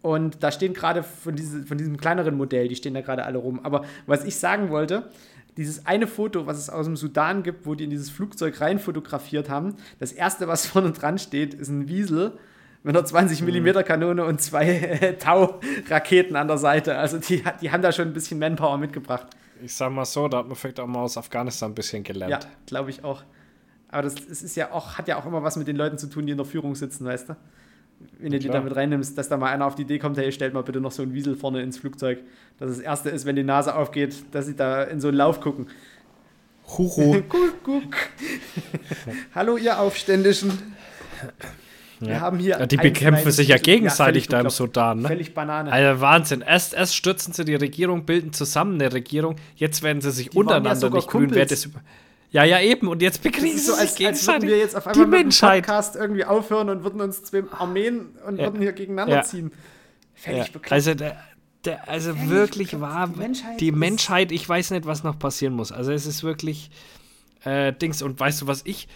Und 0.00 0.42
da 0.42 0.52
stehen 0.52 0.74
gerade 0.74 1.02
von, 1.02 1.34
diese, 1.34 1.64
von 1.64 1.76
diesem 1.76 1.96
kleineren 1.96 2.36
Modell, 2.36 2.68
die 2.68 2.76
stehen 2.76 2.94
da 2.94 3.00
gerade 3.00 3.24
alle 3.24 3.38
rum. 3.38 3.60
Aber 3.64 3.84
was 4.06 4.24
ich 4.24 4.36
sagen 4.36 4.70
wollte, 4.70 5.10
dieses 5.56 5.86
eine 5.86 6.06
Foto, 6.06 6.46
was 6.46 6.56
es 6.56 6.70
aus 6.70 6.86
dem 6.86 6.96
Sudan 6.96 7.42
gibt, 7.42 7.66
wo 7.66 7.74
die 7.74 7.84
in 7.84 7.90
dieses 7.90 8.10
Flugzeug 8.10 8.60
rein 8.60 8.78
fotografiert 8.78 9.50
haben, 9.50 9.74
das 9.98 10.12
erste, 10.12 10.46
was 10.46 10.66
vorne 10.68 10.92
dran 10.92 11.18
steht, 11.18 11.52
ist 11.54 11.68
ein 11.68 11.88
Wiesel 11.88 12.38
mit 12.84 12.96
einer 12.96 13.04
20 13.04 13.42
mm 13.42 13.84
Kanone 13.84 14.24
und 14.24 14.40
zwei 14.40 14.68
äh, 14.68 15.18
Tau-Raketen 15.18 16.36
an 16.36 16.46
der 16.46 16.58
Seite. 16.58 16.96
Also 16.96 17.18
die, 17.18 17.42
die 17.60 17.72
haben 17.72 17.82
da 17.82 17.90
schon 17.90 18.06
ein 18.06 18.14
bisschen 18.14 18.38
Manpower 18.38 18.78
mitgebracht. 18.78 19.26
Ich 19.62 19.74
sag 19.74 19.90
mal 19.90 20.04
so, 20.04 20.28
da 20.28 20.38
hat 20.38 20.46
man 20.46 20.56
vielleicht 20.56 20.80
auch 20.80 20.86
mal 20.86 21.00
aus 21.00 21.16
Afghanistan 21.16 21.72
ein 21.72 21.74
bisschen 21.74 22.02
gelernt. 22.02 22.44
Ja, 22.44 22.50
glaube 22.66 22.90
ich 22.90 23.04
auch. 23.04 23.22
Aber 23.88 24.02
das, 24.02 24.14
das 24.14 24.42
ist 24.42 24.54
ja 24.56 24.72
auch, 24.72 24.98
hat 24.98 25.08
ja 25.08 25.16
auch 25.16 25.26
immer 25.26 25.42
was 25.42 25.56
mit 25.56 25.66
den 25.66 25.76
Leuten 25.76 25.98
zu 25.98 26.08
tun, 26.08 26.26
die 26.26 26.32
in 26.32 26.38
der 26.38 26.46
Führung 26.46 26.74
sitzen, 26.74 27.04
weißt 27.04 27.30
du? 27.30 27.36
wenn 28.18 28.32
du 28.32 28.38
die 28.38 28.48
damit 28.48 28.74
reinnimmst, 28.76 29.16
dass 29.18 29.28
da 29.28 29.36
mal 29.36 29.52
einer 29.52 29.66
auf 29.66 29.74
die 29.74 29.82
Idee 29.82 29.98
kommt, 29.98 30.16
hey, 30.18 30.30
stellt 30.32 30.54
mal 30.54 30.62
bitte 30.62 30.80
noch 30.80 30.92
so 30.92 31.02
ein 31.02 31.14
Wiesel 31.14 31.36
vorne 31.36 31.62
ins 31.62 31.78
Flugzeug. 31.78 32.20
Dass 32.58 32.70
das 32.70 32.78
Erste 32.78 33.10
ist, 33.10 33.26
wenn 33.26 33.36
die 33.36 33.42
Nase 33.42 33.74
aufgeht, 33.74 34.24
dass 34.32 34.46
sie 34.46 34.56
da 34.56 34.84
in 34.84 35.00
so 35.00 35.08
einen 35.08 35.16
Lauf 35.16 35.40
gucken. 35.40 35.68
Huro. 36.76 37.22
guck, 37.28 37.62
guck. 37.64 37.96
Hallo, 39.34 39.56
ihr 39.56 39.80
Aufständischen. 39.80 40.76
Wir 42.00 42.14
ja. 42.14 42.20
haben 42.20 42.38
hier. 42.38 42.58
Ja, 42.58 42.66
die 42.66 42.76
bekämpfen 42.76 43.30
sich 43.32 43.48
ja 43.48 43.56
gegenseitig 43.56 44.24
ja, 44.26 44.30
da 44.30 44.40
im 44.40 44.50
Sudan. 44.50 45.00
Ne? 45.02 45.08
Völlig 45.08 45.34
Banane. 45.34 45.72
Also 45.72 46.00
Wahnsinn. 46.00 46.42
Erst, 46.42 46.74
erst 46.74 46.94
stürzen 46.94 47.32
sie 47.32 47.44
die 47.44 47.54
Regierung, 47.54 48.04
bilden 48.04 48.32
zusammen 48.32 48.74
eine 48.74 48.92
Regierung. 48.92 49.36
Jetzt 49.56 49.82
werden 49.82 50.00
sie 50.00 50.10
sich 50.10 50.30
die 50.30 50.38
untereinander 50.38 50.90
nicht 50.90 51.08
grün. 51.08 51.34
Wer 51.34 51.46
das 51.46 51.64
über 51.64 51.80
ja, 52.30 52.44
ja, 52.44 52.60
eben. 52.60 52.88
Und 52.88 53.00
jetzt 53.00 53.22
bekriegen 53.22 53.58
so, 53.58 53.72
als, 53.74 53.98
als 54.04 54.26
würden 54.26 54.48
wir 54.48 54.58
jetzt 54.58 54.76
auf 54.76 54.86
einmal 54.86 55.04
die 55.04 55.10
mit 55.10 55.20
Menschheit. 55.22 55.64
Podcast 55.64 55.96
irgendwie 55.96 56.24
aufhören 56.24 56.68
und 56.68 56.84
würden 56.84 57.00
uns 57.00 57.24
zwei 57.24 57.42
Armeen 57.50 58.10
und 58.26 58.38
würden 58.38 58.60
hier 58.60 58.72
gegeneinander 58.72 59.22
ziehen. 59.22 59.50
Völlig 60.14 60.38
ja. 60.38 60.44
bekloppt. 60.44 60.72
Also, 60.72 60.94
der, 60.94 61.16
der, 61.64 61.88
also 61.88 62.12
Völlig 62.12 62.30
wirklich 62.30 62.80
wahr. 62.80 63.08
Die 63.08 63.18
Menschheit, 63.18 63.60
die 63.60 63.72
Menschheit, 63.72 64.32
ich 64.32 64.46
weiß 64.46 64.72
nicht, 64.72 64.84
was 64.84 65.04
noch 65.04 65.18
passieren 65.18 65.54
muss. 65.54 65.72
Also 65.72 65.92
es 65.92 66.06
ist 66.06 66.22
wirklich 66.22 66.70
äh, 67.44 67.72
Dings. 67.72 68.02
Und 68.02 68.20
weißt 68.20 68.42
du 68.42 68.46
was, 68.46 68.62
ich, 68.66 68.88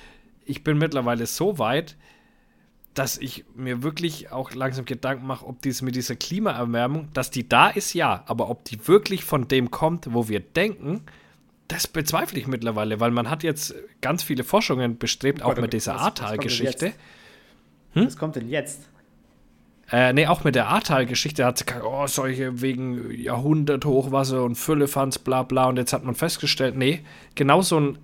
ich 0.45 0.63
bin 0.63 0.77
mittlerweile 0.77 1.27
so 1.27 1.59
weit, 1.59 1.97
dass 2.95 3.17
ich 3.17 3.45
mir 3.55 3.83
wirklich 3.83 4.33
auch 4.33 4.53
langsam 4.55 4.85
Gedanken 4.85 5.27
mache, 5.27 5.47
ob 5.47 5.63
dies 5.63 5.83
mit 5.83 5.97
dieser 5.97 6.17
Klimaerwärmung, 6.17 7.09
dass 7.15 7.31
die 7.31 7.49
da 7.49 7.69
ist, 7.69 7.95
ja, 7.95 8.23
aber 8.27 8.51
ob 8.51 8.65
die 8.65 8.87
wirklich 8.87 9.25
von 9.25 9.49
dem 9.49 9.71
kommt, 9.71 10.13
wo 10.13 10.29
wir 10.29 10.41
denken, 10.41 11.03
das 11.69 11.87
bezweifle 11.87 12.39
ich 12.39 12.47
mittlerweile, 12.47 13.01
weil 13.01 13.11
man 13.11 13.31
hat 13.31 13.43
jetzt 13.43 13.75
ganz 14.03 14.23
viele 14.23 14.45
Forschungen 14.45 14.99
bestrebt, 14.99 15.41
oh, 15.43 15.49
auch 15.49 15.57
mit 15.57 15.73
dieser 15.73 15.97
Ahrtal-Geschichte. 15.97 16.93
Hm? 17.93 18.07
Was 18.07 18.17
kommt 18.17 18.37
denn 18.37 18.49
jetzt? 18.49 18.89
Äh, 19.91 20.13
nee, 20.13 20.27
auch 20.27 20.45
mit 20.45 20.55
der 20.55 20.69
Ahrtal-Geschichte 20.69 21.45
hat 21.45 21.59
sie 21.59 21.65
gesagt, 21.65 21.85
oh, 21.85 22.07
solche 22.07 22.61
wegen 22.61 23.11
Jahrhundert 23.11 23.85
Hochwasser 23.85 24.45
und 24.45 24.57
Füllefanz, 24.57 25.19
bla 25.19 25.43
bla. 25.43 25.67
Und 25.67 25.77
jetzt 25.77 25.93
hat 25.93 26.05
man 26.05 26.15
festgestellt, 26.15 26.77
nee, 26.77 27.01
genau 27.35 27.63
so 27.63 27.81
ein 27.81 27.99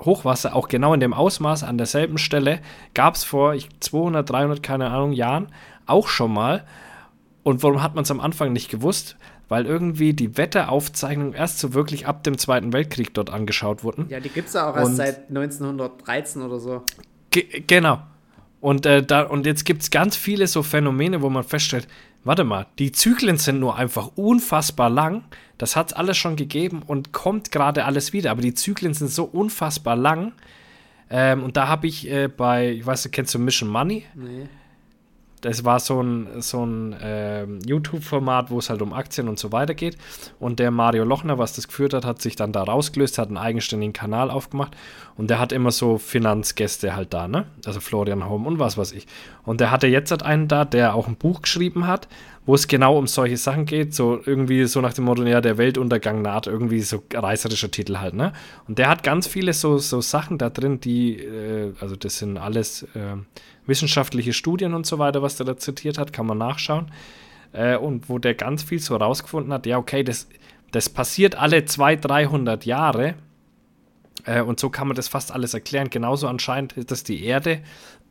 Hochwasser, 0.00 0.54
auch 0.54 0.68
genau 0.68 0.94
in 0.94 1.00
dem 1.00 1.14
Ausmaß, 1.14 1.64
an 1.64 1.78
derselben 1.78 2.18
Stelle, 2.18 2.60
gab 2.94 3.14
es 3.14 3.24
vor 3.24 3.54
200, 3.80 4.28
300, 4.28 4.62
keine 4.62 4.90
Ahnung, 4.90 5.12
Jahren 5.12 5.48
auch 5.86 6.08
schon 6.08 6.32
mal. 6.32 6.64
Und 7.42 7.62
warum 7.62 7.82
hat 7.82 7.94
man 7.94 8.02
es 8.02 8.10
am 8.10 8.20
Anfang 8.20 8.52
nicht 8.52 8.70
gewusst? 8.70 9.16
weil 9.48 9.66
irgendwie 9.66 10.12
die 10.12 10.36
Wetteraufzeichnungen 10.36 11.32
erst 11.32 11.58
so 11.58 11.72
wirklich 11.74 12.06
ab 12.06 12.24
dem 12.24 12.38
Zweiten 12.38 12.72
Weltkrieg 12.72 13.14
dort 13.14 13.30
angeschaut 13.30 13.84
wurden. 13.84 14.06
Ja, 14.08 14.20
die 14.20 14.28
gibt 14.28 14.48
es 14.48 14.54
ja 14.54 14.70
auch 14.70 14.76
erst 14.76 14.90
und 14.90 14.96
seit 14.96 15.28
1913 15.28 16.42
oder 16.42 16.58
so. 16.58 16.82
Ge 17.30 17.62
genau. 17.66 18.00
Und, 18.60 18.86
äh, 18.86 19.02
da, 19.02 19.22
und 19.22 19.46
jetzt 19.46 19.64
gibt 19.64 19.82
es 19.82 19.90
ganz 19.90 20.16
viele 20.16 20.46
so 20.46 20.62
Phänomene, 20.62 21.22
wo 21.22 21.30
man 21.30 21.44
feststellt, 21.44 21.86
warte 22.26 22.44
mal, 22.44 22.66
die 22.78 22.92
Zyklen 22.92 23.38
sind 23.38 23.60
nur 23.60 23.76
einfach 23.76 24.10
unfassbar 24.16 24.90
lang. 24.90 25.24
Das 25.58 25.76
hat 25.76 25.88
es 25.88 25.92
alles 25.92 26.16
schon 26.16 26.36
gegeben 26.36 26.82
und 26.86 27.12
kommt 27.12 27.52
gerade 27.52 27.84
alles 27.84 28.12
wieder. 28.12 28.30
Aber 28.30 28.42
die 28.42 28.54
Zyklen 28.54 28.94
sind 28.94 29.08
so 29.08 29.24
unfassbar 29.24 29.96
lang. 29.96 30.32
Ähm, 31.08 31.44
und 31.44 31.56
da 31.56 31.68
habe 31.68 31.86
ich 31.86 32.10
äh, 32.10 32.28
bei, 32.28 32.72
ich 32.72 32.84
weiß, 32.84 33.04
du 33.04 33.08
kennst 33.10 33.32
du 33.34 33.38
Mission 33.38 33.68
Money? 33.68 34.04
Nee. 34.14 34.48
Das 35.42 35.64
war 35.64 35.80
so 35.80 36.02
ein, 36.02 36.40
so 36.40 36.64
ein 36.64 36.92
äh, 36.94 37.44
YouTube-Format, 37.66 38.50
wo 38.50 38.58
es 38.58 38.70
halt 38.70 38.80
um 38.82 38.92
Aktien 38.92 39.28
und 39.28 39.38
so 39.38 39.52
weiter 39.52 39.74
geht. 39.74 39.98
Und 40.40 40.58
der 40.58 40.70
Mario 40.70 41.04
Lochner, 41.04 41.38
was 41.38 41.52
das 41.52 41.68
geführt 41.68 41.92
hat, 41.92 42.04
hat 42.04 42.22
sich 42.22 42.36
dann 42.36 42.52
da 42.52 42.62
rausgelöst, 42.62 43.18
hat 43.18 43.28
einen 43.28 43.36
eigenständigen 43.36 43.92
Kanal 43.92 44.30
aufgemacht. 44.30 44.76
Und 45.16 45.30
der 45.30 45.38
hat 45.38 45.52
immer 45.52 45.70
so 45.70 45.98
Finanzgäste 45.98 46.96
halt 46.96 47.12
da, 47.12 47.28
ne? 47.28 47.46
Also 47.64 47.80
Florian 47.80 48.28
Home 48.28 48.48
und 48.48 48.58
was 48.58 48.76
weiß 48.78 48.92
ich. 48.92 49.06
Und 49.44 49.60
der 49.60 49.70
hatte 49.70 49.86
jetzt 49.86 50.10
halt 50.10 50.22
einen 50.22 50.48
da, 50.48 50.64
der 50.64 50.94
auch 50.94 51.06
ein 51.06 51.16
Buch 51.16 51.42
geschrieben 51.42 51.86
hat, 51.86 52.08
wo 52.44 52.54
es 52.54 52.68
genau 52.68 52.96
um 52.98 53.06
solche 53.06 53.36
Sachen 53.36 53.66
geht. 53.66 53.94
So 53.94 54.20
irgendwie 54.24 54.64
so 54.64 54.80
nach 54.80 54.94
dem 54.94 55.04
Motto, 55.04 55.22
ja, 55.24 55.40
der 55.40 55.58
Weltuntergang 55.58 56.22
naht, 56.22 56.46
irgendwie 56.46 56.80
so 56.80 57.02
reißerischer 57.12 57.70
Titel 57.70 57.98
halt, 57.98 58.14
ne? 58.14 58.32
Und 58.68 58.78
der 58.78 58.88
hat 58.88 59.02
ganz 59.02 59.26
viele 59.26 59.52
so, 59.52 59.78
so 59.78 60.00
Sachen 60.00 60.38
da 60.38 60.50
drin, 60.50 60.80
die, 60.80 61.18
äh, 61.18 61.72
also 61.80 61.94
das 61.96 62.18
sind 62.18 62.38
alles. 62.38 62.82
Äh, 62.94 63.16
wissenschaftliche 63.66 64.32
Studien 64.32 64.74
und 64.74 64.86
so 64.86 64.98
weiter, 64.98 65.22
was 65.22 65.36
der 65.36 65.46
da 65.46 65.56
zitiert 65.56 65.98
hat, 65.98 66.12
kann 66.12 66.26
man 66.26 66.38
nachschauen. 66.38 66.90
Äh, 67.52 67.76
und 67.76 68.08
wo 68.08 68.18
der 68.18 68.34
ganz 68.34 68.62
viel 68.62 68.78
so 68.78 68.96
rausgefunden 68.96 69.52
hat, 69.52 69.66
ja, 69.66 69.78
okay, 69.78 70.02
das, 70.02 70.28
das 70.72 70.88
passiert 70.88 71.34
alle 71.36 71.64
200, 71.64 72.10
300 72.10 72.66
Jahre. 72.66 73.14
Äh, 74.24 74.42
und 74.42 74.60
so 74.60 74.70
kann 74.70 74.88
man 74.88 74.96
das 74.96 75.08
fast 75.08 75.32
alles 75.32 75.54
erklären. 75.54 75.90
Genauso 75.90 76.28
anscheinend, 76.28 76.90
dass 76.90 77.04
die 77.04 77.24
Erde 77.24 77.60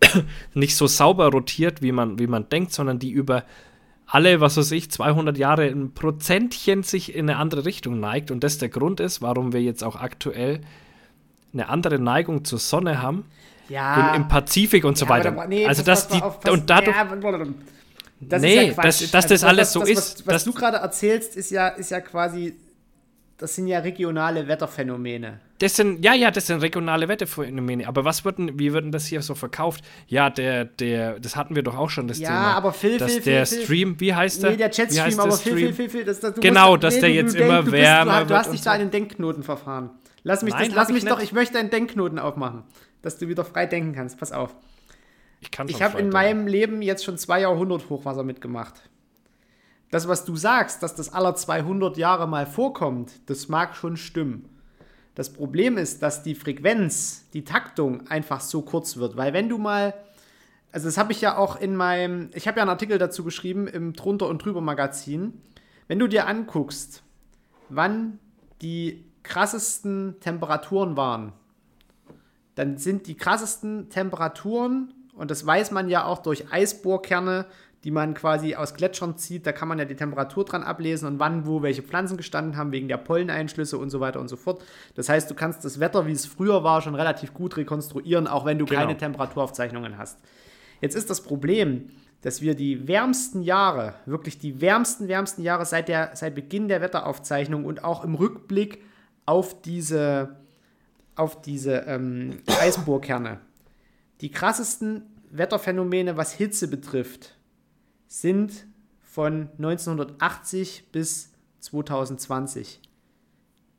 nicht 0.53 0.75
so 0.75 0.87
sauber 0.87 1.29
rotiert, 1.29 1.81
wie 1.81 1.91
man, 1.91 2.19
wie 2.19 2.27
man 2.27 2.49
denkt, 2.49 2.73
sondern 2.73 2.99
die 2.99 3.11
über 3.11 3.43
alle, 4.07 4.39
was 4.39 4.57
weiß 4.57 4.71
ich, 4.71 4.91
200 4.91 5.37
Jahre 5.37 5.65
ein 5.65 5.93
Prozentchen 5.93 6.83
sich 6.83 7.15
in 7.15 7.29
eine 7.29 7.39
andere 7.39 7.65
Richtung 7.65 7.99
neigt. 7.99 8.31
Und 8.31 8.43
das 8.43 8.57
der 8.57 8.69
Grund 8.69 8.99
ist, 8.99 9.21
warum 9.21 9.51
wir 9.51 9.61
jetzt 9.61 9.83
auch 9.83 9.95
aktuell 9.95 10.61
eine 11.53 11.69
andere 11.69 11.99
Neigung 11.99 12.45
zur 12.45 12.59
Sonne 12.59 13.01
haben 13.01 13.25
ja. 13.69 14.15
Im, 14.15 14.27
Pazifik 14.27 14.85
und 14.85 14.97
so 14.97 15.07
weiter. 15.09 15.31
Da, 15.31 15.47
nee, 15.47 15.65
also 15.65 15.83
dass 15.83 16.07
die 16.07 16.21
auf, 16.21 16.45
und 16.45 16.69
dadurch 16.69 16.95
ja, 16.95 17.05
das 18.19 18.41
nee, 18.41 18.67
ja 18.67 18.73
dass, 18.73 19.11
dass 19.11 19.27
das 19.27 19.31
also, 19.31 19.47
alles 19.47 19.73
so 19.73 19.79
das, 19.81 19.89
ist. 19.89 20.27
Was, 20.27 20.35
was 20.35 20.43
du 20.45 20.53
gerade 20.53 20.77
erzählst, 20.77 21.35
ist 21.35 21.51
ja, 21.51 21.67
ist 21.67 21.91
ja 21.91 22.01
quasi, 22.01 22.55
das 23.37 23.55
sind 23.55 23.67
ja 23.67 23.79
regionale 23.79 24.47
Wetterphänomene. 24.47 25.41
Das 25.59 25.75
sind, 25.75 26.03
ja, 26.03 26.13
ja, 26.13 26.31
das 26.31 26.47
sind 26.47 26.61
regionale 26.61 27.07
Wetterphänomene. 27.07 27.87
Aber 27.87 28.03
was 28.03 28.25
würden, 28.25 28.59
wie 28.59 28.73
würden 28.73 28.91
das 28.91 29.05
hier 29.05 29.21
so 29.21 29.35
verkauft? 29.35 29.83
Ja, 30.07 30.29
der, 30.29 30.65
der, 30.65 31.19
das 31.19 31.35
hatten 31.35 31.55
wir 31.55 31.63
doch 31.63 31.77
auch 31.77 31.89
schon, 31.89 32.07
das 32.07 32.19
ja, 32.19 32.27
Thema. 32.27 32.41
Ja, 32.41 32.53
aber 32.53 32.73
Phil, 32.73 32.97
dass 32.97 33.13
Phil, 33.13 33.21
der 33.21 33.45
Phil, 33.45 33.63
Stream, 33.63 33.99
wie 33.99 34.13
heißt 34.13 34.43
der? 34.43 34.51
Nee, 34.51 34.57
der 34.57 34.69
Chatstream, 34.69 35.19
aber 35.19 35.37
Phil, 35.37 35.57
Phil, 35.57 35.73
Phil, 35.73 35.89
Phil, 35.89 36.05
das, 36.05 36.19
das, 36.19 36.35
Genau, 36.35 36.77
dass 36.77 36.99
der 36.99 37.11
jetzt 37.11 37.35
immer 37.35 37.71
wärmer 37.71 38.19
bist, 38.19 38.29
du, 38.29 38.33
du 38.33 38.39
hast 38.39 38.53
dich 38.53 38.61
da 38.61 38.73
in 38.75 38.81
den 38.81 38.91
Denkknoten 38.91 39.43
verfahren. 39.43 39.91
Lass 40.23 40.41
mich, 40.41 40.53
Nein, 40.53 40.69
das, 40.69 40.75
lass 40.75 40.89
mich 40.89 41.05
doch, 41.05 41.21
ich 41.21 41.33
möchte 41.33 41.59
einen 41.59 41.69
Denkknoten 41.69 42.19
aufmachen 42.19 42.63
dass 43.05 43.17
du 43.17 43.27
wieder 43.27 43.45
frei 43.45 43.67
denken 43.67 43.93
kannst. 43.93 44.17
Pass 44.17 44.31
auf. 44.31 44.55
Ich 45.39 45.51
kann 45.51 45.69
Ich 45.69 45.81
habe 45.81 45.99
in 45.99 46.09
meinem 46.09 46.47
Leben 46.47 46.81
jetzt 46.81 47.05
schon 47.05 47.17
zwei 47.17 47.41
Jahrhundert 47.41 47.89
Hochwasser 47.89 48.23
mitgemacht. 48.23 48.89
Das, 49.91 50.07
was 50.07 50.25
du 50.25 50.35
sagst, 50.35 50.81
dass 50.81 50.95
das 50.95 51.13
aller 51.13 51.35
200 51.35 51.97
Jahre 51.97 52.27
mal 52.27 52.47
vorkommt, 52.47 53.29
das 53.29 53.47
mag 53.47 53.75
schon 53.75 53.95
stimmen. 53.95 54.49
Das 55.13 55.31
Problem 55.31 55.77
ist, 55.77 56.01
dass 56.01 56.23
die 56.23 56.35
Frequenz, 56.35 57.29
die 57.33 57.45
Taktung 57.45 58.07
einfach 58.07 58.41
so 58.41 58.63
kurz 58.63 58.97
wird. 58.97 59.15
Weil 59.15 59.33
wenn 59.33 59.47
du 59.47 59.57
mal, 59.57 59.93
also 60.71 60.87
das 60.87 60.97
habe 60.97 61.11
ich 61.11 61.21
ja 61.21 61.37
auch 61.37 61.61
in 61.61 61.75
meinem, 61.75 62.31
ich 62.33 62.47
habe 62.47 62.57
ja 62.57 62.63
einen 62.63 62.71
Artikel 62.71 62.97
dazu 62.97 63.23
geschrieben 63.23 63.67
im 63.67 63.93
Drunter 63.93 64.27
und 64.27 64.43
Drüber 64.43 64.61
Magazin. 64.61 65.41
Wenn 65.87 65.99
du 65.99 66.07
dir 66.07 66.27
anguckst, 66.27 67.03
wann 67.69 68.19
die 68.61 69.05
krassesten 69.23 70.15
Temperaturen 70.19 70.97
waren, 70.97 71.33
dann 72.55 72.77
sind 72.77 73.07
die 73.07 73.15
krassesten 73.15 73.89
Temperaturen, 73.89 74.93
und 75.13 75.31
das 75.31 75.45
weiß 75.45 75.71
man 75.71 75.89
ja 75.89 76.05
auch 76.05 76.19
durch 76.19 76.51
Eisbohrkerne, 76.51 77.45
die 77.85 77.91
man 77.91 78.15
quasi 78.15 78.55
aus 78.55 78.73
Gletschern 78.73 79.15
zieht. 79.15 79.45
Da 79.45 79.51
kann 79.51 79.67
man 79.67 79.77
ja 79.77 79.85
die 79.85 79.95
Temperatur 79.95 80.43
dran 80.43 80.63
ablesen 80.63 81.07
und 81.07 81.19
wann, 81.19 81.45
wo 81.45 81.61
welche 81.61 81.83
Pflanzen 81.83 82.17
gestanden 82.17 82.57
haben, 82.57 82.71
wegen 82.71 82.87
der 82.87 82.97
Polleneinschlüsse 82.97 83.77
und 83.77 83.91
so 83.91 83.99
weiter 83.99 84.19
und 84.19 84.27
so 84.27 84.35
fort. 84.35 84.63
Das 84.95 85.07
heißt, 85.07 85.29
du 85.29 85.35
kannst 85.35 85.63
das 85.63 85.79
Wetter, 85.79 86.07
wie 86.07 86.11
es 86.11 86.25
früher 86.25 86.63
war, 86.63 86.81
schon 86.81 86.95
relativ 86.95 87.33
gut 87.33 87.55
rekonstruieren, 87.57 88.27
auch 88.27 88.43
wenn 88.43 88.57
du 88.57 88.65
genau. 88.65 88.81
keine 88.81 88.97
Temperaturaufzeichnungen 88.97 89.99
hast. 89.99 90.17
Jetzt 90.81 90.95
ist 90.95 91.11
das 91.11 91.21
Problem, 91.21 91.89
dass 92.21 92.41
wir 92.41 92.55
die 92.55 92.87
wärmsten 92.87 93.43
Jahre, 93.43 93.93
wirklich 94.07 94.39
die 94.39 94.59
wärmsten, 94.59 95.07
wärmsten 95.07 95.43
Jahre 95.43 95.65
seit, 95.65 95.87
der, 95.87 96.09
seit 96.15 96.33
Beginn 96.33 96.67
der 96.67 96.81
Wetteraufzeichnung 96.81 97.65
und 97.65 97.83
auch 97.83 98.03
im 98.03 98.15
Rückblick 98.15 98.81
auf 99.27 99.61
diese, 99.61 100.35
auf 101.15 101.41
diese 101.41 101.77
ähm, 101.87 102.41
Eisbohrkerne, 102.59 103.39
die 104.21 104.31
krassesten 104.31 105.03
Wetterphänomene, 105.31 106.17
was 106.17 106.33
Hitze 106.33 106.67
betrifft, 106.67 107.37
sind 108.07 108.67
von 109.01 109.49
1980 109.57 110.91
bis 110.91 111.31
2020. 111.59 112.81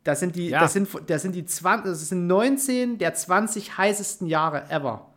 Das 0.04 0.20
sind 0.20 0.36
die, 0.36 0.50
ja. 0.50 0.60
das 0.60 0.72
sind, 0.72 0.88
das 1.08 1.22
sind 1.22 1.34
die 1.34 1.44
20, 1.44 1.90
das 1.90 2.08
sind 2.08 2.26
19 2.26 2.98
der 2.98 3.14
20 3.14 3.76
heißesten 3.76 4.26
Jahre 4.26 4.70
ever 4.70 5.12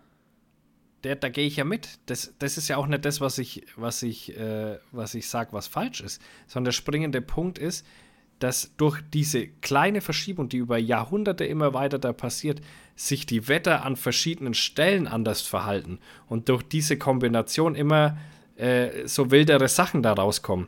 der, 1.04 1.16
da 1.16 1.30
gehe 1.30 1.48
ich 1.48 1.58
ja 1.58 1.64
mit. 1.64 2.00
Das, 2.06 2.34
das 2.40 2.58
ist 2.58 2.68
ja 2.68 2.78
auch 2.78 2.88
nicht 2.88 3.06
das, 3.06 3.22
was 3.22 3.38
ich, 3.38 3.66
was 3.76 4.04
ich, 4.04 4.38
äh, 4.38 4.78
was 4.92 5.14
ich 5.16 5.30
sage, 5.30 5.54
was 5.54 5.68
falsch 5.68 6.02
ist. 6.02 6.22
Sondern 6.48 6.66
der 6.66 6.72
springende 6.74 7.22
Punkt 7.22 7.58
ist, 7.58 7.86
dass 8.40 8.72
durch 8.78 9.02
diese 9.14 9.48
kleine 9.48 10.02
Verschiebung, 10.02 10.50
die 10.50 10.58
über 10.58 10.78
Jahrhunderte 10.78 11.46
immer 11.46 11.74
weiter 11.74 12.00
da 12.00 12.14
passiert, 12.14 12.62
sich 12.96 13.26
die 13.26 13.48
Wetter 13.48 13.86
an 13.86 13.96
verschiedenen 13.96 14.54
Stellen 14.54 15.08
anders 15.08 15.42
verhalten 15.42 16.00
und 16.28 16.50
durch 16.50 16.64
diese 16.64 16.98
Kombination 16.98 17.76
immer 17.76 18.18
äh, 18.58 19.08
so 19.08 19.32
wildere 19.32 19.68
Sachen 19.68 20.04
da 20.04 20.14
rauskommen. 20.14 20.68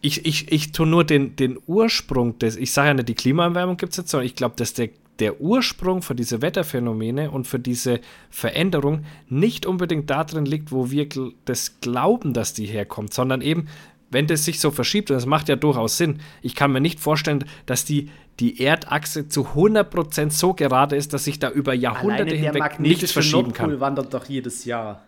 Ich, 0.00 0.26
ich, 0.26 0.50
ich 0.50 0.72
tue 0.72 0.86
nur 0.86 1.04
den, 1.04 1.36
den 1.36 1.58
Ursprung 1.66 2.38
des, 2.38 2.56
ich 2.56 2.72
sage 2.72 2.88
ja 2.88 2.94
nicht, 2.94 3.08
die 3.08 3.14
Klimaerwärmung 3.14 3.76
gibt 3.76 3.92
es 3.92 3.98
jetzt, 3.98 4.10
sondern 4.10 4.26
ich 4.26 4.34
glaube, 4.34 4.54
dass 4.56 4.74
der 4.74 4.90
der 5.18 5.40
Ursprung 5.40 6.02
für 6.02 6.14
diese 6.14 6.42
Wetterphänomene 6.42 7.30
und 7.30 7.46
für 7.46 7.58
diese 7.58 8.00
Veränderung 8.30 9.04
nicht 9.28 9.66
unbedingt 9.66 10.10
darin 10.10 10.46
liegt, 10.46 10.72
wo 10.72 10.90
wir 10.90 11.06
das 11.44 11.80
glauben, 11.80 12.32
dass 12.32 12.54
die 12.54 12.66
herkommt, 12.66 13.12
sondern 13.12 13.40
eben, 13.40 13.68
wenn 14.12 14.26
das 14.26 14.44
sich 14.44 14.60
so 14.60 14.70
verschiebt, 14.70 15.10
und 15.10 15.16
das 15.16 15.26
macht 15.26 15.48
ja 15.48 15.56
durchaus 15.56 15.96
Sinn, 15.96 16.20
ich 16.42 16.54
kann 16.54 16.70
mir 16.70 16.80
nicht 16.80 17.00
vorstellen, 17.00 17.44
dass 17.66 17.84
die, 17.84 18.10
die 18.40 18.62
Erdachse 18.62 19.28
zu 19.28 19.48
100% 19.48 20.30
so 20.30 20.54
gerade 20.54 20.96
ist, 20.96 21.12
dass 21.12 21.24
sich 21.24 21.38
da 21.38 21.50
über 21.50 21.74
Jahrhunderte 21.74 22.32
Alleine 22.32 22.52
hinweg 22.52 22.80
nichts 22.80 23.12
verschieben 23.12 23.48
Nordpol 23.48 23.70
kann. 23.70 23.80
wandert 23.80 24.14
doch 24.14 24.26
jedes 24.26 24.64
Jahr. 24.64 25.02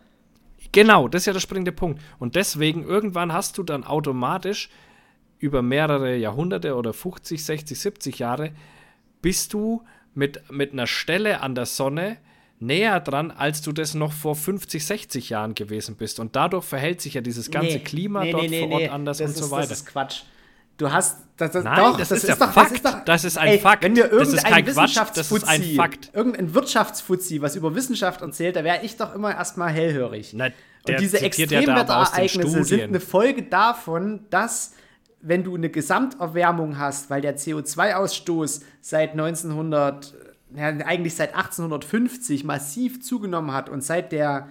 Genau, 0.72 1.06
das 1.06 1.22
ist 1.22 1.26
ja 1.26 1.32
der 1.32 1.40
springende 1.40 1.72
Punkt. 1.72 2.00
Und 2.18 2.34
deswegen, 2.34 2.82
irgendwann 2.82 3.32
hast 3.32 3.58
du 3.58 3.62
dann 3.62 3.84
automatisch 3.84 4.70
über 5.38 5.62
mehrere 5.62 6.16
Jahrhunderte 6.16 6.74
oder 6.74 6.92
50, 6.92 7.44
60, 7.44 7.78
70 7.78 8.18
Jahre 8.18 8.52
bist 9.20 9.52
du 9.52 9.82
mit, 10.14 10.50
mit 10.50 10.72
einer 10.72 10.86
Stelle 10.86 11.42
an 11.42 11.54
der 11.54 11.66
Sonne 11.66 12.16
näher 12.60 13.00
dran, 13.00 13.30
als 13.30 13.62
du 13.62 13.72
das 13.72 13.94
noch 13.94 14.12
vor 14.12 14.36
50, 14.36 14.84
60 14.84 15.30
Jahren 15.30 15.54
gewesen 15.54 15.96
bist. 15.96 16.20
Und 16.20 16.36
dadurch 16.36 16.64
verhält 16.64 17.00
sich 17.00 17.14
ja 17.14 17.20
dieses 17.20 17.50
ganze 17.50 17.78
nee, 17.78 17.84
Klima 17.84 18.24
nee, 18.24 18.32
dort 18.32 18.48
nee, 18.48 18.60
vor 18.60 18.80
Ort 18.80 18.90
anders 18.90 19.20
und 19.20 19.26
ist, 19.26 19.36
so 19.36 19.50
weiter. 19.50 19.68
Das 19.68 19.78
ist 19.78 19.86
Quatsch. 19.86 20.22
Du 20.76 20.90
hast. 20.90 21.18
Das, 21.36 21.50
das, 21.50 21.64
Nein, 21.64 21.76
doch, 21.76 21.98
das, 21.98 22.10
das, 22.10 22.22
ist, 22.22 22.30
ist 22.30 22.40
doch, 22.40 22.52
Fakt. 22.52 22.70
Das 22.70 22.72
ist, 22.72 22.84
doch, 22.84 23.04
das 23.04 23.24
ist 23.24 23.38
ein 23.38 23.48
ey, 23.48 23.58
Fakt. 23.58 23.82
Wenn 23.82 23.96
wir 23.96 24.10
irgendein 24.10 24.66
Wissenschaftsfuzzi, 24.66 25.80
irgendein 26.12 26.54
Wirtschaftsfuzzi 26.54 27.42
was 27.42 27.56
über 27.56 27.74
Wissenschaft 27.74 28.20
erzählt, 28.20 28.54
da 28.54 28.62
wäre 28.62 28.84
ich 28.84 28.96
doch 28.96 29.14
immer 29.14 29.34
erstmal 29.34 29.70
hellhörig. 29.70 30.32
Na, 30.32 30.46
und 30.86 31.00
diese 31.00 31.20
Extremwetterereignisse 31.20 32.64
sind 32.64 32.82
eine 32.82 33.00
Folge 33.00 33.42
davon, 33.42 34.26
dass 34.30 34.74
wenn 35.26 35.42
du 35.42 35.56
eine 35.56 35.70
Gesamterwärmung 35.70 36.78
hast, 36.78 37.08
weil 37.08 37.22
der 37.22 37.38
CO2-Ausstoß 37.38 38.60
seit 38.80 39.12
1900, 39.12 40.14
ja, 40.56 40.68
eigentlich 40.68 41.14
seit 41.14 41.34
1850 41.34 42.44
massiv 42.44 43.02
zugenommen 43.02 43.52
hat 43.52 43.68
und 43.68 43.82
seit 43.82 44.12
der 44.12 44.48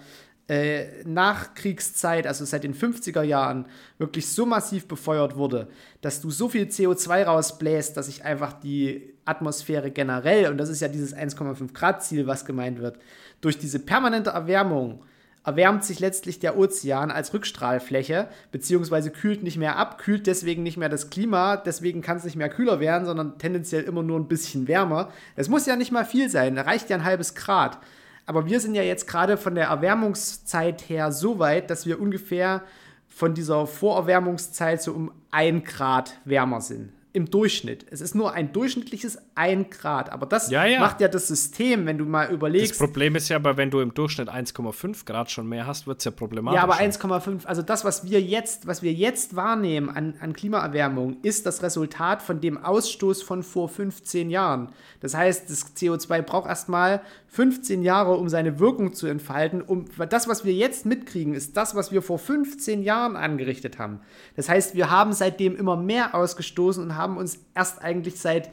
äh, 0.48 1.04
Nachkriegszeit, 1.06 2.28
also 2.28 2.44
seit 2.46 2.64
den 2.64 2.76
50er 2.76 3.24
Jahren, 3.24 3.66
wirklich 3.98 4.28
so 4.28 4.46
massiv 4.46 4.88
befeuert 4.88 5.36
wurde, 5.38 5.70
dass 6.02 6.22
du 6.22 6.32
so 6.32 6.50
viel 6.50 6.66
CO2 6.66 7.24
rausbläst, 7.24 7.96
dass 7.96 8.08
sich 8.08 8.26
einfach 8.26 8.54
die 8.54 9.14
Atmosphäre 9.26 9.90
generell, 9.92 10.52
und 10.52 10.58
das 10.58 10.70
ist 10.70 10.82
ja 10.82 10.90
dieses 10.90 11.16
1,5 11.16 11.74
Grad 11.74 12.04
Ziel, 12.04 12.28
was 12.28 12.46
gemeint 12.46 12.80
wird, 12.80 13.00
durch 13.40 13.58
diese 13.58 13.80
permanente 13.80 14.32
Erwärmung 14.32 15.04
erwärmt 15.46 15.84
sich 15.84 16.00
letztlich 16.00 16.40
der 16.40 16.58
Ozean 16.58 17.12
als 17.12 17.34
Rückstrahlfläche, 17.34 18.30
beziehungsweise 18.52 19.12
kühlt 19.12 19.44
nicht 19.44 19.58
mehr 19.58 19.78
ab, 19.78 19.98
kühlt 19.98 20.28
deswegen 20.28 20.64
nicht 20.64 20.78
mehr 20.78 20.90
das 20.90 21.10
Klima, 21.10 21.58
deswegen 21.58 22.02
kann 22.02 22.18
es 22.18 22.24
nicht 22.24 22.36
mehr 22.36 22.50
kühler 22.50 22.80
werden, 22.80 23.06
sondern 23.06 23.38
tendenziell 23.38 23.84
immer 23.84 24.04
nur 24.04 24.20
ein 24.20 24.28
bisschen 24.28 24.68
wärmer. 24.68 25.12
Es 25.36 25.50
muss 25.50 25.66
ja 25.66 25.76
nicht 25.76 25.92
mal 25.92 26.06
viel 26.06 26.30
sein, 26.30 26.58
reicht 26.58 26.90
ja 26.90 26.98
ein 26.98 27.04
halbes 27.04 27.36
Grad. 27.36 27.80
Aber 28.26 28.46
wir 28.46 28.62
sind 28.62 28.74
ja 28.74 28.84
jetzt 28.84 29.08
gerade 29.08 29.36
von 29.36 29.56
der 29.56 29.68
Erwärmungszeit 29.68 30.88
her 30.88 31.12
so 31.12 31.40
weit, 31.40 31.70
dass 31.70 31.86
wir 31.86 32.00
ungefähr 32.00 32.64
von 33.10 33.34
dieser 33.34 33.68
Vorerwärmungszeit 33.68 34.82
so 34.82 34.94
um 34.94 35.12
ein 35.30 35.64
Grad 35.66 36.18
wärmer 36.24 36.62
sind 36.62 36.94
im 37.14 37.30
Durchschnitt. 37.30 37.86
Es 37.92 38.02
ist 38.02 38.16
nur 38.16 38.34
ein 38.34 38.52
durchschnittliches 38.54 39.20
1 39.36 39.70
Grad. 39.70 40.12
Aber 40.12 40.26
das 40.26 40.50
ja, 40.50 40.66
ja. 40.66 40.80
macht 40.80 41.00
ja 41.00 41.08
das 41.08 41.28
System, 41.28 41.86
wenn 41.86 42.00
du 42.00 42.06
mal 42.06 42.32
überlegst. 42.32 42.72
Das 42.72 42.78
Problem 42.80 43.16
ist 43.16 43.30
ja 43.30 43.36
aber, 43.36 43.56
wenn 43.56 43.70
du 43.70 43.82
im 43.82 43.94
Durchschnitt 43.94 44.30
1,5 44.30 45.06
Grad 45.06 45.30
schon 45.30 45.48
mehr 45.48 45.68
hast, 45.68 45.86
wird 45.86 46.00
es 46.00 46.06
ja 46.06 46.12
problematisch. 46.12 46.58
Ja, 46.58 46.64
aber 46.64 46.80
1,5, 46.80 47.46
also 47.46 47.62
das, 47.62 47.86
was 47.86 48.10
wir 48.10 48.20
jetzt, 48.20 48.66
was 48.66 48.82
wir 48.82 48.92
jetzt 48.92 49.36
wahrnehmen 49.36 49.92
an, 49.92 50.16
an 50.20 50.34
Klimaerwärmung, 50.34 51.18
ist 51.22 51.46
das 51.46 51.62
Resultat 51.62 52.24
von 52.24 52.42
dem 52.42 52.58
Ausstoß 52.58 53.22
von 53.22 53.44
vor 53.44 53.70
15 53.70 54.32
Jahren. 54.32 54.70
Das 55.00 55.14
heißt, 55.14 55.50
das 55.52 55.76
CO2 55.76 56.24
braucht 56.24 56.50
erstmal 56.50 57.02
15 57.34 57.82
Jahre, 57.82 58.16
um 58.18 58.30
seine 58.30 58.60
Wirkung 58.60 58.94
zu 58.94 59.08
entfalten. 59.08 59.64
Um, 59.64 59.86
das, 60.08 60.28
was 60.28 60.46
wir 60.46 60.54
jetzt 60.54 60.86
mitkriegen, 60.86 61.34
ist 61.34 61.58
das, 61.58 61.74
was 61.74 61.92
wir 61.92 62.04
vor 62.04 62.20
15 62.20 62.84
Jahren 62.84 63.16
angerichtet 63.16 63.80
haben. 63.80 64.02
Das 64.36 64.50
heißt, 64.50 64.76
wir 64.76 64.92
haben 64.92 65.14
seitdem 65.14 65.56
immer 65.56 65.76
mehr 65.76 66.14
ausgestoßen 66.14 66.84
und 66.84 66.96
haben 66.96 67.18
uns 67.18 67.40
erst 67.56 67.82
eigentlich 67.82 68.20
seit 68.20 68.52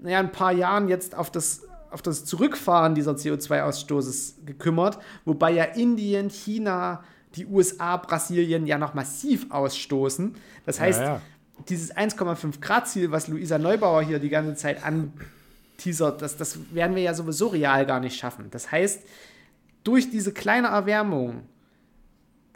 naja, 0.00 0.20
ein 0.20 0.32
paar 0.32 0.52
Jahren 0.52 0.88
jetzt 0.88 1.14
auf 1.14 1.30
das, 1.30 1.68
auf 1.90 2.00
das 2.00 2.24
Zurückfahren 2.24 2.94
dieser 2.94 3.12
CO2-Ausstoßes 3.12 4.46
gekümmert, 4.46 4.98
wobei 5.26 5.50
ja 5.50 5.64
Indien, 5.64 6.30
China, 6.30 7.04
die 7.34 7.44
USA, 7.44 7.98
Brasilien 7.98 8.66
ja 8.66 8.78
noch 8.78 8.94
massiv 8.94 9.50
ausstoßen. 9.50 10.34
Das 10.64 10.80
heißt, 10.80 11.00
ja, 11.00 11.06
ja. 11.06 11.20
dieses 11.68 11.94
1,5 11.94 12.62
Grad 12.62 12.88
Ziel, 12.88 13.12
was 13.12 13.28
Luisa 13.28 13.58
Neubauer 13.58 14.00
hier 14.00 14.18
die 14.18 14.30
ganze 14.30 14.54
Zeit 14.54 14.82
anteasert, 15.74 16.22
das, 16.22 16.36
das 16.36 16.58
werden 16.74 16.96
wir 16.96 17.02
ja 17.02 17.14
sowieso 17.14 17.48
real 17.48 17.86
gar 17.86 18.00
nicht 18.00 18.18
schaffen. 18.18 18.48
Das 18.50 18.70
heißt, 18.70 19.02
durch 19.82 20.10
diese 20.10 20.32
kleine 20.32 20.68
Erwärmung 20.68 21.42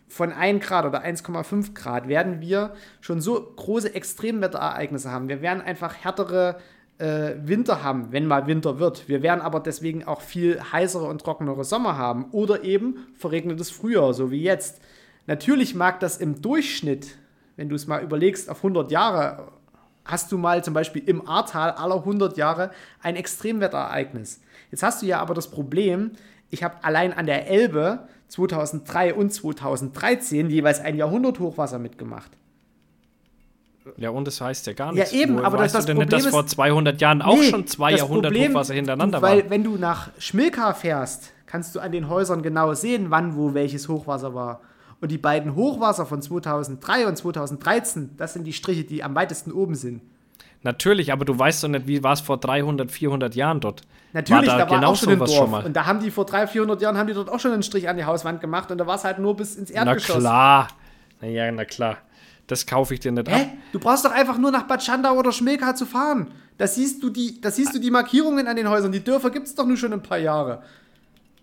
von 0.09 0.33
1 0.33 0.65
Grad 0.65 0.87
oder 0.87 1.05
1,5 1.05 1.75
Grad 1.75 2.09
werden 2.09 2.41
wir 2.41 2.75
schon 3.01 3.21
so 3.21 3.53
große 3.57 3.95
Extremwetterereignisse 3.95 5.11
haben. 5.11 5.29
Wir 5.29 5.43
werden 5.43 5.61
einfach 5.61 5.97
härtere 6.03 6.59
äh, 6.97 7.35
Winter 7.43 7.83
haben, 7.83 8.11
wenn 8.13 8.27
mal 8.27 8.47
Winter 8.47 8.79
wird. 8.79 9.09
Wir 9.09 9.23
werden 9.23 9.43
aber 9.43 9.61
deswegen 9.61 10.05
auch 10.05 10.23
viel 10.23 10.61
heißere 10.73 11.05
und 11.05 11.21
trockenere 11.21 11.65
Sommer 11.65 11.99
haben 11.99 12.31
oder 12.33 12.65
eben 12.65 13.07
verregnetes 13.15 13.71
Frühjahr, 13.71 14.15
so 14.15 14.31
wie 14.31 14.43
jetzt. 14.43 14.81
Natürlich 15.27 15.75
mag 15.75 16.01
das 16.01 16.17
im 16.17 16.41
Durchschnitt, 16.41 17.19
wenn 17.57 17.69
du 17.69 17.75
es 17.77 17.87
mal 17.87 18.03
überlegst, 18.03 18.49
auf 18.49 18.59
100 18.59 18.91
Jahre, 18.91 19.53
hast 20.09 20.33
du 20.33 20.39
mal 20.39 20.65
zum 20.65 20.75
Beispiel 20.75 21.03
im 21.07 21.29
Ahrtal 21.29 21.71
aller 21.73 21.97
100 21.97 22.37
Jahre 22.37 22.71
ein 23.03 23.15
Extremwetterereignis. 23.15 24.41
Jetzt 24.71 24.83
hast 24.83 25.03
du 25.03 25.07
ja 25.07 25.21
aber 25.21 25.35
das 25.35 25.51
Problem, 25.51 26.13
ich 26.51 26.65
habe 26.65 26.77
allein 26.83 27.13
an 27.13 27.27
der 27.27 27.47
Elbe 27.47 28.09
2003 28.29 29.15
und 29.15 29.33
2013 29.33 30.51
jeweils 30.51 30.81
ein 30.81 30.97
Jahrhunderthochwasser 30.97 31.79
mitgemacht. 31.79 32.33
Ja, 33.97 34.11
und 34.11 34.27
das 34.27 34.41
heißt 34.41 34.67
ja 34.67 34.73
gar 34.75 34.93
nichts. 34.93 35.13
Ja, 35.13 35.19
eben, 35.19 35.39
Wo, 35.39 35.43
aber 35.43 35.59
das, 35.59 35.73
das 35.73 35.85
du 35.85 35.93
denn 35.93 35.97
Problem 35.99 36.17
nicht, 36.17 36.27
dass 36.27 36.33
vor 36.33 36.47
200 36.47 37.01
Jahren 37.01 37.23
auch 37.23 37.39
nee, 37.39 37.51
schon 37.51 37.67
zwei 37.67 37.93
Jahrhunderthochwasser 37.93 38.75
hintereinander 38.75 39.23
waren? 39.23 39.31
Weil, 39.31 39.51
wenn 39.51 39.65
du 39.65 39.77
nach 39.77 40.11
Schmilka 40.19 40.75
fährst, 40.75 41.33
kannst 41.47 41.75
du 41.75 41.81
an 41.81 41.93
den 41.93 42.09
Häusern 42.09 42.43
genau 42.43 42.75
sehen, 42.75 43.07
wann 43.11 43.37
wo 43.37 43.55
welches 43.55 43.89
Hochwasser 43.89 44.35
war. 44.35 44.61
Und 45.01 45.13
die 45.13 45.19
beiden 45.19 45.55
Hochwasser 45.55 46.07
von 46.07 46.21
2003 46.21 47.07
und 47.07 47.17
2013, 47.17 48.17
das 48.17 48.33
sind 48.33 48.45
die 48.45 48.53
Striche, 48.53 48.85
die 48.85 49.05
am 49.05 49.15
weitesten 49.15 49.53
oben 49.53 49.75
sind. 49.75 50.03
Natürlich, 50.63 51.13
aber 51.13 51.25
du 51.25 51.39
weißt 51.39 51.63
doch 51.63 51.69
nicht, 51.69 51.87
wie 51.87 52.03
war 52.03 52.15
es 52.15 52.21
vor 52.21 52.39
300, 52.39 52.91
400 52.91 53.35
Jahren 53.37 53.61
dort. 53.61 53.83
Natürlich, 54.13 54.49
war 54.49 54.59
da, 54.59 54.65
da 54.65 54.71
war 54.71 54.79
genau 54.79 54.91
auch 54.93 54.97
schon 54.97 55.11
ein 55.11 55.19
Dorf. 55.19 55.31
Schon 55.31 55.51
mal. 55.51 55.65
Und 55.65 55.75
da 55.75 55.87
haben 55.87 56.01
die 56.01 56.11
vor 56.11 56.25
300, 56.25 56.51
400 56.51 56.83
Jahren 56.83 56.99
haben 56.99 57.07
die 57.07 57.15
dort 57.15 57.31
auch 57.31 57.39
schon 57.39 57.53
einen 57.53 57.63
Strich 57.63 57.89
an 57.89 57.97
die 57.97 58.05
Hauswand 58.05 58.41
gemacht 58.41 58.71
und 58.73 58.79
da 58.79 58.87
war 58.87 58.97
es 58.97 59.05
halt 59.05 59.21
nur 59.21 59.37
bis 59.37 59.55
ins 59.55 59.71
Erdgeschoss. 59.71 60.17
Na 60.17 60.21
klar. 60.21 60.69
Naja, 61.21 61.53
na 61.53 61.65
klar. 61.65 61.99
Das 62.49 62.67
kaufe 62.67 62.95
ich 62.95 63.01
dir 63.01 63.13
nicht 63.13 63.29
Hä? 63.29 63.43
ab. 63.43 63.49
Du 63.73 63.79
brauchst 63.79 64.05
doch 64.05 64.11
einfach 64.11 64.39
nur 64.39 64.51
nach 64.51 64.67
Bad 64.67 64.83
Schandau 64.83 65.15
oder 65.15 65.33
Schmelka 65.33 65.75
zu 65.75 65.87
fahren. 65.87 66.29
Da 66.57 66.67
siehst 66.67 67.03
du 67.03 67.11
die, 67.11 67.41
da 67.41 67.51
siehst 67.51 67.75
du 67.75 67.79
die 67.79 67.91
Markierungen 67.91 68.49
an 68.49 68.57
den 68.57 68.69
Häusern. 68.69 68.91
Die 68.91 69.05
Dörfer 69.05 69.31
gibt 69.31 69.47
es 69.47 69.55
doch 69.55 69.67
nur 69.67 69.77
schon 69.77 69.93
ein 69.93 70.03
paar 70.03 70.19
Jahre. 70.19 70.63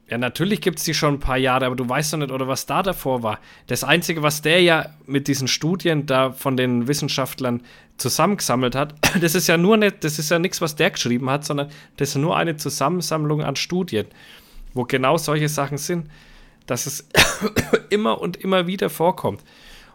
Ja, 0.07 0.19
natürlich 0.19 0.61
gibt 0.61 0.77
es 0.77 0.85
die 0.85 0.93
schon 0.93 1.15
ein 1.15 1.19
paar 1.19 1.37
Jahre, 1.37 1.65
aber 1.65 1.75
du 1.75 1.89
weißt 1.89 2.13
doch 2.13 2.19
nicht, 2.19 2.31
oder 2.31 2.47
was 2.47 2.67
da 2.67 2.83
davor 2.83 3.23
war. 3.23 3.39
Das 3.65 3.83
Einzige, 3.83 4.21
was 4.21 4.43
der 4.43 4.61
ja 4.61 4.89
mit 5.07 5.27
diesen 5.27 5.47
Studien 5.47 6.05
da 6.05 6.31
von 6.31 6.55
den 6.55 6.87
Wissenschaftlern 6.87 7.61
zusammengesammelt 7.97 8.75
hat, 8.75 8.93
das 9.21 9.33
ist 9.33 9.47
ja 9.47 9.57
nur 9.57 9.77
nicht, 9.77 10.03
das 10.03 10.19
ist 10.19 10.29
ja 10.29 10.37
nichts, 10.37 10.61
was 10.61 10.75
der 10.75 10.91
geschrieben 10.91 11.29
hat, 11.29 11.43
sondern 11.43 11.69
das 11.97 12.09
ist 12.09 12.15
nur 12.17 12.37
eine 12.37 12.55
Zusammensammlung 12.55 13.41
an 13.41 13.55
Studien, 13.55 14.05
wo 14.75 14.83
genau 14.83 15.17
solche 15.17 15.49
Sachen 15.49 15.79
sind, 15.79 16.07
dass 16.67 16.85
es 16.85 17.07
immer 17.89 18.21
und 18.21 18.37
immer 18.37 18.67
wieder 18.67 18.91
vorkommt. 18.91 19.41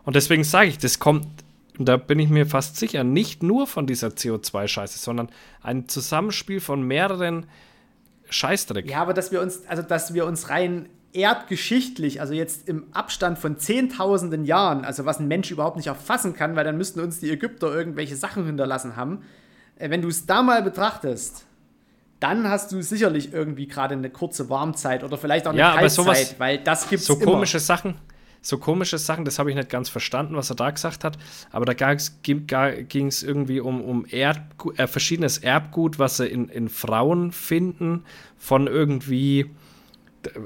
Und 0.05 0.17
deswegen 0.17 0.43
sage 0.43 0.71
ich, 0.71 0.79
das 0.79 0.99
kommt, 0.99 1.29
da 1.79 1.97
bin 1.97 2.19
ich 2.19 2.31
mir 2.31 2.47
fast 2.47 2.77
sicher, 2.77 3.05
nicht 3.05 3.45
nur 3.45 3.69
von 3.69 3.87
dieser 3.87 4.09
CO2-Scheiße, 4.09 4.99
sondern 4.99 5.29
ein 5.63 5.89
Zusammenspiel 5.89 6.59
von 6.59 6.83
mehreren 6.83 7.47
Scheißdreck. 8.31 8.89
Ja, 8.91 9.03
aber 9.03 9.15
dass 9.15 9.33
wir 9.33 9.41
uns, 9.41 9.67
also 9.67 9.83
dass 9.83 10.15
wir 10.15 10.27
uns 10.27 10.49
rein 10.49 10.89
erdgeschichtlich, 11.13 12.21
also 12.21 12.35
jetzt 12.35 12.69
im 12.69 12.85
Abstand 12.93 13.39
von 13.39 13.59
zehntausenden 13.59 14.45
Jahren, 14.45 14.85
also 14.85 15.05
was 15.05 15.19
ein 15.19 15.29
Mensch 15.29 15.51
überhaupt 15.51 15.77
nicht 15.77 15.89
erfassen 15.89 16.35
kann, 16.35 16.57
weil 16.57 16.65
dann 16.65 16.77
müssten 16.77 17.01
uns 17.01 17.21
die 17.21 17.31
Ägypter 17.31 17.75
irgendwelche 17.75 18.17
Sachen 18.17 18.47
hinterlassen 18.47 18.97
haben. 18.97 19.23
Äh, 19.77 19.91
wenn 19.91 20.03
du 20.03 20.09
es 20.09 20.27
da 20.27 20.43
mal 20.43 20.63
betrachtest, 20.63 21.45
dann 22.21 22.49
hast 22.49 22.71
du 22.73 22.83
sicherlich 22.83 23.33
irgendwie 23.33 23.67
gerade 23.67 23.95
eine 23.95 24.11
kurze 24.11 24.51
Warmzeit 24.51 25.03
oder 25.03 25.17
vielleicht 25.17 25.47
auch 25.47 25.53
eine 25.53 25.61
ja, 25.61 25.75
Kaltzeit, 25.75 25.91
sowas, 25.91 26.35
weil 26.39 26.59
das 26.59 26.89
gibt 26.89 27.01
es 27.01 27.07
So 27.07 27.15
immer. 27.15 27.33
komische 27.33 27.59
Sachen, 27.59 27.95
so 28.43 28.59
komische 28.59 28.99
Sachen, 28.99 29.25
das 29.25 29.39
habe 29.39 29.51
ich 29.51 29.57
nicht 29.57 29.69
ganz 29.69 29.89
verstanden, 29.89 30.35
was 30.35 30.51
er 30.51 30.57
da 30.57 30.71
gesagt 30.71 31.05
hat, 31.05 31.19
aber 31.51 31.67
da 31.67 31.75
ging 31.75 33.07
es 33.07 33.23
irgendwie 33.23 33.61
um, 33.61 33.83
um 33.83 34.07
Erbgut, 34.07 34.79
äh, 34.79 34.87
verschiedenes 34.87 35.39
Erbgut, 35.39 35.99
was 35.99 36.17
sie 36.17 36.27
in, 36.27 36.49
in 36.49 36.69
Frauen 36.69 37.33
finden, 37.33 38.05
von 38.39 38.67
irgendwie, 38.67 39.51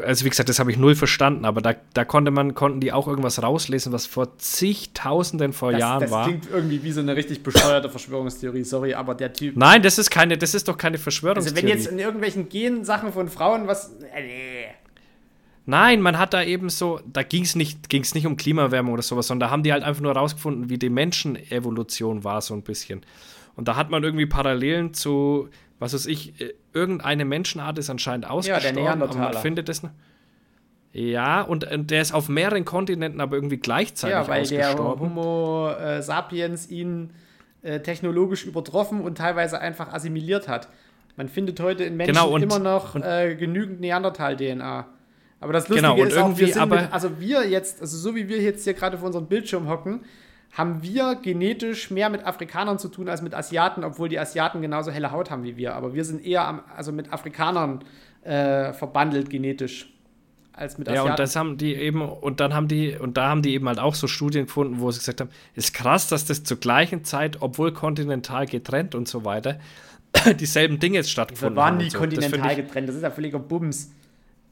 also 0.05 0.25
wie 0.25 0.31
gesagt, 0.31 0.49
das 0.49 0.59
habe 0.59 0.73
ich 0.73 0.77
null 0.77 0.97
verstanden, 0.97 1.45
aber 1.45 1.61
da, 1.61 1.75
da 1.95 2.05
konnte 2.05 2.33
man, 2.33 2.55
konnten 2.55 2.81
die 2.81 2.93
auch 2.93 3.07
irgendwas 3.07 3.41
rauslesen, 3.41 3.93
was 3.93 4.07
vor 4.07 4.39
zigtausenden 4.39 5.53
vor 5.53 5.71
das, 5.71 5.81
Jahren 5.81 6.01
das 6.01 6.11
war. 6.11 6.29
Das 6.29 6.29
klingt 6.29 6.51
irgendwie 6.51 6.83
wie 6.83 6.91
so 6.91 7.01
eine 7.01 7.15
richtig 7.15 7.45
bescheuerte 7.45 7.89
Verschwörungstheorie, 7.89 8.65
sorry, 8.65 8.95
aber 8.95 9.15
der 9.15 9.33
Typ. 9.33 9.57
Nein, 9.57 9.83
das 9.83 9.99
ist 9.99 10.11
keine, 10.11 10.37
das 10.37 10.55
ist 10.55 10.67
doch 10.67 10.77
keine 10.77 10.99
Verschwörungstheorie. 10.99 11.61
Also 11.61 11.69
wenn 11.69 11.79
jetzt 11.79 11.87
in 11.87 12.01
irgendwelchen 12.01 12.49
Gen-Sachen 12.49 13.13
von 13.13 13.29
Frauen 13.29 13.69
was. 13.69 13.93
Äh. 14.13 14.64
Nein, 15.67 16.03
man 16.03 16.19
hat 16.19 16.35
da 16.35 16.43
eben 16.43 16.69
so, 16.69 17.01
da 17.11 17.23
ging 17.23 17.43
es 17.43 17.55
nicht, 17.55 17.89
ging's 17.89 18.15
nicht 18.15 18.27
um 18.27 18.37
Klimaerwärmung 18.37 18.93
oder 18.93 19.03
sowas, 19.03 19.27
sondern 19.27 19.49
da 19.49 19.51
haben 19.51 19.63
die 19.63 19.73
halt 19.73 19.83
einfach 19.83 20.03
nur 20.03 20.13
rausgefunden, 20.13 20.69
wie 20.69 20.79
die 20.79 20.91
Menschenevolution 20.91 22.23
war, 22.23 22.43
so 22.43 22.55
ein 22.55 22.63
bisschen. 22.63 23.01
Und 23.57 23.69
da 23.69 23.77
hat 23.77 23.89
man 23.89 24.05
irgendwie 24.05 24.27
Parallelen 24.27 24.93
zu, 24.93 25.49
was 25.79 25.95
weiß 25.95 26.07
ich, 26.07 26.39
äh, 26.41 26.55
irgendeine 26.75 27.25
Menschenart 27.25 27.79
ist 27.79 27.89
anscheinend 27.89 28.29
ausgestorben, 28.29 28.79
ja, 28.79 28.97
der 28.97 29.03
aber 29.07 29.17
man 29.17 29.35
findet 29.35 29.69
es. 29.69 29.83
Ja, 30.93 31.41
und, 31.41 31.65
und, 31.71 31.91
der 31.91 32.03
ist 32.03 32.13
auf 32.13 32.29
mehreren 32.29 32.65
Kontinenten 32.65 33.21
aber 33.21 33.37
irgendwie 33.37 33.57
gleichzeitig 33.57 34.15
ja, 34.15 34.29
weil 34.29 34.43
ausgestorben. 34.43 35.01
Der 35.01 35.09
Homo 35.09 35.71
äh, 35.71 36.03
sapiens 36.03 36.71
ihn 36.71 37.11
äh, 37.63 37.81
technologisch 37.81 38.45
übertroffen 38.45 39.01
und 39.01 39.19
teilweise 39.19 39.61
einfach 39.61 39.93
assimiliert 39.93 40.47
hat. 40.47 40.69
Man 41.17 41.29
findet 41.29 41.59
heute 41.61 41.85
in 41.85 41.97
Menschen 41.97 42.15
genau, 42.15 42.31
und, 42.31 42.43
immer 42.43 42.59
noch 42.59 42.95
äh, 42.97 43.35
genügend 43.35 43.81
Neandertal-DNA. 43.81 44.87
Aber 45.45 45.53
das 45.53 45.69
Lustige 45.69 45.95
genau, 45.95 46.03
ist 46.03 46.17
auch, 46.17 46.39
wir 46.39 46.53
sind 46.53 46.71
mit, 46.71 46.91
also 46.93 47.21
wir 47.21 47.47
jetzt, 47.47 47.83
also 47.83 47.99
so 47.99 48.17
wie 48.17 48.29
wir 48.29 48.41
jetzt 48.41 48.65
hier 48.65 48.73
gerade 48.73 48.97
vor 48.97 49.09
unserem 49.09 49.27
Bildschirm 49.27 49.69
hocken, 49.69 50.01
haben 50.53 50.83
wir 50.83 51.17
genetisch 51.17 51.91
mehr 51.91 52.09
mit 52.09 52.25
Afrikanern 52.25 52.79
zu 52.79 52.89
tun 52.89 53.11
als 53.11 53.21
mit 53.21 53.35
Asiaten, 53.35 53.85
obwohl 53.85 54.09
die 54.09 54.19
Asiaten 54.19 54.63
genauso 54.63 54.91
helle 54.91 55.13
Haut 55.13 55.31
haben 55.31 55.45
wie 55.45 55.59
wir. 55.59 55.75
Aber 55.75 55.93
wir 55.93 56.05
sind 56.05 56.25
eher 56.25 56.49
am, 56.49 56.63
also 56.75 56.93
mit 56.93 57.13
Afrikanern 57.13 57.85
äh, 58.23 58.73
verbandelt 58.73 59.29
genetisch 59.29 59.93
als 60.55 60.79
mit 60.79 60.89
Asiaten. 60.89 61.07
Ja, 61.07 61.13
und 61.13 61.19
das 61.19 61.37
haben 61.37 61.59
die 61.59 61.75
eben, 61.75 62.01
und 62.01 62.41
dann 62.41 62.55
haben 62.55 62.69
die, 62.69 62.97
und 62.97 63.19
da 63.19 63.29
haben 63.29 63.43
die 63.43 63.53
eben 63.53 63.69
halt 63.69 63.79
auch 63.79 63.95
so 63.95 64.07
Studien 64.07 64.47
gefunden, 64.47 64.81
wo 64.81 64.91
sie 64.93 65.01
gesagt 65.01 65.21
haben, 65.21 65.31
ist 65.55 65.75
krass, 65.75 66.09
dass 66.09 66.25
das 66.25 66.43
zur 66.43 66.57
gleichen 66.57 67.05
Zeit, 67.05 67.43
obwohl 67.43 67.75
kontinental 67.75 68.47
getrennt 68.47 68.95
und 68.95 69.09
so 69.09 69.27
weiter, 69.27 69.59
dieselben 70.41 70.79
Dinge 70.79 70.97
jetzt 70.97 71.11
stattgefunden 71.11 71.59
haben. 71.59 71.67
Wir 71.67 71.71
waren 71.73 71.85
nie 71.85 71.91
so. 71.91 71.99
kontinental 71.99 72.57
getrennt, 72.57 72.89
das 72.89 72.97
ist 72.97 73.03
ja 73.03 73.11
völliger 73.11 73.41
Bums 73.41 73.91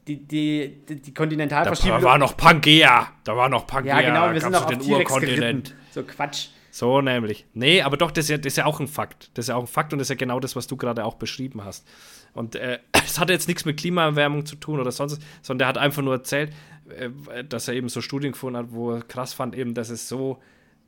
die, 0.07 0.17
die, 0.25 0.81
die, 0.87 1.01
die 1.01 1.13
Kontinentalverschiebung. 1.13 2.01
Da 2.01 2.05
war 2.05 2.17
noch 2.17 2.35
Pangea. 2.35 3.11
Da 3.23 3.37
war 3.37 3.49
noch 3.49 3.67
Pangea. 3.67 4.01
Ja, 4.01 4.09
genau, 4.09 4.33
wir 4.33 4.41
sind 4.41 4.51
noch 4.51 4.61
auf 4.61 4.67
den 4.67 4.81
Urkontinent. 4.81 5.75
So 5.91 6.03
Quatsch. 6.03 6.47
So 6.71 7.01
nämlich. 7.01 7.45
Nee, 7.53 7.83
aber 7.83 7.97
doch, 7.97 8.09
das 8.09 8.25
ist, 8.25 8.29
ja, 8.29 8.37
das 8.37 8.47
ist 8.47 8.57
ja 8.57 8.65
auch 8.65 8.79
ein 8.79 8.87
Fakt. 8.87 9.29
Das 9.35 9.45
ist 9.45 9.49
ja 9.49 9.55
auch 9.55 9.63
ein 9.63 9.67
Fakt 9.67 9.93
und 9.93 9.99
das 9.99 10.07
ist 10.07 10.09
ja 10.09 10.15
genau 10.15 10.39
das, 10.39 10.55
was 10.55 10.65
du 10.65 10.75
gerade 10.75 11.05
auch 11.05 11.15
beschrieben 11.15 11.63
hast. 11.63 11.87
Und 12.33 12.55
äh, 12.55 12.79
es 13.05 13.19
hat 13.19 13.29
jetzt 13.29 13.47
nichts 13.47 13.63
mit 13.65 13.77
Klimaerwärmung 13.77 14.45
zu 14.45 14.55
tun 14.55 14.79
oder 14.79 14.91
sonst, 14.91 15.21
sondern 15.43 15.59
der 15.59 15.67
hat 15.67 15.77
einfach 15.77 16.01
nur 16.01 16.15
erzählt, 16.15 16.51
äh, 16.97 17.43
dass 17.43 17.67
er 17.67 17.75
eben 17.75 17.89
so 17.89 18.01
Studien 18.01 18.31
gefunden 18.31 18.57
hat, 18.57 18.71
wo 18.71 18.93
er 18.93 19.01
krass 19.03 19.33
fand, 19.33 19.55
eben, 19.55 19.75
dass 19.75 19.89
es 19.89 20.09
so 20.09 20.39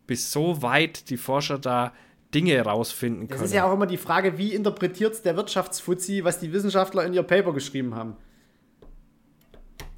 bis 0.08 0.32
so 0.32 0.62
weit 0.64 1.10
die 1.10 1.18
Forscher 1.18 1.60
da 1.60 1.94
Dinge 2.34 2.60
rausfinden 2.62 3.28
können. 3.28 3.40
Das 3.40 3.50
ist 3.50 3.56
ja 3.56 3.66
auch 3.66 3.74
immer 3.74 3.86
die 3.86 3.98
Frage, 3.98 4.38
wie 4.38 4.54
interpretiert 4.54 5.24
der 5.24 5.38
Wirtschaftsfuzzi, 5.38 6.24
was 6.24 6.40
die 6.40 6.52
Wissenschaftler 6.52 7.06
in 7.06 7.14
ihr 7.14 7.24
Paper 7.24 7.54
geschrieben 7.54 7.96
haben. 7.96 8.18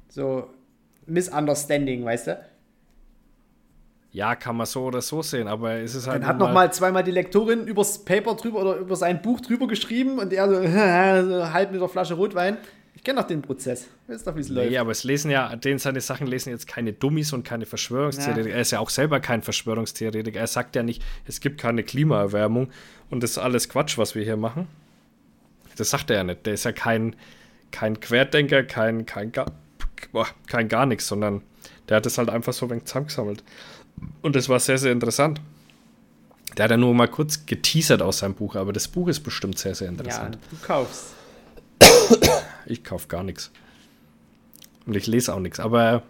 So 0.08 0.50
Misunderstanding, 1.06 2.04
weißt 2.04 2.28
du? 2.28 2.40
Ja, 4.10 4.34
kann 4.34 4.56
man 4.56 4.66
so 4.66 4.84
oder 4.84 5.02
so 5.02 5.22
sehen, 5.22 5.48
aber 5.48 5.74
es 5.74 5.94
ist 5.94 6.06
halt. 6.06 6.22
Dann 6.22 6.28
hat 6.28 6.38
noch 6.38 6.52
mal 6.52 6.72
zweimal 6.72 7.04
die 7.04 7.10
Lektorin 7.10 7.66
übers 7.66 8.04
Paper 8.04 8.34
drüber 8.34 8.60
oder 8.60 8.76
über 8.76 8.96
sein 8.96 9.20
Buch 9.20 9.40
drüber 9.40 9.68
geschrieben 9.68 10.18
und 10.18 10.32
er 10.32 10.48
so, 10.48 10.54
so 11.30 11.52
halb 11.52 11.72
mit 11.72 11.80
der 11.80 11.88
Flasche 11.88 12.14
Rotwein. 12.14 12.56
Ich 12.94 13.04
kenne 13.04 13.20
doch 13.20 13.28
den 13.28 13.42
Prozess. 13.42 13.86
Weißt 14.08 14.26
doch, 14.26 14.34
wie 14.34 14.40
es 14.40 14.48
läuft. 14.48 14.72
Ja, 14.72 14.80
aber 14.80 14.90
es 14.90 15.04
lesen 15.04 15.30
ja, 15.30 15.54
den 15.54 15.78
seine 15.78 16.00
Sachen 16.00 16.26
lesen 16.26 16.50
jetzt 16.50 16.66
keine 16.66 16.92
Dummies 16.92 17.32
und 17.32 17.44
keine 17.44 17.64
Verschwörungstheoretiker. 17.64 18.48
Ja. 18.48 18.54
Er 18.56 18.60
ist 18.60 18.72
ja 18.72 18.80
auch 18.80 18.90
selber 18.90 19.20
kein 19.20 19.42
Verschwörungstheoretiker. 19.42 20.40
Er 20.40 20.48
sagt 20.48 20.74
ja 20.74 20.82
nicht, 20.82 21.00
es 21.24 21.38
gibt 21.40 21.60
keine 21.60 21.84
Klimaerwärmung 21.84 22.70
und 23.10 23.22
das 23.22 23.32
ist 23.32 23.38
alles 23.38 23.68
Quatsch, 23.68 23.98
was 23.98 24.16
wir 24.16 24.24
hier 24.24 24.36
machen. 24.36 24.66
Das 25.76 25.90
sagt 25.90 26.10
er 26.10 26.16
ja 26.16 26.24
nicht. 26.24 26.44
Der 26.44 26.54
ist 26.54 26.64
ja 26.64 26.72
kein, 26.72 27.14
kein 27.70 28.00
Querdenker, 28.00 28.64
kein, 28.64 29.06
kein, 29.06 29.30
boah, 30.12 30.26
kein 30.46 30.68
gar 30.68 30.86
nichts, 30.86 31.06
sondern 31.06 31.42
der 31.88 31.98
hat 31.98 32.06
es 32.06 32.18
halt 32.18 32.30
einfach 32.30 32.52
so 32.52 32.66
ein 32.66 32.70
wenig 32.70 32.84
zusammengesammelt. 32.84 33.42
Und 34.22 34.36
das 34.36 34.48
war 34.48 34.60
sehr, 34.60 34.78
sehr 34.78 34.92
interessant. 34.92 35.40
Der 36.56 36.64
hat 36.64 36.70
ja 36.70 36.76
nur 36.76 36.94
mal 36.94 37.08
kurz 37.08 37.46
geteasert 37.46 38.02
aus 38.02 38.18
seinem 38.18 38.34
Buch, 38.34 38.56
aber 38.56 38.72
das 38.72 38.88
Buch 38.88 39.08
ist 39.08 39.20
bestimmt 39.20 39.58
sehr, 39.58 39.74
sehr 39.74 39.88
interessant. 39.88 40.36
Ja, 40.36 40.40
du 40.50 40.66
kaufst. 40.66 41.14
Ich 42.66 42.84
kauf 42.84 43.08
gar 43.08 43.22
nichts. 43.22 43.50
Und 44.84 44.94
ich 44.94 45.06
lese 45.06 45.34
auch 45.34 45.40
nichts. 45.40 45.58
Aber 45.58 46.02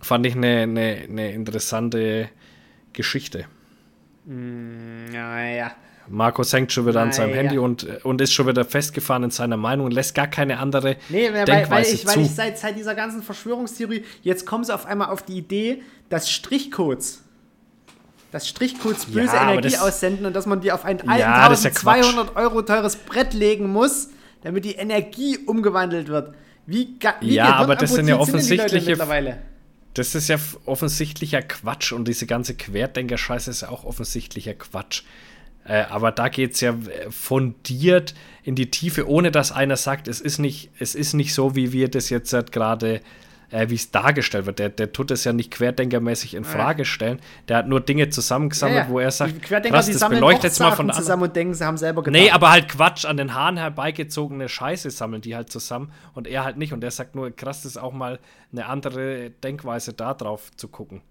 fand 0.00 0.24
ich 0.24 0.34
eine, 0.34 0.62
eine, 0.62 1.06
eine 1.08 1.32
interessante 1.32 2.30
Geschichte. 2.92 3.46
Mm, 4.24 5.12
ja, 5.12 5.44
ja. 5.44 5.76
Markus 6.08 6.52
hängt 6.52 6.72
schon 6.72 6.86
wieder 6.86 7.00
an 7.00 7.12
seinem 7.12 7.34
Handy 7.34 7.58
und, 7.58 8.04
und 8.04 8.20
ist 8.20 8.32
schon 8.32 8.46
wieder 8.46 8.64
festgefahren 8.64 9.24
in 9.24 9.30
seiner 9.30 9.56
Meinung 9.56 9.86
und 9.86 9.92
lässt 9.92 10.14
gar 10.14 10.26
keine 10.26 10.58
andere 10.58 10.96
nee, 11.08 11.32
weil, 11.32 11.44
Denkweise 11.44 11.70
weil 11.70 11.94
ich, 11.94 12.06
zu. 12.06 12.16
Weil 12.16 12.24
ich 12.24 12.30
seit, 12.30 12.58
seit 12.58 12.76
dieser 12.76 12.94
ganzen 12.94 13.22
Verschwörungstheorie, 13.22 14.04
jetzt 14.22 14.46
kommen 14.46 14.64
sie 14.64 14.74
auf 14.74 14.86
einmal 14.86 15.08
auf 15.08 15.22
die 15.22 15.38
Idee, 15.38 15.82
dass 16.08 16.30
Strichcodes, 16.30 17.22
dass 18.30 18.48
Strichcodes 18.48 19.06
böse 19.06 19.34
ja, 19.34 19.50
Energie 19.50 19.70
das, 19.70 19.80
aussenden 19.80 20.26
und 20.26 20.34
dass 20.34 20.46
man 20.46 20.60
die 20.60 20.72
auf 20.72 20.84
ein 20.84 20.98
ja, 20.98 21.46
1200 21.48 22.26
ja 22.26 22.36
Euro 22.36 22.62
teures 22.62 22.96
Brett 22.96 23.34
legen 23.34 23.72
muss, 23.72 24.10
damit 24.42 24.64
die 24.64 24.74
Energie 24.74 25.38
umgewandelt 25.38 26.08
wird. 26.08 26.34
Wie, 26.66 26.98
wie 27.20 27.34
ja, 27.34 27.54
aber 27.54 27.76
das 27.76 27.94
sind 27.94 28.08
ja 28.08 28.18
offensichtliche. 28.18 28.96
Das 29.94 30.14
ist 30.14 30.28
ja 30.28 30.36
offensichtlicher 30.66 31.40
Quatsch 31.40 31.92
und 31.92 32.06
diese 32.06 32.26
ganze 32.26 32.54
Querdenker-Scheiße 32.54 33.50
ist 33.50 33.62
ja 33.62 33.70
auch 33.70 33.84
offensichtlicher 33.84 34.52
Quatsch. 34.52 35.04
Äh, 35.68 35.84
aber 35.90 36.12
da 36.12 36.28
geht 36.28 36.54
es 36.54 36.60
ja 36.60 36.70
äh, 36.70 37.10
fundiert 37.10 38.14
in 38.42 38.54
die 38.54 38.70
Tiefe, 38.70 39.08
ohne 39.08 39.32
dass 39.32 39.50
einer 39.50 39.76
sagt, 39.76 40.06
es 40.06 40.20
ist 40.20 40.38
nicht, 40.38 40.70
es 40.78 40.94
ist 40.94 41.14
nicht 41.14 41.34
so, 41.34 41.56
wie 41.56 41.72
wir 41.72 41.88
das 41.88 42.08
jetzt 42.08 42.32
halt 42.32 42.52
gerade, 42.52 43.00
äh, 43.50 43.68
wie 43.68 43.74
es 43.74 43.90
dargestellt 43.90 44.46
wird. 44.46 44.60
Der, 44.60 44.68
der 44.68 44.92
tut 44.92 45.10
es 45.10 45.24
ja 45.24 45.32
nicht 45.32 45.50
querdenkermäßig 45.50 46.34
in 46.34 46.44
Frage 46.44 46.84
stellen. 46.84 47.18
Der 47.48 47.56
hat 47.58 47.68
nur 47.68 47.80
Dinge 47.80 48.10
zusammengesammelt, 48.10 48.78
ja, 48.78 48.84
ja. 48.84 48.90
wo 48.90 49.00
er 49.00 49.10
sagt, 49.10 49.42
Querdenker, 49.42 49.78
krass, 49.78 49.90
das 49.90 50.08
beleuchtet 50.08 50.44
jetzt 50.44 50.60
mal 50.60 50.70
von 50.70 50.92
zusammen 50.92 51.24
und 51.24 51.34
denken, 51.34 51.54
sie 51.54 51.64
haben 51.64 51.78
selber 51.78 52.04
gedacht. 52.04 52.22
Nee, 52.22 52.30
aber 52.30 52.50
halt 52.50 52.68
Quatsch, 52.68 53.04
an 53.04 53.16
den 53.16 53.34
Haaren 53.34 53.56
herbeigezogene 53.56 54.48
Scheiße 54.48 54.90
sammeln 54.90 55.22
die 55.22 55.34
halt 55.34 55.50
zusammen 55.50 55.90
und 56.14 56.28
er 56.28 56.44
halt 56.44 56.58
nicht. 56.58 56.72
Und 56.72 56.84
er 56.84 56.92
sagt 56.92 57.16
nur, 57.16 57.32
krass, 57.32 57.62
das 57.62 57.72
ist 57.72 57.78
auch 57.78 57.92
mal 57.92 58.20
eine 58.52 58.66
andere 58.66 59.30
Denkweise 59.30 59.92
da 59.92 60.14
drauf 60.14 60.52
zu 60.56 60.68
gucken. 60.68 61.02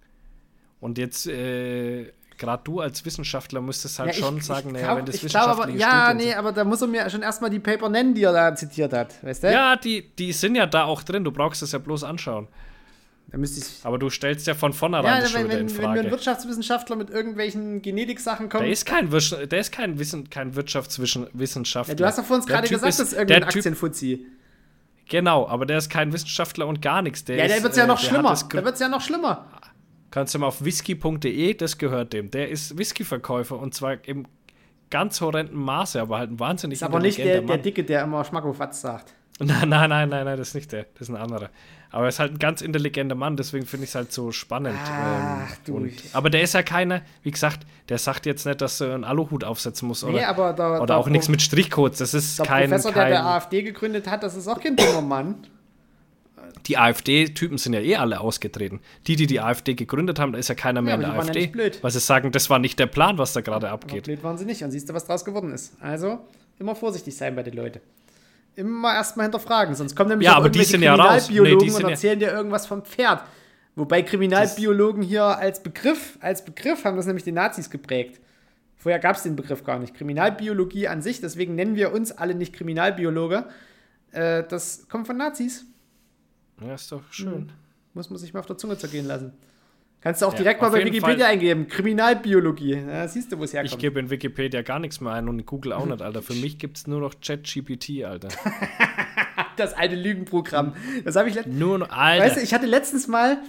Und 0.79 0.97
jetzt 0.97 1.27
äh, 1.27 2.11
gerade 2.37 2.63
du 2.63 2.79
als 2.79 3.05
Wissenschaftler 3.05 3.61
müsstest 3.61 3.99
halt 3.99 4.15
ja, 4.15 4.25
schon 4.25 4.37
ich, 4.37 4.45
sagen, 4.45 4.69
ich 4.69 4.81
naja, 4.81 4.97
wenn 4.97 5.05
das 5.05 5.15
wissenschaftliche 5.15 5.77
glaub, 5.77 5.91
aber, 5.91 6.07
Ja, 6.07 6.13
nee, 6.13 6.33
aber 6.33 6.51
da 6.51 6.63
muss 6.63 6.81
er 6.81 6.87
mir 6.87 7.09
schon 7.09 7.21
erstmal 7.21 7.49
die 7.49 7.59
Paper 7.59 7.89
nennen, 7.89 8.13
die 8.13 8.23
er 8.23 8.33
da 8.33 8.55
zitiert 8.55 8.93
hat, 8.93 9.23
weißt 9.23 9.43
du? 9.43 9.51
Ja, 9.51 9.75
die, 9.75 10.09
die 10.15 10.31
sind 10.33 10.55
ja 10.55 10.65
da 10.65 10.85
auch 10.85 11.03
drin, 11.03 11.23
du 11.23 11.31
brauchst 11.31 11.61
es 11.61 11.71
ja 11.71 11.79
bloß 11.79 12.03
anschauen. 12.03 12.47
Da 13.31 13.37
müsste 13.39 13.59
ich 13.59 13.85
aber 13.85 13.97
du 13.97 14.09
stellst 14.09 14.47
ja 14.47 14.53
von 14.53 14.71
vornherein 14.71 15.23
ja, 15.23 15.33
wenn, 15.33 15.49
wenn, 15.49 15.59
in 15.59 15.69
Frage. 15.69 15.99
Wenn 15.99 16.05
ein 16.05 16.11
Wirtschaftswissenschaftler 16.11 16.95
mit 16.95 17.09
irgendwelchen 17.09 17.81
Genetik-Sachen 17.81 18.49
kommt. 18.49 18.63
Der 18.63 18.71
ist 18.71 18.85
kein, 18.85 19.09
der 19.09 19.59
ist 19.59 19.71
kein, 19.71 19.97
Wissen, 19.99 20.29
kein 20.29 20.55
Wirtschaftswissenschaftler. 20.55 21.93
Ja, 21.93 21.97
du 21.97 22.05
hast 22.05 22.19
doch 22.19 22.25
vor 22.25 22.37
uns 22.37 22.45
gerade 22.45 22.67
gesagt, 22.67 22.87
ist, 22.87 22.99
das 22.99 23.07
ist 23.07 23.13
irgendein 23.13 23.43
Aktienfuzzi. 23.43 24.25
Genau, 25.09 25.47
aber 25.47 25.65
der 25.65 25.77
ist 25.77 25.89
kein 25.89 26.13
Wissenschaftler 26.13 26.67
und 26.67 26.81
gar 26.81 27.01
nichts. 27.01 27.25
Der 27.25 27.37
ja, 27.37 27.47
der 27.47 27.61
wird 27.61 27.73
es 27.73 27.77
ja 27.77 27.87
noch 27.87 27.99
schlimmer. 27.99 28.37
Der 28.53 28.63
wird 28.63 28.75
es 28.75 28.79
ja 28.79 28.89
noch 28.89 29.01
schlimmer. 29.01 29.45
Kannst 30.15 30.33
du 30.33 30.39
mal 30.39 30.47
auf 30.47 30.63
whisky.de, 30.63 31.55
das 31.55 31.77
gehört 31.77 32.13
dem. 32.13 32.31
Der 32.31 32.47
ist 32.47 32.77
Whiskyverkäufer 32.77 33.59
und 33.59 33.75
zwar 33.75 33.97
im 34.07 34.25
ganz 34.89 35.19
horrenden 35.19 35.57
Maße, 35.57 35.99
aber 35.99 36.19
halt 36.19 36.31
ein 36.31 36.39
wahnsinnig 36.39 36.77
Ist 36.77 36.83
aber 36.83 37.01
nicht 37.01 37.17
der, 37.17 37.41
der 37.41 37.57
Dicke, 37.57 37.83
der 37.83 38.03
immer 38.03 38.23
Schmackofatz 38.23 38.79
sagt. 38.79 39.13
Nein, 39.39 39.67
nein, 39.67 39.89
nein, 39.89 40.07
nein, 40.07 40.23
nein, 40.23 40.37
das 40.37 40.47
ist 40.47 40.53
nicht 40.53 40.71
der. 40.71 40.85
Das 40.93 41.09
ist 41.09 41.13
ein 41.13 41.21
anderer. 41.21 41.49
Aber 41.91 42.03
er 42.03 42.07
ist 42.07 42.19
halt 42.19 42.31
ein 42.31 42.39
ganz 42.39 42.61
intelligenter 42.61 43.15
Mann, 43.15 43.35
deswegen 43.35 43.65
finde 43.65 43.83
ich 43.83 43.89
es 43.89 43.95
halt 43.95 44.13
so 44.13 44.31
spannend. 44.31 44.79
Ach, 44.81 45.49
ähm, 45.49 45.57
du. 45.65 45.75
Und, 45.75 45.91
aber 46.13 46.29
der 46.29 46.43
ist 46.43 46.53
ja 46.53 46.63
keiner, 46.63 47.01
wie 47.21 47.31
gesagt, 47.31 47.67
der 47.89 47.97
sagt 47.97 48.25
jetzt 48.25 48.45
nicht, 48.45 48.61
dass 48.61 48.77
du 48.77 48.85
einen 48.85 49.03
Aluhut 49.03 49.43
aufsetzen 49.43 49.85
musst 49.89 50.05
oder, 50.05 50.13
nee, 50.13 50.23
aber 50.23 50.53
da, 50.53 50.77
oder 50.77 50.85
da, 50.85 50.95
auch 50.95 51.09
nichts 51.09 51.27
mit 51.27 51.41
Strichcodes. 51.41 51.97
Das 51.97 52.13
ist 52.13 52.39
der 52.39 52.45
kein. 52.45 52.69
Professor, 52.69 52.93
kein, 52.93 53.09
der 53.09 53.19
der 53.19 53.25
AfD 53.25 53.63
gegründet 53.63 54.07
hat, 54.07 54.23
das 54.23 54.37
ist 54.37 54.47
auch 54.47 54.61
kein 54.61 54.77
dummer 54.77 55.01
Mann. 55.01 55.45
Die 56.67 56.77
AfD-Typen 56.77 57.57
sind 57.57 57.73
ja 57.73 57.79
eh 57.79 57.95
alle 57.95 58.19
ausgetreten. 58.19 58.79
Die, 59.07 59.15
die 59.15 59.27
die 59.27 59.39
AfD 59.41 59.73
gegründet 59.73 60.19
haben, 60.19 60.33
da 60.33 60.39
ist 60.39 60.49
ja 60.49 60.55
keiner 60.55 60.81
mehr 60.81 60.95
ja, 60.95 60.95
in 60.95 61.01
der 61.01 61.19
AfD. 61.19 61.45
Ja 61.45 61.47
blöd. 61.47 61.79
Weil 61.81 61.91
sie 61.91 61.99
sagen, 61.99 62.31
das 62.31 62.49
war 62.49 62.59
nicht 62.59 62.79
der 62.79 62.87
Plan, 62.87 63.17
was 63.17 63.33
da 63.33 63.41
gerade 63.41 63.69
abgeht. 63.69 63.99
Aber 63.99 64.01
blöd 64.03 64.23
waren 64.23 64.37
sie 64.37 64.45
nicht. 64.45 64.63
Und 64.63 64.71
siehst 64.71 64.89
du, 64.89 64.93
was 64.93 65.05
draus 65.05 65.25
geworden 65.25 65.53
ist. 65.53 65.73
Also 65.81 66.19
immer 66.59 66.75
vorsichtig 66.75 67.15
sein 67.15 67.35
bei 67.35 67.43
den 67.43 67.55
Leuten 67.55 67.79
immer 68.55 68.93
erstmal 68.93 69.25
hinterfragen, 69.25 69.75
sonst 69.75 69.95
kommen 69.95 70.09
nämlich 70.09 70.27
ja, 70.27 70.35
aber 70.35 70.49
die 70.49 70.63
sind 70.63 70.81
Kriminalbiologen 70.81 71.67
nee, 71.67 71.73
und 71.73 71.89
erzählen 71.89 72.19
dir 72.19 72.31
irgendwas 72.31 72.65
vom 72.65 72.83
Pferd. 72.83 73.21
Wobei 73.75 74.01
Kriminalbiologen 74.01 75.03
hier 75.03 75.23
als 75.23 75.61
Begriff, 75.61 76.17
als 76.21 76.45
Begriff 76.45 76.85
haben 76.85 76.95
das 76.95 77.05
nämlich 77.05 77.25
die 77.25 77.33
Nazis 77.33 77.69
geprägt. 77.69 78.21
Vorher 78.77 78.99
gab 78.99 79.17
es 79.17 79.23
den 79.23 79.35
Begriff 79.35 79.63
gar 79.63 79.79
nicht. 79.79 79.93
Kriminalbiologie 79.95 80.87
an 80.87 81.01
sich, 81.01 81.19
deswegen 81.19 81.55
nennen 81.55 81.75
wir 81.75 81.91
uns 81.91 82.11
alle 82.11 82.35
nicht 82.35 82.53
Kriminalbiologe. 82.53 83.45
Äh, 84.11 84.43
das 84.47 84.87
kommt 84.87 85.07
von 85.07 85.17
Nazis. 85.17 85.65
Ja, 86.61 86.75
ist 86.75 86.91
doch 86.91 87.01
schön. 87.11 87.33
Hm. 87.33 87.49
Muss 87.93 88.09
man 88.09 88.19
sich 88.19 88.33
mal 88.33 88.41
auf 88.41 88.45
der 88.45 88.57
Zunge 88.57 88.77
zergehen 88.77 89.05
lassen. 89.05 89.33
Kannst 90.05 90.21
du 90.21 90.27
auch 90.27 90.33
ja, 90.33 90.37
direkt 90.37 90.61
mal 90.61 90.69
bei 90.69 90.85
Wikipedia 90.85 91.25
Fall. 91.25 91.33
eingeben. 91.33 91.67
Kriminalbiologie. 91.67 92.73
Ja, 92.73 93.07
siehst 93.07 93.31
du, 93.31 93.39
wo 93.39 93.43
es 93.43 93.53
herkommt. 93.53 93.73
Ich 93.73 93.79
gebe 93.79 93.99
in 93.99 94.11
Wikipedia 94.11 94.61
gar 94.61 94.77
nichts 94.77 95.01
mehr 95.01 95.13
ein 95.13 95.27
und 95.27 95.39
in 95.39 95.47
Google 95.47 95.73
auch 95.73 95.85
nicht, 95.85 96.01
Alter. 96.01 96.21
Für 96.21 96.35
mich 96.35 96.59
gibt 96.59 96.77
es 96.77 96.85
nur 96.85 96.99
noch 96.99 97.15
ChatGPT, 97.19 98.03
Alter. 98.03 98.27
das 99.57 99.73
alte 99.73 99.95
Lügenprogramm. 99.95 100.75
Das 101.03 101.15
habe 101.15 101.29
ich 101.29 101.33
letztens. 101.33 101.57
Nur 101.57 101.79
noch, 101.79 101.89
Alter. 101.89 102.23
Weißt 102.23 102.37
du, 102.37 102.41
ich 102.41 102.53
hatte 102.53 102.67
letztens 102.67 103.07
mal 103.07 103.39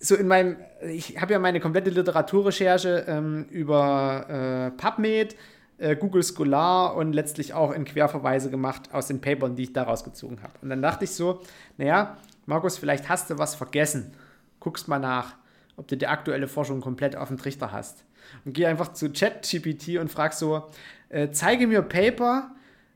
so 0.00 0.16
in 0.16 0.26
meinem. 0.26 0.56
Ich 0.82 1.20
habe 1.20 1.32
ja 1.32 1.38
meine 1.38 1.60
komplette 1.60 1.90
Literaturrecherche 1.90 3.04
ähm, 3.06 3.46
über 3.50 4.72
äh, 4.74 4.80
PubMed, 4.80 5.36
äh, 5.78 5.96
Google 5.96 6.22
Scholar 6.22 6.94
und 6.94 7.12
letztlich 7.12 7.54
auch 7.54 7.72
in 7.72 7.84
Querverweise 7.84 8.50
gemacht 8.50 8.90
aus 8.92 9.08
den 9.08 9.20
Papern, 9.20 9.56
die 9.56 9.64
ich 9.64 9.72
daraus 9.72 10.04
gezogen 10.04 10.42
habe. 10.42 10.52
Und 10.62 10.68
dann 10.68 10.82
dachte 10.82 11.04
ich 11.04 11.10
so, 11.12 11.40
naja, 11.76 12.16
Markus, 12.46 12.78
vielleicht 12.78 13.08
hast 13.08 13.30
du 13.30 13.38
was 13.38 13.54
vergessen. 13.54 14.12
Guckst 14.60 14.88
mal 14.88 14.98
nach 14.98 15.34
ob 15.78 15.86
du 15.86 15.96
die 15.96 16.08
aktuelle 16.08 16.48
Forschung 16.48 16.80
komplett 16.80 17.16
auf 17.16 17.28
dem 17.28 17.38
Trichter 17.38 17.72
hast. 17.72 18.04
Und 18.44 18.52
geh 18.52 18.66
einfach 18.66 18.92
zu 18.92 19.10
ChatGPT 19.10 19.98
und 19.98 20.10
frag 20.10 20.34
so, 20.34 20.64
äh, 21.08 21.30
zeige 21.30 21.66
mir 21.66 21.82
Paper 21.82 22.50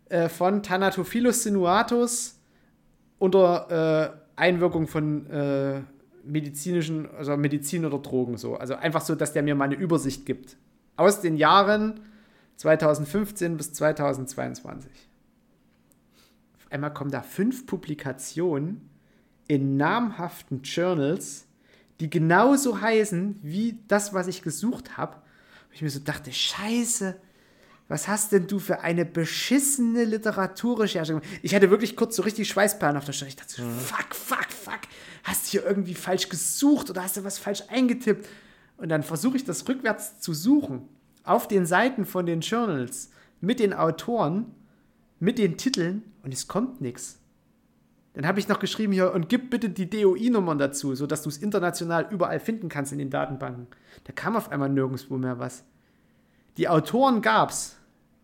äh, 0.09 0.29
von 0.29 0.63
Thanatophilus 0.63 1.45
sinuatus 1.45 2.41
unter 3.19 4.15
äh, 4.37 4.41
Einwirkung 4.41 4.89
von 4.89 5.31
äh, 5.31 5.81
medizinischen, 6.25 7.09
also 7.17 7.37
Medizin 7.37 7.85
oder 7.87 7.99
Drogen 7.99 8.37
so. 8.37 8.57
Also 8.57 8.75
einfach 8.75 9.01
so, 9.01 9.15
dass 9.15 9.33
der 9.33 9.45
mir 9.45 9.55
mal 9.55 9.67
eine 9.67 9.77
Übersicht 9.77 10.27
gibt. 10.27 10.57
Aus 10.97 11.21
den 11.21 11.37
Jahren 11.37 12.01
2015 12.63 13.57
bis 13.57 13.73
2022. 13.73 14.91
Auf 16.57 16.71
einmal 16.71 16.95
kommen 16.95 17.11
da 17.11 17.23
fünf 17.23 17.67
Publikationen 17.67 18.89
in 19.49 19.77
namhaften 19.77 20.63
Journals 20.63 21.47
die 22.01 22.11
genauso 22.11 22.81
heißen 22.81 23.39
wie 23.43 23.79
das, 23.87 24.13
was 24.13 24.27
ich 24.27 24.43
gesucht 24.43 24.97
habe. 24.97 25.15
Und 25.17 25.75
ich 25.75 25.83
mir 25.83 25.91
so 25.91 26.01
dachte, 26.01 26.33
scheiße, 26.33 27.17
was 27.87 28.09
hast 28.09 28.33
denn 28.33 28.49
du 28.49 28.59
für 28.59 28.81
eine 28.81 29.05
beschissene 29.05 30.05
Literaturrecherche 30.05 31.13
gemacht? 31.13 31.29
Ich 31.43 31.55
hatte 31.55 31.71
wirklich 31.71 31.95
kurz 31.95 32.17
so 32.17 32.23
richtig 32.23 32.49
Schweißperlen 32.49 32.97
auf 32.97 33.05
der 33.05 33.13
Stirn. 33.13 33.29
Ich 33.29 33.37
dachte 33.37 33.55
so, 33.55 33.63
mhm. 33.63 33.79
fuck, 33.79 34.15
fuck, 34.17 34.51
fuck, 34.51 34.81
hast 35.23 35.47
du 35.47 35.51
hier 35.51 35.65
irgendwie 35.65 35.95
falsch 35.95 36.29
gesucht 36.29 36.91
oder 36.91 37.05
hast 37.05 37.17
du 37.17 37.25
was 37.25 37.39
falsch 37.39 37.63
eingetippt? 37.69 38.29
Und 38.79 38.89
dann 38.89 39.05
versuche 39.05 39.37
ich 39.37 39.45
das 39.45 39.69
rückwärts 39.69 40.19
zu 40.19 40.33
suchen. 40.33 40.89
Auf 41.25 41.49
den 41.49 41.67
Seiten 41.67 42.05
von 42.05 42.27
den 42.27 42.41
Journals, 42.41 43.11
mit 43.41 43.61
den 43.61 43.73
Autoren, 43.73 44.47
mit 45.21 45.39
den 45.39 45.57
Titeln 45.57 46.03
und 46.23 46.35
es 46.35 46.49
kommt 46.49 46.81
nichts. 46.81 47.19
Dann 48.15 48.27
habe 48.27 48.41
ich 48.41 48.49
noch 48.49 48.59
geschrieben 48.59 48.93
hier 48.93 49.13
und 49.13 49.29
gib 49.29 49.51
bitte 49.51 49.71
die 49.71 49.89
DOI-Nummern 49.89 50.59
dazu, 50.59 50.95
sodass 50.95 51.23
du 51.23 51.29
es 51.31 51.39
international 51.39 52.09
überall 52.11 52.41
finden 52.41 52.69
kannst 52.69 52.93
in 52.93 52.99
den 52.99 53.09
Datenbanken. 53.09 53.69
Da 54.05 54.13
kam 54.13 54.37
auf 54.37 54.51
einmal 54.51 54.69
nirgendwo 54.69 55.17
mehr 55.17 55.39
was. 55.39 55.65
Die 56.59 56.69
Autoren 56.69 57.23
gab's. 57.23 57.79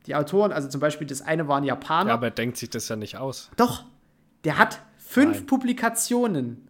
Die 0.07 0.15
Autoren, 0.15 0.53
also 0.53 0.69
zum 0.69 0.81
Beispiel 0.81 1.07
das 1.07 1.23
eine 1.23 1.49
waren 1.49 1.65
Japaner. 1.65 2.11
Ja, 2.11 2.15
aber 2.15 2.27
er 2.27 2.33
denkt 2.33 2.57
sich 2.57 2.71
das 2.71 2.89
ja 2.89 2.97
nicht 2.97 3.17
aus. 3.17 3.51
Doch. 3.57 3.85
Der 4.45 4.59
hat 4.59 4.81
fünf 4.97 5.39
Nein. 5.39 5.47
Publikationen 5.47 6.69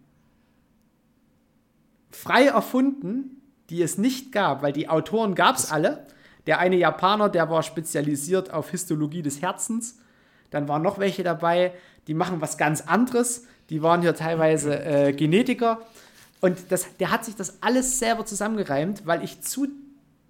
frei 2.09 2.45
erfunden, 2.45 3.41
die 3.69 3.81
es 3.81 3.97
nicht 3.97 4.31
gab, 4.31 4.61
weil 4.61 4.73
die 4.73 4.89
Autoren 4.89 5.35
gab 5.35 5.55
es 5.55 5.71
alle. 5.71 6.07
Der 6.49 6.57
eine 6.57 6.77
Japaner, 6.77 7.29
der 7.29 7.47
war 7.51 7.61
spezialisiert 7.61 8.51
auf 8.51 8.71
Histologie 8.71 9.21
des 9.21 9.39
Herzens. 9.39 9.99
Dann 10.49 10.67
waren 10.67 10.81
noch 10.81 10.97
welche 10.97 11.21
dabei, 11.21 11.73
die 12.07 12.15
machen 12.15 12.41
was 12.41 12.57
ganz 12.57 12.81
anderes. 12.81 13.45
Die 13.69 13.83
waren 13.83 14.01
hier 14.01 14.15
teilweise 14.15 14.83
äh, 14.83 15.13
Genetiker. 15.13 15.79
Und 16.41 16.57
das, 16.71 16.87
der 16.97 17.11
hat 17.11 17.23
sich 17.23 17.35
das 17.35 17.61
alles 17.61 17.99
selber 17.99 18.25
zusammengereimt, 18.25 19.05
weil 19.05 19.23
ich 19.23 19.41
zu, 19.41 19.67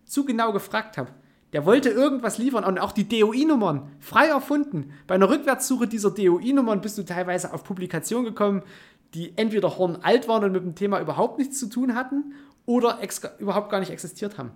zu 0.03 0.25
genau 0.25 0.51
gefragt 0.51 0.97
habe. 0.97 1.09
Der 1.53 1.65
wollte 1.65 1.87
irgendwas 1.87 2.37
liefern 2.37 2.65
und 2.65 2.79
auch 2.79 2.91
die 2.91 3.07
DOI-Nummern 3.07 3.89
frei 4.01 4.27
erfunden. 4.27 4.91
Bei 5.07 5.15
einer 5.15 5.29
Rückwärtssuche 5.29 5.87
dieser 5.87 6.11
DOI-Nummern 6.11 6.81
bist 6.81 6.97
du 6.97 7.03
teilweise 7.03 7.53
auf 7.53 7.63
Publikationen 7.63 8.25
gekommen, 8.25 8.63
die 9.13 9.37
entweder 9.37 9.77
hornalt 9.77 10.27
waren 10.27 10.43
und 10.43 10.51
mit 10.51 10.63
dem 10.63 10.75
Thema 10.75 10.99
überhaupt 10.99 11.39
nichts 11.39 11.57
zu 11.59 11.67
tun 11.67 11.95
hatten 11.95 12.33
oder 12.65 12.99
überhaupt 13.39 13.69
gar 13.69 13.79
nicht 13.79 13.91
existiert 13.91 14.37
haben. 14.37 14.51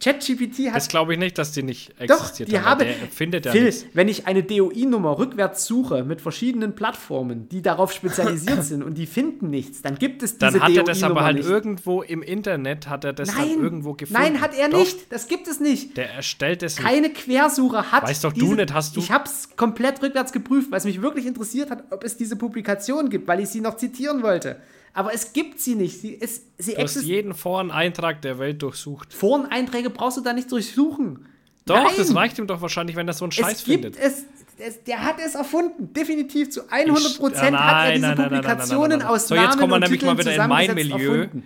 ChatGPT 0.00 0.68
hat. 0.68 0.76
Das 0.76 0.88
glaube 0.88 1.14
ich 1.14 1.18
nicht, 1.18 1.38
dass 1.38 1.50
die 1.50 1.64
nicht 1.64 1.92
existiert 1.98 2.48
Doch, 2.48 2.54
die 2.54 2.60
haben. 2.60 2.86
Findet 3.10 3.46
ja 3.46 3.52
Phil, 3.52 3.64
nichts. 3.64 3.84
wenn 3.94 4.06
ich 4.06 4.28
eine 4.28 4.44
DOI-Nummer 4.44 5.18
rückwärts 5.18 5.66
suche 5.66 6.04
mit 6.04 6.20
verschiedenen 6.20 6.76
Plattformen, 6.76 7.48
die 7.48 7.62
darauf 7.62 7.92
spezialisiert 7.92 8.62
sind 8.64 8.84
und 8.84 8.94
die 8.94 9.06
finden 9.06 9.50
nichts, 9.50 9.82
dann 9.82 9.96
gibt 9.96 10.22
es 10.22 10.38
diese 10.38 10.52
Dann 10.52 10.62
hat 10.62 10.70
er 10.76 10.84
das 10.84 11.02
aber 11.02 11.24
halt 11.24 11.38
nicht. 11.38 11.48
irgendwo 11.48 12.02
im 12.02 12.22
Internet, 12.22 12.88
hat 12.88 13.04
er 13.04 13.12
das 13.12 13.34
nein, 13.34 13.48
dann 13.54 13.64
irgendwo 13.64 13.94
gefunden. 13.94 14.22
Nein, 14.22 14.40
hat 14.40 14.56
er 14.56 14.68
Doch. 14.68 14.78
nicht. 14.78 15.10
Das 15.12 15.26
gibt 15.26 15.48
es 15.48 15.58
nicht. 15.58 15.96
Der 15.96 16.12
erstellt 16.12 16.62
es 16.62 16.76
Keine 16.76 17.10
Quersuche 17.10 17.90
hat. 17.90 18.04
Weißt 18.04 18.22
doch 18.22 18.32
diese, 18.32 18.46
du 18.46 18.54
nicht, 18.54 18.72
hast 18.72 18.94
du. 18.94 19.00
Ich 19.00 19.10
habe 19.10 19.24
es 19.24 19.56
komplett 19.56 20.00
rückwärts 20.00 20.32
geprüft, 20.32 20.70
weil 20.70 20.78
es 20.78 20.84
mich 20.84 21.02
wirklich 21.02 21.26
interessiert 21.26 21.70
hat, 21.70 21.82
ob 21.90 22.04
es 22.04 22.16
diese 22.16 22.36
Publikation 22.36 23.10
gibt, 23.10 23.26
weil 23.26 23.40
ich 23.40 23.48
sie 23.48 23.60
noch 23.60 23.76
zitieren 23.76 24.22
wollte. 24.22 24.60
Aber 24.92 25.14
es 25.14 25.32
gibt 25.32 25.60
sie 25.60 25.74
nicht. 25.74 26.00
Sie, 26.00 26.18
es, 26.20 26.42
sie 26.58 26.74
du 26.74 26.82
hast 26.82 27.02
jeden 27.02 27.34
Foreneintrag 27.34 28.22
der 28.22 28.38
Welt 28.38 28.62
durchsucht. 28.62 29.12
Foreneinträge 29.12 29.90
brauchst 29.90 30.16
du 30.16 30.22
da 30.22 30.32
nicht 30.32 30.50
durchsuchen. 30.50 31.26
Doch, 31.66 31.76
Nein. 31.76 31.92
das 31.96 32.14
reicht 32.14 32.38
ihm 32.38 32.46
doch 32.46 32.60
wahrscheinlich, 32.60 32.96
wenn 32.96 33.06
das 33.06 33.18
so 33.18 33.26
ein 33.26 33.32
Scheiß 33.32 33.58
es 33.58 33.64
gibt 33.64 33.84
findet. 33.84 34.00
Es, 34.00 34.24
es, 34.58 34.82
der 34.84 35.04
hat 35.04 35.16
es 35.24 35.34
erfunden. 35.34 35.92
Definitiv 35.92 36.50
zu 36.50 36.68
100 36.70 37.18
Prozent 37.18 37.58
hat 37.58 37.86
er 37.86 37.92
diese 37.92 38.06
nein, 38.06 38.16
Publikationen 38.16 38.98
nein, 39.00 39.08
aus 39.08 39.28
so, 39.28 39.34
Namen 39.34 39.46
jetzt 39.46 39.58
kommen 39.58 39.72
wir 39.72 39.80
nämlich 39.80 40.02
mal 40.02 40.18
wieder 40.18 40.34
in 40.34 40.48
mein 40.48 40.74
Milieu. 40.74 41.14
Erfunden 41.20 41.44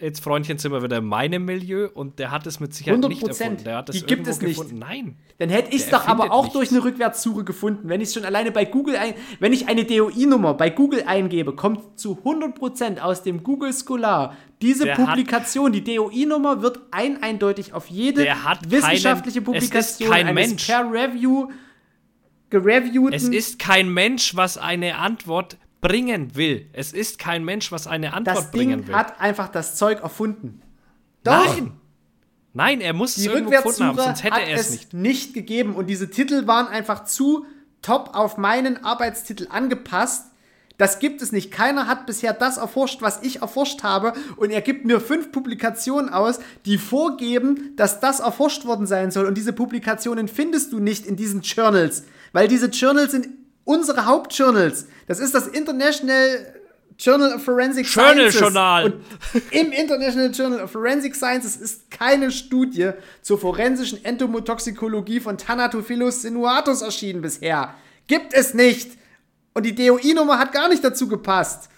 jetzt 0.00 0.22
Freundchen 0.22 0.58
sind 0.58 0.72
wir 0.72 0.82
wieder 0.82 0.98
in 0.98 1.06
meinem 1.06 1.44
Milieu 1.44 1.88
und 1.92 2.18
der 2.18 2.30
hat 2.30 2.46
es 2.46 2.60
mit 2.60 2.74
Sicherheit 2.74 3.00
100%. 3.00 3.08
nicht 3.08 3.26
erfunden. 3.26 3.64
Der 3.64 3.76
hat 3.76 3.88
es 3.88 3.96
Die 3.96 4.06
gibt 4.06 4.26
es 4.26 4.40
nicht. 4.40 4.56
Gefunden. 4.56 4.78
Nein. 4.78 5.16
Dann 5.38 5.48
hätte 5.48 5.74
ich 5.74 5.82
es 5.82 5.90
doch 5.90 6.06
aber 6.06 6.30
auch 6.32 6.44
nichts. 6.44 6.54
durch 6.54 6.70
eine 6.70 6.84
Rückwärtssuche 6.84 7.44
gefunden. 7.44 7.88
Wenn 7.88 8.00
ich 8.00 8.08
es 8.08 8.14
schon 8.14 8.24
alleine 8.24 8.50
bei 8.52 8.64
Google 8.64 8.96
ein, 8.96 9.14
wenn 9.40 9.52
ich 9.52 9.68
eine 9.68 9.84
DOI-Nummer 9.84 10.54
bei 10.54 10.70
Google 10.70 11.04
eingebe, 11.06 11.54
kommt 11.54 11.98
zu 11.98 12.18
100% 12.24 13.00
aus 13.00 13.22
dem 13.22 13.42
Google 13.42 13.72
Scholar 13.72 14.36
diese 14.62 14.84
der 14.84 14.94
Publikation, 14.94 15.72
die 15.72 15.84
DOI-Nummer 15.84 16.62
wird 16.62 16.80
ein 16.90 17.22
eindeutig 17.22 17.72
auf 17.74 17.88
jede 17.88 18.26
wissenschaftliche 18.68 19.42
keinen, 19.42 19.44
Publikation 19.44 20.10
kein 20.10 20.34
Mensch. 20.34 20.66
per 20.66 20.90
Review 20.90 21.48
gereviewten. 22.50 23.12
Es 23.12 23.28
ist 23.28 23.58
kein 23.58 23.92
Mensch, 23.92 24.36
was 24.36 24.58
eine 24.58 24.96
Antwort 24.96 25.58
bringen 25.84 26.34
will. 26.34 26.66
Es 26.72 26.94
ist 26.94 27.18
kein 27.18 27.44
Mensch, 27.44 27.70
was 27.70 27.86
eine 27.86 28.14
Antwort 28.14 28.38
das 28.38 28.50
bringen 28.50 28.80
Ding 28.80 28.88
will. 28.88 28.94
hat 28.96 29.20
einfach 29.20 29.48
das 29.48 29.76
Zeug 29.76 30.02
erfunden. 30.02 30.62
Doch. 31.22 31.44
Nein. 31.44 31.72
Nein, 32.54 32.80
er 32.80 32.94
muss 32.94 33.16
die 33.16 33.22
es 33.22 33.26
irgendwo 33.26 33.50
gefunden 33.50 33.84
haben, 33.84 33.98
sonst 33.98 34.24
hätte 34.24 34.40
er 34.40 34.58
es 34.58 34.70
nicht. 34.70 34.94
nicht 34.94 35.34
gegeben. 35.34 35.74
Und 35.74 35.88
diese 35.88 36.08
Titel 36.08 36.46
waren 36.46 36.68
einfach 36.68 37.04
zu 37.04 37.44
top 37.82 38.14
auf 38.14 38.38
meinen 38.38 38.82
Arbeitstitel 38.82 39.48
angepasst. 39.50 40.26
Das 40.78 41.00
gibt 41.00 41.20
es 41.20 41.32
nicht. 41.32 41.50
Keiner 41.50 41.86
hat 41.86 42.06
bisher 42.06 42.32
das 42.32 42.56
erforscht, 42.56 43.02
was 43.02 43.22
ich 43.22 43.42
erforscht 43.42 43.82
habe. 43.82 44.14
Und 44.36 44.50
er 44.50 44.62
gibt 44.62 44.86
mir 44.86 45.00
fünf 45.00 45.32
Publikationen 45.32 46.08
aus, 46.08 46.40
die 46.64 46.78
vorgeben, 46.78 47.74
dass 47.76 48.00
das 48.00 48.20
erforscht 48.20 48.64
worden 48.64 48.86
sein 48.86 49.10
soll. 49.10 49.26
Und 49.26 49.36
diese 49.36 49.52
Publikationen 49.52 50.28
findest 50.28 50.72
du 50.72 50.78
nicht 50.80 51.04
in 51.04 51.16
diesen 51.16 51.42
Journals. 51.42 52.04
Weil 52.32 52.48
diese 52.48 52.66
Journals 52.68 53.10
sind 53.12 53.28
Unsere 53.64 54.06
Hauptjournals, 54.06 54.86
das 55.06 55.20
ist 55.20 55.34
das 55.34 55.46
International 55.46 56.54
Journal 56.98 57.34
of 57.34 57.42
Forensic 57.42 57.86
Journal 57.86 58.30
Sciences. 58.30 58.40
Journal. 58.40 58.84
Und 58.84 59.02
im 59.50 59.72
International 59.72 60.30
Journal 60.30 60.60
of 60.60 60.70
Forensic 60.70 61.14
Sciences 61.14 61.56
ist 61.56 61.90
keine 61.90 62.30
Studie 62.30 62.90
zur 63.22 63.38
forensischen 63.38 64.04
Entomotoxikologie 64.04 65.20
von 65.20 65.36
Thanatophilus 65.36 66.22
sinuatus 66.22 66.82
erschienen 66.82 67.22
bisher. 67.22 67.74
Gibt 68.06 68.32
es 68.34 68.54
nicht. 68.54 68.92
Und 69.54 69.64
die 69.64 69.74
DOI-Nummer 69.74 70.38
hat 70.38 70.52
gar 70.52 70.68
nicht 70.68 70.84
dazu 70.84 71.08
gepasst. 71.08 71.68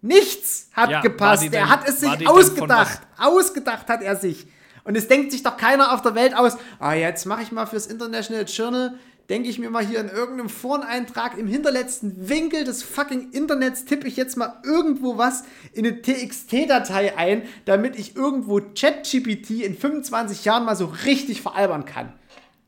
Nichts 0.00 0.68
hat 0.72 0.90
ja, 0.90 1.00
gepasst. 1.00 1.52
er 1.52 1.68
hat 1.68 1.88
es 1.88 2.00
sich 2.00 2.28
ausgedacht. 2.28 3.00
Ausgedacht 3.16 3.88
hat 3.88 4.02
er 4.02 4.16
sich. 4.16 4.46
Und 4.84 4.96
es 4.96 5.08
denkt 5.08 5.32
sich 5.32 5.42
doch 5.42 5.56
keiner 5.56 5.92
auf 5.92 6.02
der 6.02 6.14
Welt 6.14 6.34
aus, 6.34 6.56
ah, 6.78 6.94
jetzt 6.94 7.26
mache 7.26 7.42
ich 7.42 7.52
mal 7.52 7.66
fürs 7.66 7.86
International 7.86 8.44
Journal 8.44 8.98
denke 9.28 9.50
ich 9.50 9.58
mir 9.58 9.70
mal 9.70 9.84
hier 9.84 10.00
in 10.00 10.08
irgendeinem 10.08 10.48
Foreneintrag 10.48 11.36
im 11.36 11.46
hinterletzten 11.46 12.28
Winkel 12.28 12.64
des 12.64 12.82
fucking 12.82 13.32
Internets 13.32 13.84
tippe 13.84 14.08
ich 14.08 14.16
jetzt 14.16 14.36
mal 14.36 14.60
irgendwo 14.64 15.18
was 15.18 15.44
in 15.72 15.86
eine 15.86 16.00
TXT-Datei 16.00 17.16
ein, 17.16 17.42
damit 17.66 17.98
ich 17.98 18.16
irgendwo 18.16 18.60
ChatGPT 18.60 19.62
in 19.62 19.76
25 19.76 20.44
Jahren 20.44 20.64
mal 20.64 20.76
so 20.76 20.86
richtig 21.04 21.42
veralbern 21.42 21.84
kann. 21.84 22.14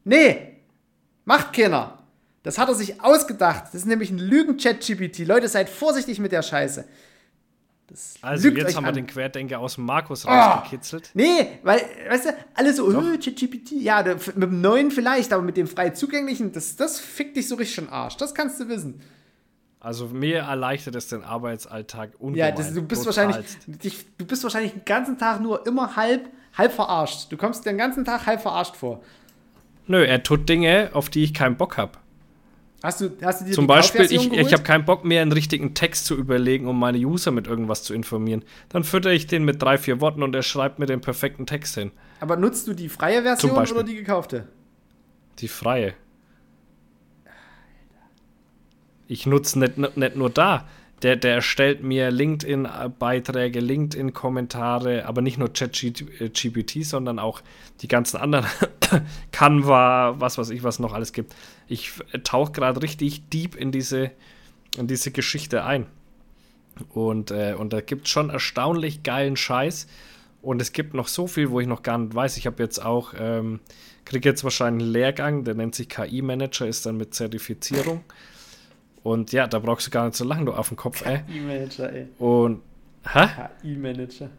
Nee, 0.04 0.56
macht 1.24 1.54
keiner. 1.54 1.98
Das 2.42 2.58
hat 2.58 2.68
er 2.68 2.74
sich 2.74 3.02
ausgedacht. 3.02 3.64
Das 3.66 3.74
ist 3.74 3.86
nämlich 3.86 4.10
ein 4.10 4.18
Lügen-ChatGPT. 4.18 5.26
Leute, 5.26 5.48
seid 5.48 5.68
vorsichtig 5.68 6.18
mit 6.18 6.32
der 6.32 6.42
Scheiße. 6.42 6.86
Das 7.90 8.14
also 8.22 8.48
jetzt 8.48 8.76
haben 8.76 8.84
wir 8.84 8.92
den 8.92 9.06
Querdenker 9.06 9.58
aus 9.58 9.74
dem 9.74 9.84
Markus 9.84 10.24
oh. 10.24 10.30
rausgekitzelt. 10.30 11.10
Nee, 11.14 11.58
weil, 11.64 11.80
weißt 12.08 12.26
du, 12.26 12.36
alle 12.54 12.72
so, 12.72 12.86
oh, 12.86 13.18
ChatGPT, 13.18 13.72
ja, 13.72 14.02
mit 14.02 14.26
dem 14.36 14.60
neuen 14.60 14.92
vielleicht, 14.92 15.32
aber 15.32 15.42
mit 15.42 15.56
dem 15.56 15.66
frei 15.66 15.90
zugänglichen, 15.90 16.52
das, 16.52 16.76
das 16.76 17.00
fickt 17.00 17.36
dich 17.36 17.48
so 17.48 17.56
richtig 17.56 17.74
schon 17.74 17.88
Arsch. 17.88 18.16
Das 18.16 18.34
kannst 18.34 18.60
du 18.60 18.68
wissen. 18.68 19.00
Also 19.80 20.06
mir 20.08 20.40
erleichtert 20.40 20.94
es 20.94 21.08
den 21.08 21.24
Arbeitsalltag 21.24 22.12
ungemein. 22.18 22.50
Ja, 22.50 22.54
das, 22.54 22.74
du 22.74 22.82
bist 22.82 23.06
wahrscheinlich, 23.06 23.38
dich, 23.66 24.06
du 24.18 24.24
bist 24.24 24.42
wahrscheinlich 24.44 24.72
den 24.72 24.84
ganzen 24.84 25.18
Tag 25.18 25.40
nur 25.40 25.66
immer 25.66 25.96
halb, 25.96 26.28
halb 26.56 26.72
verarscht. 26.72 27.32
Du 27.32 27.36
kommst 27.36 27.66
den 27.66 27.76
ganzen 27.76 28.04
Tag 28.04 28.26
halb 28.26 28.40
verarscht 28.40 28.76
vor. 28.76 29.02
Nö, 29.86 30.04
er 30.04 30.22
tut 30.22 30.48
Dinge, 30.48 30.90
auf 30.92 31.08
die 31.08 31.24
ich 31.24 31.34
keinen 31.34 31.56
Bock 31.56 31.76
habe. 31.76 31.92
Hast 32.82 33.01
du, 33.02 33.11
hast 33.23 33.43
du 33.43 33.44
dir 33.44 33.52
Zum 33.52 33.66
Beispiel, 33.66 34.07
ich, 34.07 34.32
ich 34.32 34.52
habe 34.52 34.62
keinen 34.62 34.86
Bock 34.86 35.05
mehr, 35.05 35.20
einen 35.20 35.32
richtigen 35.32 35.74
Text 35.74 36.07
zu 36.07 36.16
überlegen, 36.16 36.66
um 36.66 36.78
meine 36.78 36.97
User 36.98 37.31
mit 37.31 37.47
irgendwas 37.47 37.82
zu 37.82 37.93
informieren. 37.93 38.43
Dann 38.70 38.85
fütter 38.85 39.11
ich 39.11 39.27
den 39.27 39.44
mit 39.44 39.61
drei, 39.61 39.77
vier 39.77 40.01
Worten 40.01 40.23
und 40.23 40.35
er 40.35 40.43
schreibt 40.43 40.78
mir 40.78 40.86
den 40.86 41.02
perfekten 41.02 41.44
Text 41.44 41.74
hin. 41.74 41.90
Aber 42.20 42.36
nutzt 42.36 42.66
du 42.69 42.73
die 42.73 42.89
freie 42.89 43.23
Version 43.23 43.52
oder 43.52 43.82
die 43.82 43.97
gekaufte? 43.97 44.48
Die 45.40 45.48
freie. 45.48 45.94
Ich 49.09 49.27
nutze 49.27 49.59
nicht, 49.59 49.77
nicht 49.77 50.16
nur 50.16 50.31
da 50.31 50.66
der, 51.02 51.16
der 51.16 51.36
erstellt 51.36 51.82
mir 51.82 52.10
LinkedIn-Beiträge, 52.10 53.60
LinkedIn-Kommentare, 53.60 55.06
aber 55.06 55.22
nicht 55.22 55.39
nur 55.39 55.52
ChatGPT, 55.52 56.85
sondern 56.85 57.18
auch 57.18 57.40
die 57.81 57.89
ganzen 57.89 58.18
anderen 58.18 58.47
Canva, 59.32 60.16
was 60.18 60.36
weiß 60.36 60.51
ich, 60.51 60.62
was 60.62 60.78
noch 60.78 60.93
alles 60.93 61.12
gibt. 61.12 61.35
Ich 61.68 61.93
tauche 62.24 62.52
gerade 62.52 62.82
richtig 62.82 63.28
deep 63.31 63.56
in 63.56 63.72
diese, 63.72 64.10
in 64.77 64.86
diese 64.86 65.10
Geschichte 65.10 65.64
ein. 65.64 65.86
Und, 66.90 67.31
äh, 67.31 67.55
und 67.59 67.72
da 67.72 67.81
gibt 67.81 68.06
es 68.06 68.10
schon 68.10 68.31
erstaunlich 68.31 69.02
geilen 69.02 69.36
Scheiß. 69.36 69.86
Und 70.43 70.62
es 70.62 70.72
gibt 70.72 70.94
noch 70.94 71.09
so 71.09 71.27
viel, 71.27 71.51
wo 71.51 71.60
ich 71.60 71.66
noch 71.66 71.82
gar 71.82 71.98
nicht 71.98 72.14
weiß. 72.14 72.36
Ich 72.36 72.47
habe 72.47 72.62
jetzt 72.62 72.82
auch, 72.82 73.12
ähm, 73.18 73.60
kriege 74.05 74.28
jetzt 74.28 74.44
wahrscheinlich 74.44 74.85
einen 74.85 74.93
Lehrgang, 74.93 75.44
der 75.44 75.55
nennt 75.55 75.74
sich 75.74 75.89
KI-Manager, 75.89 76.66
ist 76.66 76.86
dann 76.86 76.97
mit 76.97 77.14
Zertifizierung. 77.14 78.02
Und 79.02 79.32
ja, 79.32 79.47
da 79.47 79.59
brauchst 79.59 79.86
du 79.86 79.90
gar 79.90 80.06
nicht 80.06 80.16
so 80.16 80.24
lange, 80.24 80.47
du 80.47 80.52
auf 80.52 80.68
den 80.68 80.77
Kopf, 80.77 81.05
ey. 81.06 81.20
KI-Manager, 81.27 81.93
ey. 81.93 82.06
Und, 82.18 82.62
hä? 83.12 83.28
KI-Manager. 83.62 84.31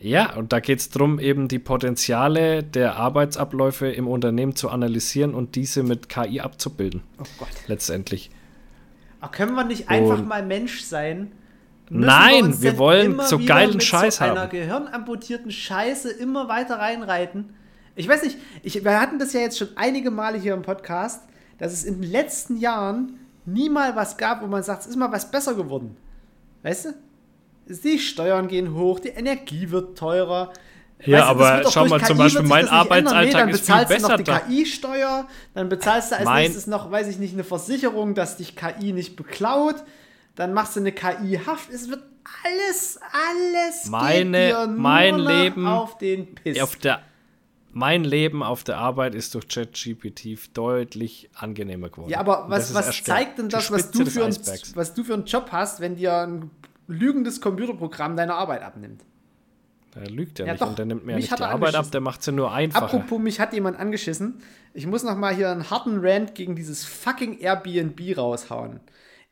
Ja, 0.00 0.34
und 0.36 0.52
da 0.52 0.60
geht 0.60 0.78
es 0.78 0.90
darum, 0.90 1.18
eben 1.18 1.48
die 1.48 1.58
Potenziale 1.58 2.62
der 2.62 2.96
Arbeitsabläufe 2.96 3.88
im 3.88 4.06
Unternehmen 4.06 4.54
zu 4.54 4.70
analysieren 4.70 5.34
und 5.34 5.56
diese 5.56 5.82
mit 5.82 6.08
KI 6.08 6.40
abzubilden. 6.40 7.02
Oh 7.18 7.24
Gott. 7.38 7.48
Letztendlich. 7.66 8.30
Aber 9.20 9.32
können 9.32 9.54
wir 9.54 9.64
nicht 9.64 9.88
einfach 9.88 10.20
und 10.20 10.28
mal 10.28 10.46
Mensch 10.46 10.82
sein? 10.82 11.32
Müssen 11.90 12.06
Nein, 12.06 12.62
wir, 12.62 12.72
wir 12.72 12.78
wollen 12.78 13.20
so 13.20 13.38
geilen 13.38 13.80
Scheiß 13.80 14.16
so 14.16 14.20
haben. 14.24 14.38
einer 14.38 14.46
gehirnamputierten 14.46 15.50
Scheiße 15.50 16.10
immer 16.10 16.48
weiter 16.48 16.78
reinreiten. 16.78 17.54
Ich 17.96 18.06
weiß 18.06 18.22
nicht, 18.22 18.38
ich, 18.62 18.84
wir 18.84 19.00
hatten 19.00 19.18
das 19.18 19.32
ja 19.32 19.40
jetzt 19.40 19.58
schon 19.58 19.68
einige 19.74 20.12
Male 20.12 20.38
hier 20.38 20.54
im 20.54 20.62
Podcast 20.62 21.22
dass 21.58 21.72
es 21.72 21.84
in 21.84 22.00
den 22.00 22.10
letzten 22.10 22.56
Jahren 22.56 23.18
nie 23.44 23.68
mal 23.68 23.96
was 23.96 24.16
gab, 24.16 24.42
wo 24.42 24.46
man 24.46 24.62
sagt, 24.62 24.82
es 24.82 24.88
ist 24.88 24.96
mal 24.96 25.10
was 25.10 25.30
besser 25.30 25.54
geworden. 25.54 25.96
Weißt 26.62 26.86
du? 26.86 26.94
Die 27.68 27.98
Steuern 27.98 28.48
gehen 28.48 28.74
hoch, 28.74 29.00
die 29.00 29.08
Energie 29.08 29.70
wird 29.70 29.98
teurer. 29.98 30.52
Ja, 31.04 31.18
weißt 31.18 31.24
du, 31.26 31.30
aber 31.30 31.70
schau 31.70 31.86
mal, 31.86 31.98
KI 32.00 32.06
zum 32.06 32.18
Beispiel 32.18 32.42
mein 32.42 32.68
Arbeitsalltag 32.68 33.46
nee, 33.46 33.52
ist 33.52 33.66
viel 33.66 33.84
besser. 33.86 34.08
Dann 34.08 34.24
bezahlst 34.24 34.28
du 34.28 34.32
noch 34.32 34.46
die 34.46 34.54
KI-Steuer, 34.54 35.28
dann 35.54 35.68
bezahlst 35.68 36.10
du 36.10 36.16
als 36.16 36.24
mein 36.24 36.42
nächstes 36.44 36.66
noch, 36.66 36.90
weiß 36.90 37.08
ich 37.08 37.18
nicht, 37.18 37.34
eine 37.34 37.44
Versicherung, 37.44 38.14
dass 38.14 38.38
dich 38.38 38.56
KI 38.56 38.92
nicht 38.92 39.16
beklaut, 39.16 39.76
dann 40.34 40.54
machst 40.54 40.76
du 40.76 40.80
eine 40.80 40.92
KI-Haft. 40.92 41.70
Es 41.70 41.88
wird 41.88 42.02
alles, 42.44 42.98
alles 43.12 43.86
meine, 43.86 44.66
mein 44.68 45.18
Leben 45.18 45.66
auf 45.66 45.98
den 45.98 46.34
Piss. 46.34 46.60
Auf 46.60 46.76
der 46.76 47.00
mein 47.78 48.02
Leben 48.02 48.42
auf 48.42 48.64
der 48.64 48.78
Arbeit 48.78 49.14
ist 49.14 49.36
durch 49.36 49.46
ChatGPT 49.46 50.56
deutlich 50.56 51.30
angenehmer 51.32 51.90
geworden. 51.90 52.10
Ja, 52.10 52.18
aber 52.18 52.46
was, 52.48 52.74
was 52.74 53.04
zeigt 53.04 53.38
denn 53.38 53.48
das, 53.48 53.70
was 53.70 53.92
du, 53.92 54.04
für 54.04 54.24
ein, 54.24 54.36
was 54.74 54.94
du 54.94 55.04
für 55.04 55.14
einen 55.14 55.26
Job 55.26 55.50
hast, 55.52 55.78
wenn 55.78 55.94
dir 55.94 56.26
ein 56.26 56.50
lügendes 56.88 57.40
Computerprogramm 57.40 58.16
deine 58.16 58.34
Arbeit 58.34 58.62
abnimmt? 58.62 59.04
Der 59.94 60.10
lügt 60.10 60.40
ja, 60.40 60.46
ja 60.46 60.52
nicht 60.52 60.62
doch, 60.62 60.70
und 60.70 60.78
der 60.78 60.86
nimmt 60.86 61.06
mir 61.06 61.12
ja 61.12 61.18
nicht 61.18 61.38
die 61.38 61.42
Arbeit 61.42 61.76
ab, 61.76 61.88
der 61.92 62.00
macht 62.00 62.24
sie 62.24 62.32
nur 62.32 62.52
einfacher. 62.52 62.84
Apropos, 62.84 63.20
mich 63.20 63.38
hat 63.38 63.52
jemand 63.52 63.78
angeschissen. 63.78 64.42
Ich 64.74 64.88
muss 64.88 65.04
noch 65.04 65.16
mal 65.16 65.32
hier 65.32 65.50
einen 65.50 65.70
harten 65.70 66.00
Rant 66.00 66.34
gegen 66.34 66.56
dieses 66.56 66.84
fucking 66.84 67.38
Airbnb 67.38 68.18
raushauen. 68.18 68.80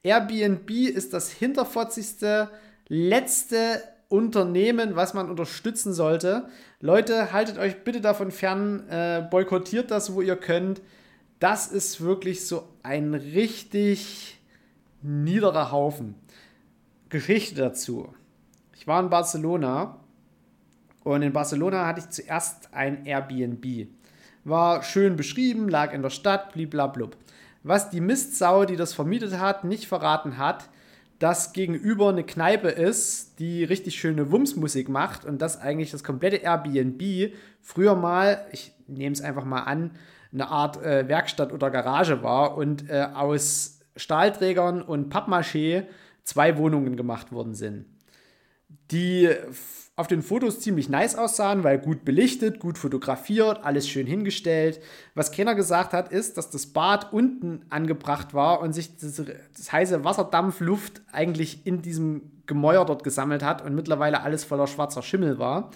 Airbnb 0.04 0.70
ist 0.70 1.12
das 1.12 1.32
hinterfotzigste, 1.32 2.48
letzte 2.86 3.82
Unternehmen, 4.08 4.94
was 4.94 5.14
man 5.14 5.28
unterstützen 5.28 5.92
sollte. 5.92 6.48
Leute, 6.80 7.32
haltet 7.32 7.56
euch 7.56 7.84
bitte 7.84 8.02
davon 8.02 8.30
fern, 8.30 8.86
äh, 8.90 9.26
boykottiert 9.30 9.90
das, 9.90 10.12
wo 10.12 10.20
ihr 10.20 10.36
könnt. 10.36 10.82
Das 11.38 11.68
ist 11.68 12.02
wirklich 12.02 12.46
so 12.46 12.68
ein 12.82 13.14
richtig 13.14 14.38
niederer 15.00 15.72
Haufen. 15.72 16.16
Geschichte 17.08 17.54
dazu. 17.54 18.12
Ich 18.74 18.86
war 18.86 19.00
in 19.00 19.08
Barcelona 19.08 20.00
und 21.02 21.22
in 21.22 21.32
Barcelona 21.32 21.86
hatte 21.86 22.00
ich 22.00 22.10
zuerst 22.10 22.74
ein 22.74 23.06
Airbnb. 23.06 23.88
War 24.44 24.82
schön 24.82 25.16
beschrieben, 25.16 25.70
lag 25.70 25.94
in 25.94 26.02
der 26.02 26.10
Stadt, 26.10 26.52
bliblablub. 26.52 27.16
Was 27.62 27.88
die 27.88 28.02
Mistsau, 28.02 28.66
die 28.66 28.76
das 28.76 28.92
vermietet 28.92 29.38
hat, 29.38 29.64
nicht 29.64 29.86
verraten 29.86 30.36
hat, 30.36 30.68
dass 31.18 31.52
gegenüber 31.52 32.10
eine 32.10 32.24
Kneipe 32.24 32.68
ist, 32.68 33.38
die 33.38 33.64
richtig 33.64 33.98
schöne 33.98 34.30
Wumsmusik 34.30 34.88
macht 34.88 35.24
und 35.24 35.40
das 35.40 35.60
eigentlich 35.60 35.90
das 35.90 36.04
komplette 36.04 36.36
Airbnb 36.36 37.32
früher 37.60 37.94
mal, 37.94 38.46
ich 38.52 38.72
nehme 38.86 39.12
es 39.12 39.22
einfach 39.22 39.44
mal 39.44 39.62
an, 39.62 39.92
eine 40.32 40.48
Art 40.48 40.82
äh, 40.82 41.08
Werkstatt 41.08 41.52
oder 41.52 41.70
Garage 41.70 42.22
war 42.22 42.56
und 42.56 42.90
äh, 42.90 43.08
aus 43.14 43.80
Stahlträgern 43.96 44.82
und 44.82 45.12
Pappmaché 45.12 45.84
zwei 46.22 46.58
Wohnungen 46.58 46.96
gemacht 46.96 47.32
worden 47.32 47.54
sind. 47.54 47.86
Die 48.90 49.30
auf 49.96 50.08
den 50.08 50.20
Fotos 50.20 50.60
ziemlich 50.60 50.90
nice 50.90 51.16
aussahen, 51.16 51.64
weil 51.64 51.78
gut 51.78 52.04
belichtet, 52.04 52.60
gut 52.60 52.76
fotografiert, 52.76 53.64
alles 53.64 53.88
schön 53.88 54.06
hingestellt. 54.06 54.78
Was 55.14 55.32
keiner 55.32 55.54
gesagt 55.54 55.94
hat, 55.94 56.12
ist, 56.12 56.36
dass 56.36 56.50
das 56.50 56.66
Bad 56.66 57.14
unten 57.14 57.62
angebracht 57.70 58.34
war 58.34 58.60
und 58.60 58.74
sich 58.74 58.94
das, 58.98 59.22
das 59.56 59.72
heiße 59.72 60.04
Wasserdampfluft 60.04 61.00
eigentlich 61.12 61.66
in 61.66 61.80
diesem 61.80 62.30
Gemäuer 62.44 62.84
dort 62.84 63.04
gesammelt 63.04 63.42
hat 63.42 63.64
und 63.64 63.74
mittlerweile 63.74 64.22
alles 64.22 64.44
voller 64.44 64.66
schwarzer 64.66 65.02
Schimmel 65.02 65.38
war. 65.38 65.70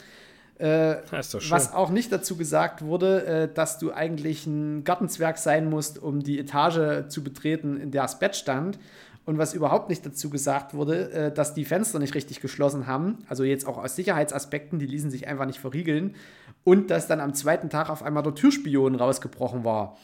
Äh, 0.59 0.97
was 1.11 1.73
auch 1.73 1.89
nicht 1.89 2.13
dazu 2.13 2.37
gesagt 2.37 2.83
wurde, 2.83 3.25
äh, 3.25 3.49
dass 3.53 3.79
du 3.79 3.93
eigentlich 3.93 4.45
ein 4.45 4.85
Gartenzwerg 4.85 5.39
sein 5.39 5.71
musst, 5.71 5.99
um 5.99 6.23
die 6.23 6.39
Etage 6.39 7.09
zu 7.09 7.25
betreten, 7.25 7.81
in 7.81 7.91
der 7.91 8.03
das 8.03 8.19
Bett 8.19 8.37
stand. 8.37 8.79
Und 9.27 9.39
was 9.39 9.55
überhaupt 9.55 9.91
nicht 9.91 10.05
dazu 10.05 10.31
gesagt 10.31 10.75
wurde, 10.75 11.11
äh, 11.13 11.33
dass 11.33 11.55
die 11.55 11.65
Fenster 11.65 11.99
nicht 11.99 12.15
richtig 12.15 12.41
geschlossen 12.41 12.87
haben, 12.87 13.19
also 13.29 13.45
jetzt 13.45 13.67
auch 13.67 13.79
aus 13.79 13.95
Sicherheitsaspekten, 13.95 14.79
die 14.79 14.87
ließen 14.87 15.11
sich 15.11 15.29
einfach 15.29 15.47
nicht 15.47 15.61
verriegeln. 15.61 16.17
Und 16.65 16.91
dass 16.91 17.07
dann 17.07 17.21
am 17.21 17.35
zweiten 17.35 17.71
Tag 17.71 17.91
auf 17.91 18.03
einmal 18.03 18.23
der 18.23 18.35
Türspion 18.35 18.95
rausgebrochen 18.95 19.65
war. 19.65 19.97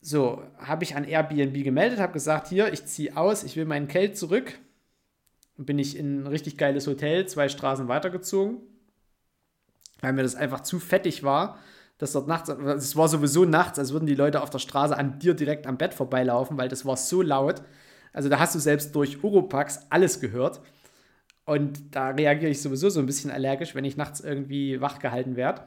So, 0.00 0.42
habe 0.58 0.84
ich 0.84 0.96
an 0.96 1.04
Airbnb 1.04 1.64
gemeldet, 1.64 1.98
habe 1.98 2.12
gesagt, 2.12 2.48
hier, 2.48 2.72
ich 2.72 2.84
ziehe 2.84 3.16
aus, 3.16 3.42
ich 3.42 3.56
will 3.56 3.64
meinen 3.64 3.88
Geld 3.88 4.18
zurück. 4.18 4.58
Bin 5.56 5.78
ich 5.78 5.96
in 5.96 6.22
ein 6.22 6.26
richtig 6.26 6.58
geiles 6.58 6.86
Hotel, 6.86 7.26
zwei 7.26 7.48
Straßen 7.48 7.88
weitergezogen, 7.88 8.58
weil 10.00 10.12
mir 10.12 10.22
das 10.22 10.34
einfach 10.34 10.60
zu 10.60 10.78
fettig 10.78 11.22
war, 11.22 11.58
dass 11.98 12.12
dort 12.12 12.28
nachts, 12.28 12.48
es 12.48 12.96
war 12.96 13.08
sowieso 13.08 13.44
nachts, 13.44 13.78
als 13.78 13.92
würden 13.92 14.06
die 14.06 14.14
Leute 14.14 14.42
auf 14.42 14.50
der 14.50 14.58
Straße 14.58 14.96
an 14.96 15.18
dir 15.18 15.34
direkt 15.34 15.66
am 15.66 15.76
Bett 15.78 15.94
vorbeilaufen, 15.94 16.58
weil 16.58 16.68
das 16.68 16.84
war 16.84 16.96
so 16.96 17.22
laut. 17.22 17.62
Also 18.12 18.28
da 18.28 18.38
hast 18.38 18.54
du 18.54 18.58
selbst 18.58 18.94
durch 18.94 19.22
Oropax 19.22 19.86
alles 19.90 20.20
gehört. 20.20 20.60
Und 21.44 21.94
da 21.94 22.08
reagiere 22.08 22.50
ich 22.50 22.62
sowieso 22.62 22.88
so 22.88 23.00
ein 23.00 23.06
bisschen 23.06 23.30
allergisch, 23.30 23.74
wenn 23.74 23.84
ich 23.84 23.96
nachts 23.96 24.20
irgendwie 24.20 24.80
wach 24.80 24.98
gehalten 24.98 25.36
werde. 25.36 25.62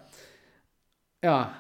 Ja, 1.24 1.54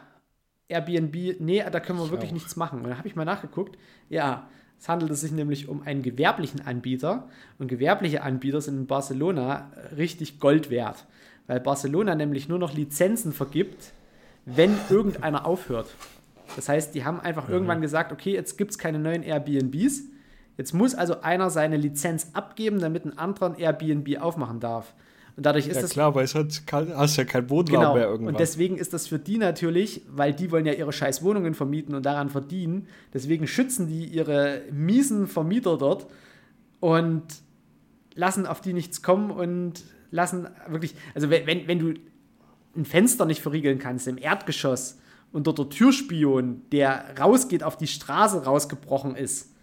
Airbnb, 0.67 1.39
nee, 1.39 1.63
da 1.71 1.79
können 1.79 1.99
wir 1.99 2.05
ich 2.05 2.11
wirklich 2.11 2.31
auch. 2.31 2.35
nichts 2.35 2.55
machen. 2.55 2.81
Und 2.81 2.89
da 2.89 2.97
habe 2.97 3.07
ich 3.07 3.15
mal 3.15 3.25
nachgeguckt. 3.25 3.77
Ja, 4.09 4.49
es 4.79 4.89
handelt 4.89 5.15
sich 5.15 5.31
nämlich 5.31 5.67
um 5.69 5.81
einen 5.83 6.01
gewerblichen 6.01 6.61
Anbieter. 6.61 7.29
Und 7.57 7.67
gewerbliche 7.67 8.23
Anbieter 8.23 8.61
sind 8.61 8.77
in 8.77 8.87
Barcelona 8.87 9.71
richtig 9.95 10.39
Gold 10.39 10.69
wert. 10.69 11.05
Weil 11.47 11.59
Barcelona 11.59 12.15
nämlich 12.15 12.49
nur 12.49 12.59
noch 12.59 12.73
Lizenzen 12.73 13.33
vergibt, 13.33 13.93
wenn 14.47 14.75
irgendeiner 14.89 15.45
aufhört. 15.45 15.87
Das 16.55 16.69
heißt, 16.69 16.95
die 16.95 17.03
haben 17.03 17.19
einfach 17.19 17.47
mhm. 17.47 17.53
irgendwann 17.53 17.81
gesagt, 17.81 18.11
okay, 18.11 18.33
jetzt 18.33 18.57
gibt 18.57 18.71
es 18.71 18.77
keine 18.77 18.97
neuen 18.97 19.21
Airbnbs. 19.21 20.03
Jetzt 20.57 20.73
muss 20.73 20.95
also 20.95 21.21
einer 21.21 21.49
seine 21.49 21.77
Lizenz 21.77 22.31
abgeben, 22.33 22.79
damit 22.79 23.05
ein 23.05 23.17
anderer 23.17 23.59
Airbnb 23.59 24.19
aufmachen 24.21 24.59
darf. 24.59 24.93
Und 25.35 25.45
dadurch 25.45 25.67
ist 25.67 25.75
ja, 25.75 25.81
das. 25.83 25.91
klar, 25.91 26.15
weil 26.15 26.25
sonst 26.25 26.63
hast 26.71 27.17
du 27.17 27.21
ja 27.21 27.27
kein 27.27 27.47
Wohnraum 27.51 27.79
genau. 27.79 27.93
mehr 27.93 28.07
irgendwann. 28.07 28.33
Und 28.33 28.39
deswegen 28.39 28.77
ist 28.77 28.93
das 28.93 29.05
für 29.05 29.19
die 29.19 29.37
natürlich, 29.37 30.01
weil 30.09 30.33
die 30.33 30.49
wollen 30.49 30.65
ja 30.65 30.73
ihre 30.73 30.91
scheiß 30.91 31.21
Wohnungen 31.21 31.53
vermieten 31.53 31.93
und 31.93 32.07
daran 32.07 32.29
verdienen. 32.29 32.87
Deswegen 33.13 33.45
schützen 33.45 33.87
die 33.87 34.05
ihre 34.05 34.63
miesen 34.71 35.27
Vermieter 35.27 35.77
dort 35.77 36.07
und 36.79 37.23
lassen 38.15 38.47
auf 38.47 38.61
die 38.61 38.73
nichts 38.73 39.03
kommen 39.03 39.29
und 39.29 39.83
lassen 40.09 40.47
wirklich. 40.69 40.95
Also, 41.13 41.29
wenn, 41.29 41.67
wenn 41.67 41.77
du 41.77 41.93
ein 42.77 42.85
Fenster 42.85 43.25
nicht 43.25 43.41
verriegeln 43.41 43.79
kannst 43.79 44.07
im 44.07 44.17
Erdgeschoss 44.17 44.99
und 45.31 45.47
dort 45.47 45.59
der 45.59 45.69
Türspion, 45.69 46.61
der 46.71 47.19
rausgeht, 47.19 47.63
auf 47.63 47.77
die 47.77 47.87
Straße 47.87 48.45
rausgebrochen 48.45 49.15
ist. 49.15 49.53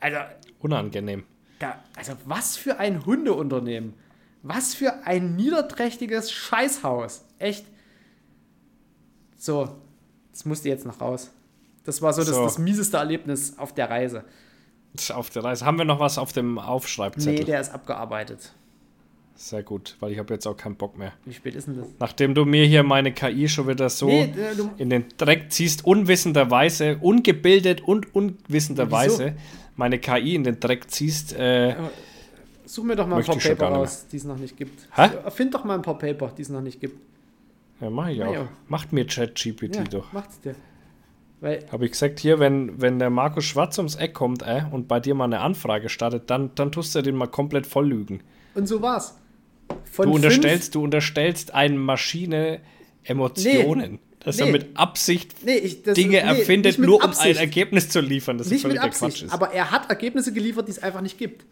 Also. 0.00 0.18
Unangenehm. 0.60 1.24
Da, 1.58 1.82
also, 1.96 2.12
was 2.26 2.56
für 2.56 2.78
ein 2.78 3.06
Hundeunternehmen. 3.06 3.94
Was 4.42 4.74
für 4.74 5.06
ein 5.06 5.36
niederträchtiges 5.36 6.30
Scheißhaus. 6.30 7.24
Echt. 7.38 7.64
So, 9.36 9.76
das 10.30 10.44
musste 10.44 10.68
jetzt 10.68 10.84
noch 10.84 11.00
raus. 11.00 11.30
Das 11.84 12.02
war 12.02 12.12
so, 12.12 12.22
so. 12.22 12.32
Das, 12.32 12.54
das 12.54 12.58
mieseste 12.58 12.98
Erlebnis 12.98 13.58
auf 13.58 13.74
der 13.74 13.88
Reise. 13.88 14.24
Auf 15.12 15.30
der 15.30 15.44
Reise. 15.44 15.64
Haben 15.64 15.78
wir 15.78 15.84
noch 15.84 15.98
was 15.98 16.18
auf 16.18 16.32
dem 16.32 16.58
Aufschreibzettel? 16.58 17.34
Nee, 17.34 17.44
der 17.44 17.60
ist 17.60 17.72
abgearbeitet. 17.72 18.52
Sehr 19.36 19.62
gut, 19.62 19.96
weil 20.00 20.12
ich 20.12 20.18
habe 20.18 20.32
jetzt 20.32 20.46
auch 20.46 20.56
keinen 20.56 20.76
Bock 20.76 20.96
mehr. 20.96 21.12
Wie 21.24 21.32
spät 21.32 21.54
ist 21.56 21.66
denn 21.66 21.76
das? 21.76 21.88
Nachdem 21.98 22.34
du 22.34 22.44
mir 22.44 22.66
hier 22.66 22.84
meine 22.84 23.12
KI 23.12 23.48
schon 23.48 23.66
wieder 23.66 23.90
so 23.90 24.06
nee, 24.06 24.24
äh, 24.24 24.54
in 24.78 24.90
den 24.90 25.06
Dreck 25.16 25.50
ziehst, 25.50 25.84
unwissenderweise, 25.84 26.98
ungebildet 27.00 27.80
und 27.80 28.14
unwissenderweise 28.14 29.34
meine 29.76 29.98
KI 29.98 30.36
in 30.36 30.44
den 30.44 30.60
Dreck 30.60 30.90
ziehst, 30.90 31.32
äh, 31.32 31.74
Such 32.66 32.84
mir 32.84 32.96
doch 32.96 33.06
mal 33.06 33.18
ein 33.18 33.24
paar 33.24 33.36
Paper 33.36 33.68
raus, 33.68 34.06
die 34.10 34.16
es 34.16 34.24
noch 34.24 34.38
nicht 34.38 34.56
gibt. 34.56 34.88
Hä? 34.94 35.10
Find 35.30 35.52
doch 35.54 35.64
mal 35.64 35.74
ein 35.74 35.82
paar 35.82 35.98
Paper, 35.98 36.32
die 36.36 36.42
es 36.42 36.48
noch 36.48 36.62
nicht 36.62 36.80
gibt. 36.80 36.98
Ja, 37.80 37.90
mach 37.90 38.08
ich 38.08 38.22
auch. 38.22 38.32
Ja. 38.32 38.48
Macht 38.68 38.92
mir 38.92 39.06
ChatGPT 39.06 39.76
ja, 39.76 39.84
doch. 39.84 40.12
Macht's 40.12 40.40
dir. 40.40 40.54
Habe 41.70 41.84
ich 41.84 41.92
gesagt, 41.92 42.20
hier, 42.20 42.38
wenn, 42.38 42.80
wenn 42.80 42.98
der 42.98 43.10
Markus 43.10 43.44
Schwarz 43.44 43.76
ums 43.76 43.96
Eck 43.96 44.14
kommt 44.14 44.42
äh, 44.42 44.62
und 44.70 44.88
bei 44.88 44.98
dir 44.98 45.14
mal 45.14 45.24
eine 45.24 45.40
Anfrage 45.40 45.90
startet, 45.90 46.30
dann, 46.30 46.52
dann 46.54 46.72
tust 46.72 46.94
du 46.94 47.02
den 47.02 47.16
mal 47.16 47.26
komplett 47.26 47.66
voll 47.66 47.88
lügen. 47.88 48.22
Und 48.54 48.66
so 48.66 48.80
war's. 48.80 49.14
Von 49.84 50.08
du 50.08 50.14
unterstellst, 50.14 50.74
du 50.74 50.82
unterstellst 50.82 51.54
einer 51.54 51.76
Maschine 51.76 52.60
Emotionen. 53.04 53.92
Nee, 53.92 53.98
dass 54.20 54.38
nee, 54.38 54.46
er 54.46 54.52
mit 54.52 54.76
Absicht 54.76 55.34
nee, 55.44 55.56
ich, 55.56 55.82
Dinge 55.82 56.18
erfindet, 56.18 56.78
nur 56.78 56.96
um 56.96 57.02
Absicht. 57.02 57.36
ein 57.36 57.44
Ergebnis 57.44 57.90
zu 57.90 58.00
liefern. 58.00 58.38
Das 58.38 58.48
nicht 58.48 58.56
ist 58.56 58.62
völlig 58.62 58.76
mit 58.76 58.84
Absicht, 58.84 59.00
Quatsch 59.18 59.22
ist. 59.24 59.32
Aber 59.32 59.52
er 59.52 59.70
hat 59.70 59.90
Ergebnisse 59.90 60.32
geliefert, 60.32 60.66
die 60.66 60.72
es 60.72 60.82
einfach 60.82 61.02
nicht 61.02 61.18
gibt. 61.18 61.44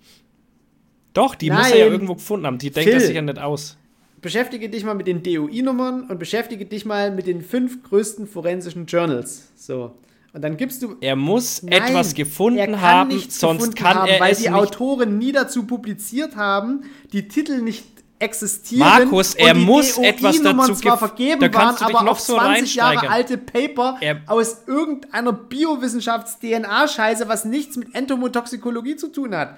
Doch, 1.12 1.34
die 1.34 1.50
Nein. 1.50 1.58
muss 1.58 1.70
er 1.70 1.78
ja 1.78 1.86
irgendwo 1.86 2.14
gefunden 2.14 2.46
haben. 2.46 2.58
Die 2.58 2.70
denkt 2.70 2.88
Phil, 2.88 2.98
das 2.98 3.06
sich 3.06 3.14
ja 3.14 3.22
nicht 3.22 3.38
aus. 3.38 3.76
Beschäftige 4.22 4.70
dich 4.70 4.84
mal 4.84 4.94
mit 4.94 5.06
den 5.06 5.22
DOI-Nummern 5.22 6.04
und 6.08 6.18
beschäftige 6.18 6.64
dich 6.64 6.86
mal 6.86 7.10
mit 7.10 7.26
den 7.26 7.42
fünf 7.42 7.82
größten 7.82 8.26
forensischen 8.26 8.86
Journals. 8.86 9.48
So. 9.56 9.94
Und 10.32 10.42
dann 10.42 10.56
gibst 10.56 10.82
du. 10.82 10.96
Er 11.00 11.16
muss 11.16 11.62
Nein, 11.62 11.82
etwas 11.82 12.14
gefunden 12.14 12.80
haben, 12.80 13.10
sonst 13.28 13.76
kann 13.76 13.96
haben, 13.96 14.08
er 14.08 14.20
weil 14.20 14.32
es 14.32 14.38
die 14.38 14.48
Autoren 14.48 15.18
nie 15.18 15.32
dazu 15.32 15.66
publiziert 15.66 16.36
haben, 16.36 16.84
die 17.12 17.28
Titel 17.28 17.60
nicht 17.60 17.91
existieren. 18.22 18.88
Markus, 18.88 19.34
er 19.34 19.54
muss 19.54 19.98
etwas 19.98 20.40
dazu 20.40 20.74
zwar 20.74 20.96
vergeben 20.98 21.40
da 21.40 21.52
waren, 21.52 21.76
aber 21.76 22.02
noch 22.04 22.18
so 22.18 22.36
20 22.36 22.74
Jahre 22.74 23.10
alte 23.10 23.36
Paper 23.36 23.98
er 24.00 24.20
aus 24.26 24.62
irgendeiner 24.66 25.32
Biowissenschafts-DNA-Scheiße, 25.32 27.28
was 27.28 27.44
nichts 27.44 27.76
mit 27.76 27.94
Entomotoxikologie 27.94 28.96
zu 28.96 29.08
tun 29.08 29.34
hat 29.34 29.56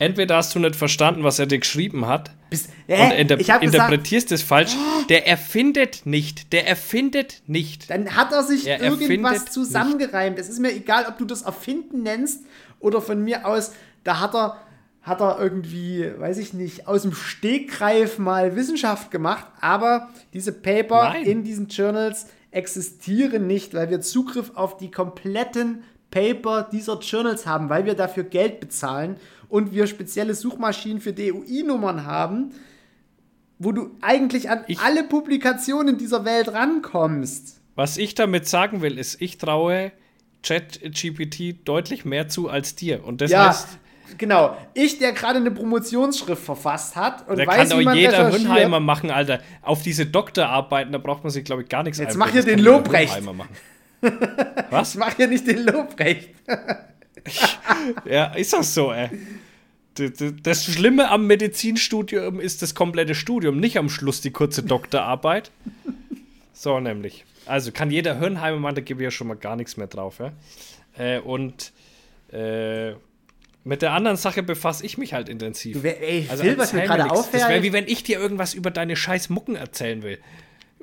entweder 0.00 0.36
hast 0.36 0.54
du 0.54 0.58
nicht 0.58 0.74
verstanden, 0.74 1.22
was 1.22 1.38
er 1.38 1.46
dir 1.46 1.60
geschrieben 1.60 2.06
hat, 2.06 2.32
Bist, 2.48 2.70
äh, 2.88 3.04
und 3.04 3.12
inter 3.12 3.62
interpretierst 3.62 4.32
es 4.32 4.42
falsch. 4.42 4.72
Oh. 4.74 5.02
Der 5.08 5.28
erfindet 5.28 6.02
nicht. 6.04 6.52
Der 6.52 6.66
erfindet 6.66 7.42
nicht. 7.46 7.88
Dann 7.90 8.16
hat 8.16 8.32
er 8.32 8.42
sich 8.42 8.66
er 8.66 8.82
irgendwas 8.82 9.44
zusammengereimt. 9.46 10.36
Nicht. 10.36 10.46
Es 10.46 10.52
ist 10.52 10.58
mir 10.58 10.74
egal, 10.74 11.06
ob 11.06 11.18
du 11.18 11.24
das 11.24 11.42
Erfinden 11.42 12.02
nennst 12.02 12.42
oder 12.80 13.00
von 13.00 13.22
mir 13.22 13.46
aus, 13.46 13.72
da 14.02 14.18
hat 14.18 14.34
er, 14.34 14.56
hat 15.02 15.20
er 15.20 15.38
irgendwie, 15.40 16.10
weiß 16.18 16.38
ich 16.38 16.52
nicht, 16.52 16.86
aus 16.86 17.02
dem 17.02 17.12
Stegreif 17.12 18.18
mal 18.18 18.54
Wissenschaft 18.54 19.10
gemacht. 19.10 19.46
Aber 19.60 20.10
diese 20.34 20.52
Paper 20.52 21.10
Nein. 21.10 21.24
in 21.24 21.44
diesen 21.44 21.68
Journals 21.68 22.26
existieren 22.50 23.46
nicht, 23.46 23.74
weil 23.74 23.90
wir 23.90 24.00
Zugriff 24.00 24.52
auf 24.54 24.76
die 24.76 24.90
kompletten 24.90 25.84
Paper 26.10 26.68
dieser 26.70 26.98
Journals 26.98 27.46
haben, 27.46 27.68
weil 27.68 27.86
wir 27.86 27.94
dafür 27.94 28.24
Geld 28.24 28.60
bezahlen 28.60 29.16
und 29.48 29.72
wir 29.72 29.86
spezielle 29.86 30.34
Suchmaschinen 30.34 31.00
für 31.00 31.12
DOI-Nummern 31.12 32.04
haben, 32.04 32.52
wo 33.58 33.72
du 33.72 33.90
eigentlich 34.00 34.50
an 34.50 34.64
ich, 34.66 34.80
alle 34.80 35.04
Publikationen 35.04 35.98
dieser 35.98 36.24
Welt 36.24 36.48
rankommst. 36.52 37.60
Was 37.74 37.96
ich 37.96 38.14
damit 38.14 38.48
sagen 38.48 38.82
will, 38.82 38.98
ist, 38.98 39.20
ich 39.20 39.38
traue 39.38 39.92
ChatGPT 40.42 41.68
deutlich 41.68 42.04
mehr 42.04 42.28
zu 42.28 42.48
als 42.48 42.74
dir. 42.74 43.04
Und 43.04 43.20
das 43.20 43.30
ja, 43.30 43.48
heißt. 43.48 43.78
Genau, 44.18 44.56
ich, 44.74 44.98
der 44.98 45.12
gerade 45.12 45.38
eine 45.38 45.50
Promotionsschrift 45.50 46.42
verfasst 46.42 46.96
hat 46.96 47.28
und 47.28 47.38
da 47.38 47.46
weiß, 47.46 47.70
kann 47.70 47.80
wie 47.80 47.84
man 47.84 47.96
jeder 47.96 48.30
Hirnheimer 48.30 48.80
machen, 48.80 49.10
Alter. 49.10 49.40
Auf 49.62 49.82
diese 49.82 50.06
Doktorarbeiten, 50.06 50.92
da 50.92 50.98
braucht 50.98 51.24
man 51.24 51.30
sich, 51.30 51.44
glaube 51.44 51.62
ich, 51.62 51.68
gar 51.68 51.82
nichts 51.82 51.98
Jetzt 51.98 52.16
mach 52.16 52.30
hier 52.30 52.42
den 52.42 52.58
Lobrecht. 52.58 53.20
Was? 54.70 54.94
Ich 54.94 55.00
mach 55.00 55.14
hier 55.16 55.28
nicht 55.28 55.46
den 55.46 55.64
Lobrecht. 55.64 56.30
ja, 58.04 58.26
ist 58.34 58.52
das 58.52 58.74
so, 58.74 58.92
ey. 58.92 59.10
Das 60.42 60.64
Schlimme 60.64 61.10
am 61.10 61.26
Medizinstudium 61.26 62.40
ist 62.40 62.62
das 62.62 62.74
komplette 62.74 63.14
Studium, 63.14 63.58
nicht 63.58 63.76
am 63.76 63.90
Schluss 63.90 64.20
die 64.20 64.30
kurze 64.30 64.62
Doktorarbeit. 64.62 65.50
So 66.52 66.80
nämlich. 66.80 67.24
Also 67.46 67.72
kann 67.72 67.90
jeder 67.90 68.18
Hirnheimer 68.18 68.58
machen, 68.58 68.76
da 68.76 68.80
gebe 68.80 69.02
ich 69.02 69.04
ja 69.04 69.10
schon 69.10 69.26
mal 69.26 69.36
gar 69.36 69.56
nichts 69.56 69.76
mehr 69.76 69.88
drauf. 69.88 70.20
Ja? 70.20 70.32
Äh, 70.96 71.20
und 71.20 71.72
äh, 72.32 72.92
mit 73.62 73.82
der 73.82 73.92
anderen 73.92 74.16
Sache 74.16 74.42
befasse 74.42 74.84
ich 74.86 74.96
mich 74.96 75.12
halt 75.12 75.28
intensiv. 75.28 75.84
Ey, 75.84 76.20
ich 76.20 76.30
also 76.30 76.44
will, 76.44 76.56
was 76.56 76.72
mir 76.72 76.82
gerade 76.82 77.10
auffällt. 77.10 77.42
Das 77.42 77.50
wäre 77.50 77.62
wie 77.62 77.72
wenn 77.72 77.86
ich 77.86 78.02
dir 78.02 78.18
irgendwas 78.18 78.54
über 78.54 78.70
deine 78.70 78.96
scheiß 78.96 79.28
Mucken 79.28 79.56
erzählen 79.56 80.02
will. 80.02 80.18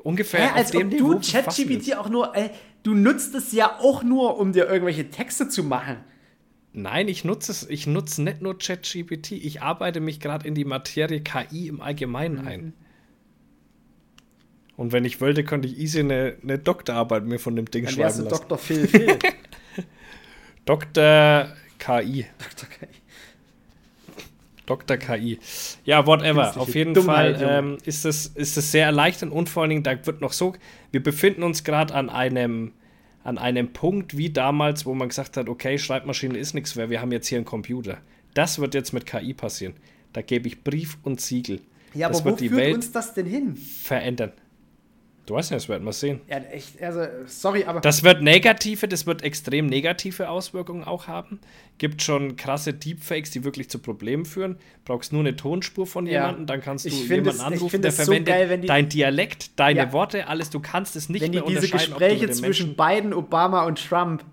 Ungefähr. 0.04 0.46
Ja, 0.46 0.54
als 0.54 0.76
ob 0.76 0.90
du 0.90 1.20
ChatGPT 1.20 1.96
auch 1.96 2.10
nur, 2.10 2.36
ey, 2.36 2.52
du 2.84 2.94
nutzt 2.94 3.34
es 3.36 3.52
ja 3.52 3.80
auch 3.80 4.04
nur, 4.04 4.38
um 4.38 4.54
dir 4.54 4.68
irgendwelche 4.68 5.10
Texte 5.10 5.50
zu 5.50 5.64
machen. 5.64 5.98
Nein, 6.72 7.08
ich 7.08 7.26
nutze 7.26 7.52
es, 7.52 7.68
ich 7.68 7.88
nutze 7.88 8.22
nicht 8.22 8.42
nur 8.42 8.58
ChatGPT, 8.58 9.32
ich 9.32 9.64
arbeite 9.64 10.00
mich 10.00 10.20
gerade 10.20 10.48
in 10.48 10.54
die 10.54 10.66
Materie 10.66 11.22
KI 11.22 11.68
im 11.68 11.82
Allgemeinen 11.82 12.42
mhm. 12.42 12.48
ein. 12.48 12.74
Und 14.76 14.92
wenn 14.92 15.04
ich 15.04 15.20
wollte, 15.20 15.44
könnte 15.44 15.68
ich 15.68 15.80
easy 15.80 16.02
eine, 16.02 16.38
eine 16.44 16.60
Doktorarbeit 16.60 17.26
mir 17.26 17.40
von 17.40 17.56
dem 17.56 17.66
Ding 17.66 17.86
Dann 17.86 17.94
schreiben 17.96 18.26
lassen. 18.26 18.30
Dr. 18.30 18.60
Phil 18.60 18.88
Phil. 18.88 19.18
Dr. 20.66 21.48
KI. 21.78 22.26
Dr. 22.38 22.70
KI. 22.70 22.88
Dr. 24.66 24.98
KI. 24.98 25.40
Ja, 25.86 26.06
whatever. 26.06 26.58
Auf 26.58 26.76
jeden 26.76 26.94
Dummheit, 26.94 27.38
Fall 27.38 27.60
ähm, 27.60 27.78
ist, 27.86 28.06
es, 28.06 28.28
ist 28.28 28.58
es 28.58 28.72
sehr 28.72 28.86
erleichternd 28.86 29.32
und 29.32 29.50
vor 29.50 29.64
allen 29.64 29.70
Dingen, 29.70 29.84
da 29.84 30.06
wird 30.06 30.22
noch 30.22 30.34
so, 30.34 30.54
wir 30.92 31.02
befinden 31.02 31.44
uns 31.44 31.64
gerade 31.64 31.94
an 31.94 32.10
einem 32.10 32.74
an 33.24 33.38
einem 33.38 33.74
Punkt 33.74 34.16
wie 34.16 34.30
damals, 34.30 34.86
wo 34.86 34.94
man 34.94 35.10
gesagt 35.10 35.36
hat, 35.36 35.50
okay, 35.50 35.78
Schreibmaschine 35.78 36.38
ist 36.38 36.54
nichts 36.54 36.76
mehr, 36.78 36.90
wir 36.90 37.02
haben 37.02 37.12
jetzt 37.12 37.28
hier 37.28 37.38
einen 37.38 37.44
Computer. 37.44 37.98
Das 38.34 38.60
wird 38.60 38.74
jetzt 38.74 38.94
mit 38.94 39.06
KI 39.06 39.34
passieren. 39.34 39.74
Da 40.14 40.22
gebe 40.22 40.48
ich 40.48 40.64
Brief 40.64 40.98
und 41.04 41.20
Siegel. 41.20 41.60
Ja, 41.94 42.08
das 42.08 42.22
aber 42.22 42.32
wo 42.32 42.38
führt 42.38 42.56
Welt 42.56 42.76
uns 42.76 42.92
das 42.94 43.14
denn 43.14 43.26
hin? 43.26 43.58
Verändern. 43.58 44.32
Du 45.28 45.34
weißt 45.34 45.52
ja, 45.52 45.58
das 45.58 45.68
werden 45.68 45.84
wir 45.84 45.92
sehen. 45.92 46.22
Ja, 46.30 46.38
echt, 46.38 46.82
also, 46.82 47.02
sorry, 47.26 47.66
aber. 47.66 47.82
Das 47.82 48.02
wird 48.02 48.22
negative, 48.22 48.88
das 48.88 49.06
wird 49.06 49.24
extrem 49.24 49.66
negative 49.66 50.30
Auswirkungen 50.30 50.86
auch 50.86 51.08
haben. 51.08 51.42
Gibt 51.78 52.02
schon 52.02 52.38
krasse 52.38 52.74
Deepfakes, 52.74 53.32
die 53.32 53.44
wirklich 53.44 53.70
zu 53.70 53.80
Problemen 53.80 54.24
führen. 54.24 54.58
Brauchst 54.86 55.12
nur 55.12 55.20
eine 55.20 55.36
Tonspur 55.36 55.86
von 55.86 56.06
ja. 56.06 56.14
jemandem, 56.14 56.46
dann 56.46 56.62
kannst 56.62 56.86
du 56.86 56.90
jemanden 56.90 57.28
es, 57.28 57.40
anrufen, 57.42 57.82
der 57.82 57.92
verwendet 57.92 58.34
so 58.34 58.48
geil, 58.48 58.62
dein 58.66 58.88
Dialekt, 58.88 59.60
deine 59.60 59.80
ja. 59.80 59.92
Worte, 59.92 60.28
alles. 60.28 60.50
Du 60.50 60.62
kannst 60.62 60.96
es 60.96 61.10
nicht 61.10 61.22
wenn 61.22 61.32
mehr 61.32 61.42
die 61.42 61.56
diese 61.56 61.68
Gespräche 61.68 62.30
zwischen 62.30 62.78
Biden, 62.78 63.14
Obama 63.14 63.66
und 63.66 63.86
Trump 63.86 64.24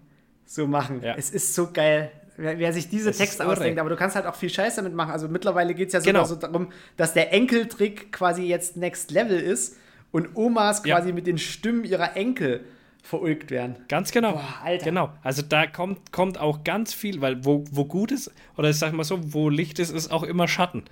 so 0.47 0.69
machen. 0.69 1.03
Ja. 1.03 1.17
Es 1.17 1.31
ist 1.31 1.57
so 1.57 1.73
geil. 1.73 2.13
Wer, 2.37 2.61
wer 2.61 2.73
sich 2.73 2.89
diese 2.89 3.11
das 3.11 3.19
Texte 3.19 3.45
ausdenkt, 3.45 3.81
aber 3.81 3.91
du 3.91 3.97
kannst 3.97 4.15
halt 4.15 4.27
auch 4.27 4.37
viel 4.37 4.51
Scheiß 4.51 4.77
damit 4.77 4.95
machen. 4.95 5.11
Also 5.11 5.27
mittlerweile 5.27 5.75
geht 5.75 5.89
es 5.89 5.95
ja 5.95 6.01
sogar 6.01 6.13
genau. 6.13 6.25
so 6.25 6.37
darum, 6.37 6.69
dass 6.97 7.15
der 7.15 7.33
Enkeltrick 7.33 8.13
quasi 8.13 8.45
jetzt 8.45 8.77
Next 8.77 9.11
Level 9.11 9.41
ist 9.41 9.77
und 10.15 10.37
Omas 10.37 10.85
quasi 10.85 11.09
ja. 11.09 11.15
mit 11.15 11.27
den 11.27 11.39
Stimmen 11.39 11.83
ihrer 11.83 12.17
Enkel 12.17 12.61
verulgt 13.03 13.51
werden. 13.51 13.75
Ganz 13.89 14.13
genau. 14.13 14.35
Boah, 14.35 14.61
Alter. 14.63 14.85
Genau. 14.85 15.11
Also 15.25 15.43
da 15.43 15.67
kommt, 15.67 16.13
kommt 16.13 16.39
auch 16.39 16.63
ganz 16.63 16.95
viel, 16.95 17.21
weil 17.21 17.45
wo, 17.45 17.65
wo 17.73 17.85
gut 17.85 18.13
ist, 18.13 18.33
oder 18.57 18.71
ich 18.71 18.77
sag 18.77 18.93
mal 18.93 19.03
so, 19.03 19.33
wo 19.35 19.49
Licht 19.49 19.81
ist, 19.81 19.91
ist 19.91 20.13
auch 20.13 20.23
immer 20.23 20.47
Schatten. 20.47 20.85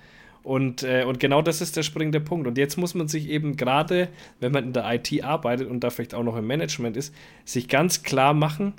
Und, 0.43 0.83
äh, 0.83 1.05
und 1.05 1.21
genau 1.21 1.41
das 1.41 1.61
ist 1.61 1.77
der 1.77 1.83
springende 1.83 2.19
Punkt. 2.19 2.47
Und 2.47 2.57
jetzt 2.57 2.75
muss 2.75 2.95
man 2.95 3.07
sich 3.07 3.29
eben 3.29 3.55
gerade, 3.55 4.09
wenn 4.41 4.51
man 4.51 4.65
in 4.65 4.73
der 4.73 4.93
IT 4.93 5.23
arbeitet 5.23 5.69
und 5.69 5.85
da 5.85 5.89
vielleicht 5.89 6.15
auch 6.15 6.23
noch 6.23 6.35
im 6.35 6.45
Management 6.45 6.97
ist, 6.97 7.15
sich 7.45 7.69
ganz 7.69 8.03
klar 8.03 8.33
machen, 8.33 8.73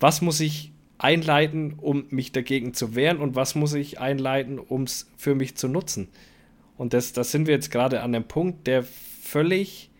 was 0.00 0.22
muss 0.22 0.40
ich 0.40 0.72
einleiten, 0.96 1.74
um 1.74 2.06
mich 2.08 2.32
dagegen 2.32 2.72
zu 2.72 2.94
wehren 2.94 3.18
und 3.18 3.34
was 3.34 3.54
muss 3.54 3.74
ich 3.74 4.00
einleiten, 4.00 4.58
um 4.58 4.84
es 4.84 5.10
für 5.18 5.34
mich 5.34 5.54
zu 5.54 5.68
nutzen. 5.68 6.08
Und 6.78 6.94
das, 6.94 7.12
das 7.12 7.30
sind 7.30 7.46
wir 7.46 7.54
jetzt 7.54 7.70
gerade 7.70 8.00
an 8.00 8.12
dem 8.12 8.24
Punkt, 8.24 8.66
der 8.66 8.86
völlig, 9.24 9.90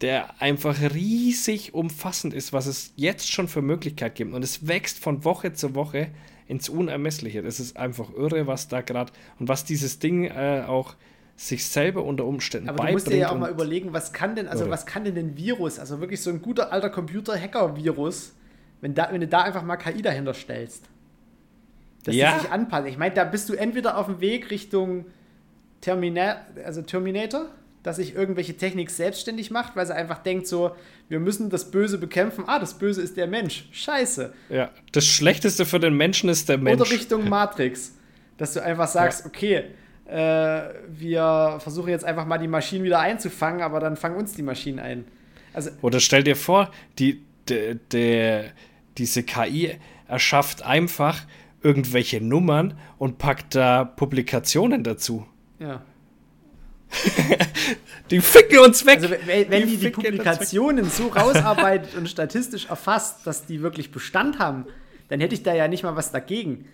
der 0.00 0.40
einfach 0.40 0.76
riesig 0.94 1.74
umfassend 1.74 2.34
ist, 2.34 2.52
was 2.52 2.66
es 2.66 2.92
jetzt 2.96 3.32
schon 3.32 3.48
für 3.48 3.62
Möglichkeiten 3.62 4.14
gibt. 4.14 4.34
Und 4.34 4.44
es 4.44 4.68
wächst 4.68 4.98
von 4.98 5.24
Woche 5.24 5.54
zu 5.54 5.74
Woche 5.74 6.08
ins 6.46 6.68
Unermessliche. 6.68 7.42
Das 7.42 7.60
ist 7.60 7.76
einfach 7.76 8.12
irre, 8.14 8.46
was 8.46 8.68
da 8.68 8.82
gerade 8.82 9.12
und 9.38 9.48
was 9.48 9.64
dieses 9.64 9.98
Ding 9.98 10.24
äh, 10.24 10.64
auch 10.66 10.94
sich 11.36 11.66
selber 11.66 12.04
unter 12.04 12.24
Umständen 12.24 12.68
Aber 12.68 12.86
du 12.86 12.92
musst 12.92 13.08
dir 13.08 13.16
ja 13.16 13.30
auch 13.30 13.38
mal 13.38 13.50
überlegen, 13.50 13.92
was 13.92 14.12
kann 14.12 14.34
denn, 14.36 14.48
also 14.48 14.64
irre. 14.64 14.72
was 14.72 14.86
kann 14.86 15.04
denn 15.04 15.16
ein 15.16 15.36
Virus, 15.36 15.78
also 15.78 16.00
wirklich 16.00 16.22
so 16.22 16.30
ein 16.30 16.40
guter 16.40 16.72
alter 16.72 16.88
Computer-Hacker-Virus, 16.88 18.34
wenn, 18.80 18.94
da, 18.94 19.08
wenn 19.10 19.20
du 19.20 19.28
da 19.28 19.42
einfach 19.42 19.62
mal 19.62 19.76
KI 19.76 20.00
dahinter 20.00 20.34
stellst. 20.34 20.84
Dass 22.04 22.14
ja. 22.14 22.34
die 22.34 22.40
sich 22.40 22.50
anpassen. 22.50 22.86
Ich 22.86 22.96
meine, 22.98 23.14
da 23.14 23.24
bist 23.24 23.48
du 23.48 23.54
entweder 23.54 23.98
auf 23.98 24.06
dem 24.06 24.20
Weg 24.20 24.50
Richtung 24.50 25.06
Termina 25.80 26.46
also 26.64 26.82
Terminator, 26.82 27.50
dass 27.86 27.96
sich 27.96 28.16
irgendwelche 28.16 28.56
Technik 28.56 28.90
selbstständig 28.90 29.52
macht, 29.52 29.76
weil 29.76 29.86
sie 29.86 29.94
einfach 29.94 30.18
denkt 30.18 30.48
so, 30.48 30.72
wir 31.08 31.20
müssen 31.20 31.50
das 31.50 31.70
Böse 31.70 31.98
bekämpfen. 31.98 32.42
Ah, 32.48 32.58
das 32.58 32.74
Böse 32.74 33.00
ist 33.00 33.16
der 33.16 33.28
Mensch. 33.28 33.68
Scheiße. 33.70 34.32
Ja, 34.48 34.70
das 34.90 35.06
Schlechteste 35.06 35.64
für 35.64 35.78
den 35.78 35.96
Menschen 35.96 36.28
ist 36.28 36.48
der 36.48 36.58
Mensch. 36.58 36.80
Oder 36.80 36.90
Richtung 36.90 37.28
Matrix. 37.28 37.94
Dass 38.38 38.54
du 38.54 38.60
einfach 38.60 38.88
sagst, 38.88 39.20
ja. 39.20 39.26
okay, 39.26 39.64
äh, 40.08 40.74
wir 40.88 41.58
versuchen 41.60 41.90
jetzt 41.90 42.04
einfach 42.04 42.26
mal 42.26 42.38
die 42.38 42.48
Maschinen 42.48 42.82
wieder 42.82 42.98
einzufangen, 42.98 43.62
aber 43.62 43.78
dann 43.78 43.96
fangen 43.96 44.16
uns 44.16 44.32
die 44.32 44.42
Maschinen 44.42 44.80
ein. 44.80 45.04
Also, 45.52 45.70
Oder 45.80 46.00
stell 46.00 46.24
dir 46.24 46.34
vor, 46.34 46.72
die, 46.98 47.22
de, 47.48 47.78
de, 47.92 48.46
diese 48.98 49.22
KI 49.22 49.78
erschafft 50.08 50.64
einfach 50.64 51.24
irgendwelche 51.62 52.20
Nummern 52.20 52.76
und 52.98 53.18
packt 53.18 53.54
da 53.54 53.84
Publikationen 53.84 54.82
dazu. 54.82 55.24
Ja. 55.60 55.82
die 58.10 58.20
ficken 58.20 58.58
uns 58.60 58.86
weg. 58.86 59.00
Also, 59.02 59.10
wenn, 59.26 59.50
wenn 59.50 59.66
die 59.66 59.76
die, 59.76 59.86
die 59.86 59.90
Publikationen 59.90 60.88
so 60.88 61.08
rausarbeitet 61.08 61.96
und 61.96 62.08
statistisch 62.08 62.66
erfasst, 62.66 63.26
dass 63.26 63.46
die 63.46 63.62
wirklich 63.62 63.90
Bestand 63.92 64.38
haben, 64.38 64.66
dann 65.08 65.20
hätte 65.20 65.34
ich 65.34 65.42
da 65.42 65.54
ja 65.54 65.68
nicht 65.68 65.82
mal 65.82 65.96
was 65.96 66.12
dagegen. 66.12 66.66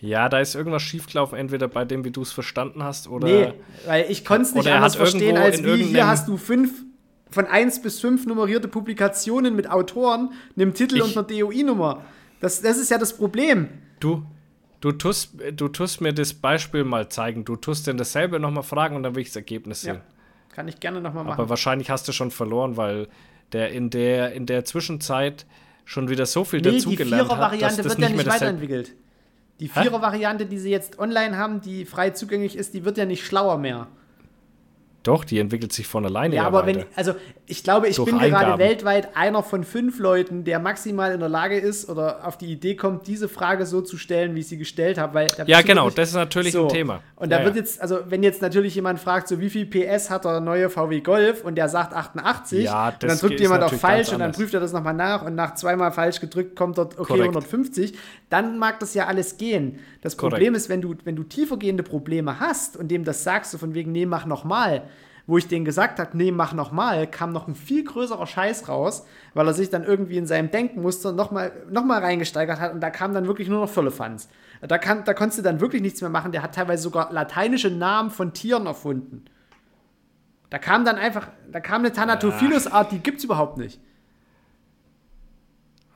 Ja, 0.00 0.28
da 0.28 0.40
ist 0.40 0.54
irgendwas 0.54 0.82
schiefgelaufen, 0.82 1.38
entweder 1.38 1.68
bei 1.68 1.84
dem, 1.84 2.04
wie 2.04 2.10
du 2.10 2.22
es 2.22 2.32
verstanden 2.32 2.82
hast, 2.82 3.08
oder. 3.08 3.26
Nee, 3.26 3.54
weil 3.86 4.06
ich 4.08 4.24
konnte 4.24 4.42
es 4.42 4.54
nicht 4.54 4.68
anders 4.68 4.96
verstehen, 4.96 5.36
als 5.36 5.62
wie 5.62 5.84
hier 5.84 6.06
hast 6.06 6.28
du 6.28 6.36
fünf 6.36 6.72
von 7.30 7.46
eins 7.46 7.80
bis 7.80 8.00
fünf 8.00 8.26
nummerierte 8.26 8.68
Publikationen 8.68 9.56
mit 9.56 9.70
Autoren, 9.70 10.32
einem 10.56 10.74
Titel 10.74 10.96
ich 10.96 11.02
und 11.02 11.16
einer 11.16 11.26
DOI-Nummer. 11.26 12.04
Das, 12.40 12.60
das 12.60 12.76
ist 12.78 12.90
ja 12.90 12.98
das 12.98 13.16
Problem. 13.16 13.68
Du, 14.00 14.24
Du 14.82 14.90
tust, 14.90 15.34
du 15.52 15.68
tust 15.68 16.00
mir 16.00 16.12
das 16.12 16.34
Beispiel 16.34 16.82
mal 16.82 17.08
zeigen. 17.08 17.44
Du 17.44 17.54
tust 17.54 17.86
denn 17.86 17.98
dasselbe 17.98 18.40
nochmal 18.40 18.64
fragen 18.64 18.96
und 18.96 19.04
dann 19.04 19.14
will 19.14 19.22
ich 19.22 19.28
das 19.28 19.36
Ergebnis 19.36 19.82
sehen. 19.82 19.94
Ja, 19.94 20.54
kann 20.54 20.66
ich 20.66 20.80
gerne 20.80 21.00
nochmal 21.00 21.22
machen. 21.22 21.38
Aber 21.38 21.48
wahrscheinlich 21.48 21.88
hast 21.88 22.08
du 22.08 22.12
schon 22.12 22.32
verloren, 22.32 22.76
weil 22.76 23.06
der 23.52 23.70
in 23.70 23.90
der, 23.90 24.32
in 24.32 24.44
der 24.44 24.64
Zwischenzeit 24.64 25.46
schon 25.84 26.08
wieder 26.08 26.26
so 26.26 26.42
viel 26.42 26.60
nee, 26.60 26.72
dazugelernt 26.72 27.30
hat. 27.30 27.30
Die 27.30 27.30
Vierer-Variante 27.30 27.84
wird 27.84 27.98
ja 28.00 28.08
nicht 28.08 28.26
weiterentwickelt. 28.26 28.94
Die 29.60 29.68
Vierer-Variante, 29.68 30.46
die 30.46 30.58
sie 30.58 30.70
jetzt 30.70 30.98
online 30.98 31.36
haben, 31.36 31.60
die 31.60 31.84
frei 31.84 32.10
zugänglich 32.10 32.56
ist, 32.56 32.74
die 32.74 32.84
wird 32.84 32.98
ja 32.98 33.04
nicht 33.04 33.24
schlauer 33.24 33.58
mehr. 33.58 33.86
Doch, 35.04 35.24
die 35.24 35.38
entwickelt 35.38 35.72
sich 35.72 35.86
von 35.86 36.04
alleine. 36.04 36.34
Ja, 36.34 36.44
aber 36.44 36.66
wenn, 36.66 36.86
also 36.96 37.14
ich 37.46 37.64
glaube, 37.64 37.88
ich 37.88 37.96
bin 37.96 38.18
Eingaben. 38.18 38.30
gerade 38.30 38.58
weltweit 38.58 39.16
einer 39.16 39.42
von 39.42 39.64
fünf 39.64 39.98
Leuten, 39.98 40.44
der 40.44 40.60
maximal 40.60 41.12
in 41.12 41.18
der 41.18 41.28
Lage 41.28 41.58
ist 41.58 41.88
oder 41.88 42.24
auf 42.24 42.38
die 42.38 42.46
Idee 42.46 42.76
kommt, 42.76 43.08
diese 43.08 43.28
Frage 43.28 43.66
so 43.66 43.80
zu 43.80 43.96
stellen, 43.96 44.36
wie 44.36 44.40
ich 44.40 44.48
sie 44.48 44.58
gestellt 44.58 44.96
habe. 44.96 45.14
Weil 45.14 45.26
ja, 45.46 45.60
genau, 45.62 45.90
das 45.90 46.10
ist 46.10 46.14
natürlich 46.14 46.52
so. 46.52 46.64
ein 46.64 46.68
Thema. 46.68 47.02
Und 47.16 47.30
da 47.30 47.40
ja, 47.40 47.44
wird 47.44 47.56
jetzt, 47.56 47.82
also 47.82 47.98
wenn 48.08 48.22
jetzt 48.22 48.42
natürlich 48.42 48.76
jemand 48.76 49.00
fragt, 49.00 49.26
so 49.26 49.40
wie 49.40 49.50
viel 49.50 49.66
PS 49.66 50.08
hat 50.08 50.24
der 50.24 50.40
neue 50.40 50.70
VW 50.70 51.00
Golf 51.00 51.42
und 51.42 51.56
der 51.56 51.68
sagt 51.68 51.94
88, 51.94 52.64
ja, 52.64 52.88
und 52.90 53.02
dann 53.02 53.18
drückt 53.18 53.40
jemand 53.40 53.64
auf 53.64 53.72
falsch 53.78 54.12
und 54.12 54.20
dann 54.20 54.32
prüft 54.32 54.54
er 54.54 54.60
das 54.60 54.72
nochmal 54.72 54.94
nach 54.94 55.22
und 55.22 55.34
nach 55.34 55.54
zweimal 55.54 55.90
falsch 55.90 56.20
gedrückt 56.20 56.54
kommt 56.54 56.78
dort, 56.78 56.94
okay, 56.94 57.08
Korrekt. 57.08 57.36
150, 57.36 57.94
dann 58.30 58.56
mag 58.56 58.78
das 58.78 58.94
ja 58.94 59.08
alles 59.08 59.36
gehen. 59.36 59.80
Das 60.00 60.16
Korrekt. 60.16 60.34
Problem 60.34 60.54
ist, 60.54 60.68
wenn 60.68 60.80
du, 60.80 60.94
wenn 61.02 61.16
du 61.16 61.24
tiefergehende 61.24 61.82
Probleme 61.82 62.38
hast 62.38 62.76
und 62.76 62.88
dem 62.88 63.04
das 63.04 63.24
sagst, 63.24 63.50
so 63.50 63.58
von 63.58 63.74
wegen, 63.74 63.90
nee, 63.90 64.06
mach 64.06 64.26
nochmal, 64.26 64.84
wo 65.26 65.38
ich 65.38 65.48
denen 65.48 65.64
gesagt 65.64 65.98
habe, 65.98 66.16
nee, 66.16 66.32
mach 66.32 66.52
nochmal, 66.52 67.06
kam 67.06 67.32
noch 67.32 67.48
ein 67.48 67.54
viel 67.54 67.84
größerer 67.84 68.26
Scheiß 68.26 68.68
raus, 68.68 69.06
weil 69.34 69.46
er 69.46 69.54
sich 69.54 69.70
dann 69.70 69.84
irgendwie 69.84 70.16
in 70.16 70.26
seinem 70.26 70.50
Denkmuster 70.50 71.12
nochmal 71.12 71.52
noch 71.70 71.84
mal 71.84 72.00
reingesteigert 72.00 72.60
hat 72.60 72.72
und 72.72 72.80
da 72.80 72.90
kam 72.90 73.14
dann 73.14 73.26
wirklich 73.26 73.48
nur 73.48 73.60
noch 73.60 73.68
Füllefanz. 73.68 74.28
Da, 74.60 74.78
kann, 74.78 75.04
da 75.04 75.14
konntest 75.14 75.38
du 75.38 75.42
dann 75.42 75.60
wirklich 75.60 75.82
nichts 75.82 76.00
mehr 76.00 76.10
machen. 76.10 76.30
Der 76.30 76.42
hat 76.42 76.54
teilweise 76.54 76.84
sogar 76.84 77.12
lateinische 77.12 77.70
Namen 77.70 78.10
von 78.10 78.32
Tieren 78.32 78.66
erfunden. 78.66 79.24
Da 80.50 80.58
kam 80.58 80.84
dann 80.84 80.96
einfach, 80.96 81.28
da 81.50 81.60
kam 81.60 81.80
eine 81.80 81.92
Thanatophilus-Art, 81.92 82.92
die 82.92 82.98
gibt's 82.98 83.24
überhaupt 83.24 83.58
nicht. 83.58 83.80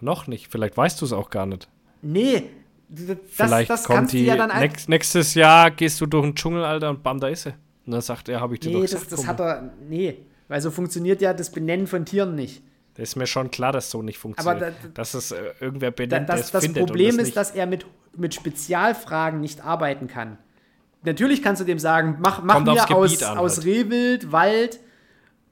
Noch 0.01 0.27
nicht, 0.27 0.51
vielleicht 0.51 0.77
weißt 0.77 1.01
du 1.01 1.05
es 1.05 1.12
auch 1.12 1.31
gar 1.31 1.47
nicht. 1.47 1.69
Nee, 2.03 2.51
das, 2.89 3.16
vielleicht 3.28 3.70
das 3.70 3.85
kommt 3.85 4.12
die, 4.12 4.24
ja 4.24 4.36
dann 4.36 4.51
nächstes 4.89 5.35
Jahr 5.35 5.70
gehst 5.70 6.01
du 6.01 6.07
durch 6.07 6.24
den 6.24 6.35
Dschungel, 6.35 6.65
Alter, 6.65 6.90
und 6.90 7.03
bam, 7.03 7.20
da 7.20 7.28
ist 7.28 7.43
sie. 7.43 7.55
Und 7.87 7.93
dann 7.93 8.01
sagt 8.01 8.29
er, 8.29 8.41
habe 8.41 8.55
ich 8.55 8.61
dir 8.61 8.69
nee, 8.69 8.75
doch 8.75 8.81
gesagt. 8.83 9.13
Das, 9.13 9.21
das 9.21 9.27
hat 9.27 9.41
er, 9.41 9.73
nee, 9.89 10.19
weil 10.49 10.61
so 10.61 10.71
funktioniert 10.71 11.21
ja 11.21 11.33
das 11.33 11.51
Benennen 11.51 11.87
von 11.87 12.05
Tieren 12.05 12.35
nicht. 12.35 12.63
Das 12.95 13.11
ist 13.11 13.17
mir 13.17 13.27
schon 13.27 13.51
klar, 13.51 13.73
dass 13.73 13.91
so 13.91 14.03
nicht 14.03 14.19
funktioniert. 14.19 14.63
Aber 14.63 14.73
da, 14.73 14.89
dass 14.95 15.15
es 15.15 15.31
äh, 15.31 15.53
irgendwer 15.61 15.91
benennt, 15.91 16.29
da, 16.29 16.37
das, 16.37 16.51
das 16.51 16.73
Problem 16.73 17.19
das 17.19 17.29
ist, 17.29 17.37
dass 17.37 17.51
er 17.51 17.67
mit, 17.67 17.87
mit 18.17 18.35
Spezialfragen 18.35 19.41
nicht 19.41 19.65
arbeiten 19.65 20.09
kann. 20.09 20.39
Natürlich 21.03 21.43
kannst 21.43 21.61
du 21.61 21.67
dem 21.67 21.79
sagen, 21.79 22.17
mach, 22.21 22.43
mach 22.43 22.65
mir 22.65 22.91
aus, 22.91 23.23
an, 23.23 23.39
aus 23.39 23.59
halt. 23.59 23.67
Rehwild, 23.67 24.33
Wald 24.33 24.81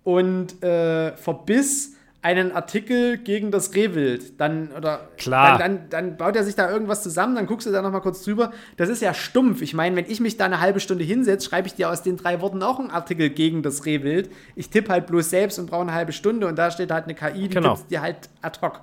und 0.02 0.62
äh, 0.62 1.16
Verbiss 1.16 1.93
einen 2.24 2.52
Artikel 2.52 3.18
gegen 3.18 3.51
das 3.51 3.74
Rehwild, 3.74 4.40
dann 4.40 4.70
oder 4.72 5.10
Klar. 5.18 5.59
Dann, 5.59 5.90
dann, 5.90 5.90
dann, 5.90 6.16
baut 6.16 6.34
er 6.34 6.42
sich 6.42 6.55
da 6.55 6.70
irgendwas 6.70 7.02
zusammen, 7.02 7.34
dann 7.34 7.44
guckst 7.44 7.66
du 7.66 7.70
da 7.70 7.82
noch 7.82 7.92
mal 7.92 8.01
kurz 8.01 8.24
drüber. 8.24 8.51
Das 8.78 8.88
ist 8.88 9.02
ja 9.02 9.12
stumpf. 9.12 9.60
Ich 9.60 9.74
meine, 9.74 9.94
wenn 9.94 10.06
ich 10.10 10.20
mich 10.20 10.38
da 10.38 10.46
eine 10.46 10.59
halbe 10.59 10.80
Stunde 10.80 11.05
hinsetze, 11.05 11.46
schreibe 11.46 11.68
ich 11.68 11.74
dir 11.74 11.90
aus 11.90 12.02
den 12.02 12.16
drei 12.16 12.40
Worten 12.40 12.62
auch 12.62 12.78
einen 12.78 12.90
Artikel 12.90 13.28
gegen 13.28 13.62
das 13.62 13.84
Rehwild. 13.84 14.30
Ich 14.56 14.70
tippe 14.70 14.90
halt 14.90 15.06
bloß 15.06 15.28
selbst 15.28 15.59
und 15.59 15.66
brauche 15.66 15.82
eine 15.82 15.92
halbe 15.92 16.12
Stunde 16.12 16.46
und 16.46 16.56
da 16.56 16.70
steht 16.70 16.90
halt 16.90 17.05
eine 17.05 17.14
KI, 17.14 17.48
die 17.48 17.48
genau. 17.51 17.78
dir 17.90 18.01
halt 18.01 18.16
ad 18.40 18.59
hoc. 18.62 18.80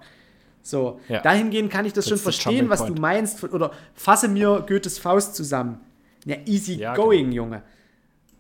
So, 0.62 1.00
ja. 1.08 1.22
dahingehend 1.22 1.72
kann 1.72 1.86
ich 1.86 1.94
das, 1.94 2.06
das 2.06 2.10
schon 2.10 2.20
verstehen, 2.20 2.70
was 2.70 2.86
du 2.86 2.94
meinst 2.94 3.44
oder 3.44 3.72
fasse 3.96 4.28
mir 4.28 4.64
Goethes 4.68 5.00
Faust 5.00 5.34
zusammen. 5.34 5.80
Ja, 6.26 6.36
easy 6.46 6.76
ja, 6.76 6.94
going, 6.94 7.32
genau. 7.32 7.38
Junge. 7.38 7.64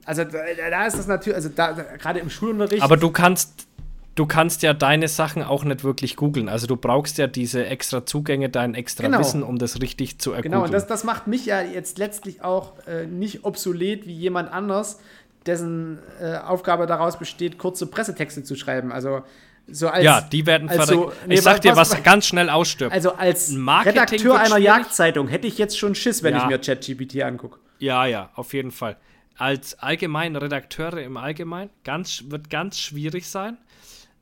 Also 0.05 0.23
da, 0.23 0.39
da, 0.69 0.85
ist 0.85 0.97
das 0.97 1.07
natürlich, 1.07 1.35
also 1.35 1.49
da, 1.49 1.71
gerade 1.71 2.19
im 2.19 2.29
Schulunterricht. 2.29 2.83
Aber 2.83 2.97
du 2.97 3.09
kannst 3.09 3.67
du 4.15 4.25
kannst 4.25 4.61
ja 4.63 4.73
deine 4.73 5.07
Sachen 5.07 5.43
auch 5.43 5.63
nicht 5.63 5.83
wirklich 5.83 6.15
googeln. 6.15 6.49
Also 6.49 6.67
du 6.67 6.75
brauchst 6.75 7.17
ja 7.17 7.27
diese 7.27 7.65
extra 7.65 8.05
Zugänge, 8.05 8.49
dein 8.49 8.75
extra 8.75 9.05
genau. 9.05 9.19
Wissen, 9.19 9.43
um 9.43 9.57
das 9.57 9.81
richtig 9.81 10.19
zu 10.19 10.31
erkunden. 10.31 10.51
Genau, 10.51 10.65
und 10.65 10.73
das, 10.73 10.87
das 10.87 11.03
macht 11.03 11.27
mich 11.27 11.45
ja 11.45 11.61
jetzt 11.61 11.97
letztlich 11.97 12.43
auch 12.43 12.73
äh, 12.87 13.05
nicht 13.05 13.45
obsolet 13.45 14.05
wie 14.07 14.13
jemand 14.13 14.51
anders, 14.51 14.99
dessen 15.45 15.99
äh, 16.21 16.37
Aufgabe 16.37 16.85
daraus 16.87 17.17
besteht, 17.17 17.57
kurze 17.57 17.87
Pressetexte 17.87 18.43
zu 18.43 18.55
schreiben. 18.55 18.91
Also 18.91 19.23
so 19.67 19.87
als, 19.87 20.03
ja, 20.03 20.21
die 20.21 20.45
werden 20.45 20.69
also, 20.69 21.11
nee, 21.27 21.35
Ich 21.35 21.41
sag 21.41 21.61
dir, 21.61 21.75
was, 21.75 21.91
was 21.91 22.03
ganz 22.03 22.25
schnell 22.25 22.49
ausstirbt. 22.49 22.93
Also 22.93 23.13
als 23.13 23.51
Redakteur 23.51 24.39
einer 24.39 24.57
Jagdzeitung 24.57 25.27
hätte 25.27 25.47
ich 25.47 25.57
jetzt 25.57 25.77
schon 25.77 25.95
Schiss, 25.95 26.23
wenn 26.23 26.33
ja. 26.33 26.43
ich 26.43 26.47
mir 26.47 26.59
ChatGPT 26.59 27.21
angucke. 27.23 27.59
Ja, 27.79 28.05
ja, 28.05 28.29
auf 28.35 28.53
jeden 28.53 28.71
Fall. 28.71 28.97
als 29.37 29.79
allgemein 29.79 30.35
Redakteure 30.35 31.01
im 31.01 31.17
Allgemeinen 31.17 31.69
ganz, 31.83 32.25
wird 32.27 32.49
ganz 32.49 32.79
schwierig 32.79 33.27
sein. 33.27 33.57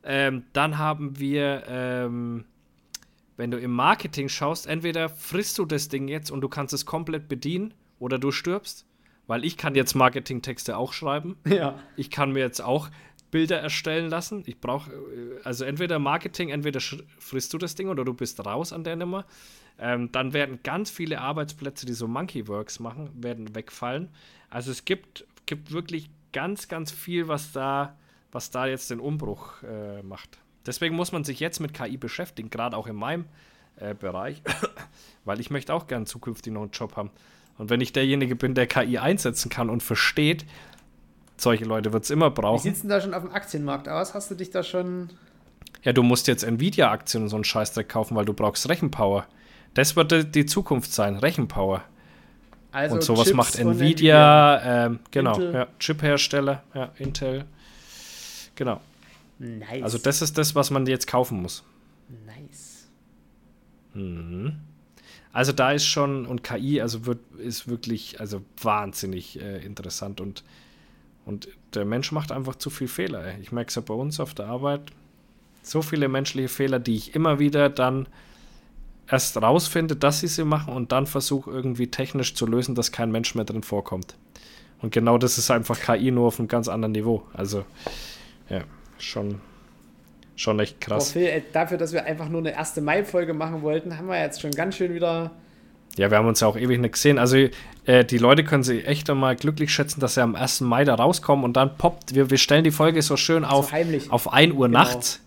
Ähm, 0.03 0.43
dann 0.53 0.77
haben 0.77 1.19
wir, 1.19 1.63
ähm, 1.67 2.45
wenn 3.37 3.51
du 3.51 3.59
im 3.59 3.71
Marketing 3.71 4.29
schaust, 4.29 4.67
entweder 4.67 5.09
frisst 5.09 5.57
du 5.57 5.65
das 5.65 5.89
Ding 5.89 6.07
jetzt 6.07 6.31
und 6.31 6.41
du 6.41 6.49
kannst 6.49 6.73
es 6.73 6.85
komplett 6.85 7.27
bedienen 7.27 7.73
oder 7.99 8.17
du 8.17 8.31
stirbst. 8.31 8.85
Weil 9.27 9.45
ich 9.45 9.57
kann 9.57 9.75
jetzt 9.75 9.93
Marketingtexte 9.93 10.75
auch 10.75 10.93
schreiben. 10.93 11.37
Ja. 11.45 11.79
Ich 11.95 12.09
kann 12.09 12.31
mir 12.31 12.39
jetzt 12.39 12.61
auch 12.61 12.89
Bilder 13.31 13.59
erstellen 13.59 14.09
lassen. 14.09 14.43
Ich 14.45 14.59
brauche, 14.59 14.91
also 15.43 15.65
entweder 15.65 15.99
Marketing, 15.99 16.49
entweder 16.49 16.79
frisst 17.19 17.53
du 17.53 17.57
das 17.57 17.75
Ding 17.75 17.89
oder 17.89 18.03
du 18.03 18.13
bist 18.13 18.43
raus 18.43 18.73
an 18.73 18.83
der 18.83 18.95
Nummer. 18.95 19.25
Ähm, 19.77 20.11
dann 20.11 20.33
werden 20.33 20.59
ganz 20.63 20.89
viele 20.89 21.21
Arbeitsplätze, 21.21 21.85
die 21.85 21.93
so 21.93 22.07
Monkeyworks 22.07 22.79
machen, 22.79 23.11
werden 23.13 23.55
wegfallen. 23.55 24.09
Also 24.49 24.71
es 24.71 24.83
gibt, 24.83 25.25
gibt 25.45 25.71
wirklich 25.71 26.09
ganz, 26.33 26.67
ganz 26.67 26.91
viel, 26.91 27.27
was 27.27 27.51
da, 27.51 27.97
was 28.31 28.51
da 28.51 28.67
jetzt 28.67 28.89
den 28.91 28.99
Umbruch 28.99 29.63
äh, 29.63 30.01
macht. 30.03 30.37
Deswegen 30.65 30.95
muss 30.95 31.11
man 31.11 31.23
sich 31.23 31.39
jetzt 31.39 31.59
mit 31.59 31.73
KI 31.73 31.97
beschäftigen, 31.97 32.49
gerade 32.49 32.77
auch 32.77 32.87
in 32.87 32.95
meinem 32.95 33.25
äh, 33.77 33.93
Bereich, 33.93 34.41
weil 35.25 35.39
ich 35.39 35.49
möchte 35.49 35.73
auch 35.73 35.87
gern 35.87 36.05
zukünftig 36.05 36.53
noch 36.53 36.61
einen 36.61 36.71
Job 36.71 36.95
haben. 36.95 37.11
Und 37.57 37.69
wenn 37.69 37.81
ich 37.81 37.91
derjenige 37.91 38.35
bin, 38.35 38.55
der 38.55 38.67
KI 38.67 38.97
einsetzen 38.97 39.49
kann 39.49 39.69
und 39.69 39.83
versteht, 39.83 40.45
solche 41.37 41.65
Leute 41.65 41.93
wird 41.93 42.03
es 42.03 42.09
immer 42.09 42.29
brauchen. 42.29 42.63
Wie 42.63 42.69
sieht 42.69 42.83
denn 42.83 42.89
da 42.89 43.01
schon 43.01 43.13
auf 43.13 43.23
dem 43.23 43.31
Aktienmarkt 43.31 43.89
aus? 43.89 44.13
Hast 44.13 44.31
du 44.31 44.35
dich 44.35 44.49
da 44.49 44.63
schon. 44.63 45.09
Ja, 45.83 45.93
du 45.93 46.03
musst 46.03 46.27
jetzt 46.27 46.43
Nvidia-Aktien 46.43 47.23
und 47.23 47.29
so 47.29 47.37
einen 47.37 47.45
Scheißdreck 47.45 47.87
kaufen, 47.87 48.15
weil 48.15 48.25
du 48.25 48.33
brauchst 48.33 48.67
Rechenpower. 48.67 49.25
Das 49.73 49.95
wird 49.95 50.35
die 50.35 50.45
Zukunft 50.45 50.91
sein, 50.93 51.17
Rechenpower. 51.17 51.83
Also 52.71 52.95
und 52.95 53.03
sowas 53.03 53.25
Chips 53.25 53.35
macht 53.35 53.59
Nvidia, 53.59 54.55
Nvidia. 54.55 54.85
Ähm, 54.85 54.99
genau, 55.11 55.39
ja, 55.39 55.67
Chip-Hersteller, 55.79 56.63
ja, 56.73 56.91
Intel. 56.97 57.45
Genau. 58.59 58.81
Nice. 59.39 59.83
Also 59.83 59.97
das 59.97 60.21
ist 60.21 60.37
das, 60.37 60.53
was 60.53 60.69
man 60.69 60.85
jetzt 60.85 61.07
kaufen 61.07 61.41
muss. 61.41 61.63
Nice. 62.25 62.89
Mhm. 63.93 64.57
Also 65.31 65.53
da 65.53 65.71
ist 65.71 65.85
schon, 65.85 66.25
und 66.25 66.43
KI, 66.43 66.81
also 66.81 67.05
wird, 67.05 67.19
ist 67.37 67.69
wirklich, 67.69 68.19
also 68.19 68.41
wahnsinnig 68.61 69.41
äh, 69.41 69.63
interessant 69.63 70.19
und, 70.19 70.43
und 71.25 71.47
der 71.73 71.85
Mensch 71.85 72.11
macht 72.11 72.33
einfach 72.33 72.55
zu 72.55 72.69
viel 72.69 72.89
Fehler. 72.89 73.23
Ey. 73.23 73.39
Ich 73.41 73.53
merke 73.53 73.69
es 73.69 73.75
ja 73.75 73.81
bei 73.81 73.93
uns 73.93 74.19
auf 74.19 74.33
der 74.33 74.47
Arbeit. 74.47 74.81
So 75.63 75.81
viele 75.81 76.09
menschliche 76.09 76.49
Fehler, 76.49 76.79
die 76.79 76.97
ich 76.97 77.15
immer 77.15 77.39
wieder 77.39 77.69
dann 77.69 78.09
erst 79.07 79.41
rausfinde, 79.41 79.95
dass 79.95 80.19
sie 80.19 80.27
sie 80.27 80.43
machen 80.43 80.73
und 80.73 80.91
dann 80.91 81.07
versuche 81.07 81.49
irgendwie 81.49 81.87
technisch 81.87 82.35
zu 82.35 82.45
lösen, 82.45 82.75
dass 82.75 82.91
kein 82.91 83.09
Mensch 83.09 83.35
mehr 83.35 83.45
drin 83.45 83.63
vorkommt. 83.63 84.17
Und 84.81 84.91
genau 84.91 85.17
das 85.17 85.37
ist 85.37 85.49
einfach 85.49 85.79
KI 85.79 86.11
nur 86.11 86.27
auf 86.27 86.39
einem 86.39 86.49
ganz 86.49 86.67
anderen 86.67 86.91
Niveau. 86.91 87.23
Also, 87.33 87.63
ja, 88.49 88.61
schon, 88.97 89.41
schon 90.35 90.59
echt 90.59 90.81
krass. 90.81 91.13
Boah, 91.13 91.19
Phil, 91.19 91.43
dafür, 91.53 91.77
dass 91.77 91.93
wir 91.93 92.05
einfach 92.05 92.29
nur 92.29 92.41
eine 92.41 92.53
erste 92.53 92.81
Mai-Folge 92.81 93.33
machen 93.33 93.61
wollten, 93.61 93.97
haben 93.97 94.07
wir 94.07 94.19
jetzt 94.19 94.41
schon 94.41 94.51
ganz 94.51 94.75
schön 94.75 94.93
wieder. 94.93 95.31
Ja, 95.97 96.11
wir 96.11 96.17
haben 96.17 96.27
uns 96.27 96.39
ja 96.39 96.47
auch 96.47 96.57
ewig 96.57 96.79
nicht 96.79 96.93
gesehen. 96.93 97.17
Also, 97.17 97.47
äh, 97.85 98.05
die 98.05 98.17
Leute 98.17 98.43
können 98.43 98.63
sich 98.63 98.87
echt 98.87 99.09
einmal 99.09 99.35
glücklich 99.35 99.73
schätzen, 99.73 99.99
dass 99.99 100.13
sie 100.13 100.21
am 100.21 100.35
1. 100.35 100.61
Mai 100.61 100.85
da 100.85 100.95
rauskommen 100.95 101.43
und 101.43 101.53
dann 101.57 101.77
poppt. 101.77 102.15
Wir, 102.15 102.29
wir 102.29 102.37
stellen 102.37 102.63
die 102.63 102.71
Folge 102.71 103.01
so 103.01 103.17
schön 103.17 103.43
auf, 103.43 103.71
so 103.71 104.11
auf 104.11 104.31
1 104.31 104.53
Uhr 104.53 104.67
genau. 104.67 104.79
nachts 104.79 105.21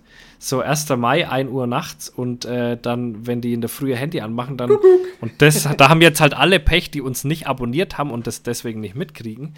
so 0.48 0.60
1. 0.60 0.88
Mai, 0.96 1.28
1 1.28 1.50
Uhr 1.50 1.66
nachts 1.68 2.08
und 2.08 2.44
äh, 2.44 2.76
dann, 2.76 3.26
wenn 3.26 3.40
die 3.40 3.52
in 3.52 3.60
der 3.60 3.70
Früh 3.70 3.94
Handy 3.94 4.20
anmachen, 4.20 4.56
dann. 4.56 4.70
Kuckuck. 4.70 5.00
Und 5.20 5.40
das, 5.40 5.68
da 5.76 5.88
haben 5.88 6.00
jetzt 6.00 6.20
halt 6.20 6.34
alle 6.34 6.58
Pech, 6.58 6.90
die 6.90 7.00
uns 7.00 7.22
nicht 7.22 7.46
abonniert 7.46 7.96
haben 7.96 8.10
und 8.10 8.26
das 8.26 8.42
deswegen 8.42 8.80
nicht 8.80 8.96
mitkriegen. 8.96 9.54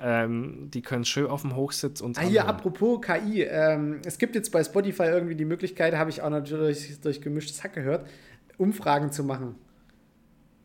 Ähm, 0.00 0.70
die 0.74 0.82
können 0.82 1.04
schön 1.04 1.28
auf 1.28 1.42
dem 1.42 1.54
Hochsitz 1.54 2.00
uns. 2.00 2.18
Ah, 2.18 2.22
hier, 2.22 2.48
apropos 2.48 3.00
KI. 3.00 3.42
Ähm, 3.42 4.00
es 4.04 4.18
gibt 4.18 4.34
jetzt 4.34 4.50
bei 4.50 4.64
Spotify 4.64 5.04
irgendwie 5.04 5.36
die 5.36 5.44
Möglichkeit, 5.44 5.94
habe 5.94 6.10
ich 6.10 6.20
auch 6.20 6.30
natürlich 6.30 7.00
durch 7.00 7.20
gemischtes 7.20 7.62
Hack 7.62 7.74
gehört, 7.74 8.06
Umfragen 8.58 9.12
zu 9.12 9.22
machen. 9.22 9.54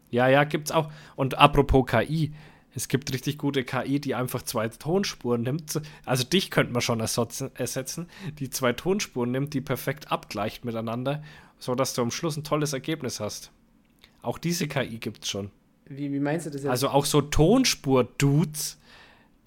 Ja, 0.09 0.27
ja, 0.27 0.45
gibt's 0.45 0.71
auch. 0.71 0.91
Und 1.15 1.37
apropos 1.37 1.85
KI, 1.85 2.33
es 2.75 2.87
gibt 2.87 3.11
richtig 3.11 3.37
gute 3.37 3.63
KI, 3.63 3.99
die 3.99 4.15
einfach 4.15 4.43
zwei 4.43 4.67
Tonspuren 4.67 5.41
nimmt. 5.41 5.81
Also 6.05 6.23
dich 6.23 6.51
könnte 6.51 6.71
man 6.71 6.81
schon 6.81 6.99
ersetzen, 6.99 8.07
die 8.37 8.49
zwei 8.49 8.73
Tonspuren 8.73 9.31
nimmt, 9.31 9.53
die 9.53 9.61
perfekt 9.61 10.11
abgleicht 10.11 10.65
miteinander, 10.65 11.23
sodass 11.57 11.93
du 11.93 12.01
am 12.01 12.11
Schluss 12.11 12.37
ein 12.37 12.43
tolles 12.43 12.73
Ergebnis 12.73 13.19
hast. 13.19 13.51
Auch 14.21 14.37
diese 14.37 14.67
KI 14.67 14.97
gibt 14.97 15.23
es 15.23 15.29
schon. 15.29 15.49
Wie, 15.85 16.11
wie 16.11 16.19
meinst 16.19 16.45
du 16.45 16.51
das 16.51 16.61
jetzt? 16.61 16.69
Also 16.69 16.89
auch 16.89 17.05
so 17.05 17.21
Tonspur-Dudes, 17.21 18.77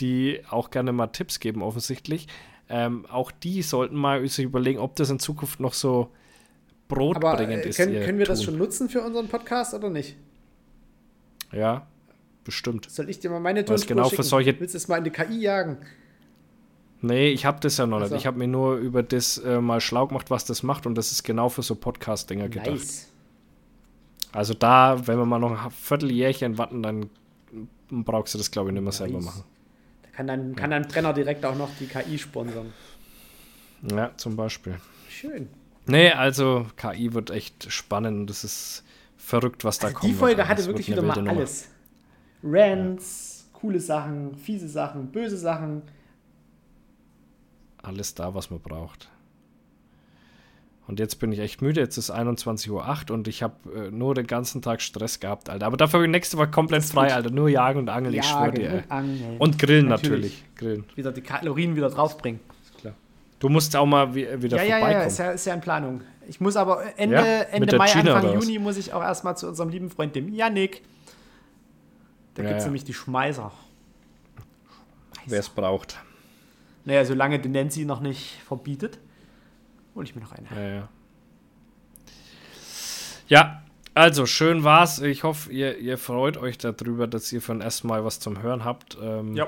die 0.01 0.41
auch 0.51 0.71
gerne 0.71 0.93
mal 0.93 1.07
Tipps 1.09 1.39
geben, 1.39 1.63
offensichtlich. 1.63 2.27
Ähm, 2.69 3.07
auch 3.07 3.31
die 3.31 3.63
sollten 3.63 3.97
mal 3.97 4.27
sich 4.27 4.45
überlegen, 4.45 4.81
ob 4.81 4.97
das 4.97 5.11
in 5.11 5.21
Zukunft 5.21 5.61
noch 5.61 5.75
so 5.75 6.11
brotbringend 6.89 7.55
Aber, 7.55 7.65
äh, 7.65 7.69
ist. 7.69 7.77
Können, 7.77 8.03
können 8.03 8.19
wir 8.19 8.27
Ton. 8.27 8.35
das 8.35 8.43
schon 8.43 8.59
nutzen 8.59 8.89
für 8.89 9.03
unseren 9.03 9.29
Podcast 9.29 9.75
oder 9.75 9.91
nicht? 9.91 10.17
Ja, 11.53 11.87
Bestimmt. 12.45 12.91
Soll 12.91 13.09
ich 13.09 13.21
dir 13.21 13.31
mal 13.31 13.41
meine 13.41 13.65
Tonspur 13.65 13.89
genau 13.97 14.05
schicken? 14.05 14.17
für 14.17 14.23
solche 14.29 14.59
Willst 14.59 14.75
du 14.75 14.79
es 14.79 14.89
mal 14.89 14.99
in 14.99 15.05
die 15.05 15.11
KI 15.11 15.41
jagen? 15.41 15.79
Nee, 17.01 17.31
ich 17.31 17.45
habe 17.45 17.59
das 17.61 17.77
ja 17.77 17.87
noch 17.87 18.01
also. 18.01 18.15
nicht. 18.15 18.23
Ich 18.23 18.27
habe 18.27 18.39
mir 18.39 18.49
nur 18.49 18.77
über 18.77 19.03
das 19.03 19.39
äh, 19.39 19.61
mal 19.61 19.81
schlau 19.81 20.07
gemacht, 20.07 20.31
was 20.31 20.45
das 20.45 20.63
macht 20.63 20.87
und 20.87 20.95
das 20.95 21.13
ist 21.13 21.25
genau 21.25 21.49
für 21.49 21.63
so 21.63 21.75
Podcast-Dinger 21.75 22.49
nice. 22.49 22.53
gedacht. 22.53 22.89
Also 24.33 24.55
da, 24.55 25.07
wenn 25.07 25.19
wir 25.19 25.27
mal 25.27 25.39
noch 25.39 25.65
ein 25.65 25.71
Vierteljährchen 25.71 26.59
warten, 26.59 26.83
dann 26.83 27.11
brauchst 27.91 28.35
du 28.35 28.39
das, 28.39 28.51
glaube 28.51 28.71
ich, 28.71 28.75
nicht 28.75 28.83
mehr 28.83 28.91
nice. 28.91 28.99
selber 28.99 29.21
machen. 29.21 29.45
Da 30.03 30.09
kann 30.11 30.27
dann, 30.27 30.57
kann 30.57 30.71
dann 30.71 30.89
Brenner 30.89 31.13
direkt 31.13 31.45
auch 31.45 31.57
noch 31.57 31.71
die 31.79 31.87
KI 31.87 32.19
sponsern. 32.19 32.73
Ja, 33.91 34.13
zum 34.17 34.37
Beispiel. 34.37 34.77
Schön. 35.09 35.49
Nee, 35.87 36.13
also 36.13 36.67
KI 36.77 37.13
wird 37.13 37.31
echt 37.31 37.71
spannend 37.73 38.21
und 38.21 38.31
es 38.31 38.45
ist 38.45 38.85
verrückt, 39.17 39.65
was 39.65 39.79
da 39.79 39.89
also 39.89 39.99
kommt. 39.99 40.13
Die 40.13 40.17
Folge 40.17 40.47
hatte 40.47 40.65
wirklich 40.67 40.89
wieder 40.89 41.03
mal 41.03 41.29
alles. 41.29 41.69
Rants, 42.43 43.47
ja. 43.53 43.59
coole 43.59 43.81
Sachen, 43.81 44.37
fiese 44.37 44.69
Sachen, 44.69 45.09
böse 45.09 45.37
Sachen. 45.37 45.83
Alles 47.83 48.15
da, 48.15 48.35
was 48.35 48.51
man 48.51 48.61
braucht. 48.61 49.11
Und 50.89 50.99
jetzt 50.99 51.17
bin 51.21 51.33
ich 51.33 51.39
echt 51.39 51.63
müde. 51.63 51.81
Jetzt 51.81 51.97
ist 51.97 52.13
21.08 52.13 52.71
Uhr 52.71 53.15
und 53.15 53.29
ich 53.29 53.43
habe 53.43 53.55
äh, 53.75 53.91
nur 53.91 54.15
den 54.15 54.27
ganzen 54.27 54.63
Tag 54.63 54.83
Stress 54.83 55.21
gehabt, 55.21 55.49
Alter. 55.49 55.67
Aber 55.67 55.77
dafür 55.77 56.07
nächste 56.07 56.37
Woche 56.39 56.49
komplett 56.49 56.85
frei, 56.85 57.07
gut. 57.07 57.13
Alter. 57.13 57.31
Nur 57.31 57.49
jagen 57.49 57.79
und 57.79 57.89
angeln, 57.89 58.15
ich 58.15 58.25
schwöre 58.25 58.53
dir. 58.53 58.85
Und, 58.91 59.39
und 59.39 59.59
grillen 59.59 59.87
natürlich. 59.87 60.45
natürlich. 60.45 60.57
Grillen. 60.57 60.85
Wieder 60.97 61.13
die 61.13 61.21
Kalorien 61.21 61.77
wieder 61.77 61.89
draufbringen. 61.89 62.41
Klar. 62.81 62.95
Du 63.39 63.49
musst 63.49 63.77
auch 63.77 63.87
mal 63.87 64.15
wieder 64.15 64.33
ja, 64.33 64.37
vorbeikommen. 64.39 64.71
Ja, 64.71 64.91
ja, 64.91 65.03
ist 65.03 65.19
ja, 65.19 65.31
ist 65.31 65.47
ja 65.47 65.55
in 65.55 65.61
Planung. 65.61 66.01
Ich 66.29 66.41
muss 66.41 66.57
aber 66.57 66.83
Ende, 66.99 67.17
ja, 67.17 67.43
Ende 67.43 67.77
Mai, 67.77 67.89
China 67.89 68.15
Anfang 68.17 68.41
Juni 68.41 68.59
muss 68.59 68.77
ich 68.77 68.93
auch 68.93 69.03
erstmal 69.03 69.37
zu 69.37 69.49
unserem 69.49 69.71
lieben 69.71 69.91
Freund, 69.91 70.15
dem 70.15 70.29
Yannick, 70.29 70.83
da 72.35 72.43
ja, 72.43 72.49
gibt 72.49 72.59
es 72.59 72.65
ja. 72.65 72.69
nämlich 72.69 72.85
die 72.85 72.95
Schmeißer. 72.95 73.53
Wer 75.27 75.41
es 75.41 75.49
braucht. 75.49 75.99
Naja, 76.85 77.05
solange 77.05 77.39
die 77.39 77.49
Nancy 77.49 77.85
noch 77.85 78.01
nicht 78.01 78.41
verbietet, 78.47 78.99
hole 79.95 80.05
ich 80.05 80.15
mir 80.15 80.23
noch 80.23 80.33
eine. 80.33 80.49
Ja, 80.51 80.75
ja. 80.75 80.89
ja, 83.29 83.63
also 83.95 84.27
schön 84.27 84.65
war's. 84.65 85.01
Ich 85.01 85.23
hoffe, 85.23 85.53
ihr, 85.53 85.79
ihr 85.79 85.99
freut 85.99 86.37
euch 86.37 86.59
darüber, 86.59 87.07
dass 87.07 87.31
ihr 87.33 87.41
von 87.41 87.61
ersten 87.61 87.89
Mal 87.89 88.05
was 88.05 88.19
zum 88.19 88.43
Hören 88.43 88.65
habt. 88.65 88.97
Ähm, 89.01 89.35
ja. 89.35 89.47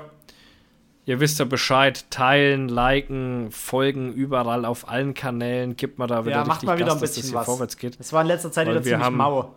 Ihr 1.06 1.20
wisst 1.20 1.38
ja 1.38 1.44
Bescheid, 1.44 2.10
teilen, 2.10 2.68
liken, 2.68 3.50
folgen 3.50 4.12
überall 4.12 4.64
auf 4.64 4.88
allen 4.88 5.12
Kanälen. 5.12 5.76
Gibt 5.76 5.98
mal 5.98 6.06
da 6.06 6.24
wieder 6.24 6.36
ja, 6.36 6.44
macht 6.44 6.62
mal 6.62 6.78
wieder 6.78 6.86
Gas, 6.86 6.96
ein 6.96 7.00
bisschen 7.00 7.34
was. 7.34 7.44
vorwärts 7.44 7.76
geht. 7.76 7.98
Es 8.00 8.12
war 8.12 8.22
in 8.22 8.28
letzter 8.28 8.50
Zeit 8.52 8.66
Weil 8.66 8.74
wieder 8.74 8.84
ziemlich 8.84 9.04
haben, 9.04 9.16
mau. 9.16 9.54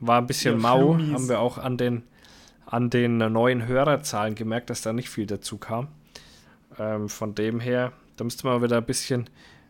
War 0.00 0.18
ein 0.18 0.26
bisschen 0.26 0.58
mau, 0.58 0.94
haben 0.94 1.28
wir 1.28 1.40
auch 1.40 1.58
an 1.58 1.76
den 1.76 2.04
an 2.72 2.88
den 2.88 3.18
neuen 3.18 3.66
Hörerzahlen 3.66 4.34
gemerkt, 4.34 4.70
dass 4.70 4.80
da 4.80 4.94
nicht 4.94 5.10
viel 5.10 5.26
dazu 5.26 5.58
kam. 5.58 5.88
Ähm, 6.78 7.10
von 7.10 7.34
dem 7.34 7.60
her, 7.60 7.92
da 8.16 8.24
müsste 8.24 8.46
man 8.46 8.62
wieder 8.62 8.78
ein 8.78 8.84
bisschen, 8.84 9.28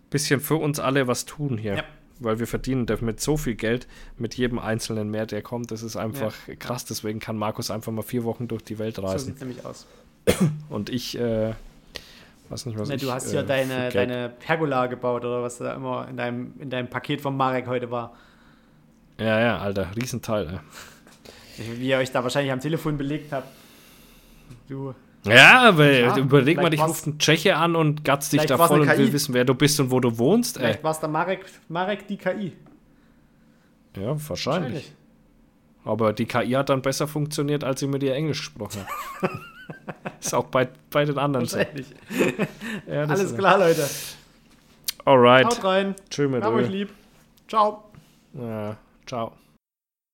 bisschen 0.09 0.39
für 0.39 0.55
uns 0.55 0.79
alle 0.79 1.09
was 1.09 1.25
tun 1.25 1.59
hier. 1.59 1.79
Ja. 1.79 1.85
Weil 2.21 2.39
wir 2.39 2.47
verdienen 2.47 2.87
damit 2.87 3.21
so 3.21 3.37
viel 3.37 3.57
Geld 3.57 3.89
mit 4.19 4.35
jedem 4.35 4.61
Einzelnen 4.61 5.11
mehr, 5.11 5.27
der 5.27 5.43
kommt. 5.43 5.73
Das 5.73 5.83
ist 5.83 5.97
einfach 5.97 6.33
ja. 6.47 6.55
krass. 6.55 6.85
Deswegen 6.85 7.19
kann 7.19 7.37
Markus 7.37 7.73
einfach 7.73 7.91
mal 7.91 8.03
vier 8.03 8.23
Wochen 8.23 8.47
durch 8.47 8.63
die 8.63 8.79
Welt 8.79 9.03
reisen. 9.03 9.19
So 9.19 9.25
sieht 9.33 9.41
nämlich 9.41 9.67
aus. 9.67 9.85
Und 10.69 10.89
ich, 10.89 11.19
äh, 11.19 11.55
weiß 12.51 12.67
nicht, 12.67 12.79
was 12.79 12.89
ne, 12.89 12.95
ich. 12.95 13.03
Du 13.03 13.11
hast 13.11 13.33
ja 13.33 13.41
äh, 13.41 13.47
deine, 13.47 13.89
deine 13.89 14.29
Pergola 14.29 14.87
gebaut 14.87 15.25
oder 15.25 15.43
was 15.43 15.59
da 15.59 15.75
immer 15.75 16.07
in 16.09 16.17
deinem, 16.17 16.53
in 16.61 16.71
deinem 16.71 16.89
Paket 16.89 17.21
von 17.21 17.37
Marek 17.37 17.67
heute 17.67 17.91
war. 17.91 18.15
Ja, 19.19 19.41
ja, 19.41 19.59
Alter, 19.59 19.89
Riesenteil. 19.97 20.47
Ey. 20.47 20.59
Wie 21.59 21.89
ihr 21.89 21.99
euch 21.99 22.11
da 22.11 22.23
wahrscheinlich 22.23 22.53
am 22.53 22.61
Telefon 22.61 22.97
belegt 22.97 23.33
habt. 23.33 23.49
Du. 24.69 24.95
Ja, 25.25 25.69
aber 25.69 25.91
ja, 25.93 26.17
überleg 26.17 26.57
mal, 26.57 26.73
ich 26.75 26.83
rufe 26.83 27.11
einen 27.11 27.19
Tscheche 27.19 27.57
an 27.57 27.77
und 27.77 28.05
gatz 28.05 28.31
dich 28.31 28.43
da 28.43 28.59
voll 28.59 28.81
und 28.81 28.99
will 28.99 29.13
wissen, 29.13 29.35
wer 29.35 29.45
du 29.45 29.55
bist 29.55 29.79
und 29.79 29.91
wo 29.91 30.01
du 30.01 30.19
wohnst. 30.19 30.59
Vielleicht 30.59 30.83
war 30.83 30.91
es 30.91 31.01
der 31.01 31.09
Marek, 31.09 31.45
Marek 31.69 32.09
die 32.09 32.17
KI. 32.17 32.53
Ja, 33.97 34.09
wahrscheinlich. 34.09 34.29
wahrscheinlich. 34.29 34.93
Aber 35.85 36.13
die 36.13 36.27
KI 36.27 36.53
hat 36.53 36.71
dann 36.71 36.83
besser 36.83 37.07
funktioniert, 37.07 37.65
als 37.65 37.81
sie 37.81 37.87
mit 37.87 38.03
ihr 38.03 38.15
Englisch 38.15 38.41
gesprochen 38.41 38.85
hat. 39.21 39.31
ist 40.21 40.35
auch 40.35 40.45
bei, 40.45 40.69
bei 40.91 41.05
den 41.05 41.19
anderen 41.19 41.47
so. 41.47 41.59
ja, 41.59 43.03
Alles 43.05 43.35
klar, 43.37 43.59
Leute. 43.59 43.89
Alright. 45.05 45.47
Haut 45.47 45.65
rein. 45.65 45.95
Tschüss 46.09 46.31
mit 46.31 46.45
Hab 46.45 46.53
euch 46.55 46.69
lieb. 46.69 46.91
Ciao. 47.49 47.85
Ja, 48.35 48.77
ciao. 49.07 49.33